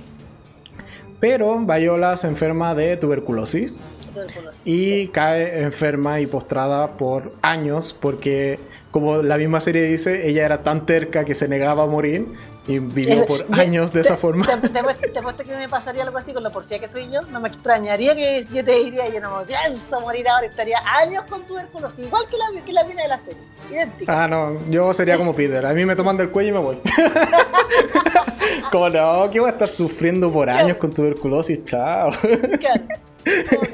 Pero 1.20 1.60
Viola 1.60 2.16
se 2.16 2.28
enferma 2.28 2.74
de 2.74 2.96
tuberculosis 2.96 3.76
tuberculosis. 4.14 4.62
y 4.64 5.08
cae 5.10 5.64
enferma 5.64 6.22
y 6.22 6.28
postrada 6.28 6.92
por 6.94 7.34
años 7.42 7.94
porque 8.00 8.58
como 8.92 9.18
la 9.18 9.38
misma 9.38 9.62
serie 9.62 9.84
dice, 9.84 10.28
ella 10.30 10.46
era 10.46 10.64
tan 10.64 10.86
terca 10.86 11.26
que 11.26 11.36
se 11.36 11.48
negaba 11.48 11.84
a 11.84 11.88
morir 11.88 12.26
y 12.70 12.78
vivió 12.78 13.26
por 13.26 13.46
años 13.52 13.92
de 13.92 14.02
te- 14.02 14.08
esa 14.08 14.16
forma. 14.16 14.46
Te, 14.46 14.70
te, 14.70 14.80
apuesto 14.80 15.44
que 15.44 15.56
me 15.56 15.68
pasaría 15.68 16.04
algo 16.04 16.20
así 16.20 16.34
con 16.34 16.44
la 16.44 16.52
porcía 16.52 16.78
que 16.78 16.88
soy 16.88 17.10
yo. 17.12 17.22
No 17.24 17.40
me 17.40 17.48
extrañaría 17.48 18.16
que 18.16 18.46
yo 18.54 18.64
te 18.64 18.74
diría, 18.84 19.10
yo 19.10 19.20
no 19.20 19.40
me 19.40 19.46
pienso 19.46 20.00
morir 20.02 20.30
ahora, 20.30 20.46
estaría 20.46 20.78
años 20.86 21.24
con 21.28 21.42
tuberculosis, 21.48 22.06
igual 22.06 22.24
que 22.30 22.38
la, 22.38 22.62
que 22.62 22.72
la 22.72 22.84
mina 22.84 23.02
de 23.02 23.08
la 23.10 23.18
serie. 23.18 23.42
Idéntica. 23.72 24.24
Ah, 24.24 24.28
no, 24.28 24.56
yo 24.70 24.94
sería 24.94 25.18
como 25.18 25.34
Peter, 25.34 25.66
a 25.66 25.74
mí 25.74 25.84
me 25.84 25.96
toman 25.96 26.16
del 26.18 26.30
cuello 26.30 26.50
y 26.50 26.54
me 26.54 26.60
voy. 26.60 26.78
como 28.72 28.90
no, 28.90 29.32
que 29.32 29.40
voy 29.40 29.50
a 29.50 29.54
estar 29.54 29.70
sufriendo 29.70 30.32
por 30.32 30.48
años 30.50 30.78
con 30.78 30.94
tuberculosis, 30.94 31.64
chao. 31.64 32.12
Claro. 32.60 32.84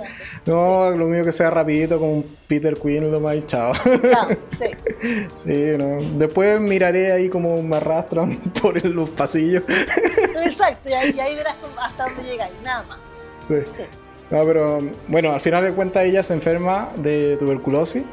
No, 0.45 0.91
lo 0.91 1.07
mío 1.07 1.23
que 1.25 1.31
sea 1.31 1.49
rapidito 1.49 1.97
como 1.97 2.13
un 2.13 2.37
Peter 2.47 2.77
Queen 2.77 3.11
lo 3.11 3.19
más 3.19 3.35
y 3.35 3.45
chao. 3.47 3.73
Chao, 4.09 4.27
sí. 4.51 4.65
Sí, 5.43 5.75
no. 5.77 6.17
Después 6.19 6.59
miraré 6.61 7.11
ahí 7.11 7.29
como 7.29 7.61
me 7.63 7.77
arrastran 7.77 8.37
por 8.61 8.83
los 8.85 9.09
pasillos. 9.09 9.63
Exacto, 10.43 10.89
y 10.89 10.93
ahí, 10.93 11.13
y 11.15 11.19
ahí 11.19 11.35
verás 11.35 11.55
hasta 11.81 12.03
dónde 12.05 12.23
llegáis, 12.23 12.53
nada 12.63 12.83
más. 12.83 12.97
Sí. 13.47 13.55
Sí. 13.77 13.83
No, 14.29 14.43
pero 14.45 14.81
bueno, 15.07 15.31
al 15.33 15.41
final 15.41 15.63
de 15.63 15.71
cuentas 15.73 16.03
ella 16.05 16.21
se 16.23 16.33
enferma 16.33 16.89
de 16.97 17.37
tuberculosis 17.37 18.03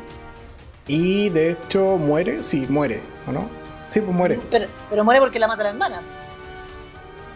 y 0.86 1.28
de 1.30 1.52
hecho 1.52 1.96
muere, 1.96 2.42
sí, 2.42 2.66
muere, 2.68 3.00
¿o 3.28 3.32
no? 3.32 3.48
Sí, 3.90 4.00
pues 4.00 4.14
muere. 4.16 4.40
Pero, 4.50 4.66
pero 4.90 5.04
muere 5.04 5.20
porque 5.20 5.38
la 5.38 5.48
mata 5.48 5.62
la 5.64 5.70
hermana. 5.70 6.00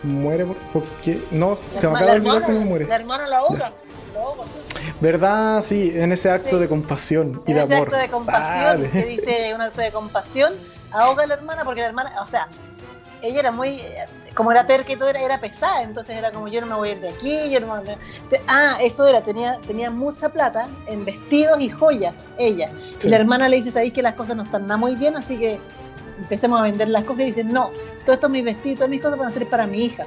Muere 0.02 0.44
por- 0.44 0.56
porque 0.72 1.18
no, 1.30 1.58
La, 1.74 1.80
se 1.80 1.86
me 1.86 1.92
acaba 1.94 2.00
de 2.00 2.06
la 2.06 2.12
olvidar 2.30 2.42
cómo 2.46 2.60
muere. 2.66 2.86
la 2.86 2.94
hermana 2.96 3.26
la 3.28 3.38
ahoga. 3.38 3.72
La 4.14 4.20
ahoga. 4.20 4.44
¿Verdad? 5.00 5.60
Sí, 5.62 5.92
en 5.94 6.12
ese 6.12 6.30
acto 6.30 6.50
Sí. 6.50 6.56
de 6.58 6.68
compasión 6.68 7.42
y 7.46 7.50
En 7.52 7.58
de 7.58 7.64
ese 7.64 7.74
amor. 7.74 7.88
acto 7.88 8.00
de 8.00 8.08
compasión, 8.08 8.62
Sale. 8.62 8.90
que 8.90 9.04
dice 9.04 9.52
un 9.54 9.60
acto 9.60 9.80
de 9.82 9.92
compasión, 9.92 10.54
ahoga 10.90 11.24
a 11.24 11.26
la 11.26 11.34
hermana 11.34 11.64
porque 11.64 11.82
la 11.82 11.88
hermana, 11.88 12.12
o 12.22 12.26
sea, 12.26 12.48
ella 13.22 13.40
era 13.40 13.50
muy, 13.52 13.80
como 14.34 14.52
era 14.52 14.64
terca 14.64 14.92
y 14.92 14.96
todo, 14.96 15.08
era, 15.10 15.20
era 15.20 15.40
pesada, 15.40 15.82
entonces 15.82 16.16
era 16.16 16.32
como 16.32 16.48
yo 16.48 16.60
no 16.62 16.66
me 16.66 16.74
voy 16.76 16.88
a 16.88 16.92
ir 16.92 17.00
de 17.00 17.08
aquí, 17.10 17.50
yo 17.50 17.60
no 17.60 17.74
me 17.74 17.80
voy 17.80 17.90
a- 17.90 17.98
Te- 18.30 18.40
Ah, 18.48 18.78
eso 18.80 19.06
era, 19.06 19.22
tenía, 19.22 19.58
tenía 19.66 19.90
mucha 19.90 20.30
plata 20.30 20.68
en 20.86 21.04
vestidos 21.04 21.60
y 21.60 21.68
joyas, 21.68 22.18
ella. 22.38 22.70
Sí. 22.98 23.08
Y 23.08 23.10
la 23.10 23.16
hermana 23.16 23.48
le 23.50 23.56
dice, 23.58 23.72
sabéis 23.72 23.92
que 23.92 24.02
las 24.02 24.14
cosas 24.14 24.36
no 24.36 24.44
están 24.44 24.62
nada 24.66 24.76
muy 24.78 24.96
bien, 24.96 25.16
así 25.16 25.38
que 25.38 25.58
empecemos 26.18 26.58
a 26.58 26.62
vender 26.62 26.88
las 26.88 27.04
cosas 27.04 27.20
y 27.20 27.24
dicen, 27.26 27.52
no, 27.52 27.70
todo 28.04 28.14
esto 28.14 28.28
mis 28.30 28.44
vestidos, 28.44 28.76
todas 28.78 28.90
mis 28.90 29.02
cosas 29.02 29.18
van 29.18 29.28
a 29.28 29.32
ser 29.34 29.46
para 29.48 29.66
mi 29.66 29.84
hija. 29.84 30.04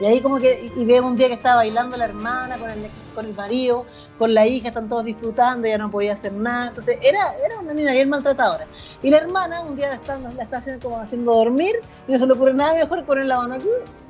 Y 0.00 0.06
ahí 0.06 0.20
como 0.20 0.38
que, 0.38 0.70
y 0.76 0.84
veo 0.84 1.06
un 1.06 1.16
día 1.16 1.28
que 1.28 1.34
estaba 1.34 1.56
bailando 1.56 1.96
la 1.96 2.04
hermana 2.04 2.58
con 2.58 2.70
el, 2.70 2.86
con 3.14 3.24
el 3.24 3.34
marido, 3.34 3.86
con 4.18 4.34
la 4.34 4.46
hija, 4.46 4.68
están 4.68 4.88
todos 4.88 5.04
disfrutando, 5.04 5.66
ella 5.66 5.78
no 5.78 5.90
podía 5.90 6.12
hacer 6.12 6.32
nada. 6.32 6.68
Entonces 6.68 6.98
era, 7.02 7.34
era 7.44 7.58
una 7.58 7.72
niña 7.72 7.92
bien 7.92 8.08
maltratadora. 8.08 8.66
Y 9.02 9.10
la 9.10 9.18
hermana 9.18 9.62
un 9.62 9.74
día 9.74 9.88
la 9.88 9.94
está, 9.94 10.18
la 10.18 10.42
está 10.42 10.58
haciendo, 10.58 10.88
como 10.88 11.00
haciendo 11.00 11.32
dormir 11.32 11.76
y 12.06 12.12
no 12.12 12.18
se 12.18 12.26
le 12.26 12.32
ocurre 12.34 12.54
nada 12.54 12.74
mejor 12.74 13.04
poner 13.04 13.26
la 13.26 13.38
mano 13.38 13.54
aquí 13.54 13.68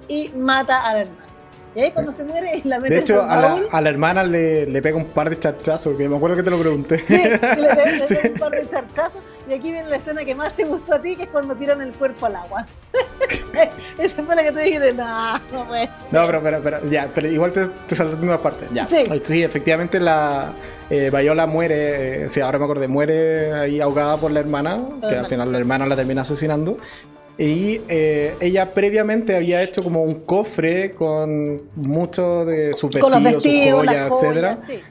y 0.09 0.29
mata 0.31 0.87
a 0.87 0.95
la 0.95 1.01
hermana. 1.03 1.26
Y 1.77 1.81
ahí 1.81 1.91
cuando 1.91 2.11
se 2.11 2.25
muere 2.25 2.61
la 2.65 2.81
mete 2.81 2.95
De 2.95 3.01
hecho, 3.03 3.23
a 3.23 3.37
la, 3.37 3.61
a 3.71 3.81
la 3.83 3.89
hermana 3.91 4.25
le, 4.25 4.65
le 4.65 4.81
pega 4.81 4.97
un 4.97 5.05
par 5.05 5.29
de 5.29 5.39
charchazos, 5.39 5.95
que 5.95 6.09
me 6.09 6.17
acuerdo 6.17 6.35
que 6.35 6.43
te 6.43 6.51
lo 6.51 6.59
pregunté. 6.59 6.99
Sí, 7.01 7.19
le 7.19 7.39
pega 7.39 7.57
le 7.57 8.07
Sí. 8.07 8.15
pega 8.15 8.29
un 8.33 8.41
par 8.41 8.53
de 8.53 8.69
charcazos. 8.71 9.21
Y 9.49 9.53
aquí 9.53 9.71
viene 9.71 9.89
la 9.91 9.97
escena 9.97 10.25
que 10.25 10.35
más 10.35 10.55
te 10.55 10.65
gustó 10.65 10.95
a 10.95 11.03
ti, 11.03 11.15
que 11.15 11.25
es 11.25 11.29
cuando 11.29 11.55
tiran 11.55 11.83
el 11.83 11.93
cuerpo 11.93 12.27
al 12.27 12.37
agua. 12.37 12.67
Esa 13.99 14.23
fue 14.23 14.35
la 14.35 14.43
que 14.43 14.53
te 14.53 14.61
dije, 14.61 14.93
no, 14.95 15.39
no 15.53 15.69
puede 15.69 15.83
ser. 15.83 15.91
No, 16.13 16.27
pero, 16.27 16.43
pero, 16.43 16.61
pero, 16.63 16.91
ya, 16.91 17.11
pero 17.15 17.29
igual 17.29 17.53
te, 17.53 17.67
te 17.69 17.95
saltaste 17.95 18.25
una 18.25 18.39
parte. 18.39 18.67
Ya. 18.73 18.87
Sí. 18.87 19.43
efectivamente 19.43 20.01
la 20.01 20.53
eh, 20.89 21.11
Viola 21.15 21.47
muere, 21.47 22.25
eh, 22.25 22.29
sí, 22.31 22.41
ahora 22.41 22.59
me 22.59 22.65
acordé, 22.65 22.89
muere 22.89 23.53
ahí 23.53 23.81
ahogada 23.83 24.17
por 24.17 24.31
la 24.31 24.41
hermana, 24.41 24.81
que 25.07 25.15
al 25.15 25.27
final 25.27 25.49
sí. 25.49 25.53
la 25.53 25.59
hermana 25.59 25.87
la 25.87 25.95
termina 25.97 26.23
asesinando. 26.23 26.79
Y 27.39 27.83
eh, 27.89 28.35
ella 28.41 28.73
previamente 28.73 29.37
había 29.37 29.63
hecho 29.63 29.83
como 29.83 30.03
un 30.03 30.21
cofre 30.21 30.93
con 30.93 31.63
mucho 31.75 32.47
de 32.47 32.73
sus 32.73 32.97
con 32.97 33.13
los 33.13 33.23
vestidos, 33.23 33.43
sus 33.43 33.53
vestidos, 33.53 33.79
joyas, 33.81 34.11
etcétera, 34.11 34.55
joyas, 34.55 34.67
sí. 34.67 34.85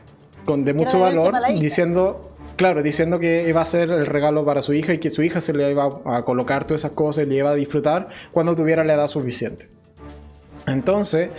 con 0.45 0.63
de 0.63 0.73
mucho 0.75 0.99
valor, 0.99 1.33
diciendo, 1.59 2.31
claro, 2.55 2.83
diciendo 2.83 3.17
que 3.17 3.49
iba 3.49 3.61
a 3.61 3.65
ser 3.65 3.89
el 3.89 4.05
regalo 4.05 4.45
para 4.45 4.61
su 4.61 4.73
hija 4.73 4.93
y 4.93 4.99
que 4.99 5.09
su 5.09 5.23
hija 5.23 5.41
se 5.41 5.53
le 5.53 5.71
iba 5.71 5.89
a 6.05 6.23
colocar 6.23 6.65
todas 6.65 6.81
esas 6.81 6.91
cosas 6.91 7.25
y 7.25 7.29
le 7.29 7.37
iba 7.37 7.49
a 7.49 7.55
disfrutar 7.55 8.09
cuando 8.31 8.55
tuviera 8.55 8.83
la 8.83 8.93
edad 8.93 9.07
suficiente. 9.07 9.67
Entonces, 10.67 11.29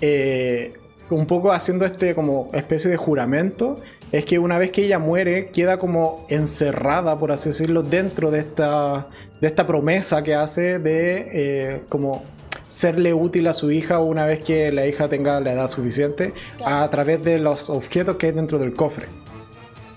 eh, 0.00 0.74
un 1.10 1.26
poco 1.26 1.52
haciendo 1.52 1.84
este 1.84 2.14
como 2.14 2.50
especie 2.52 2.90
de 2.90 2.96
juramento, 2.96 3.80
es 4.12 4.24
que 4.24 4.38
una 4.38 4.58
vez 4.58 4.70
que 4.70 4.84
ella 4.84 4.98
muere, 4.98 5.50
queda 5.50 5.78
como 5.78 6.26
encerrada, 6.28 7.18
por 7.18 7.32
así 7.32 7.50
decirlo, 7.50 7.82
dentro 7.82 8.30
de 8.30 8.40
esta, 8.40 9.08
de 9.40 9.46
esta 9.46 9.66
promesa 9.66 10.22
que 10.22 10.34
hace 10.34 10.78
de 10.78 11.28
eh, 11.32 11.80
como 11.88 12.24
serle 12.68 13.14
útil 13.14 13.46
a 13.46 13.52
su 13.52 13.70
hija 13.70 14.00
una 14.00 14.26
vez 14.26 14.40
que 14.40 14.72
la 14.72 14.86
hija 14.86 15.08
tenga 15.08 15.38
la 15.40 15.52
edad 15.52 15.68
suficiente 15.68 16.32
Claro. 16.56 16.76
a 16.76 16.90
través 16.90 17.22
de 17.22 17.38
los 17.38 17.70
objetos 17.70 18.16
que 18.16 18.26
hay 18.26 18.32
dentro 18.32 18.58
del 18.58 18.72
cofre. 18.74 19.06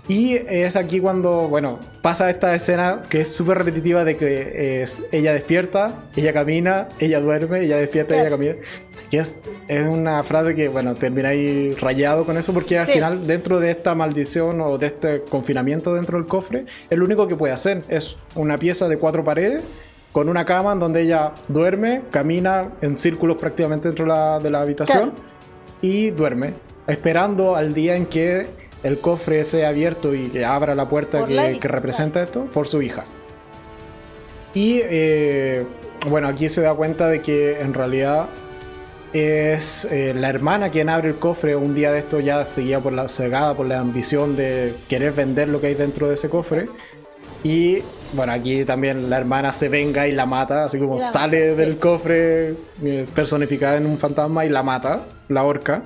Y 0.09 0.33
es 0.47 0.75
aquí 0.75 0.99
cuando, 0.99 1.47
bueno, 1.47 1.77
pasa 2.01 2.31
esta 2.31 2.55
escena 2.55 2.99
que 3.09 3.21
es 3.21 3.31
súper 3.33 3.59
repetitiva 3.59 4.03
de 4.03 4.17
que 4.17 4.81
es, 4.81 5.03
ella 5.11 5.33
despierta, 5.33 5.93
ella 6.15 6.33
camina, 6.33 6.89
ella 6.99 7.21
duerme, 7.21 7.61
ella 7.61 7.77
despierta, 7.77 8.15
Claro. 8.15 8.27
ella 8.27 8.37
camina. 8.37 8.55
Que 9.11 9.19
es, 9.19 9.37
es 9.67 9.87
una 9.87 10.23
frase 10.23 10.55
que, 10.55 10.67
bueno, 10.67 10.95
termina 10.95 11.29
ahí 11.29 11.73
rayado 11.75 12.25
con 12.25 12.37
eso 12.37 12.53
porque 12.53 12.79
al 12.79 12.87
Sí. 12.87 12.93
final 12.93 13.27
dentro 13.27 13.59
de 13.59 13.69
esta 13.69 13.93
maldición 13.93 14.59
o 14.61 14.79
de 14.79 14.87
este 14.87 15.21
confinamiento 15.29 15.93
dentro 15.93 16.17
del 16.17 16.27
cofre, 16.27 16.65
es 16.89 16.97
lo 16.97 17.05
único 17.05 17.27
que 17.27 17.35
puede 17.35 17.53
hacer. 17.53 17.83
Es 17.87 18.17
una 18.33 18.57
pieza 18.57 18.87
de 18.87 18.97
cuatro 18.97 19.23
paredes 19.23 19.61
con 20.11 20.27
una 20.27 20.43
cama 20.43 20.73
en 20.73 20.79
donde 20.79 21.01
ella 21.01 21.33
duerme, 21.49 22.01
camina 22.09 22.69
en 22.81 22.97
círculos 22.97 23.37
prácticamente 23.37 23.89
dentro 23.89 24.05
de 24.05 24.09
la, 24.09 24.39
de 24.39 24.49
la 24.49 24.61
habitación 24.61 25.11
Claro. 25.11 25.23
y 25.83 26.09
duerme, 26.09 26.53
esperando 26.87 27.55
al 27.55 27.75
día 27.75 27.95
en 27.95 28.07
que 28.07 28.47
el 28.83 28.99
cofre 28.99 29.43
sea 29.43 29.69
abierto 29.69 30.13
y 30.13 30.29
que 30.29 30.45
abra 30.45 30.75
la 30.75 30.87
puerta 30.87 31.19
Por 31.19 31.31
la 31.31 31.49
que, 31.49 31.59
que 31.59 31.67
representa 31.67 32.21
esto 32.23 32.45
por 32.45 32.67
su 32.67 32.81
hija. 32.81 33.05
Y 34.53 34.81
eh, 34.83 35.65
bueno, 36.07 36.27
aquí 36.27 36.49
se 36.49 36.61
da 36.61 36.73
cuenta 36.73 37.07
de 37.07 37.21
que 37.21 37.59
en 37.59 37.73
realidad 37.73 38.27
es 39.13 39.85
eh, 39.85 40.13
la 40.15 40.29
hermana 40.29 40.69
quien 40.69 40.89
abre 40.89 41.09
el 41.09 41.15
cofre. 41.15 41.55
Un 41.55 41.75
día 41.75 41.91
de 41.91 41.99
esto 41.99 42.19
ya 42.19 42.43
seguía 42.45 42.79
por 42.79 42.93
la 42.93 43.07
cegada 43.07 43.53
por 43.55 43.67
la 43.67 43.79
ambición 43.79 44.35
de 44.35 44.73
querer 44.87 45.13
vender 45.13 45.49
lo 45.49 45.61
que 45.61 45.67
hay 45.67 45.75
dentro 45.75 46.07
de 46.07 46.15
ese 46.15 46.29
cofre. 46.29 46.69
Y 47.43 47.79
bueno, 48.13 48.33
aquí 48.33 48.65
también 48.65 49.09
la 49.09 49.17
hermana 49.17 49.51
se 49.51 49.69
venga 49.69 50.07
y 50.07 50.11
la 50.11 50.25
mata, 50.25 50.65
así 50.65 50.77
como 50.77 50.97
la 50.97 51.11
sale 51.11 51.51
sí. 51.51 51.57
del 51.57 51.77
cofre 51.77 52.55
eh, 52.83 53.05
personificada 53.13 53.77
en 53.77 53.85
un 53.85 53.97
fantasma 53.97 54.45
y 54.45 54.49
la 54.49 54.63
mata, 54.63 55.05
la 55.29 55.43
horca. 55.43 55.83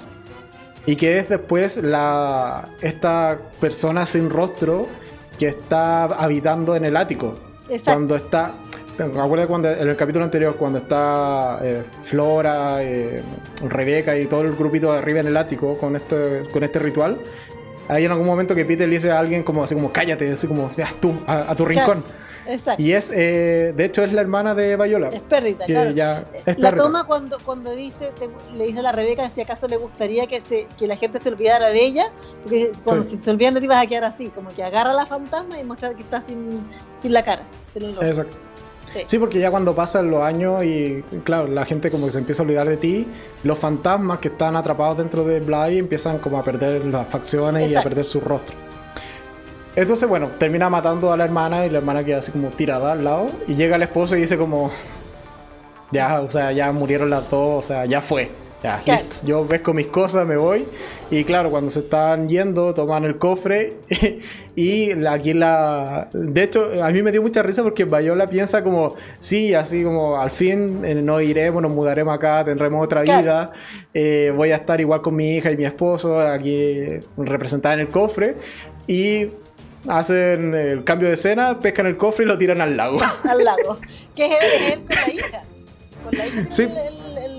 Y 0.86 0.96
que 0.96 1.18
es 1.18 1.30
después 1.30 1.78
la, 1.78 2.70
esta 2.82 3.40
persona 3.60 4.06
sin 4.06 4.30
rostro 4.30 4.88
que 5.40 5.48
está 5.48 6.06
habitando 6.06 6.76
en 6.76 6.86
el 6.86 6.98
ático. 6.98 7.36
Exacto. 7.70 7.84
Cuando 7.86 8.16
está. 8.16 8.54
Acuérdate 8.96 9.48
cuando 9.48 9.72
en 9.72 9.88
el 9.88 9.96
capítulo 9.96 10.24
anterior, 10.24 10.56
cuando 10.56 10.78
está 10.78 11.60
eh, 11.64 11.82
Flora, 12.04 12.84
eh, 12.84 13.24
Rebeca 13.68 14.16
y 14.16 14.26
todo 14.28 14.42
el 14.42 14.56
grupito 14.56 14.92
de 14.92 15.00
arriba 15.00 15.22
en 15.22 15.28
el 15.28 15.38
ático 15.38 15.78
con 15.80 15.96
este, 15.96 16.44
con 16.52 16.64
este 16.64 16.78
ritual. 16.78 17.18
Hay 17.88 18.06
en 18.06 18.12
algún 18.12 18.28
momento 18.28 18.54
que 18.54 18.66
Peter 18.66 18.88
le 18.88 18.96
dice 18.96 19.12
a 19.12 19.18
alguien 19.18 19.42
como 19.44 19.64
así 19.64 19.74
como 19.74 19.92
cállate, 19.92 20.32
así 20.32 20.48
como 20.48 20.72
seas 20.72 20.94
tú, 21.02 21.14
a, 21.26 21.56
tu 21.56 21.66
rincón. 21.66 22.04
Exacto. 22.48 22.82
Y 22.82 22.94
es, 22.94 23.12
eh, 23.14 23.74
de 23.76 23.86
hecho, 23.86 24.04
es 24.04 24.14
la 24.14 24.22
hermana 24.22 24.54
de 24.56 24.76
Viola. 24.76 25.10
Es 25.10 25.22
Perdita, 25.22 25.66
claro. 25.66 26.26
la 26.58 26.76
toma 26.76 27.06
cuando, 27.06 27.38
cuando 27.40 27.72
dice, 27.72 28.12
le 28.56 28.66
dice 28.66 28.80
a 28.80 28.84
la 28.84 28.92
Rebeca 28.92 29.30
si 29.30 29.42
acaso 29.42 29.68
le 29.68 29.78
gustaría 29.78 30.28
que, 30.28 30.42
se, 30.42 30.68
que 30.78 30.88
la 30.88 30.96
gente 30.96 31.20
se 31.20 31.30
olvidara 31.30 31.70
de 31.70 31.84
ella, 31.84 32.12
porque 32.44 32.72
cuando 32.84 33.04
si 33.04 33.18
se 33.18 33.30
olvidan 33.30 33.54
de 33.54 33.62
ti 33.62 33.68
vas 33.68 33.84
a 33.84 33.88
quedar 33.88 34.04
así, 34.04 34.28
como 34.28 34.50
que 34.54 34.64
agarra 34.64 34.92
a 34.92 34.96
la 34.96 35.06
fantasma 35.06 35.60
y 35.60 35.64
muestra 35.64 35.94
que 35.94 36.02
está 36.02 36.22
sin, 36.22 36.62
sin 37.02 37.14
la 37.14 37.24
cara. 37.24 37.44
Exacto. 37.76 38.36
Sí. 39.08 39.18
porque 39.18 39.40
ya 39.40 39.50
cuando 39.50 39.74
pasan 39.74 40.12
los 40.12 40.22
años 40.22 40.64
y 40.64 41.04
claro, 41.24 41.48
la 41.48 41.66
gente 41.66 41.90
como 41.90 42.06
que 42.06 42.12
se 42.12 42.20
empieza 42.20 42.44
a 42.44 42.46
olvidar 42.46 42.70
de 42.70 42.78
ti, 42.78 43.08
los 43.44 43.58
fantasmas 43.58 44.20
que 44.20 44.28
están 44.28 44.56
atrapados 44.56 44.98
dentro 44.98 45.24
de 45.24 45.40
Bly 45.40 45.80
empiezan 45.80 46.20
como 46.20 46.38
a 46.38 46.44
perder 46.44 46.86
las 46.86 47.08
facciones 47.08 47.72
y 47.72 47.76
a 47.76 47.82
perder 47.82 48.06
su 48.06 48.20
rostro. 48.20 48.56
Entonces, 49.76 50.08
bueno, 50.08 50.30
termina 50.38 50.70
matando 50.70 51.12
a 51.12 51.18
la 51.18 51.24
hermana 51.24 51.66
y 51.66 51.70
la 51.70 51.80
hermana 51.80 52.04
queda 52.04 52.20
así 52.20 52.32
como 52.32 52.50
tirada 52.50 52.92
al 52.92 53.04
lado 53.04 53.32
y 53.48 53.56
llega 53.56 53.76
el 53.76 53.82
esposo 53.82 54.16
y 54.16 54.22
dice 54.22 54.38
como, 54.38 54.72
ya, 55.92 56.22
o 56.22 56.30
sea, 56.30 56.52
ya 56.52 56.72
murieron 56.72 57.10
las 57.10 57.30
dos, 57.30 57.66
o 57.66 57.68
sea, 57.68 57.86
ya 57.86 58.02
fue. 58.02 58.30
Ya, 58.64 58.82
listo. 58.86 59.18
Yo 59.26 59.46
pesco 59.46 59.74
mis 59.74 59.88
cosas, 59.88 60.26
me 60.26 60.38
voy. 60.38 60.66
Y 61.12 61.26
claro, 61.26 61.52
cuando 61.52 61.70
se 61.70 61.82
están 61.82 62.30
yendo, 62.30 62.74
toman 62.74 63.04
el 63.04 63.18
cofre. 63.18 63.74
y 64.56 65.06
aquí 65.06 65.34
la. 65.34 66.08
De 66.14 66.44
hecho, 66.44 66.82
a 66.82 66.90
mí 66.92 67.04
me 67.04 67.12
dio 67.12 67.22
mucha 67.22 67.44
risa 67.44 67.62
porque 67.62 67.84
Bayola 67.84 68.28
piensa 68.30 68.64
como: 68.64 68.96
sí, 69.20 69.54
así 69.54 69.84
como 69.84 70.18
al 70.18 70.32
fin 70.32 70.86
eh, 70.86 70.96
no 70.96 71.20
iremos, 71.20 71.62
nos 71.62 71.74
mudaremos 71.74 72.16
acá, 72.16 72.46
tendremos 72.46 72.86
otra 72.86 73.02
vida. 73.02 73.52
Eh, 73.94 74.32
voy 74.34 74.52
a 74.52 74.56
estar 74.56 74.80
igual 74.80 75.02
con 75.02 75.14
mi 75.14 75.36
hija 75.36 75.52
y 75.52 75.58
mi 75.58 75.66
esposo 75.66 76.22
aquí 76.22 77.02
representada 77.18 77.76
en 77.76 77.82
el 77.82 77.90
cofre. 77.90 78.36
Y 78.88 79.28
hacen 79.88 80.54
el 80.56 80.84
cambio 80.84 81.08
de 81.08 81.16
escena, 81.16 81.60
pescan 81.60 81.86
el 81.88 81.98
cofre 81.98 82.26
y 82.26 82.28
lo 82.28 82.38
tiran 82.38 82.62
al 82.62 82.78
lago. 82.78 83.00
al 83.30 83.44
lago. 83.44 83.80
Que 84.16 84.26
es 84.26 84.74
él 84.74 84.80
con 84.86 84.96
la 84.96 85.10
hija. 85.14 85.44
Con 86.04 86.18
la 86.18 86.28
hija 86.28 86.46
sí. 86.50 86.68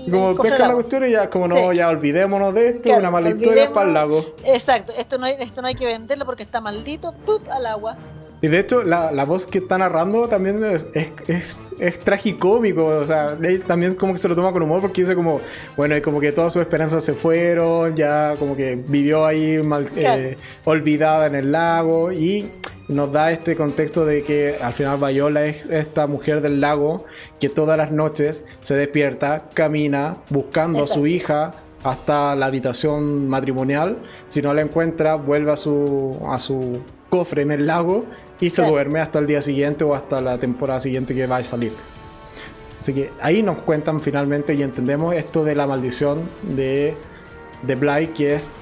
como 0.09 0.35
pesca 0.35 0.67
la 0.67 0.73
cuestión 0.73 1.07
y 1.07 1.11
ya 1.11 1.29
como 1.29 1.47
no, 1.47 1.73
ya 1.73 1.89
olvidémonos 1.89 2.53
de 2.53 2.69
esto, 2.69 2.89
una 2.97 3.11
mala 3.11 3.29
historia 3.29 3.71
para 3.71 3.87
el 3.87 3.93
lago. 3.93 4.25
Exacto, 4.43 4.93
esto 4.97 5.17
no, 5.17 5.25
hay, 5.25 5.35
esto 5.39 5.61
no 5.61 5.67
hay 5.67 5.75
que 5.75 5.85
venderlo 5.85 6.25
porque 6.25 6.43
está 6.43 6.61
maldito, 6.61 7.13
¡pup! 7.13 7.49
al 7.49 7.65
agua. 7.65 7.97
Y 8.45 8.47
de 8.47 8.59
hecho, 8.59 8.83
la, 8.83 9.11
la, 9.11 9.25
voz 9.25 9.47
que 9.47 9.57
está 9.57 9.79
narrando 9.79 10.27
también 10.27 10.63
es, 10.63 10.85
es, 10.93 11.63
es, 11.79 11.99
tragicómico. 11.99 12.85
O 12.85 13.03
sea, 13.03 13.35
también 13.65 13.95
como 13.95 14.13
que 14.13 14.19
se 14.19 14.29
lo 14.29 14.35
toma 14.35 14.51
con 14.51 14.61
humor 14.61 14.81
porque 14.81 15.01
dice 15.01 15.15
como, 15.15 15.41
bueno, 15.75 15.95
como 16.03 16.19
que 16.19 16.31
todas 16.31 16.53
sus 16.53 16.61
esperanzas 16.61 17.03
se 17.03 17.15
fueron, 17.15 17.95
ya 17.95 18.35
como 18.37 18.55
que 18.55 18.75
vivió 18.75 19.25
ahí 19.25 19.63
mal, 19.63 19.89
eh, 19.95 20.37
olvidada 20.63 21.25
en 21.25 21.33
el 21.33 21.51
lago. 21.51 22.11
Y 22.11 22.51
nos 22.87 23.11
da 23.11 23.31
este 23.31 23.55
contexto 23.55 24.05
de 24.05 24.21
que 24.21 24.57
al 24.61 24.73
final 24.73 24.99
Viola 24.99 25.43
es 25.47 25.65
esta 25.65 26.05
mujer 26.05 26.41
del 26.41 26.61
lago 26.61 27.03
que 27.39 27.49
todas 27.49 27.79
las 27.79 27.91
noches 27.91 28.45
se 28.61 28.75
despierta, 28.75 29.45
camina 29.55 30.17
buscando 30.29 30.83
a 30.83 30.87
su 30.87 31.07
hija 31.07 31.49
hasta 31.83 32.35
la 32.35 32.45
habitación 32.45 33.27
matrimonial. 33.27 33.97
Si 34.27 34.43
no 34.43 34.53
la 34.53 34.61
encuentra, 34.61 35.15
vuelve 35.15 35.51
a 35.51 35.57
su, 35.57 36.19
a 36.29 36.37
su 36.37 36.83
cofre 37.09 37.41
en 37.41 37.51
el 37.51 37.65
lago 37.65 38.05
y 38.39 38.49
se 38.49 38.63
duerme 38.63 38.99
hasta 38.99 39.19
el 39.19 39.27
día 39.27 39.41
siguiente 39.41 39.83
o 39.83 39.95
hasta 39.95 40.21
la 40.21 40.37
temporada 40.37 40.79
siguiente 40.79 41.15
que 41.15 41.27
va 41.27 41.37
a 41.37 41.43
salir. 41.43 41.73
Así 42.79 42.93
que 42.93 43.11
ahí 43.21 43.41
nos 43.41 43.59
cuentan 43.59 43.99
finalmente 43.99 44.53
y 44.53 44.61
entendemos 44.61 45.15
esto 45.15 45.43
de 45.43 45.55
la 45.55 45.65
maldición 45.65 46.23
de, 46.43 46.95
de 47.63 47.75
Bly, 47.75 48.07
que 48.07 48.35
es 48.35 48.53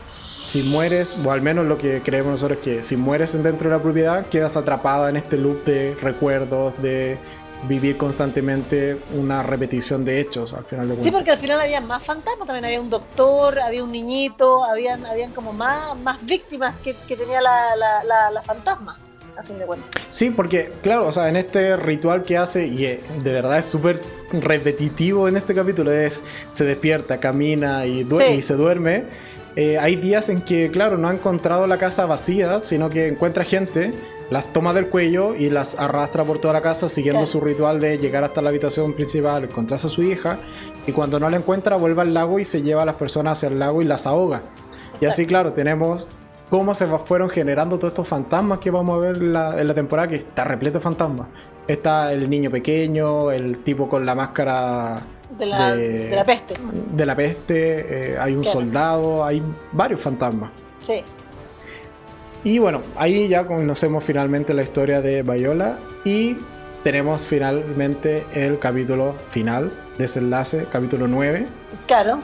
si 0.45 0.63
mueres, 0.63 1.15
o 1.23 1.31
al 1.31 1.41
menos 1.41 1.65
lo 1.65 1.77
que 1.77 2.01
creemos 2.01 2.31
nosotros 2.31 2.59
que 2.59 2.83
si 2.83 2.95
mueres 2.95 3.33
dentro 3.41 3.69
de 3.69 3.75
la 3.75 3.81
propiedad, 3.81 4.25
quedas 4.27 4.57
atrapada 4.57 5.09
en 5.09 5.17
este 5.17 5.37
loop 5.37 5.63
de 5.65 5.95
recuerdos, 6.01 6.73
de 6.81 7.17
vivir 7.67 7.97
constantemente 7.97 9.01
una 9.13 9.41
repetición 9.41 10.03
de 10.03 10.19
hechos 10.19 10.53
al 10.53 10.65
final 10.65 10.89
de 10.89 11.01
Sí, 11.01 11.11
porque 11.11 11.31
al 11.31 11.37
final 11.37 11.61
había 11.61 11.81
más 11.81 12.03
fantasmas, 12.03 12.45
también 12.45 12.65
había 12.65 12.81
un 12.81 12.89
doctor, 12.89 13.59
había 13.59 13.83
un 13.83 13.91
niñito, 13.91 14.63
habían, 14.63 15.05
habían 15.05 15.31
como 15.31 15.53
más, 15.53 15.97
más 15.99 16.23
víctimas 16.25 16.77
que, 16.79 16.93
que 16.93 17.15
tenía 17.15 17.41
la, 17.41 17.75
la, 17.75 18.31
la, 18.31 18.41
fantasma. 18.41 18.97
A 19.37 19.43
fin 19.43 19.57
de 19.57 19.65
cuentas. 19.65 19.89
Sí, 20.09 20.29
porque, 20.29 20.71
claro, 20.81 21.07
o 21.07 21.11
sea, 21.11 21.29
en 21.29 21.35
este 21.35 21.75
ritual 21.75 22.23
que 22.23 22.37
hace, 22.37 22.67
y 22.67 22.85
eh, 22.85 23.01
de 23.23 23.33
verdad 23.33 23.57
es 23.57 23.65
súper 23.65 23.99
repetitivo 24.31 25.27
en 25.27 25.37
este 25.37 25.53
capítulo, 25.55 25.91
es 25.91 26.23
se 26.51 26.65
despierta, 26.65 27.19
camina 27.19 27.85
y, 27.85 28.07
y 28.35 28.41
se 28.41 28.55
duerme. 28.55 29.05
Eh, 29.55 29.77
hay 29.77 29.95
días 29.95 30.29
en 30.29 30.41
que, 30.41 30.71
claro, 30.71 30.97
no 30.97 31.09
ha 31.09 31.13
encontrado 31.13 31.67
la 31.67 31.77
casa 31.77 32.05
vacía, 32.05 32.59
sino 32.59 32.89
que 32.89 33.07
encuentra 33.07 33.43
gente 33.43 33.93
las 34.29 34.51
toma 34.51 34.73
del 34.73 34.87
cuello 34.87 35.35
y 35.35 35.49
las 35.49 35.77
arrastra 35.77 36.23
por 36.23 36.39
toda 36.39 36.55
la 36.55 36.61
casa 36.61 36.89
siguiendo 36.89 37.27
su 37.27 37.39
ritual 37.39 37.79
de 37.79 37.99
llegar 37.99 38.23
hasta 38.23 38.41
la 38.41 38.49
habitación 38.49 38.93
principal, 38.93 39.43
encontrarse 39.43 39.87
a 39.87 39.89
su 39.89 40.01
hija 40.01 40.39
y 40.87 40.91
cuando 40.91 41.19
no 41.19 41.29
la 41.29 41.37
encuentra 41.37 41.75
vuelve 41.75 42.01
al 42.01 42.13
lago 42.13 42.39
y 42.39 42.45
se 42.45 42.63
lleva 42.63 42.81
a 42.81 42.85
las 42.85 42.95
personas 42.95 43.37
hacia 43.37 43.49
el 43.49 43.59
lago 43.59 43.81
y 43.81 43.85
las 43.85 44.07
ahoga. 44.07 44.41
Y 44.99 45.05
así, 45.05 45.27
claro, 45.27 45.53
tenemos 45.53 46.07
cómo 46.49 46.75
se 46.75 46.85
fueron 46.85 47.29
generando 47.29 47.77
todos 47.77 47.91
estos 47.91 48.07
fantasmas 48.07 48.59
que 48.59 48.71
vamos 48.71 48.97
a 48.97 49.07
ver 49.07 49.17
en 49.17 49.33
la, 49.33 49.73
temporada, 49.73 50.07
que 50.07 50.15
está 50.15 50.43
repleto 50.43 50.77
de 50.79 50.83
fantasmas. 50.83 51.27
Está 51.67 52.11
el 52.11 52.29
niño 52.29 52.51
pequeño, 52.51 53.31
el 53.31 53.59
tipo 53.63 53.87
con 53.87 54.05
la 54.05 54.15
máscara 54.15 55.01
de 55.37 55.45
la, 55.45 56.23
peste. 56.25 56.55
De 56.91 57.05
la 57.05 57.15
peste, 57.15 58.13
eh, 58.13 58.17
hay 58.19 58.35
un 58.35 58.43
soldado, 58.43 59.25
hay 59.25 59.41
varios 59.71 60.01
fantasmas. 60.01 60.51
Sí. 60.81 61.03
Y 62.43 62.59
bueno, 62.59 62.81
ahí 62.97 63.27
ya 63.29 63.47
conocemos 63.47 64.03
finalmente 64.03 64.53
la 64.53 64.63
historia 64.63 65.01
de 65.01 65.23
Viola 65.23 65.79
y 66.03 66.35
tenemos 66.83 67.25
finalmente 67.25 68.25
el 68.33 68.59
capítulo 68.59 69.15
final, 69.31 69.71
desenlace, 69.97 70.67
capítulo 70.69 71.07
9. 71.07 71.47
Claro. 71.87 72.19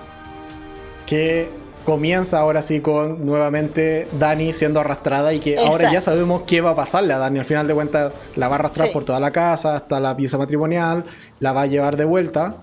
Que 1.06 1.48
comienza 1.90 2.40
ahora 2.40 2.62
sí 2.62 2.82
con 2.82 3.26
nuevamente 3.26 4.08
Dani 4.20 4.54
siendo 4.54 4.80
arrastrada 4.80 5.34
y 5.34 5.40
que 5.40 5.58
ahora 5.58 5.92
ya 5.92 6.02
sabemos 6.02 6.44
qué 6.46 6.62
va 6.62 6.70
a 6.70 6.76
pasarle 6.76 7.14
a 7.14 7.18
Dani. 7.18 7.40
Al 7.40 7.46
final 7.46 7.68
de 7.68 7.74
cuentas 7.74 8.14
la 8.36 8.48
va 8.48 8.58
a 8.58 8.60
arrastrar 8.60 8.92
por 8.92 9.06
toda 9.06 9.20
la 9.20 9.32
casa 9.32 9.76
hasta 9.76 10.00
la 10.00 10.16
pieza 10.16 10.38
matrimonial, 10.38 11.06
la 11.40 11.52
va 11.52 11.64
a 11.64 11.66
llevar 11.66 11.98
de 11.98 12.06
vuelta 12.06 12.58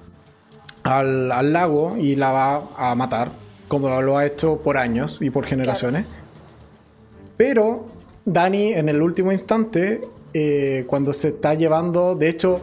al, 0.85 1.33
al 1.33 1.53
lago 1.53 1.97
y 1.97 2.15
la 2.15 2.31
va 2.31 2.63
a 2.79 2.95
matar, 2.95 3.33
como 3.67 4.01
lo 4.01 4.17
ha 4.17 4.25
hecho 4.25 4.59
por 4.63 4.79
años 4.79 5.21
y 5.21 5.31
por 5.31 5.45
generaciones. 5.45 6.07
Pero 7.37 7.87
Dani 8.25 8.75
en 8.75 8.89
el 8.89 9.03
último 9.03 9.33
instante, 9.33 10.03
eh, 10.35 10.85
cuando 10.87 11.13
se 11.13 11.29
está 11.29 11.55
llevando, 11.55 12.15
de 12.15 12.29
hecho, 12.29 12.61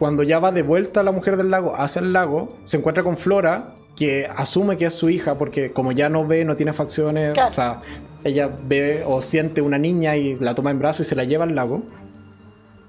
cuando 0.00 0.24
ya 0.24 0.40
va 0.40 0.50
de 0.50 0.62
vuelta 0.62 1.04
la 1.04 1.12
mujer 1.12 1.36
del 1.36 1.52
lago 1.52 1.76
hacia 1.76 2.00
el 2.00 2.12
lago, 2.12 2.56
se 2.64 2.78
encuentra 2.78 3.04
con 3.04 3.16
Flora, 3.16 3.76
que 3.96 4.26
asume 4.26 4.76
que 4.76 4.86
es 4.86 4.94
su 4.94 5.10
hija, 5.10 5.36
porque 5.36 5.72
como 5.72 5.92
ya 5.92 6.08
no 6.08 6.26
ve, 6.26 6.44
no 6.44 6.56
tiene 6.56 6.72
facciones, 6.72 7.36
o 7.38 7.54
sea, 7.54 7.82
ella 8.24 8.50
ve 8.64 9.04
o 9.06 9.22
siente 9.22 9.60
una 9.60 9.78
niña 9.78 10.16
y 10.16 10.36
la 10.36 10.54
toma 10.54 10.70
en 10.70 10.78
brazos 10.78 11.06
y 11.06 11.08
se 11.08 11.14
la 11.14 11.24
lleva 11.24 11.44
al 11.44 11.54
lago. 11.54 11.82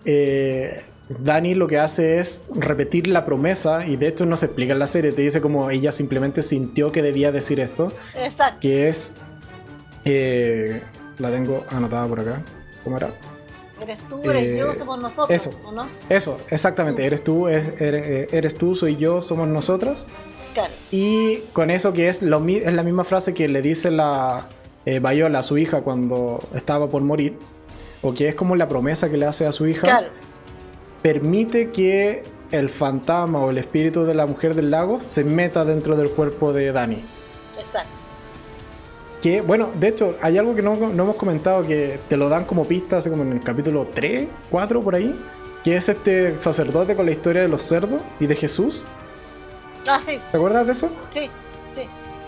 Eh, 0.05 0.81
Dani 1.09 1.53
lo 1.53 1.67
que 1.67 1.79
hace 1.79 2.19
es 2.19 2.45
repetir 2.55 3.07
la 3.07 3.25
promesa 3.25 3.85
y 3.85 3.97
de 3.97 4.07
hecho 4.07 4.25
no 4.25 4.37
se 4.37 4.45
explica 4.45 4.73
en 4.73 4.79
la 4.79 4.87
serie, 4.87 5.11
te 5.11 5.21
dice 5.21 5.41
como 5.41 5.69
ella 5.69 5.91
simplemente 5.91 6.41
sintió 6.41 6.91
que 6.91 7.01
debía 7.01 7.31
decir 7.31 7.59
esto. 7.59 7.91
Exacto. 8.15 8.59
Que 8.61 8.89
es 8.89 9.11
eh, 10.05 10.81
la 11.19 11.29
tengo 11.29 11.63
anotada 11.69 12.07
por 12.07 12.19
acá. 12.19 12.41
¿Cómo 12.83 12.97
era? 12.97 13.09
Eres 13.81 13.97
tú, 14.09 14.21
eres 14.29 14.57
yo, 14.57 14.71
eh, 14.71 14.75
somos 14.75 15.01
nosotros. 15.01 15.29
Eso, 15.29 15.51
no? 15.73 15.87
eso 16.09 16.39
exactamente. 16.49 17.05
Eres 17.05 17.23
tú, 17.23 17.47
eh, 17.47 18.27
eres, 18.31 18.55
tú, 18.57 18.75
soy 18.75 18.95
yo, 18.95 19.21
somos 19.21 19.47
nosotras. 19.47 20.05
Claro. 20.53 20.73
Y 20.91 21.37
con 21.53 21.71
eso 21.71 21.93
que 21.93 22.09
es, 22.09 22.21
lo, 22.21 22.45
es 22.47 22.73
la 22.73 22.83
misma 22.83 23.03
frase 23.03 23.33
que 23.33 23.47
le 23.47 23.61
dice 23.61 23.91
la 23.91 24.47
eh, 24.85 24.99
Viola 24.99 25.39
a 25.39 25.43
su 25.43 25.57
hija 25.57 25.81
cuando 25.81 26.39
estaba 26.53 26.87
por 26.87 27.01
morir, 27.01 27.37
o 28.01 28.13
que 28.13 28.27
es 28.27 28.35
como 28.35 28.55
la 28.55 28.67
promesa 28.67 29.09
que 29.09 29.17
le 29.17 29.25
hace 29.25 29.45
a 29.45 29.51
su 29.51 29.65
hija, 29.67 29.81
claro. 29.81 30.07
permite 31.01 31.71
que 31.71 32.23
el 32.51 32.69
fantasma 32.69 33.39
o 33.39 33.49
el 33.49 33.57
espíritu 33.57 34.05
de 34.05 34.13
la 34.13 34.27
mujer 34.27 34.53
del 34.53 34.69
lago 34.69 35.01
se 35.01 35.23
meta 35.23 35.65
dentro 35.65 35.95
del 35.95 36.09
cuerpo 36.09 36.53
de 36.53 36.71
Dani. 36.71 37.03
Exacto. 37.57 38.03
Que, 39.23 39.39
bueno, 39.39 39.69
de 39.79 39.87
hecho, 39.87 40.17
hay 40.21 40.37
algo 40.37 40.53
que 40.53 40.61
no, 40.61 40.73
hemos 40.73 41.15
comentado 41.15 41.65
que 41.65 41.97
te 42.09 42.17
lo 42.17 42.27
dan 42.27 42.43
como 42.43 42.65
pista, 42.65 42.97
así 42.97 43.09
como 43.09 43.23
en 43.23 43.31
el 43.31 43.39
capítulo 43.39 43.87
3, 43.93 44.27
4, 44.51 44.81
por 44.81 44.95
ahí, 44.95 45.17
que 45.63 45.77
es 45.77 45.87
este 45.87 46.37
sacerdote 46.39 46.95
con 46.95 47.05
la 47.05 47.13
historia 47.13 47.41
de 47.41 47.47
los 47.47 47.63
cerdos 47.63 48.01
y 48.19 48.27
de 48.27 48.35
Jesús. 48.35 48.85
Ah, 49.87 49.99
sí. 50.05 50.19
¿Te 50.31 50.37
acuerdas 50.37 50.65
de 50.65 50.73
eso? 50.73 50.89
Sí, 51.09 51.29
sí. 51.73 51.81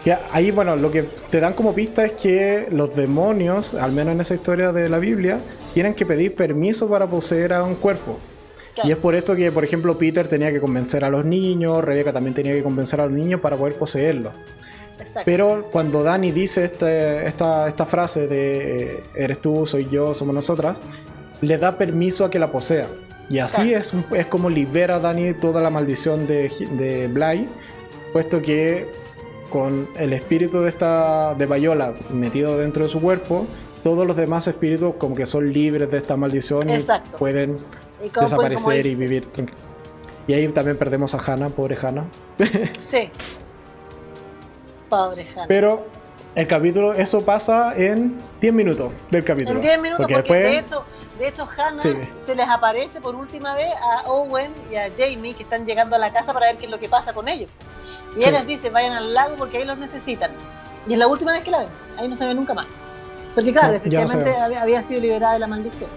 Que 0.04 0.18
ahí, 0.32 0.52
bueno, 0.52 0.76
lo 0.76 0.92
que 0.92 1.04
te 1.04 1.40
dan 1.40 1.54
como 1.54 1.74
pista 1.74 2.06
es 2.06 2.14
que 2.14 2.68
los 2.72 2.96
demonios, 2.96 3.74
al 3.74 3.92
menos 3.92 4.14
en 4.14 4.22
esa 4.22 4.36
historia 4.36 4.72
de 4.72 4.90
la 4.90 5.00
Biblia, 5.00 5.40
tienen 5.74 5.94
que 5.94 6.06
pedir 6.06 6.36
permiso 6.36 6.88
para 6.88 7.08
poseer 7.08 7.54
a 7.54 7.64
un 7.64 7.76
cuerpo. 7.76 8.18
Y 8.84 8.92
es 8.92 8.98
por 8.98 9.16
esto 9.16 9.36
que, 9.36 9.52
por 9.52 9.64
ejemplo, 9.64 9.98
Peter 9.98 10.28
tenía 10.28 10.52
que 10.52 10.60
convencer 10.60 11.06
a 11.06 11.10
los 11.10 11.24
niños, 11.24 11.84
Rebeca 11.84 12.12
también 12.12 12.34
tenía 12.34 12.54
que 12.54 12.62
convencer 12.62 13.00
a 13.00 13.06
los 13.06 13.14
niños 13.14 13.40
para 13.40 13.56
poder 13.56 13.76
poseerlo. 13.76 14.32
Pero 15.24 15.70
cuando 15.72 16.04
Dani 16.04 16.32
dice 16.32 16.66
este, 16.66 17.28
esta, 17.28 17.68
esta 17.68 17.86
frase 17.86 18.28
de 18.28 19.04
eres 19.16 19.40
tú, 19.40 19.66
soy 19.66 19.88
yo, 19.90 20.14
somos 20.14 20.36
nosotras, 20.36 20.80
le 21.42 21.58
da 21.58 21.78
permiso 21.78 22.26
a 22.26 22.30
que 22.30 22.40
la 22.40 22.52
posea. 22.52 22.88
Y 23.30 23.40
así 23.40 23.74
es, 23.74 23.94
es 24.12 24.26
como 24.28 24.50
libera 24.50 24.96
a 24.96 25.00
Dani 25.00 25.34
toda 25.34 25.62
la 25.62 25.70
maldición 25.70 26.28
de, 26.28 26.52
de 26.78 27.08
Bly, 27.08 27.48
puesto 28.14 28.42
que 28.42 28.88
con 29.50 29.88
el 29.98 30.14
espíritu 30.14 30.62
de 30.62 30.70
esta 30.70 31.34
de 31.34 31.46
Bayola 31.46 31.94
metido 32.12 32.58
dentro 32.58 32.84
de 32.84 32.90
su 32.90 33.02
cuerpo, 33.02 33.46
todos 33.84 34.06
los 34.06 34.16
demás 34.18 34.48
espíritus 34.48 34.96
como 34.96 35.16
que 35.16 35.26
son 35.26 35.52
libres 35.52 35.90
de 35.90 35.98
esta 35.98 36.18
maldición 36.18 36.70
y 36.70 36.78
pueden 37.18 37.58
desaparecer 38.20 38.86
y 38.86 38.96
vivir 38.96 39.26
tranquilo. 39.28 39.58
Y 40.28 40.34
ahí 40.34 40.48
también 40.50 40.78
perdemos 40.78 41.14
a 41.14 41.20
Hannah, 41.20 41.50
pobre 41.50 41.78
Hannah. 41.82 42.06
Sí. 42.80 43.10
Pobre 44.90 45.26
Hannah. 45.34 45.48
Pero 45.48 45.86
el 46.36 46.48
capítulo, 46.48 46.94
eso 46.94 47.24
pasa 47.24 47.74
en 47.78 48.18
10 48.42 48.54
minutos 48.54 48.92
del 49.10 49.24
capítulo. 49.24 49.56
En 49.56 49.62
10 49.62 49.82
minutos, 49.82 50.08
porque, 50.12 50.34
de, 50.34 50.58
hecho, 50.60 50.84
de 51.18 51.28
hecho 51.28 51.48
Hannah 51.58 51.82
se 51.82 52.36
les 52.36 52.48
aparece 52.48 53.00
por 53.02 53.16
última 53.16 53.56
vez 53.56 53.74
a 53.82 54.10
Owen 54.12 54.52
y 54.72 54.76
a 54.76 54.90
Jamie 54.96 55.34
que 55.34 55.44
están 55.44 55.66
llegando 55.66 55.96
a 55.96 56.00
la 56.00 56.12
casa 56.12 56.34
para 56.34 56.48
ver 56.48 56.58
qué 56.58 56.66
es 56.66 56.72
lo 56.72 56.80
que 56.80 56.90
pasa 56.90 57.14
con 57.14 57.28
ellos. 57.28 57.50
Y 58.18 58.24
él 58.24 58.34
les 58.34 58.48
dice, 58.48 58.70
vayan 58.70 58.94
al 58.94 59.14
lago 59.14 59.36
porque 59.36 59.58
ahí 59.58 59.66
los 59.66 59.78
necesitan. 59.78 60.32
Y 60.88 60.94
es 60.94 61.00
la 61.00 61.08
última 61.08 61.34
vez 61.34 61.44
que 61.44 61.52
la 61.52 61.60
ven, 61.60 61.70
ahí 61.98 62.08
no 62.08 62.16
se 62.16 62.26
ve 62.26 62.34
nunca 62.34 62.54
más. 62.54 62.68
Porque 63.34 63.52
claro, 63.52 63.74
efectivamente 63.74 64.36
había 64.58 64.82
sido 64.84 65.02
liberada 65.02 65.34
de 65.34 65.40
la 65.40 65.48
maldición. 65.48 65.90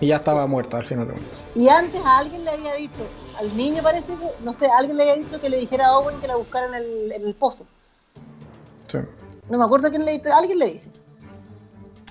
Y 0.00 0.08
ya 0.08 0.16
estaba 0.16 0.46
muerta 0.46 0.78
al 0.78 0.86
final. 0.86 1.08
Y 1.54 1.68
antes 1.68 2.00
a 2.04 2.18
alguien 2.18 2.44
le 2.44 2.50
había 2.50 2.74
dicho, 2.74 3.06
al 3.38 3.54
niño 3.56 3.82
parece 3.82 4.14
que, 4.14 4.30
no 4.42 4.54
sé, 4.54 4.66
alguien 4.66 4.96
le 4.96 5.02
había 5.02 5.22
dicho 5.22 5.40
que 5.40 5.48
le 5.48 5.58
dijera 5.58 5.88
a 5.88 5.98
Owen 5.98 6.18
que 6.20 6.26
la 6.26 6.36
buscara 6.36 6.66
en 6.68 6.74
el, 6.74 7.12
en 7.12 7.26
el 7.26 7.34
pozo. 7.34 7.66
Sí. 8.88 8.98
No 9.48 9.58
me 9.58 9.64
acuerdo 9.64 9.90
quién 9.90 10.04
le 10.04 10.12
dice, 10.12 10.30
alguien 10.32 10.58
le 10.58 10.66
dice. 10.72 10.90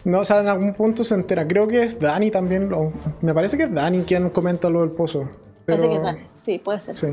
No, 0.06 0.20
o 0.20 0.26
sea, 0.26 0.40
en 0.40 0.48
algún 0.48 0.74
punto 0.74 1.04
se 1.04 1.16
entera. 1.16 1.48
Creo 1.48 1.68
que 1.68 1.84
es 1.84 2.00
Dani 2.00 2.32
también. 2.32 2.70
me 3.22 3.34
parece 3.34 3.58
que 3.58 3.64
es 3.64 3.74
Dani 3.74 4.04
quien 4.04 4.30
comenta 4.30 4.70
lo 4.70 4.82
del 4.82 4.92
pozo. 4.92 5.30
Parece 5.66 5.90
que 5.90 5.96
es 5.96 6.04
Dani, 6.04 6.20
sí, 6.36 6.60
puede 6.60 6.80
ser. 6.80 6.98
Sí. 6.98 7.08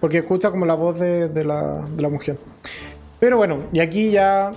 Porque 0.00 0.18
escucha 0.18 0.50
como 0.50 0.66
la 0.66 0.74
voz 0.74 0.98
de, 0.98 1.28
de, 1.28 1.44
la, 1.44 1.84
de 1.96 2.02
la 2.02 2.08
mujer. 2.08 2.38
Pero 3.20 3.36
bueno, 3.36 3.58
y 3.72 3.80
aquí 3.80 4.10
ya 4.10 4.52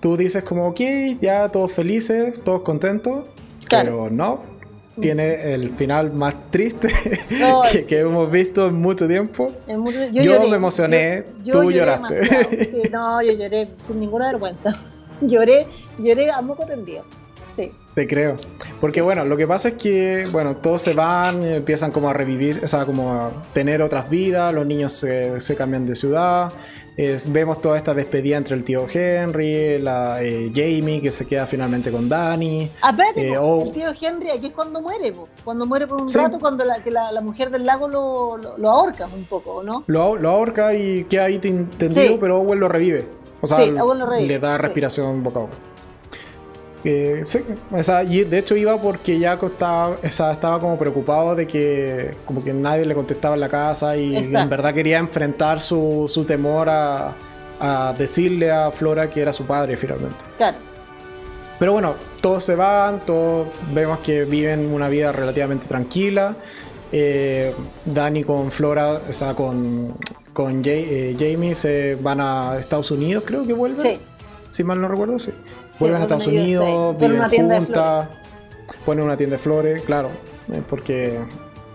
tú 0.00 0.16
dices 0.16 0.42
como, 0.42 0.68
ok, 0.68 0.80
ya 1.20 1.48
todos 1.50 1.72
felices, 1.72 2.42
todos 2.42 2.62
contentos. 2.62 3.28
Pero 3.68 4.10
no, 4.10 4.40
tiene 5.00 5.54
el 5.54 5.70
final 5.76 6.12
más 6.12 6.34
triste 6.50 6.88
que, 7.88 8.00
hemos 8.00 8.30
visto 8.30 8.66
en 8.66 8.74
mucho 8.74 9.08
tiempo. 9.08 9.50
yo, 10.12 10.48
me 10.48 10.56
emocioné, 10.56 11.24
tú 11.50 11.70
lloraste. 11.70 12.68
Sí, 12.70 12.82
no, 12.92 13.22
yo 13.22 13.32
lloré 13.32 13.68
sin 13.82 14.00
ninguna 14.00 14.26
vergüenza. 14.26 14.72
Lloré, 15.26 15.66
lloré 15.98 16.30
a 16.30 16.40
moco 16.42 16.64
tendido. 16.66 17.04
Sí. 17.54 17.70
Te 17.94 18.06
creo. 18.06 18.36
Porque 18.80 19.02
bueno, 19.02 19.24
lo 19.24 19.36
que 19.36 19.46
pasa 19.46 19.68
es 19.68 19.74
que, 19.74 20.24
bueno, 20.32 20.56
todos 20.56 20.80
se 20.80 20.94
van, 20.94 21.44
empiezan 21.44 21.92
como 21.92 22.08
a 22.08 22.14
revivir, 22.14 22.60
o 22.64 22.68
sea, 22.68 22.86
como 22.86 23.12
a 23.12 23.30
tener 23.52 23.82
otras 23.82 24.08
vidas, 24.08 24.54
los 24.54 24.66
niños 24.66 24.92
se, 24.94 25.38
se 25.42 25.54
cambian 25.54 25.84
de 25.84 25.94
ciudad, 25.94 26.50
vemos 27.28 27.60
toda 27.60 27.78
esta 27.78 27.94
despedida 27.94 28.36
entre 28.36 28.54
el 28.54 28.64
tío 28.64 28.86
Henry, 28.92 29.80
la 29.80 30.22
eh, 30.22 30.50
Jamie 30.54 31.00
que 31.00 31.10
se 31.10 31.26
queda 31.26 31.46
finalmente 31.46 31.90
con 31.90 32.08
Danny. 32.08 32.70
Ah, 32.82 32.94
eh, 33.16 33.34
el 33.34 33.72
tío 33.72 33.88
Henry 33.98 34.30
aquí 34.30 34.46
es 34.46 34.52
cuando 34.52 34.80
muere, 34.80 35.12
cuando 35.44 35.66
muere 35.66 35.86
por 35.86 36.02
un 36.02 36.12
rato, 36.12 36.38
cuando 36.38 36.64
la, 36.64 36.82
que 36.82 36.90
la, 36.90 37.20
mujer 37.20 37.50
del 37.50 37.64
lago 37.64 37.88
lo, 37.88 38.36
lo, 38.36 38.70
ahorca 38.70 39.08
un 39.14 39.24
poco, 39.24 39.62
¿no? 39.62 39.84
Lo, 39.86 40.16
lo 40.16 40.30
ahorca 40.30 40.74
y 40.74 41.04
queda 41.04 41.24
ahí 41.24 41.38
tendido, 41.38 42.18
pero 42.20 42.40
Owen 42.40 42.60
lo 42.60 42.68
revive. 42.68 43.21
O 43.42 43.46
sea, 43.46 43.58
le 43.58 44.38
da 44.38 44.56
respiración 44.56 45.22
boca 45.22 45.40
a 45.40 45.42
boca. 45.42 45.56
Eh, 46.84 47.22
sí, 47.24 47.40
y 48.08 48.24
de 48.24 48.38
hecho 48.38 48.56
iba 48.56 48.80
porque 48.80 49.16
ya 49.18 49.34
estaba, 49.34 49.96
estaba 50.02 50.58
como 50.58 50.76
preocupado 50.76 51.36
de 51.36 51.46
que 51.46 52.10
como 52.24 52.42
que 52.42 52.52
nadie 52.52 52.84
le 52.84 52.94
contestaba 52.94 53.34
en 53.34 53.40
la 53.40 53.48
casa 53.48 53.96
y 53.96 54.16
en 54.16 54.48
verdad 54.48 54.74
quería 54.74 54.98
enfrentar 54.98 55.60
su, 55.60 56.06
su 56.08 56.24
temor 56.24 56.68
a, 56.68 57.14
a, 57.60 57.94
decirle 57.96 58.50
a 58.50 58.72
Flora 58.72 59.08
que 59.08 59.22
era 59.22 59.32
su 59.32 59.44
padre 59.44 59.76
finalmente. 59.76 60.16
Claro. 60.36 60.56
Pero 61.60 61.72
bueno, 61.72 61.94
todos 62.20 62.42
se 62.42 62.56
van, 62.56 62.98
todos 63.06 63.46
vemos 63.72 64.00
que 64.00 64.24
viven 64.24 64.74
una 64.74 64.88
vida 64.88 65.12
relativamente 65.12 65.66
tranquila. 65.66 66.34
Eh, 66.90 67.54
Dani 67.84 68.24
con 68.24 68.50
Flora, 68.50 69.00
o 69.08 69.12
sea, 69.12 69.34
con, 69.34 69.94
con 70.32 70.62
eh, 70.64 71.14
Jamie 71.18 71.54
se 71.54 71.96
van 71.96 72.20
a 72.20 72.58
Estados 72.58 72.90
Unidos, 72.90 73.24
creo 73.26 73.46
que 73.46 73.52
vuelven. 73.52 73.80
Sí. 73.80 73.98
Si 74.50 74.64
mal 74.64 74.80
no 74.80 74.88
recuerdo, 74.88 75.18
sí 75.18 75.32
vuelven 75.82 76.00
a 76.00 76.04
Estados 76.04 76.26
Unidos, 76.26 76.96
viven 76.98 77.16
una 77.16 77.28
juntas, 77.28 78.08
ponen 78.84 79.04
una 79.04 79.16
tienda 79.16 79.36
de 79.36 79.42
flores, 79.42 79.82
claro, 79.82 80.10
eh, 80.52 80.62
porque 80.68 81.18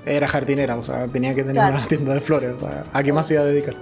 era 0.06 0.28
jardinera, 0.28 0.78
o 0.78 0.84
sea, 0.84 1.08
tenía 1.08 1.34
que 1.36 1.44
tener 1.44 1.72
una 1.72 1.86
tienda 1.88 2.14
de 2.14 2.22
flores, 2.22 2.54
o 2.56 2.60
sea, 2.60 2.84
¿a 2.94 3.04
qué 3.04 3.14
más 3.14 3.28
se 3.28 3.36
iba 3.36 3.44
a 3.44 3.46
dedicar? 3.46 3.76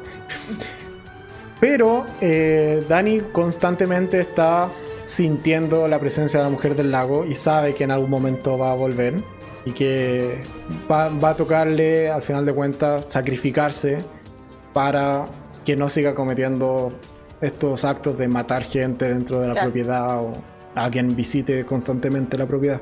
Pero 1.60 2.06
eh, 2.22 2.84
Dani 2.88 3.22
constantemente 3.32 4.20
está 4.20 4.70
sintiendo 5.06 5.88
la 5.88 6.00
presencia 6.00 6.40
de 6.40 6.46
la 6.46 6.50
mujer 6.50 6.76
del 6.76 6.92
lago 6.92 7.26
y 7.26 7.36
sabe 7.36 7.76
que 7.76 7.84
en 7.84 7.92
algún 7.92 8.10
momento 8.10 8.58
va 8.58 8.72
a 8.72 8.76
volver 8.76 9.16
y 9.64 9.72
que 9.72 10.42
va, 10.92 11.10
va, 11.10 11.30
a 11.30 11.36
tocarle, 11.36 12.10
al 12.10 12.22
final 12.22 12.46
de 12.46 12.54
cuentas, 12.54 13.06
sacrificarse 13.08 14.00
para 14.76 15.24
que 15.64 15.78
no 15.78 15.90
siga 15.90 16.14
cometiendo 16.14 16.92
estos 17.40 17.86
actos 17.86 18.18
de 18.18 18.28
matar 18.28 18.64
gente 18.64 19.08
dentro 19.08 19.40
de 19.40 19.48
la 19.48 19.62
propiedad 19.62 20.18
o 20.20 20.34
a 20.76 20.90
quien 20.90 21.16
visite 21.16 21.66
constantemente 21.66 22.38
la 22.38 22.46
propiedad. 22.46 22.82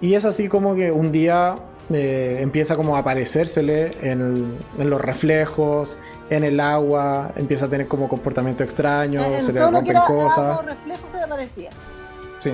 Y 0.00 0.14
es 0.14 0.24
así 0.24 0.48
como 0.48 0.74
que 0.74 0.90
un 0.90 1.12
día 1.12 1.54
eh, 1.90 2.38
empieza 2.40 2.74
como 2.74 2.96
a 2.96 2.98
aparecérsele 2.98 3.92
en, 4.02 4.58
los 4.78 5.00
reflejos, 5.00 5.96
en 6.28 6.42
el 6.42 6.58
agua, 6.58 7.30
empieza 7.36 7.66
a 7.66 7.68
tener 7.68 7.86
como 7.86 8.08
comportamiento 8.08 8.64
extraño, 8.64 9.22
se 9.38 9.52
le 9.52 9.60
rompen 9.60 9.96
cosas. 10.08 10.64
reflejos 10.64 11.12
se 11.12 11.18
le 11.18 11.22
aparecía. 11.22 11.70
Sí. 12.38 12.50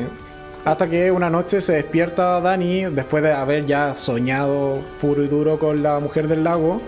Hasta 0.66 0.86
que 0.90 1.10
una 1.10 1.30
noche 1.30 1.62
se 1.62 1.72
despierta 1.72 2.38
Dani, 2.42 2.84
después 2.84 3.22
de 3.22 3.32
haber 3.32 3.64
ya 3.64 3.96
soñado 3.96 4.82
puro 5.00 5.22
y 5.22 5.26
duro 5.26 5.58
con 5.58 5.82
la 5.82 6.00
mujer 6.00 6.28
del 6.28 6.44
lago, 6.44 6.82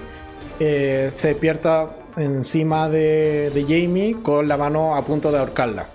eh, 0.61 1.09
se 1.11 1.29
despierta 1.29 1.91
encima 2.17 2.89
de, 2.89 3.65
Jamie 3.69 4.17
con 4.23 4.49
la 4.49 4.57
mano 4.57 4.97
a 4.97 5.03
punto 5.03 5.31
de 5.31 5.39
ahorcarla. 5.39 5.87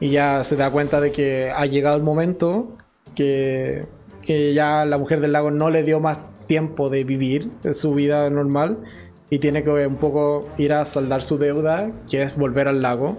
Y 0.00 0.10
ya 0.10 0.44
se 0.44 0.54
da 0.54 0.70
cuenta 0.70 1.00
de 1.00 1.10
que 1.10 1.50
ha 1.50 1.66
llegado 1.66 1.96
el 1.96 2.04
momento 2.04 2.76
que, 3.16 3.86
que 4.22 4.54
ya 4.54 4.84
la 4.84 4.96
mujer 4.96 5.20
del 5.20 5.32
lago 5.32 5.50
no 5.50 5.70
le 5.70 5.82
dio 5.82 5.98
más 5.98 6.18
tiempo 6.46 6.88
de 6.88 7.02
vivir 7.02 7.50
su 7.72 7.94
vida 7.94 8.30
normal 8.30 8.78
y 9.30 9.38
tiene 9.40 9.64
que 9.64 9.86
un 9.86 9.96
poco 9.96 10.48
ir 10.56 10.72
a 10.72 10.84
saldar 10.84 11.22
su 11.22 11.38
deuda, 11.38 11.90
que 12.08 12.22
es 12.22 12.36
volver 12.36 12.68
al 12.68 12.80
lago 12.80 13.18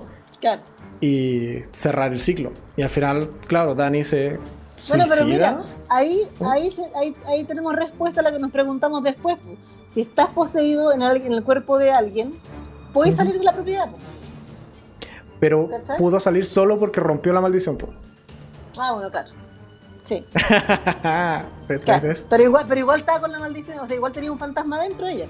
y 1.02 1.58
cerrar 1.72 2.14
el 2.14 2.20
ciclo. 2.20 2.52
Y 2.78 2.82
al 2.82 2.90
final, 2.90 3.30
claro, 3.48 3.76
Dani 3.76 4.04
se 4.04 4.38
suicida. 4.76 4.98
Bueno, 4.98 5.12
pero 5.14 5.26
mira, 5.26 5.64
ahí, 5.90 6.28
ahí, 6.40 6.70
ahí, 6.96 7.16
ahí 7.28 7.44
tenemos 7.44 7.76
respuesta 7.76 8.22
a 8.22 8.24
la 8.24 8.32
que 8.32 8.40
nos 8.40 8.52
preguntamos 8.52 9.04
después 9.04 9.38
si 9.90 10.02
estás 10.02 10.30
poseído 10.30 10.92
en, 10.92 11.02
en 11.02 11.34
el 11.34 11.44
cuerpo 11.44 11.78
de 11.78 11.92
alguien, 11.92 12.40
puedes 12.94 13.16
salir 13.16 13.38
de 13.38 13.44
la 13.44 13.54
propiedad. 13.54 13.90
Pero 15.40 15.70
pudo 15.98 16.20
salir 16.20 16.46
solo 16.46 16.78
porque 16.78 17.00
rompió 17.00 17.34
la 17.34 17.42
maldición. 17.42 17.78
Ah, 18.78 18.94
bueno, 18.94 19.10
claro. 19.10 19.30
Sí. 20.04 20.26
Pero 22.30 22.44
igual, 22.44 22.66
pero 22.68 22.80
igual 22.80 23.00
estaba 23.00 23.22
con 23.22 23.32
la 23.32 23.38
maldición, 23.38 23.78
o 23.78 23.86
sea, 23.86 23.96
igual 23.96 24.12
tenía 24.12 24.32
un 24.32 24.40
fantasma 24.40 24.82
dentro 24.82 25.06
de 25.06 25.14
ella. 25.14 25.28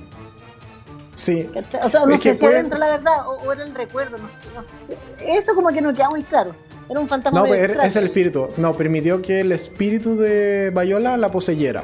Sí. 1.15 1.49
O 1.84 1.90
sea, 1.90 2.06
no 2.06 2.18
sé 2.18 2.36
si 2.36 2.45
adentro 2.45 2.80
la 2.80 2.88
verdad 2.88 3.27
o, 3.27 3.52
era 3.52 3.64
el 3.64 3.76
recuerdo, 3.76 4.18
no 4.18 4.30
sé, 4.30 4.38
no 4.56 4.64
sé, 4.64 4.98
Eso 5.19 5.53
como 5.53 5.68
que 5.69 5.81
no 5.81 5.94
queda 5.94 6.10
muy 6.10 6.23
claro. 6.23 6.56
Era 6.90 6.98
un 6.98 7.10
fantasma. 7.10 7.41
No, 7.41 7.45
pero 7.45 7.81
es 7.81 7.95
el 7.98 8.06
espíritu. 8.06 8.48
No, 8.56 8.73
permitió 8.73 9.22
que 9.22 9.41
el 9.41 9.52
espíritu 9.52 10.15
de 10.15 10.72
Bayola 10.73 11.18
la 11.18 11.30
poseyera. 11.30 11.84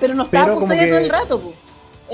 Pero 0.00 0.14
no 0.14 0.22
estaba 0.22 0.54
poseído 0.54 0.88
todo 0.88 0.98
el 0.98 1.10
rato, 1.10 1.52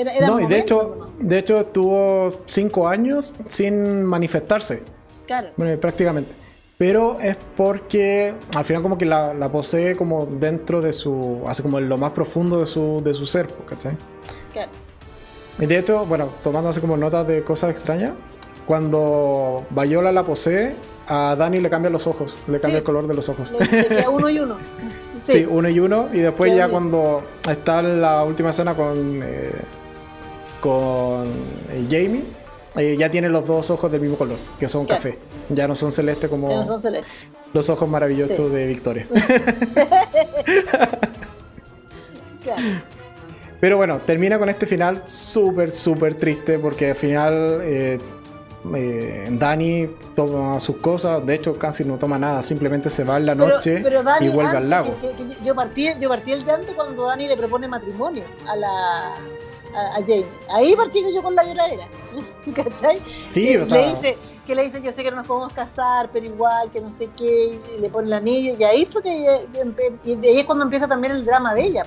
pues 0.05 0.21
no, 0.21 0.41
y 0.41 0.47
de 0.47 0.59
hecho, 0.59 1.07
de 1.19 1.39
hecho 1.39 1.61
estuvo 1.61 2.43
cinco 2.47 2.89
años 2.89 3.35
sin 3.49 4.05
manifestarse. 4.05 4.83
Claro. 5.27 5.49
Bueno, 5.57 5.79
prácticamente. 5.81 6.33
Pero 6.79 7.19
es 7.21 7.37
porque 7.57 8.35
al 8.55 8.65
final 8.65 8.83
como 8.83 8.99
que 8.99 9.07
la, 9.07 9.33
posee 9.51 9.97
como 9.97 10.27
dentro 10.27 10.83
de 10.83 10.93
su... 10.93 11.43
Hace 11.47 11.63
como 11.63 11.79
en 11.79 11.89
lo 11.89 11.97
más 11.97 12.13
profundo 12.13 12.61
de 12.61 12.67
su, 12.67 13.01
de 13.03 13.15
su 13.15 13.27
ser, 13.27 13.49
¿cachai? 13.67 13.97
Claro. 14.53 14.71
Y 15.59 15.65
de 15.65 15.79
hecho, 15.79 16.05
bueno, 16.05 16.29
tomando 16.45 16.69
así 16.69 16.81
como 16.81 16.99
notas 16.99 17.27
de 17.27 17.43
cosas 17.43 17.71
extrañas, 17.71 18.13
cuando 18.67 19.65
Bayola 19.71 20.13
la 20.13 20.25
posee, 20.25 20.75
a 21.07 21.35
Dani 21.35 21.61
le 21.61 21.71
cambia 21.71 21.91
los 21.91 22.07
ojos, 22.07 22.39
le 22.47 22.61
cambia 22.61 22.79
el 22.79 22.85
color 22.85 23.07
de 23.07 23.15
los 23.15 23.29
ojos. 23.31 23.53
Le, 23.53 23.87
queda 23.87 24.11
uno 24.11 24.29
y 24.29 24.39
uno. 24.39 24.57
Sí, 25.27 25.47
uno 25.49 25.69
y 25.71 25.81
uno. 25.81 26.09
Y 26.13 26.19
después 26.19 26.55
ya 26.55 26.69
cuando 26.69 27.23
está 27.49 27.81
la 27.81 28.23
última 28.25 28.51
escena 28.51 28.75
con, 28.75 29.23
eh, 29.23 29.51
con 30.67 31.27
eh, 31.71 31.87
Jamie, 31.89 32.25
eh, 32.77 32.97
ya 32.99 33.11
tiene 33.11 33.29
los 33.29 33.47
dos 33.47 33.71
ojos 33.71 33.91
del 33.91 34.01
mismo 34.01 34.17
color, 34.17 34.37
que 34.59 34.69
son 34.69 34.85
café. 34.85 35.19
Ya 35.49 35.69
no 35.69 35.77
son 35.77 35.93
celeste 35.93 36.29
como 36.29 36.49
no 36.49 36.65
son 36.65 36.81
celeste. 36.81 37.09
los 37.53 37.69
ojos 37.69 37.89
maravillosos 37.89 38.51
de 38.51 38.67
Victoria. 38.67 39.07
Pero 43.61 43.79
bueno, 43.79 44.01
termina 44.05 44.39
con 44.39 44.49
este 44.49 44.67
final 44.67 45.03
súper, 45.05 45.73
súper 45.73 46.17
triste 46.17 46.59
porque 46.59 46.91
al 46.91 46.97
final 46.97 47.61
eh, 47.63 47.99
eh, 48.75 49.29
Dani 49.31 49.89
toma 50.15 50.61
sus 50.61 50.77
cosas, 50.77 51.25
de 51.25 51.35
hecho 51.35 51.55
casi 51.55 51.85
no 51.85 51.97
toma 51.97 52.19
nada, 52.19 52.43
simplemente 52.43 52.91
se 52.91 53.05
va 53.05 53.17
en 53.17 53.27
la 53.27 53.35
noche 53.35 53.83
y 54.21 54.29
vuelve 54.29 54.57
al 54.57 54.69
lago. 54.69 54.95
yo, 55.45 55.55
partí, 55.55 55.89
yo 55.99 56.09
partí 56.09 56.33
el 56.33 56.45
llanto 56.45 56.75
cuando 56.75 57.07
Dani 57.07 57.29
le 57.29 57.37
propone 57.37 57.67
matrimonio 57.67 58.25
a 58.47 58.57
la 58.57 59.15
a, 59.77 60.01
Jamie. 60.01 60.27
Ahí 60.51 60.75
partí 60.75 61.03
yo 61.15 61.23
con 61.23 61.35
la 61.35 61.45
lloradera, 61.45 61.89
¿cachai? 62.55 63.01
Sí, 63.31 63.47
que 63.47 63.61
o 63.61 63.67
sea... 63.67 63.87
Le 63.87 63.91
dice, 63.91 64.17
que 64.47 64.55
le 64.55 64.63
dice, 64.63 64.81
yo 64.81 64.93
sé 64.93 65.03
que 65.03 65.11
no 65.11 65.19
nos 65.19 65.27
podemos 65.27 65.53
casar, 65.53 66.09
pero 66.13 66.25
igual, 66.25 66.71
que 66.71 66.81
no 66.81 66.93
sé 66.93 67.09
qué, 67.17 67.59
y 67.77 67.81
le 67.81 67.91
pone 67.91 68.07
el 68.07 68.13
anillo, 68.13 68.57
y 68.59 68.65
ahí 68.65 68.87
fue 68.87 69.03
que, 69.03 69.47
y 70.05 70.13
ahí 70.13 70.39
es 70.39 70.45
cuando 70.45 70.65
empieza 70.65 70.87
también 70.87 71.15
el 71.15 71.25
drama 71.25 71.55
de 71.55 71.65
ella 71.65 71.87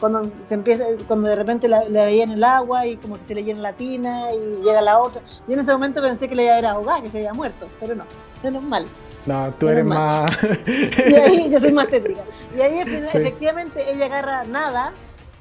cuando 0.00 0.30
se 0.46 0.54
empieza, 0.54 0.84
cuando 1.06 1.28
de 1.28 1.36
repente 1.36 1.68
la, 1.68 1.82
veía 1.88 2.24
en 2.24 2.32
el 2.32 2.44
agua 2.44 2.86
y 2.86 2.96
como 2.96 3.16
que 3.16 3.24
se 3.24 3.34
le 3.34 3.44
llena 3.44 3.60
la 3.60 3.72
tina 3.72 4.34
y 4.34 4.62
llega 4.62 4.82
la 4.82 4.98
otra. 4.98 5.22
Yo 5.46 5.54
en 5.54 5.60
ese 5.60 5.72
momento 5.72 6.02
pensé 6.02 6.28
que 6.28 6.34
le 6.34 6.44
iba 6.44 6.54
a 6.54 6.58
ir 6.58 6.66
ahogada, 6.66 7.00
que 7.00 7.10
se 7.10 7.18
había 7.18 7.32
muerto, 7.32 7.68
pero 7.80 7.94
no, 7.94 8.04
menos 8.42 8.62
mal. 8.62 8.86
No, 9.24 9.54
tú 9.58 9.68
eres 9.68 9.84
más. 9.84 10.30
y 10.66 11.14
ahí 11.14 11.48
yo 11.50 11.58
soy 11.58 11.72
más 11.72 11.88
tétrica. 11.88 12.20
Y 12.54 12.60
ahí 12.60 12.78
efectivamente 13.14 13.82
ella 13.90 14.06
agarra 14.06 14.44
nada 14.44 14.92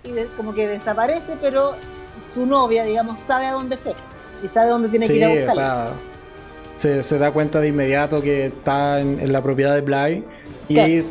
y 0.04 0.12
como 0.36 0.54
que 0.54 0.68
desaparece, 0.68 1.38
pero 1.42 1.74
su 2.34 2.46
novia, 2.46 2.84
digamos, 2.84 3.22
sabe 3.22 3.48
a 3.48 3.54
dónde 3.54 3.78
fue 3.78 3.94
y 4.44 4.48
sabe 4.48 4.72
dónde 4.72 4.90
tiene 4.90 5.08
que 5.08 5.16
ir 5.16 5.26
a 5.26 5.30
buscarla. 5.30 5.94
O 6.76 6.78
sea, 6.78 7.04
se, 7.04 7.18
da 7.20 7.32
cuenta 7.32 7.60
de 7.60 7.70
inmediato 7.70 8.22
que 8.22 8.48
está 8.48 9.00
en, 9.00 9.32
la 9.32 9.42
propiedad 9.42 9.76
de 9.76 9.82
Bly 9.82 10.24
y 10.70 11.04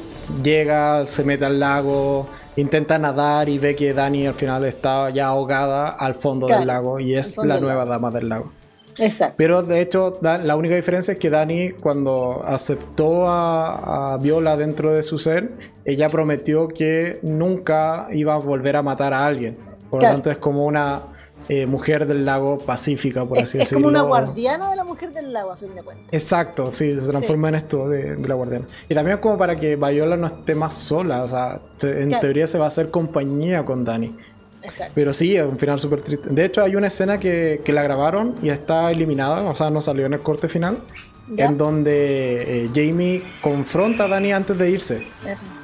llega, 0.42 1.06
se 1.06 1.24
mete 1.24 1.44
al 1.44 1.60
lago 1.60 2.28
intenta 2.56 2.98
nadar 2.98 3.48
y 3.48 3.58
ve 3.58 3.74
que 3.74 3.94
Dani 3.94 4.26
al 4.26 4.34
final 4.34 4.64
está 4.64 5.10
ya 5.10 5.28
ahogada 5.28 5.88
al 5.88 6.14
fondo 6.14 6.46
del 6.46 6.66
lago 6.66 7.00
y 7.00 7.14
es 7.14 7.36
la 7.38 7.60
nueva 7.60 7.84
dama 7.84 8.10
del 8.10 8.28
lago. 8.28 8.52
Exacto. 8.98 9.34
Pero 9.36 9.62
de 9.62 9.80
hecho, 9.80 10.18
la 10.20 10.56
única 10.56 10.74
diferencia 10.74 11.12
es 11.12 11.18
que 11.18 11.30
Dani, 11.30 11.70
cuando 11.72 12.42
aceptó 12.46 13.28
a, 13.28 14.18
Viola 14.20 14.56
dentro 14.56 14.92
de 14.92 15.02
su 15.02 15.18
ser, 15.18 15.50
ella 15.84 16.08
prometió 16.08 16.68
que 16.68 17.18
nunca 17.22 18.08
iba 18.12 18.34
a 18.34 18.38
volver 18.38 18.76
a 18.76 18.82
matar 18.82 19.14
a 19.14 19.24
alguien. 19.24 19.56
Por 19.90 20.02
lo 20.02 20.08
tanto, 20.08 20.30
es 20.30 20.38
como 20.38 20.64
una 20.66 21.02
eh, 21.48 21.66
mujer 21.66 22.06
del 22.06 22.24
lago 22.24 22.58
pacífica, 22.58 23.24
por 23.24 23.38
así 23.38 23.58
decirlo. 23.58 23.78
Es 23.78 23.82
como 23.82 23.88
una 23.88 24.02
guardiana 24.02 24.70
de 24.70 24.76
la 24.76 24.84
mujer 24.84 25.12
del 25.12 25.32
lago, 25.32 25.50
a 25.50 25.56
fin 25.56 25.74
de 25.74 25.82
cuentas. 25.82 26.06
Exacto, 26.12 26.70
sí, 26.70 26.98
se 27.00 27.08
transforma 27.08 27.48
en 27.48 27.56
esto 27.56 27.88
de, 27.88 28.16
la 28.16 28.34
guardiana. 28.34 28.66
Y 28.88 28.94
también 28.94 29.16
es 29.16 29.22
como 29.22 29.36
para 29.36 29.56
que 29.56 29.76
Viola 29.76 30.16
no 30.16 30.28
esté 30.28 30.54
más 30.54 30.74
sola, 30.74 31.24
o 31.24 31.28
sea, 31.28 31.60
en 31.82 32.10
teoría 32.20 32.46
se 32.46 32.58
va 32.58 32.66
a 32.66 32.68
hacer 32.68 32.90
compañía 32.90 33.64
con 33.64 33.84
Dani. 33.84 34.16
Exacto. 34.62 34.92
Pero 34.94 35.12
sí, 35.12 35.36
es 35.36 35.44
un 35.44 35.58
final 35.58 35.80
súper 35.80 36.02
triste. 36.02 36.28
De 36.30 36.44
hecho, 36.44 36.62
hay 36.62 36.76
una 36.76 36.86
escena 36.86 37.18
que, 37.18 37.60
que, 37.64 37.72
la 37.72 37.82
grabaron 37.82 38.36
y 38.42 38.50
está 38.50 38.90
eliminada, 38.90 39.42
o 39.42 39.54
sea, 39.54 39.70
no 39.70 39.80
salió 39.80 40.06
en 40.06 40.14
el 40.14 40.20
corte 40.20 40.48
final, 40.48 40.78
en 41.36 41.56
donde 41.56 42.64
eh, 42.64 42.70
Jamie 42.74 43.22
confronta 43.40 44.04
a 44.04 44.08
Dani 44.08 44.32
antes 44.32 44.58
de 44.58 44.70
irse. 44.70 45.06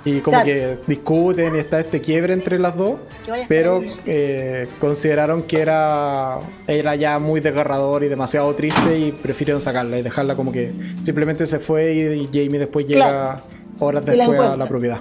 Y 0.04 0.20
como 0.20 0.42
que 0.42 0.78
discuten 0.86 1.56
y 1.56 1.58
está 1.58 1.80
este 1.80 2.00
quiebre 2.00 2.32
entre 2.32 2.58
las 2.58 2.76
dos, 2.76 3.00
pero 3.48 3.82
eh, 4.06 4.68
consideraron 4.80 5.42
que 5.42 5.60
era, 5.60 6.38
era 6.66 6.94
ya 6.94 7.18
muy 7.18 7.40
desgarrador 7.40 8.04
y 8.04 8.08
demasiado 8.08 8.54
triste 8.54 8.98
y 8.98 9.12
prefirieron 9.12 9.60
sacarla 9.60 9.98
y 9.98 10.02
dejarla 10.02 10.36
como 10.36 10.52
que 10.52 10.72
simplemente 11.02 11.44
se 11.46 11.58
fue 11.58 11.92
y, 11.92 12.26
Jamie 12.26 12.58
después 12.58 12.86
llega 12.86 13.42
horas 13.80 14.06
después 14.06 14.40
a 14.40 14.56
la 14.56 14.68
propiedad. 14.68 15.00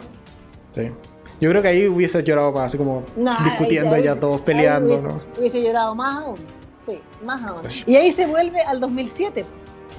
Sí. 0.71 0.89
Yo 1.39 1.49
creo 1.49 1.61
que 1.61 1.67
ahí 1.67 1.87
hubiese 1.87 2.23
llorado 2.23 2.51
más, 2.51 2.65
así 2.65 2.77
como 2.77 3.03
discutiendo 3.15 3.95
ya 3.97 4.15
todos 4.15 4.41
peleando. 4.41 4.89
Hubiese, 4.89 5.07
¿no? 5.07 5.21
hubiese 5.37 5.61
llorado 5.61 5.95
más 5.95 6.23
aún. 6.23 6.37
Sí, 6.83 6.99
más 7.23 7.43
aún. 7.43 7.71
Y 7.85 7.95
ahí 7.95 8.11
se 8.11 8.25
vuelve 8.25 8.61
al 8.61 8.79
2007 8.79 9.45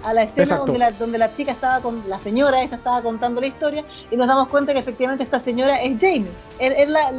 a 0.02 0.12
la 0.12 0.22
escena 0.22 0.56
donde 0.56 0.78
la, 0.78 0.90
donde 0.92 1.18
la 1.18 1.32
chica 1.34 1.52
estaba 1.52 1.80
con 1.80 2.08
la 2.08 2.18
señora 2.18 2.62
esta 2.62 2.76
estaba 2.76 3.02
contando 3.02 3.40
la 3.40 3.46
historia 3.46 3.84
y 4.10 4.16
nos 4.16 4.26
damos 4.26 4.48
cuenta 4.48 4.72
que 4.72 4.78
efectivamente 4.78 5.24
esta 5.24 5.40
señora 5.40 5.82
es 5.82 5.96
Jamie 6.00 6.30
era, 6.58 7.10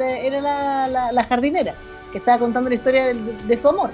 la, 0.41 1.11
la, 1.11 1.23
jardinera 1.23 1.73
que 2.11 2.19
estaba 2.19 2.37
contando 2.37 2.69
la 2.69 2.75
historia 2.75 3.13
de, 3.13 3.57
su 3.57 3.67
amor 3.67 3.91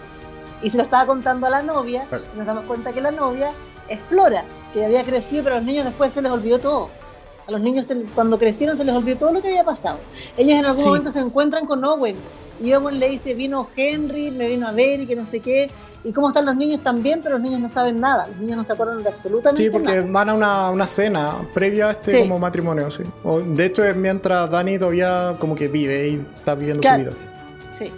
y 0.61 0.69
se 0.69 0.77
lo 0.77 0.83
estaba 0.83 1.05
contando 1.05 1.47
a 1.47 1.49
la 1.49 1.61
novia 1.63 2.05
y 2.33 2.37
nos 2.37 2.45
damos 2.45 2.65
cuenta 2.65 2.93
que 2.93 3.01
la 3.01 3.11
novia 3.11 3.51
es 3.89 4.03
Flora 4.03 4.45
que 4.73 4.85
había 4.85 5.03
crecido 5.03 5.43
pero 5.43 5.55
a 5.55 5.59
los 5.59 5.67
niños 5.67 5.85
después 5.85 6.13
se 6.13 6.21
les 6.21 6.31
olvidó 6.31 6.59
todo 6.59 6.89
a 7.47 7.51
los 7.51 7.61
niños 7.61 7.87
cuando 8.13 8.37
crecieron 8.37 8.77
se 8.77 8.83
les 8.83 8.95
olvidó 8.95 9.17
todo 9.17 9.33
lo 9.33 9.41
que 9.41 9.49
había 9.49 9.63
pasado 9.63 9.99
ellos 10.37 10.59
en 10.59 10.65
algún 10.65 10.83
momento 10.83 11.11
se 11.11 11.19
encuentran 11.19 11.65
con 11.65 11.83
Owen 11.83 12.15
y 12.61 12.73
Owen 12.73 12.99
le 12.99 13.09
dice, 13.09 13.33
vino 13.33 13.67
Henry, 13.75 14.31
me 14.31 14.47
vino 14.47 14.67
a 14.67 14.71
ver 14.71 15.01
y 15.01 15.07
que 15.07 15.15
no 15.15 15.25
sé 15.25 15.39
qué. 15.39 15.69
¿Y 16.03 16.11
cómo 16.13 16.29
están 16.29 16.45
los 16.45 16.55
niños 16.55 16.81
también? 16.81 17.19
Pero 17.21 17.35
los 17.35 17.43
niños 17.43 17.59
no 17.59 17.67
saben 17.67 17.99
nada, 17.99 18.27
los 18.27 18.37
niños 18.37 18.57
no 18.57 18.63
se 18.63 18.73
acuerdan 18.73 19.03
de 19.03 19.09
absolutamente 19.09 19.63
nada. 19.63 19.79
Sí, 19.79 19.85
porque 19.85 20.11
van 20.11 20.29
a 20.29 20.33
una, 20.33 20.69
una, 20.69 20.87
cena 20.87 21.35
previa 21.53 21.87
a 21.87 21.91
este 21.91 22.21
como 22.21 22.39
matrimonio, 22.39 22.89
sí. 22.91 23.03
de 23.47 23.65
hecho 23.65 23.83
es 23.83 23.95
mientras 23.95 24.49
Dani 24.49 24.77
todavía 24.77 25.35
como 25.39 25.55
que 25.55 25.67
vive 25.67 26.07
y 26.07 26.25
está 26.37 26.55
viviendo 26.55 26.81
su 26.81 26.97
vida. 26.97 27.11
Sí, 27.71 27.91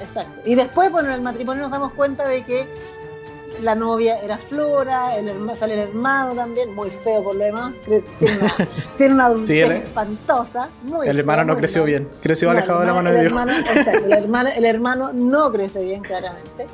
exacto. 0.00 0.42
Y 0.44 0.54
después, 0.54 0.92
bueno, 0.92 1.08
en 1.08 1.16
el 1.16 1.22
matrimonio 1.22 1.62
nos 1.62 1.72
damos 1.72 1.92
cuenta 1.94 2.28
de 2.28 2.44
que 2.44 2.66
la 3.62 3.74
novia 3.74 4.18
era 4.18 4.36
Flora, 4.36 5.16
el 5.16 5.30
sale 5.56 5.74
el 5.74 5.80
hermano 5.88 6.34
también, 6.34 6.74
muy 6.74 6.90
feo 6.90 7.22
por 7.22 7.36
lo 7.36 7.44
demás, 7.44 7.74
tiene 8.18 8.38
una, 8.38 8.54
tiene 8.96 9.14
una 9.14 9.26
adultez 9.26 9.70
espantosa. 9.70 10.70
Muy 10.82 11.08
el 11.08 11.18
hermano 11.18 11.44
no 11.44 11.56
creció 11.56 11.84
bien, 11.84 12.08
creció 12.22 12.50
alejado 12.50 12.80
de 12.80 12.86
la 12.86 12.94
mano 12.94 13.10
de 13.10 13.20
Dios. 13.20 13.32
Hermano, 13.32 13.52
el, 13.52 14.12
hermano, 14.12 14.48
el 14.54 14.64
hermano 14.64 15.12
no 15.12 15.52
creció 15.52 15.82
bien, 15.82 16.02
claramente. 16.02 16.66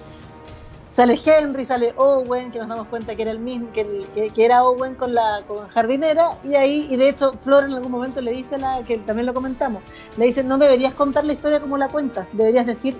Sale 0.92 1.18
Henry, 1.24 1.64
sale 1.64 1.94
Owen, 1.96 2.50
que 2.50 2.58
nos 2.58 2.66
damos 2.66 2.88
cuenta 2.88 3.14
que 3.14 3.22
era 3.22 3.30
el 3.30 3.38
mismo, 3.38 3.70
que, 3.72 4.30
que, 4.34 4.44
era 4.44 4.64
Owen 4.64 4.96
con 4.96 5.14
la 5.14 5.42
con 5.46 5.68
jardinera, 5.68 6.36
y 6.44 6.56
ahí, 6.56 6.88
y 6.90 6.96
de 6.96 7.10
hecho, 7.10 7.32
Flora 7.44 7.66
en 7.66 7.74
algún 7.74 7.92
momento 7.92 8.20
le 8.20 8.32
dice, 8.32 8.58
la, 8.58 8.82
que 8.84 8.98
también 8.98 9.26
lo 9.26 9.32
comentamos, 9.32 9.82
le 10.16 10.26
dice, 10.26 10.42
no 10.42 10.58
deberías 10.58 10.92
contar 10.94 11.24
la 11.24 11.32
historia 11.32 11.60
como 11.60 11.78
la 11.78 11.88
cuentas, 11.88 12.26
deberías 12.32 12.66
decir 12.66 12.96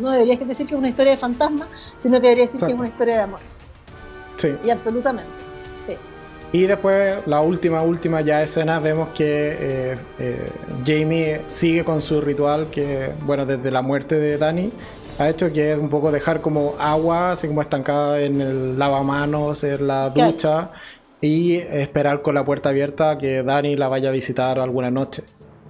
no 0.00 0.10
deberías 0.10 0.38
decir 0.46 0.66
que 0.66 0.74
es 0.74 0.78
una 0.78 0.88
historia 0.88 1.12
de 1.12 1.18
fantasma, 1.18 1.66
sino 2.00 2.20
que 2.20 2.28
deberías 2.28 2.52
decir 2.52 2.66
que 2.66 2.72
es 2.72 2.78
una 2.78 2.88
historia 2.88 3.16
de 3.16 3.20
amor. 3.22 3.40
Sí. 4.36 4.48
Y 4.64 4.70
absolutamente. 4.70 5.30
Sí. 5.86 5.96
Y 6.52 6.62
después, 6.62 7.26
la 7.26 7.40
última, 7.40 7.82
última 7.82 8.20
ya 8.22 8.42
escena, 8.42 8.80
vemos 8.80 9.10
que 9.10 9.56
eh, 9.60 9.96
eh, 10.18 10.50
Jamie 10.84 11.42
sigue 11.46 11.84
con 11.84 12.00
su 12.00 12.20
ritual 12.20 12.68
que, 12.70 13.12
bueno, 13.22 13.46
desde 13.46 13.70
la 13.70 13.82
muerte 13.82 14.18
de 14.18 14.36
Dani, 14.38 14.72
ha 15.18 15.28
hecho 15.28 15.52
que 15.52 15.72
es 15.72 15.78
un 15.78 15.90
poco 15.90 16.10
dejar 16.10 16.40
como 16.40 16.74
agua, 16.78 17.32
así 17.32 17.46
como 17.46 17.60
estancada 17.60 18.20
en 18.20 18.40
el 18.40 18.78
lavamanos, 18.78 19.62
en 19.64 19.86
la 19.86 20.10
ducha, 20.10 20.70
y 21.20 21.56
esperar 21.56 22.22
con 22.22 22.34
la 22.34 22.44
puerta 22.44 22.70
abierta 22.70 23.18
que 23.18 23.42
Dani 23.42 23.76
la 23.76 23.88
vaya 23.88 24.08
a 24.08 24.12
visitar 24.12 24.58
alguna 24.58 24.90
noche. 24.90 25.24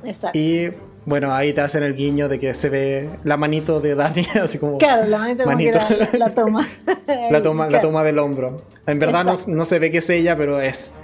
Exacto. 0.04 0.38
Y 0.38 0.70
bueno, 1.06 1.32
ahí 1.32 1.52
te 1.52 1.60
hacen 1.60 1.82
el 1.82 1.94
guiño 1.94 2.28
de 2.28 2.38
que 2.38 2.52
se 2.54 2.68
ve 2.68 3.10
la 3.24 3.36
manito 3.36 3.80
de 3.80 3.94
Dani, 3.94 4.26
así 4.42 4.58
como. 4.58 4.78
Claro, 4.78 5.06
la 5.06 5.18
manito, 5.18 5.44
Como 5.44 5.56
que 5.56 5.70
la, 6.18 6.34
toma. 6.34 6.66
la 7.30 7.42
toma, 7.42 7.68
la 7.68 7.80
toma 7.80 8.04
del 8.04 8.18
hombro. 8.18 8.62
En 8.86 8.98
verdad 8.98 9.24
no, 9.24 9.34
no, 9.46 9.64
se 9.64 9.78
ve 9.78 9.90
que 9.90 9.98
es 9.98 10.10
ella, 10.10 10.36
pero 10.36 10.60
es. 10.60 10.94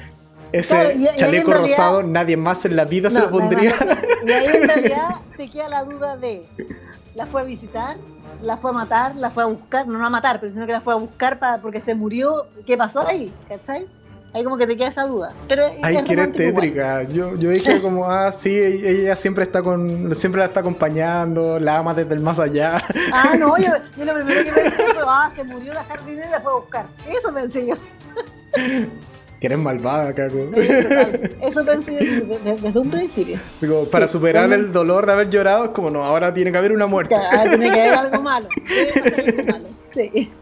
Ese 0.53 0.97
chaleco 1.17 1.53
rosado, 1.53 2.03
nadie 2.03 2.37
más 2.37 2.65
en 2.65 2.77
la 2.77 2.85
vida 2.85 3.11
se 3.11 3.21
lo 3.21 3.31
pondría. 3.31 3.75
y 4.27 4.31
ahí 4.31 4.47
en 4.57 4.63
realidad 4.69 5.09
te 5.37 5.49
queda 5.49 5.69
la 5.69 5.85
duda 5.85 6.17
de. 6.17 6.47
¿La 7.15 7.27
fue 7.27 7.41
a 7.41 7.45
visitar? 7.45 7.97
¿La 8.43 8.57
fue 8.57 8.71
a 8.71 8.75
matar? 8.75 9.17
¿La 9.17 9.31
fue 9.31 9.43
a 9.43 9.47
buscar? 9.47 9.89
No, 9.89 9.99
no 9.99 10.07
a 10.07 10.11
matar, 10.11 10.39
pero 10.39 10.53
sino 10.53 10.67
que 10.67 10.73
la 10.73 10.81
fue 10.81 10.93
a 10.93 10.97
buscar 10.97 11.39
para, 11.39 11.59
porque 11.59 11.81
se 11.81 11.95
murió. 11.95 12.47
¿Qué 12.67 12.77
pasó 12.77 13.07
ahí? 13.07 13.33
¿Cachai? 13.49 13.87
Ahí 14.33 14.45
como 14.45 14.59
que 14.59 14.67
te 14.67 14.77
queda 14.77 14.89
esa 14.89 15.07
duda. 15.07 15.33
Pero 15.49 15.65
Ay, 15.83 16.03
que 16.05 16.13
eres 16.13 16.33
tétrica. 16.33 17.05
Yo, 17.05 17.35
yo 17.37 17.51
dije 17.51 17.81
como, 17.81 18.05
ah, 18.05 18.33
sí, 18.33 18.51
ella 18.51 19.17
siempre 19.17 19.45
está 19.45 19.63
con, 19.63 20.15
siempre 20.15 20.41
la 20.41 20.47
está 20.47 20.61
acompañando, 20.61 21.59
la 21.59 21.79
ama 21.79 21.95
desde 21.95 22.15
el 22.15 22.21
más 22.21 22.39
allá. 22.39 22.83
Ah, 23.13 23.35
no, 23.39 23.57
yo, 23.57 23.69
yo 23.97 24.05
lo 24.05 24.15
primero 24.15 24.45
que 24.45 24.53
pensé 24.53 24.77
fue, 24.77 25.05
ah, 25.07 25.31
se 25.35 25.43
murió 25.43 25.73
la 25.73 25.85
jardinera 25.85 26.29
y 26.29 26.31
la 26.31 26.41
fue 26.41 26.53
a 26.53 26.55
buscar. 26.57 26.87
Eso 27.09 27.33
pensé 27.33 27.67
yo. 27.67 27.75
Que 29.41 29.47
eres 29.47 29.59
malvada, 29.59 30.15
Caco. 30.15 30.51
Eso 31.43 31.65
pensé 31.65 31.93
desde, 31.93 32.57
desde 32.57 32.79
un 32.79 32.91
principio. 32.91 33.39
Digo, 33.61 33.85
para 33.91 34.09
superar 34.09 34.51
el 34.53 34.73
dolor 34.73 35.07
de 35.07 35.13
haber 35.13 35.31
llorado, 35.31 35.65
es 35.65 35.71
como, 35.71 35.91
no, 35.91 36.05
ahora 36.05 36.33
tiene 36.33 36.53
que 36.53 36.59
haber 36.59 36.73
una 36.73 36.87
muerte. 36.87 37.15
Ah, 37.15 37.45
tiene 37.49 37.71
que 37.71 37.81
haber 37.81 37.95
algo 37.95 38.23
malo. 38.23 38.49
Tiene 38.67 39.23
algo 39.31 39.53
malo. 39.53 39.69
Sí. 39.93 40.33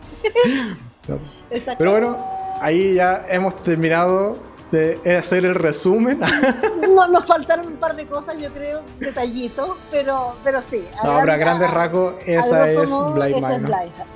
Pero 1.78 1.90
bueno, 1.90 2.43
ahí 2.64 2.94
ya 2.94 3.26
hemos 3.28 3.54
terminado 3.62 4.38
de 4.72 4.98
hacer 5.18 5.44
el 5.44 5.54
resumen. 5.54 6.18
no, 6.94 7.06
nos 7.08 7.26
faltaron 7.26 7.66
un 7.66 7.76
par 7.76 7.94
de 7.94 8.06
cosas, 8.06 8.40
yo 8.40 8.50
creo, 8.50 8.82
detallitos, 8.98 9.76
pero, 9.90 10.34
pero 10.42 10.62
sí. 10.62 10.82
no, 11.04 11.18
pero 11.20 11.32
a 11.32 11.36
grandes 11.36 11.70
rasgos, 11.70 12.14
esa 12.26 12.68
es 12.68 12.90
Blind 12.90 13.40
Manor. 13.40 13.70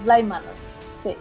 Blind 0.05 0.29
Manor, 0.29 0.53
sí. 1.03 1.17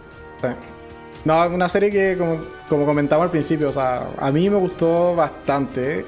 No, 1.24 1.46
una 1.48 1.68
serie 1.68 1.90
que, 1.90 2.16
como, 2.16 2.40
como 2.68 2.86
comentaba 2.86 3.24
al 3.24 3.30
principio, 3.30 3.68
o 3.68 3.72
sea, 3.72 4.08
a 4.18 4.32
mí 4.32 4.48
me 4.48 4.56
gustó 4.56 5.14
bastante. 5.14 6.04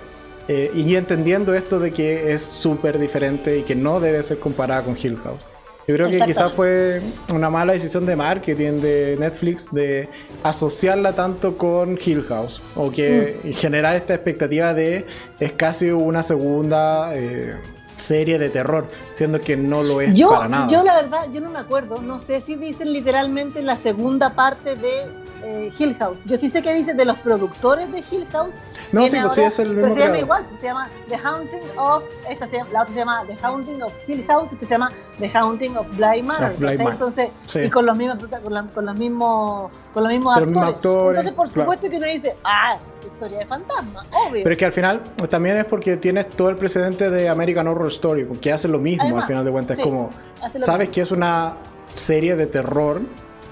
Eh, 0.48 0.72
y 0.74 0.96
entendiendo 0.96 1.54
esto 1.54 1.78
de 1.78 1.92
que 1.92 2.32
es 2.32 2.42
súper 2.42 2.98
diferente 2.98 3.58
y 3.58 3.62
que 3.62 3.76
no 3.76 4.00
debe 4.00 4.20
ser 4.24 4.40
comparada 4.40 4.82
con 4.82 4.96
Hill 5.00 5.16
House. 5.22 5.46
Yo 5.90 5.96
creo 5.96 6.08
que 6.08 6.20
quizás 6.20 6.52
fue 6.52 7.02
una 7.34 7.50
mala 7.50 7.72
decisión 7.72 8.06
de 8.06 8.14
marketing 8.14 8.80
de 8.80 9.16
Netflix 9.18 9.68
de 9.72 10.08
asociarla 10.44 11.14
tanto 11.14 11.58
con 11.58 11.98
Hill 12.00 12.22
House 12.28 12.62
o 12.76 12.92
que 12.92 13.40
mm. 13.42 13.52
generar 13.54 13.96
esta 13.96 14.14
expectativa 14.14 14.72
de 14.72 15.04
es 15.40 15.52
casi 15.54 15.90
una 15.90 16.22
segunda 16.22 17.12
eh, 17.16 17.56
serie 17.96 18.38
de 18.38 18.50
terror, 18.50 18.86
siendo 19.10 19.40
que 19.40 19.56
no 19.56 19.82
lo 19.82 20.00
es 20.00 20.16
para 20.22 20.46
nada. 20.46 20.68
Yo 20.68 20.84
la 20.84 20.94
verdad, 20.94 21.26
yo 21.32 21.40
no 21.40 21.50
me 21.50 21.58
acuerdo, 21.58 22.00
no 22.00 22.20
sé 22.20 22.40
si 22.40 22.54
dicen 22.54 22.92
literalmente 22.92 23.60
la 23.60 23.76
segunda 23.76 24.36
parte 24.36 24.76
de 24.76 25.08
eh, 25.42 25.72
Hill 25.76 25.96
House. 25.98 26.20
Yo 26.24 26.36
sí 26.36 26.50
sé 26.50 26.62
que 26.62 26.72
dice 26.72 26.94
de 26.94 27.04
los 27.04 27.18
productores 27.18 27.90
de 27.90 27.98
Hill 27.98 28.28
House 28.30 28.54
no, 28.92 29.06
sí, 29.06 29.16
pues 29.20 29.34
sí 29.34 29.40
es 29.42 29.58
el 29.58 29.68
mismo. 29.70 29.82
Pero 29.82 29.94
se 29.94 30.00
llama 30.00 30.18
igual, 30.18 30.46
pues 30.46 30.60
se 30.60 30.66
llama 30.66 30.88
The 31.08 31.16
Haunting 31.16 31.60
of. 31.76 32.04
Esta 32.28 32.46
se 32.48 32.56
llama, 32.56 32.70
la 32.72 32.82
otra 32.82 32.92
se 32.92 32.98
llama 33.00 33.24
The 33.26 33.36
Haunting 33.42 33.82
of 33.82 33.92
Hill 34.06 34.24
House, 34.26 34.52
esta 34.52 34.66
se 34.66 34.74
llama 34.74 34.92
The 35.18 35.30
Haunting 35.34 35.76
of 35.76 35.86
Bly 35.96 36.22
Manor. 36.22 36.54
Entonces, 36.60 37.30
y 37.54 37.70
con 37.70 37.86
los 37.86 37.96
mismos, 37.96 38.18
con, 38.18 38.68
con 38.68 38.86
los 38.86 38.96
mismos, 38.96 39.70
con 39.92 40.02
los 40.04 40.12
mismos 40.12 40.36
actores. 40.36 41.18
Entonces, 41.18 41.32
por 41.32 41.48
supuesto 41.48 41.88
que 41.88 41.96
uno 41.96 42.06
dice, 42.06 42.36
ah, 42.44 42.78
historia 43.04 43.38
de 43.38 43.46
fantasma, 43.46 44.04
obvio. 44.12 44.42
Pero 44.42 44.52
es 44.52 44.58
que 44.58 44.64
al 44.64 44.72
final 44.72 45.02
también 45.28 45.58
es 45.58 45.64
porque 45.66 45.96
tienes 45.96 46.28
todo 46.30 46.48
el 46.48 46.56
precedente 46.56 47.10
de 47.10 47.28
American 47.28 47.68
Horror 47.68 47.88
Story, 47.88 48.26
que 48.40 48.52
hace 48.52 48.68
lo 48.68 48.78
mismo 48.78 49.18
al 49.18 49.26
final 49.26 49.44
de 49.44 49.50
cuentas. 49.50 49.78
es 49.78 49.84
como, 49.84 50.10
sabes 50.58 50.88
que 50.88 51.02
es 51.02 51.10
una 51.10 51.54
serie 51.94 52.36
de 52.36 52.46
terror 52.46 53.00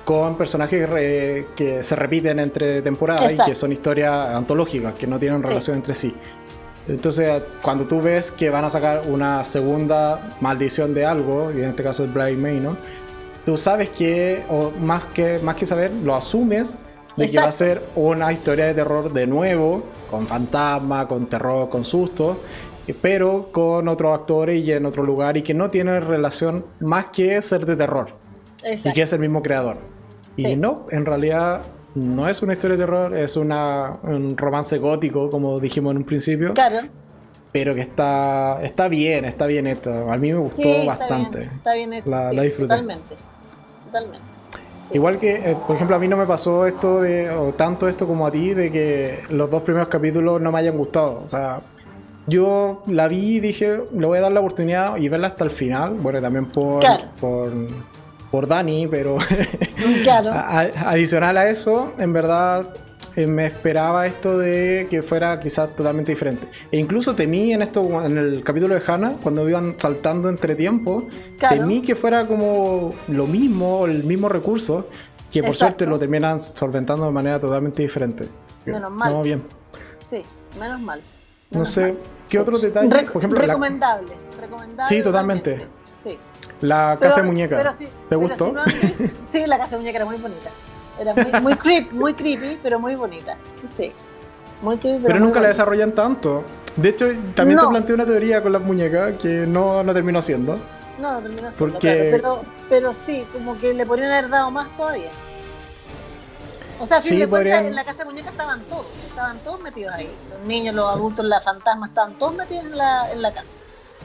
con 0.09 0.39
personajes 0.39 0.89
que 1.55 1.83
se 1.83 1.95
repiten 1.95 2.41
entre 2.41 2.81
temporadas 2.81 3.31
y 3.31 3.37
que 3.45 3.55
son 3.55 3.73
historias 3.73 4.29
antológicas, 4.29 4.95
que 4.95 5.07
no 5.07 5.19
tienen 5.19 5.43
relación 5.43 5.77
entre 5.77 5.95
sí. 5.95 6.15
Entonces, 6.89 7.43
cuando 7.61 7.87
tú 7.87 8.01
ves 8.01 8.31
que 8.31 8.49
van 8.49 8.65
a 8.65 8.71
sacar 8.71 9.03
una 9.07 9.45
segunda 9.45 10.35
maldición 10.41 10.95
de 10.95 11.05
algo, 11.05 11.53
y 11.53 11.59
en 11.61 11.69
este 11.69 11.83
caso 11.83 12.05
es 12.05 12.15
Blind 12.15 12.39
Manor, 12.39 12.77
tú 13.45 13.59
sabes 13.59 13.91
que, 13.91 14.45
o 14.49 14.71
más 14.71 15.05
que, 15.13 15.41
más 15.41 15.57
que 15.57 15.67
saber, 15.67 15.91
lo 16.03 16.15
asumes 16.15 16.79
de 17.15 17.31
que 17.31 17.37
va 17.37 17.49
a 17.49 17.53
ser 17.53 17.83
una 17.95 18.33
historia 18.33 18.65
de 18.65 18.73
terror 18.73 19.13
de 19.13 19.27
nuevo, 19.27 19.83
con 20.11 20.27
fantasma, 20.27 21.07
con 21.07 21.27
terror, 21.27 21.69
con 21.69 21.85
susto, 21.85 22.41
pero 23.03 23.51
con 23.53 23.87
otros 23.89 24.19
actores 24.19 24.65
y 24.65 24.73
en 24.73 24.87
otro 24.87 25.03
lugar, 25.03 25.37
y 25.37 25.43
que 25.43 25.53
no 25.53 25.69
tiene 25.69 26.01
relación 26.01 26.65
más 26.81 27.09
que 27.09 27.43
ser 27.43 27.67
de 27.67 27.77
terror. 27.77 28.17
Y 28.65 28.91
que 28.95 29.03
es 29.03 29.13
el 29.13 29.21
mismo 29.21 29.43
creador. 29.43 29.98
Y 30.39 30.57
no, 30.57 30.87
en 30.91 31.05
realidad 31.05 31.63
no 31.97 32.29
es 32.29 32.43
una 32.43 32.53
historia 32.53 32.77
de 32.77 32.85
terror, 32.85 33.17
es 33.17 33.37
una, 33.37 33.97
un 34.03 34.37
romance 34.37 34.79
gótico, 34.79 35.31
como 35.31 35.59
dijimos 35.59 35.91
en 35.91 35.99
un 35.99 36.05
principio. 36.05 36.55
Claro. 36.55 36.89
Pero 37.51 37.75
que 37.75 37.81
está, 37.81 38.63
está 38.63 38.89
bien, 38.89 39.25
está 39.25 39.47
bien 39.47 39.67
hecho. 39.67 40.11
A 40.11 40.17
mí 40.17 40.33
me 40.33 40.39
gustó 40.39 40.85
bastante. 40.85 41.43
está 41.43 41.75
bien 41.75 41.93
hecho. 41.93 42.11
La, 42.11 42.31
disfruté. 42.31 42.69
Totalmente. 42.69 43.17
Totalmente. 43.87 44.27
Igual 44.93 45.19
que, 45.19 45.35
eh, 45.35 45.57
por 45.67 45.77
ejemplo, 45.77 45.97
a 45.97 45.99
mí 45.99 46.07
no 46.09 46.17
me 46.17 46.27
pasó 46.27 46.67
esto 46.67 47.01
de, 47.01 47.31
o 47.31 47.53
tanto 47.53 47.89
esto 47.89 48.07
como 48.07 48.27
a 48.27 48.31
ti, 48.31 48.55
de 48.55 48.71
que 48.71 49.21
los 49.31 49.51
dos 49.51 49.63
primeros 49.63 49.89
capítulos 49.89 50.41
no 50.41 50.53
me 50.53 50.61
hayan 50.61 50.77
gustado. 50.77 51.21
O 51.23 51.27
sea, 51.27 51.61
yo 52.27 52.83
la 52.87 53.09
vi 53.09 53.37
y 53.37 53.41
dije, 53.41 53.81
le 53.93 54.07
voy 54.07 54.19
a 54.19 54.21
dar 54.21 54.33
la 54.33 54.41
oportunidad 54.41 54.97
y 54.97 55.09
verla 55.09 55.29
hasta 55.29 55.45
el 55.45 55.51
final. 55.51 55.95
Bueno, 55.95 56.21
también 56.21 56.47
por, 56.47 56.85
por 57.21 57.51
por 58.31 58.47
Dani, 58.47 58.87
pero 58.87 59.19
claro. 60.03 60.33
adicional 60.35 61.37
a 61.39 61.49
eso, 61.49 61.93
en 61.99 62.13
verdad 62.13 62.69
eh, 63.17 63.27
me 63.27 63.47
esperaba 63.47 64.07
esto 64.07 64.39
de 64.39 64.87
que 64.89 65.03
fuera 65.03 65.41
quizás 65.41 65.75
totalmente 65.75 66.13
diferente. 66.13 66.47
E 66.71 66.79
incluso 66.79 67.17
temí 67.17 67.53
en 67.53 67.63
esto, 67.63 68.05
en 68.05 68.17
el 68.17 68.45
capítulo 68.45 68.75
de 68.75 68.83
Hannah, 68.87 69.15
cuando 69.23 69.49
iban 69.49 69.75
saltando 69.77 70.29
entre 70.29 70.55
tiempos, 70.55 71.05
temí 71.49 71.83
que 71.83 71.97
fuera 71.97 72.27
como 72.27 72.95
lo 73.09 73.27
mismo, 73.27 73.87
el 73.87 74.05
mismo 74.05 74.29
recurso, 74.29 74.87
que 75.33 75.43
por 75.43 75.55
suerte 75.55 75.85
lo 75.85 75.99
terminan 75.99 76.39
solventando 76.39 77.07
de 77.07 77.11
manera 77.11 77.41
totalmente 77.41 77.83
diferente. 77.83 78.29
Menos 78.65 78.93
mal. 78.93 79.13
No, 79.13 79.23
bien. 79.23 79.43
Sí, 80.01 80.23
menos 80.59 80.81
mal. 80.81 81.03
no 81.51 81.65
sé, 81.65 81.97
¿qué 82.29 82.39
otro 82.39 82.59
detalle? 82.59 82.89
por 82.89 83.17
ejemplo, 83.17 83.41
recomendable, 83.41 84.15
recomendable. 84.41 84.87
Sí, 84.87 85.03
totalmente. 85.03 85.59
Sí. 85.59 85.65
La 86.61 86.99
casa 87.01 87.21
de 87.21 87.27
muñeca. 87.27 87.75
¿Te 88.09 88.17
gustó? 88.17 88.55
sí, 89.25 89.47
la 89.47 89.59
casa 89.59 89.73
de 89.73 89.77
muñeca 89.79 89.99
era 89.99 90.05
muy 90.05 90.17
bonita. 90.17 90.51
Era 90.99 91.15
muy, 91.15 91.41
muy, 91.41 91.55
creep, 91.55 91.93
muy 91.93 92.15
creepy, 92.15 92.59
pero 92.63 92.81
muy 92.81 92.95
bonita. 92.97 93.37
Sí. 93.69 93.93
Muy 94.63 94.77
creepy, 94.77 95.05
pero, 95.07 95.21
nunca 95.21 95.41
la 95.41 95.49
desarrollan 95.49 95.93
tanto. 95.93 96.43
De 96.75 96.89
hecho, 96.89 97.07
también 97.35 97.59
te 97.59 97.67
planteé 97.67 97.95
una 97.95 98.05
teoría 98.05 98.43
con 98.43 98.53
las 98.53 98.63
muñecas 98.63 99.15
que 99.17 99.47
no, 99.47 99.83
no 99.85 99.95
terminó 99.95 100.21
siendo. 100.21 100.59
No, 100.99 101.13
no 101.13 101.21
terminó 101.21 101.53
siendo, 101.53 101.59
Porque... 101.59 102.09
pero, 102.11 102.43
pero 102.69 102.95
sí, 102.95 103.25
como 103.33 103.57
que 103.57 103.73
le 103.73 103.87
podrían 103.87 104.11
haber 104.11 104.29
dado 104.29 104.51
más 104.51 104.69
todavía. 104.77 105.11
O 106.81 106.87
sea, 106.87 106.99
a 106.99 107.03
fin 107.03 107.19
de 107.19 107.29
cuentas, 107.29 107.65
en 107.65 107.75
la 107.75 107.85
casa 107.85 107.99
de 107.99 108.05
muñecas 108.05 108.33
estaban 108.33 108.61
todos, 108.63 108.87
estaban 109.09 109.39
todos 109.41 109.61
metidos 109.61 109.95
ahí. 109.95 110.11
Los 110.31 110.47
niños, 110.47 110.75
los 110.75 110.93
adultos, 110.93 111.25
las 111.25 111.45
fantasmas, 111.45 111.91
estaban 111.91 112.19
todos 112.19 112.35
metidos 112.35 112.65
en 112.65 112.79
la, 112.79 113.13
en 113.13 113.23
la 113.23 113.33
casa. 113.33 113.57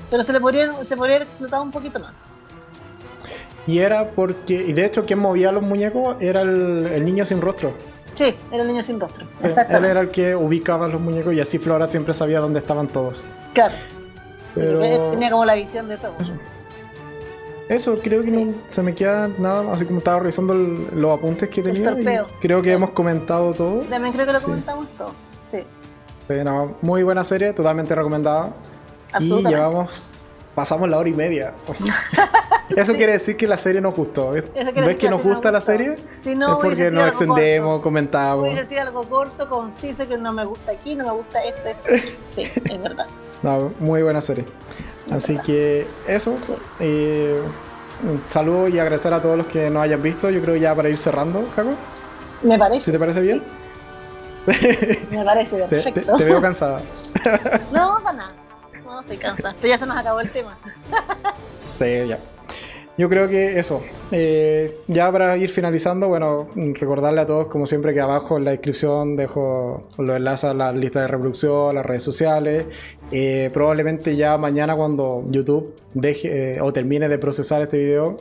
Pero 0.09 0.23
se 0.23 0.33
le 0.33 0.39
podría, 0.39 0.83
se 0.83 0.97
podría 0.97 1.17
haber 1.17 1.27
explotado 1.27 1.63
un 1.63 1.71
poquito 1.71 1.99
más. 1.99 2.13
Y 3.65 3.79
era 3.79 4.11
porque, 4.11 4.53
y 4.55 4.73
de 4.73 4.85
hecho, 4.85 5.05
quien 5.05 5.19
movía 5.19 5.51
los 5.51 5.63
muñecos 5.63 6.17
era 6.19 6.41
el, 6.41 7.03
niño 7.05 7.25
sin 7.25 7.41
rostro. 7.41 7.73
Sí, 8.13 8.35
era 8.51 8.61
el 8.61 8.67
niño 8.67 8.81
sin 8.81 8.99
rostro. 8.99 9.25
Exactamente. 9.41 9.87
Él 9.87 9.91
era 9.91 10.01
el 10.01 10.09
que 10.09 10.35
ubicaba 10.35 10.87
los 10.87 11.01
muñecos 11.01 11.33
y 11.33 11.39
así 11.39 11.57
Flora 11.57 11.87
siempre 11.87 12.13
sabía 12.13 12.39
dónde 12.39 12.59
estaban 12.59 12.87
todos. 12.87 13.23
Claro. 13.53 13.75
Pero... 14.53 15.11
tenía 15.11 15.31
como 15.31 15.45
la 15.45 15.55
visión 15.55 15.87
de 15.87 15.97
todo. 15.97 16.13
Eso. 17.69 17.95
creo 17.95 18.21
que 18.23 18.31
no 18.31 18.53
se 18.69 18.83
me 18.83 18.93
queda 18.93 19.29
nada, 19.39 19.71
así 19.73 19.85
como 19.85 19.99
estaba 19.99 20.19
revisando 20.19 20.53
los 20.53 21.17
apuntes 21.17 21.49
que 21.49 21.61
tenía. 21.61 22.25
creo 22.41 22.61
que 22.61 22.73
hemos 22.73 22.91
comentado 22.91 23.53
todo. 23.53 23.79
También 23.81 24.13
creo 24.13 24.25
que 24.25 24.33
lo 24.33 24.41
comentamos 24.41 24.87
todo, 24.97 25.11
sí. 25.47 25.59
Pero 26.27 26.77
muy 26.81 27.03
buena 27.03 27.23
serie, 27.23 27.53
totalmente 27.53 27.95
recomendada. 27.95 28.53
Y 29.19 29.27
llevamos, 29.43 30.05
pasamos 30.55 30.89
la 30.89 30.97
hora 30.97 31.09
y 31.09 31.13
media. 31.13 31.53
Eso 32.69 32.93
quiere 32.93 33.13
decir 33.13 33.37
que 33.37 33.47
la 33.47 33.57
serie 33.57 33.81
nos 33.81 33.95
gustó. 33.95 34.31
¿Ves 34.31 34.95
que 34.97 35.09
nos 35.09 35.21
gusta 35.21 35.51
la 35.51 35.61
serie? 35.61 35.95
es 36.23 36.37
porque 36.61 36.89
nos 36.89 37.07
extendemos, 37.07 37.81
comentamos. 37.81 38.45
Voy 38.45 38.57
a 38.57 38.61
decir 38.63 38.79
algo 38.79 39.03
corto, 39.03 39.47
conciso, 39.47 40.07
que 40.07 40.17
no 40.17 40.33
me 40.33 40.45
gusta 40.45 40.71
aquí, 40.71 40.95
no 40.95 41.05
me 41.05 41.11
gusta 41.11 41.43
este. 41.43 41.75
Sí, 42.27 42.43
es 42.43 42.81
verdad. 42.81 43.07
muy 43.79 44.01
buena 44.01 44.21
serie. 44.21 44.45
Así 45.11 45.37
que 45.39 45.85
eso. 46.07 46.35
Eh, 46.79 47.41
un 48.03 48.23
saludo 48.27 48.67
y 48.67 48.79
agradecer 48.79 49.13
a 49.13 49.21
todos 49.21 49.37
los 49.37 49.47
que 49.47 49.69
nos 49.69 49.83
hayan 49.83 50.01
visto. 50.01 50.29
Yo 50.29 50.41
creo 50.41 50.55
ya 50.55 50.73
para 50.73 50.89
ir 50.89 50.97
cerrando, 50.97 51.43
Jaco. 51.55 51.71
Me 52.41 52.57
parece. 52.57 52.81
¿Si 52.81 52.91
te 52.91 52.99
parece 52.99 53.21
bien? 53.21 53.43
Me 55.11 55.23
parece 55.23 55.57
perfecto. 55.69 56.17
Te, 56.17 56.25
veo 56.25 56.41
cansada. 56.41 56.81
no, 57.71 57.99
para 58.03 58.17
nada. 58.17 58.33
No, 58.93 59.01
estoy 59.01 59.17
cansada. 59.17 59.55
Pero 59.59 59.73
ya 59.73 59.79
se 59.79 59.87
nos 59.87 59.97
acabó 59.97 60.19
el 60.19 60.29
tema. 60.29 60.55
sí, 61.79 62.07
ya. 62.07 62.19
Yo 62.95 63.09
creo 63.09 63.27
que 63.27 63.57
eso. 63.57 63.81
Eh, 64.11 64.77
ya 64.87 65.11
para 65.11 65.35
ir 65.35 65.49
finalizando, 65.49 66.07
bueno, 66.09 66.49
recordarle 66.55 67.21
a 67.21 67.25
todos, 67.25 67.47
como 67.47 67.65
siempre, 67.65 67.95
que 67.95 68.01
abajo 68.01 68.37
en 68.37 68.45
la 68.45 68.51
descripción 68.51 69.15
dejo 69.15 69.87
los 69.97 70.15
enlaces 70.15 70.51
a 70.51 70.53
la 70.53 70.71
lista 70.71 71.01
de 71.01 71.07
reproducción, 71.07 71.73
las 71.73 71.83
redes 71.83 72.03
sociales. 72.03 72.67
Eh, 73.11 73.49
probablemente 73.51 74.15
ya 74.15 74.37
mañana, 74.37 74.75
cuando 74.75 75.23
YouTube 75.27 75.73
deje 75.95 76.57
eh, 76.57 76.61
o 76.61 76.71
termine 76.71 77.09
de 77.09 77.17
procesar 77.17 77.63
este 77.63 77.79
video, 77.79 78.17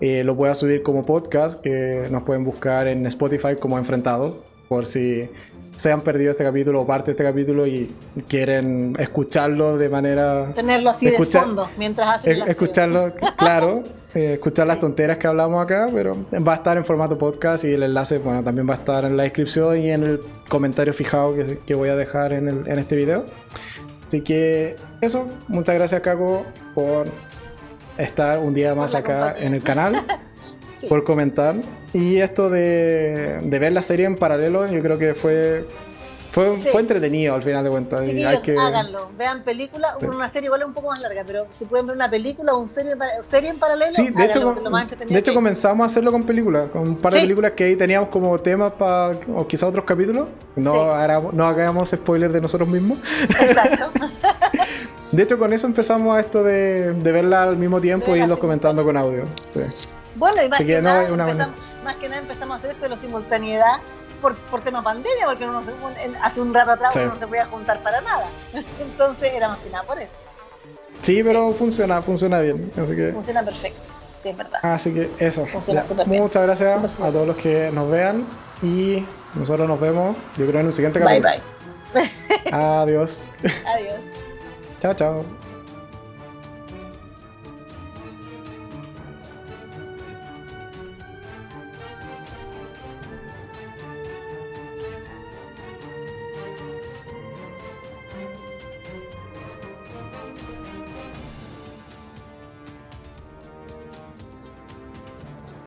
lo 0.00 0.36
pueda 0.36 0.56
subir 0.56 0.82
como 0.82 1.06
podcast, 1.06 1.60
que 1.60 2.08
nos 2.10 2.24
pueden 2.24 2.42
buscar 2.42 2.88
en 2.88 3.06
Spotify 3.06 3.54
como 3.60 3.78
Enfrentados, 3.78 4.44
por 4.68 4.86
si 4.86 5.30
se 5.76 5.92
han 5.92 6.00
perdido 6.00 6.32
este 6.32 6.42
capítulo 6.42 6.80
o 6.80 6.86
parte 6.86 7.06
de 7.06 7.12
este 7.12 7.24
capítulo 7.24 7.66
y 7.66 7.94
quieren 8.28 8.96
escucharlo 8.98 9.76
de 9.76 9.88
manera... 9.88 10.52
Tenerlo 10.54 10.90
así 10.90 11.10
de 11.10 11.18
fondo 11.18 11.68
mientras 11.76 12.08
hacen 12.08 12.38
la 12.38 12.46
Escucharlo, 12.46 13.12
claro, 13.36 13.82
eh, 14.14 14.34
escuchar 14.34 14.66
las 14.66 14.78
tonteras 14.78 15.18
que 15.18 15.26
hablamos 15.26 15.62
acá, 15.62 15.88
pero 15.92 16.16
va 16.46 16.52
a 16.52 16.56
estar 16.56 16.76
en 16.78 16.84
formato 16.84 17.18
podcast 17.18 17.64
y 17.64 17.72
el 17.72 17.82
enlace, 17.82 18.18
bueno, 18.18 18.42
también 18.42 18.68
va 18.68 18.74
a 18.74 18.78
estar 18.78 19.04
en 19.04 19.16
la 19.16 19.24
descripción 19.24 19.78
y 19.78 19.90
en 19.90 20.02
el 20.02 20.20
comentario 20.48 20.94
fijado 20.94 21.34
que, 21.34 21.58
que 21.58 21.74
voy 21.74 21.90
a 21.90 21.96
dejar 21.96 22.32
en, 22.32 22.48
el, 22.48 22.66
en 22.66 22.78
este 22.78 22.96
video. 22.96 23.24
Así 24.08 24.22
que 24.22 24.76
eso, 25.00 25.28
muchas 25.48 25.74
gracias 25.74 26.00
Caco 26.00 26.46
por 26.74 27.06
estar 27.98 28.38
un 28.38 28.54
día 28.54 28.74
más 28.74 28.94
acá 28.94 29.34
en 29.38 29.54
el 29.54 29.62
canal. 29.62 29.96
por 30.88 31.04
comentar. 31.04 31.56
Y 31.92 32.18
esto 32.18 32.50
de, 32.50 33.40
ver 33.44 33.72
la 33.72 33.82
serie 33.82 34.06
en 34.06 34.16
paralelo, 34.16 34.66
yo 34.66 34.80
creo 34.82 34.98
que 34.98 35.14
fue 35.14 35.66
Fue, 36.32 36.54
Sí. 36.56 36.68
fue 36.70 36.82
entretenido 36.82 37.34
al 37.34 37.42
final 37.42 37.64
de 37.64 37.70
cuentas. 37.70 38.06
y 38.06 38.22
hay 38.22 38.40
que... 38.42 38.54
háganlo. 38.58 39.08
Vean 39.16 39.42
película, 39.42 39.96
Sí. 39.98 40.04
una 40.04 40.28
serie 40.28 40.48
igual 40.48 40.60
es 40.60 40.66
un 40.66 40.74
poco 40.74 40.88
más 40.88 41.00
larga, 41.00 41.24
pero 41.26 41.46
si 41.50 41.64
pueden 41.64 41.86
ver 41.86 41.96
una 41.96 42.10
película 42.10 42.52
o 42.52 42.58
una 42.58 42.68
serie, 42.68 42.92
serie 43.22 43.48
en 43.48 43.58
paralelo, 43.58 43.94
Sí, 43.94 44.10
de 44.10 44.24
hecho, 44.26 44.40
háganlo, 44.40 44.48
porque 44.48 44.64
lo 44.64 44.70
más 44.70 44.86
de 44.86 45.18
hecho 45.18 45.32
comenzamos 45.32 45.84
a 45.84 45.86
hacerlo 45.86 46.12
con 46.12 46.24
películas, 46.24 46.68
con 46.70 46.82
un 46.82 46.96
par 46.98 47.14
de 47.14 47.20
películas 47.20 47.52
que 47.52 47.64
ahí 47.64 47.76
teníamos 47.76 48.10
como 48.10 48.38
temas 48.38 48.74
para, 48.74 49.16
o 49.34 49.46
quizá 49.46 49.66
otros 49.66 49.86
capítulos. 49.86 50.28
No, 50.56 50.92
hagamos, 50.92 51.32
no 51.32 51.46
hagamos 51.46 51.88
spoiler 51.88 52.30
de 52.30 52.42
nosotros 52.42 52.68
mismos. 52.68 52.98
Exacto. 53.40 53.90
De 55.12 55.22
hecho, 55.22 55.38
con 55.38 55.52
eso 55.54 55.66
empezamos 55.66 56.14
a 56.14 56.20
esto 56.20 56.42
de, 56.42 56.92
de 56.92 57.12
verla 57.12 57.44
al 57.44 57.56
mismo 57.56 57.80
tiempo 57.80 58.06
De 58.06 58.10
y 58.10 58.14
verla 58.20 58.24
irlos 58.24 58.38
comentando 58.40 58.84
con 58.84 58.96
audio. 58.98 59.24
Sí. 59.54 59.60
Bueno, 60.16 60.42
y 60.42 60.48
más 60.48 60.58
que, 60.60 60.82
nada, 60.82 61.06
empezamos, 61.06 61.56
más 61.84 61.94
que 61.96 62.08
nada 62.08 62.20
empezamos 62.22 62.54
a 62.54 62.58
hacer 62.58 62.70
esto 62.70 62.82
de 62.84 62.88
la 62.90 62.96
simultaneidad 62.96 63.76
por, 64.20 64.34
por 64.34 64.60
tema 64.62 64.82
pandemia, 64.82 65.26
porque 65.26 65.44
uno 65.44 65.62
se- 65.62 65.72
un- 65.72 65.96
en- 66.02 66.16
hace 66.22 66.40
un 66.40 66.52
rato 66.54 66.72
atrás 66.72 66.92
Sí. 66.94 67.00
uno 67.00 67.14
no 67.14 67.16
se 67.20 67.26
podía 67.26 67.46
juntar 67.46 67.82
para 67.82 68.00
nada. 68.00 68.26
Entonces 68.80 69.32
era 69.34 69.48
más 69.48 69.58
que 69.58 69.70
nada 69.70 69.84
por 69.84 69.98
eso. 69.98 70.18
Sí, 71.02 71.22
pero 71.22 71.52
funciona, 71.52 72.00
funciona 72.02 72.40
bien. 72.40 72.72
Así 72.82 72.96
que, 72.96 73.12
Funciona 73.12 73.42
perfecto. 73.42 73.88
Sí, 74.18 74.30
es 74.30 74.36
verdad. 74.36 74.58
así 74.62 74.92
que 74.94 75.10
eso. 75.18 75.44
Funciona 75.46 75.82
Ya. 75.82 75.88
súper 75.88 76.08
bien. 76.08 76.22
Muchas 76.22 76.42
gracias 76.42 76.98
a 77.00 77.10
todos 77.12 77.26
los 77.26 77.36
que 77.36 77.70
nos 77.72 77.90
vean 77.90 78.26
y 78.62 79.04
nosotros 79.34 79.68
nos 79.68 79.78
vemos, 79.78 80.16
yo 80.38 80.46
creo, 80.46 80.60
en 80.60 80.66
el 80.68 80.72
siguiente 80.72 80.98
bye 80.98 81.20
capítulo. 81.20 81.44
bye. 81.94 82.52
Adiós. 82.52 83.26
Adiós. 83.66 84.00
chao, 84.80 84.94
chao. 84.94 85.45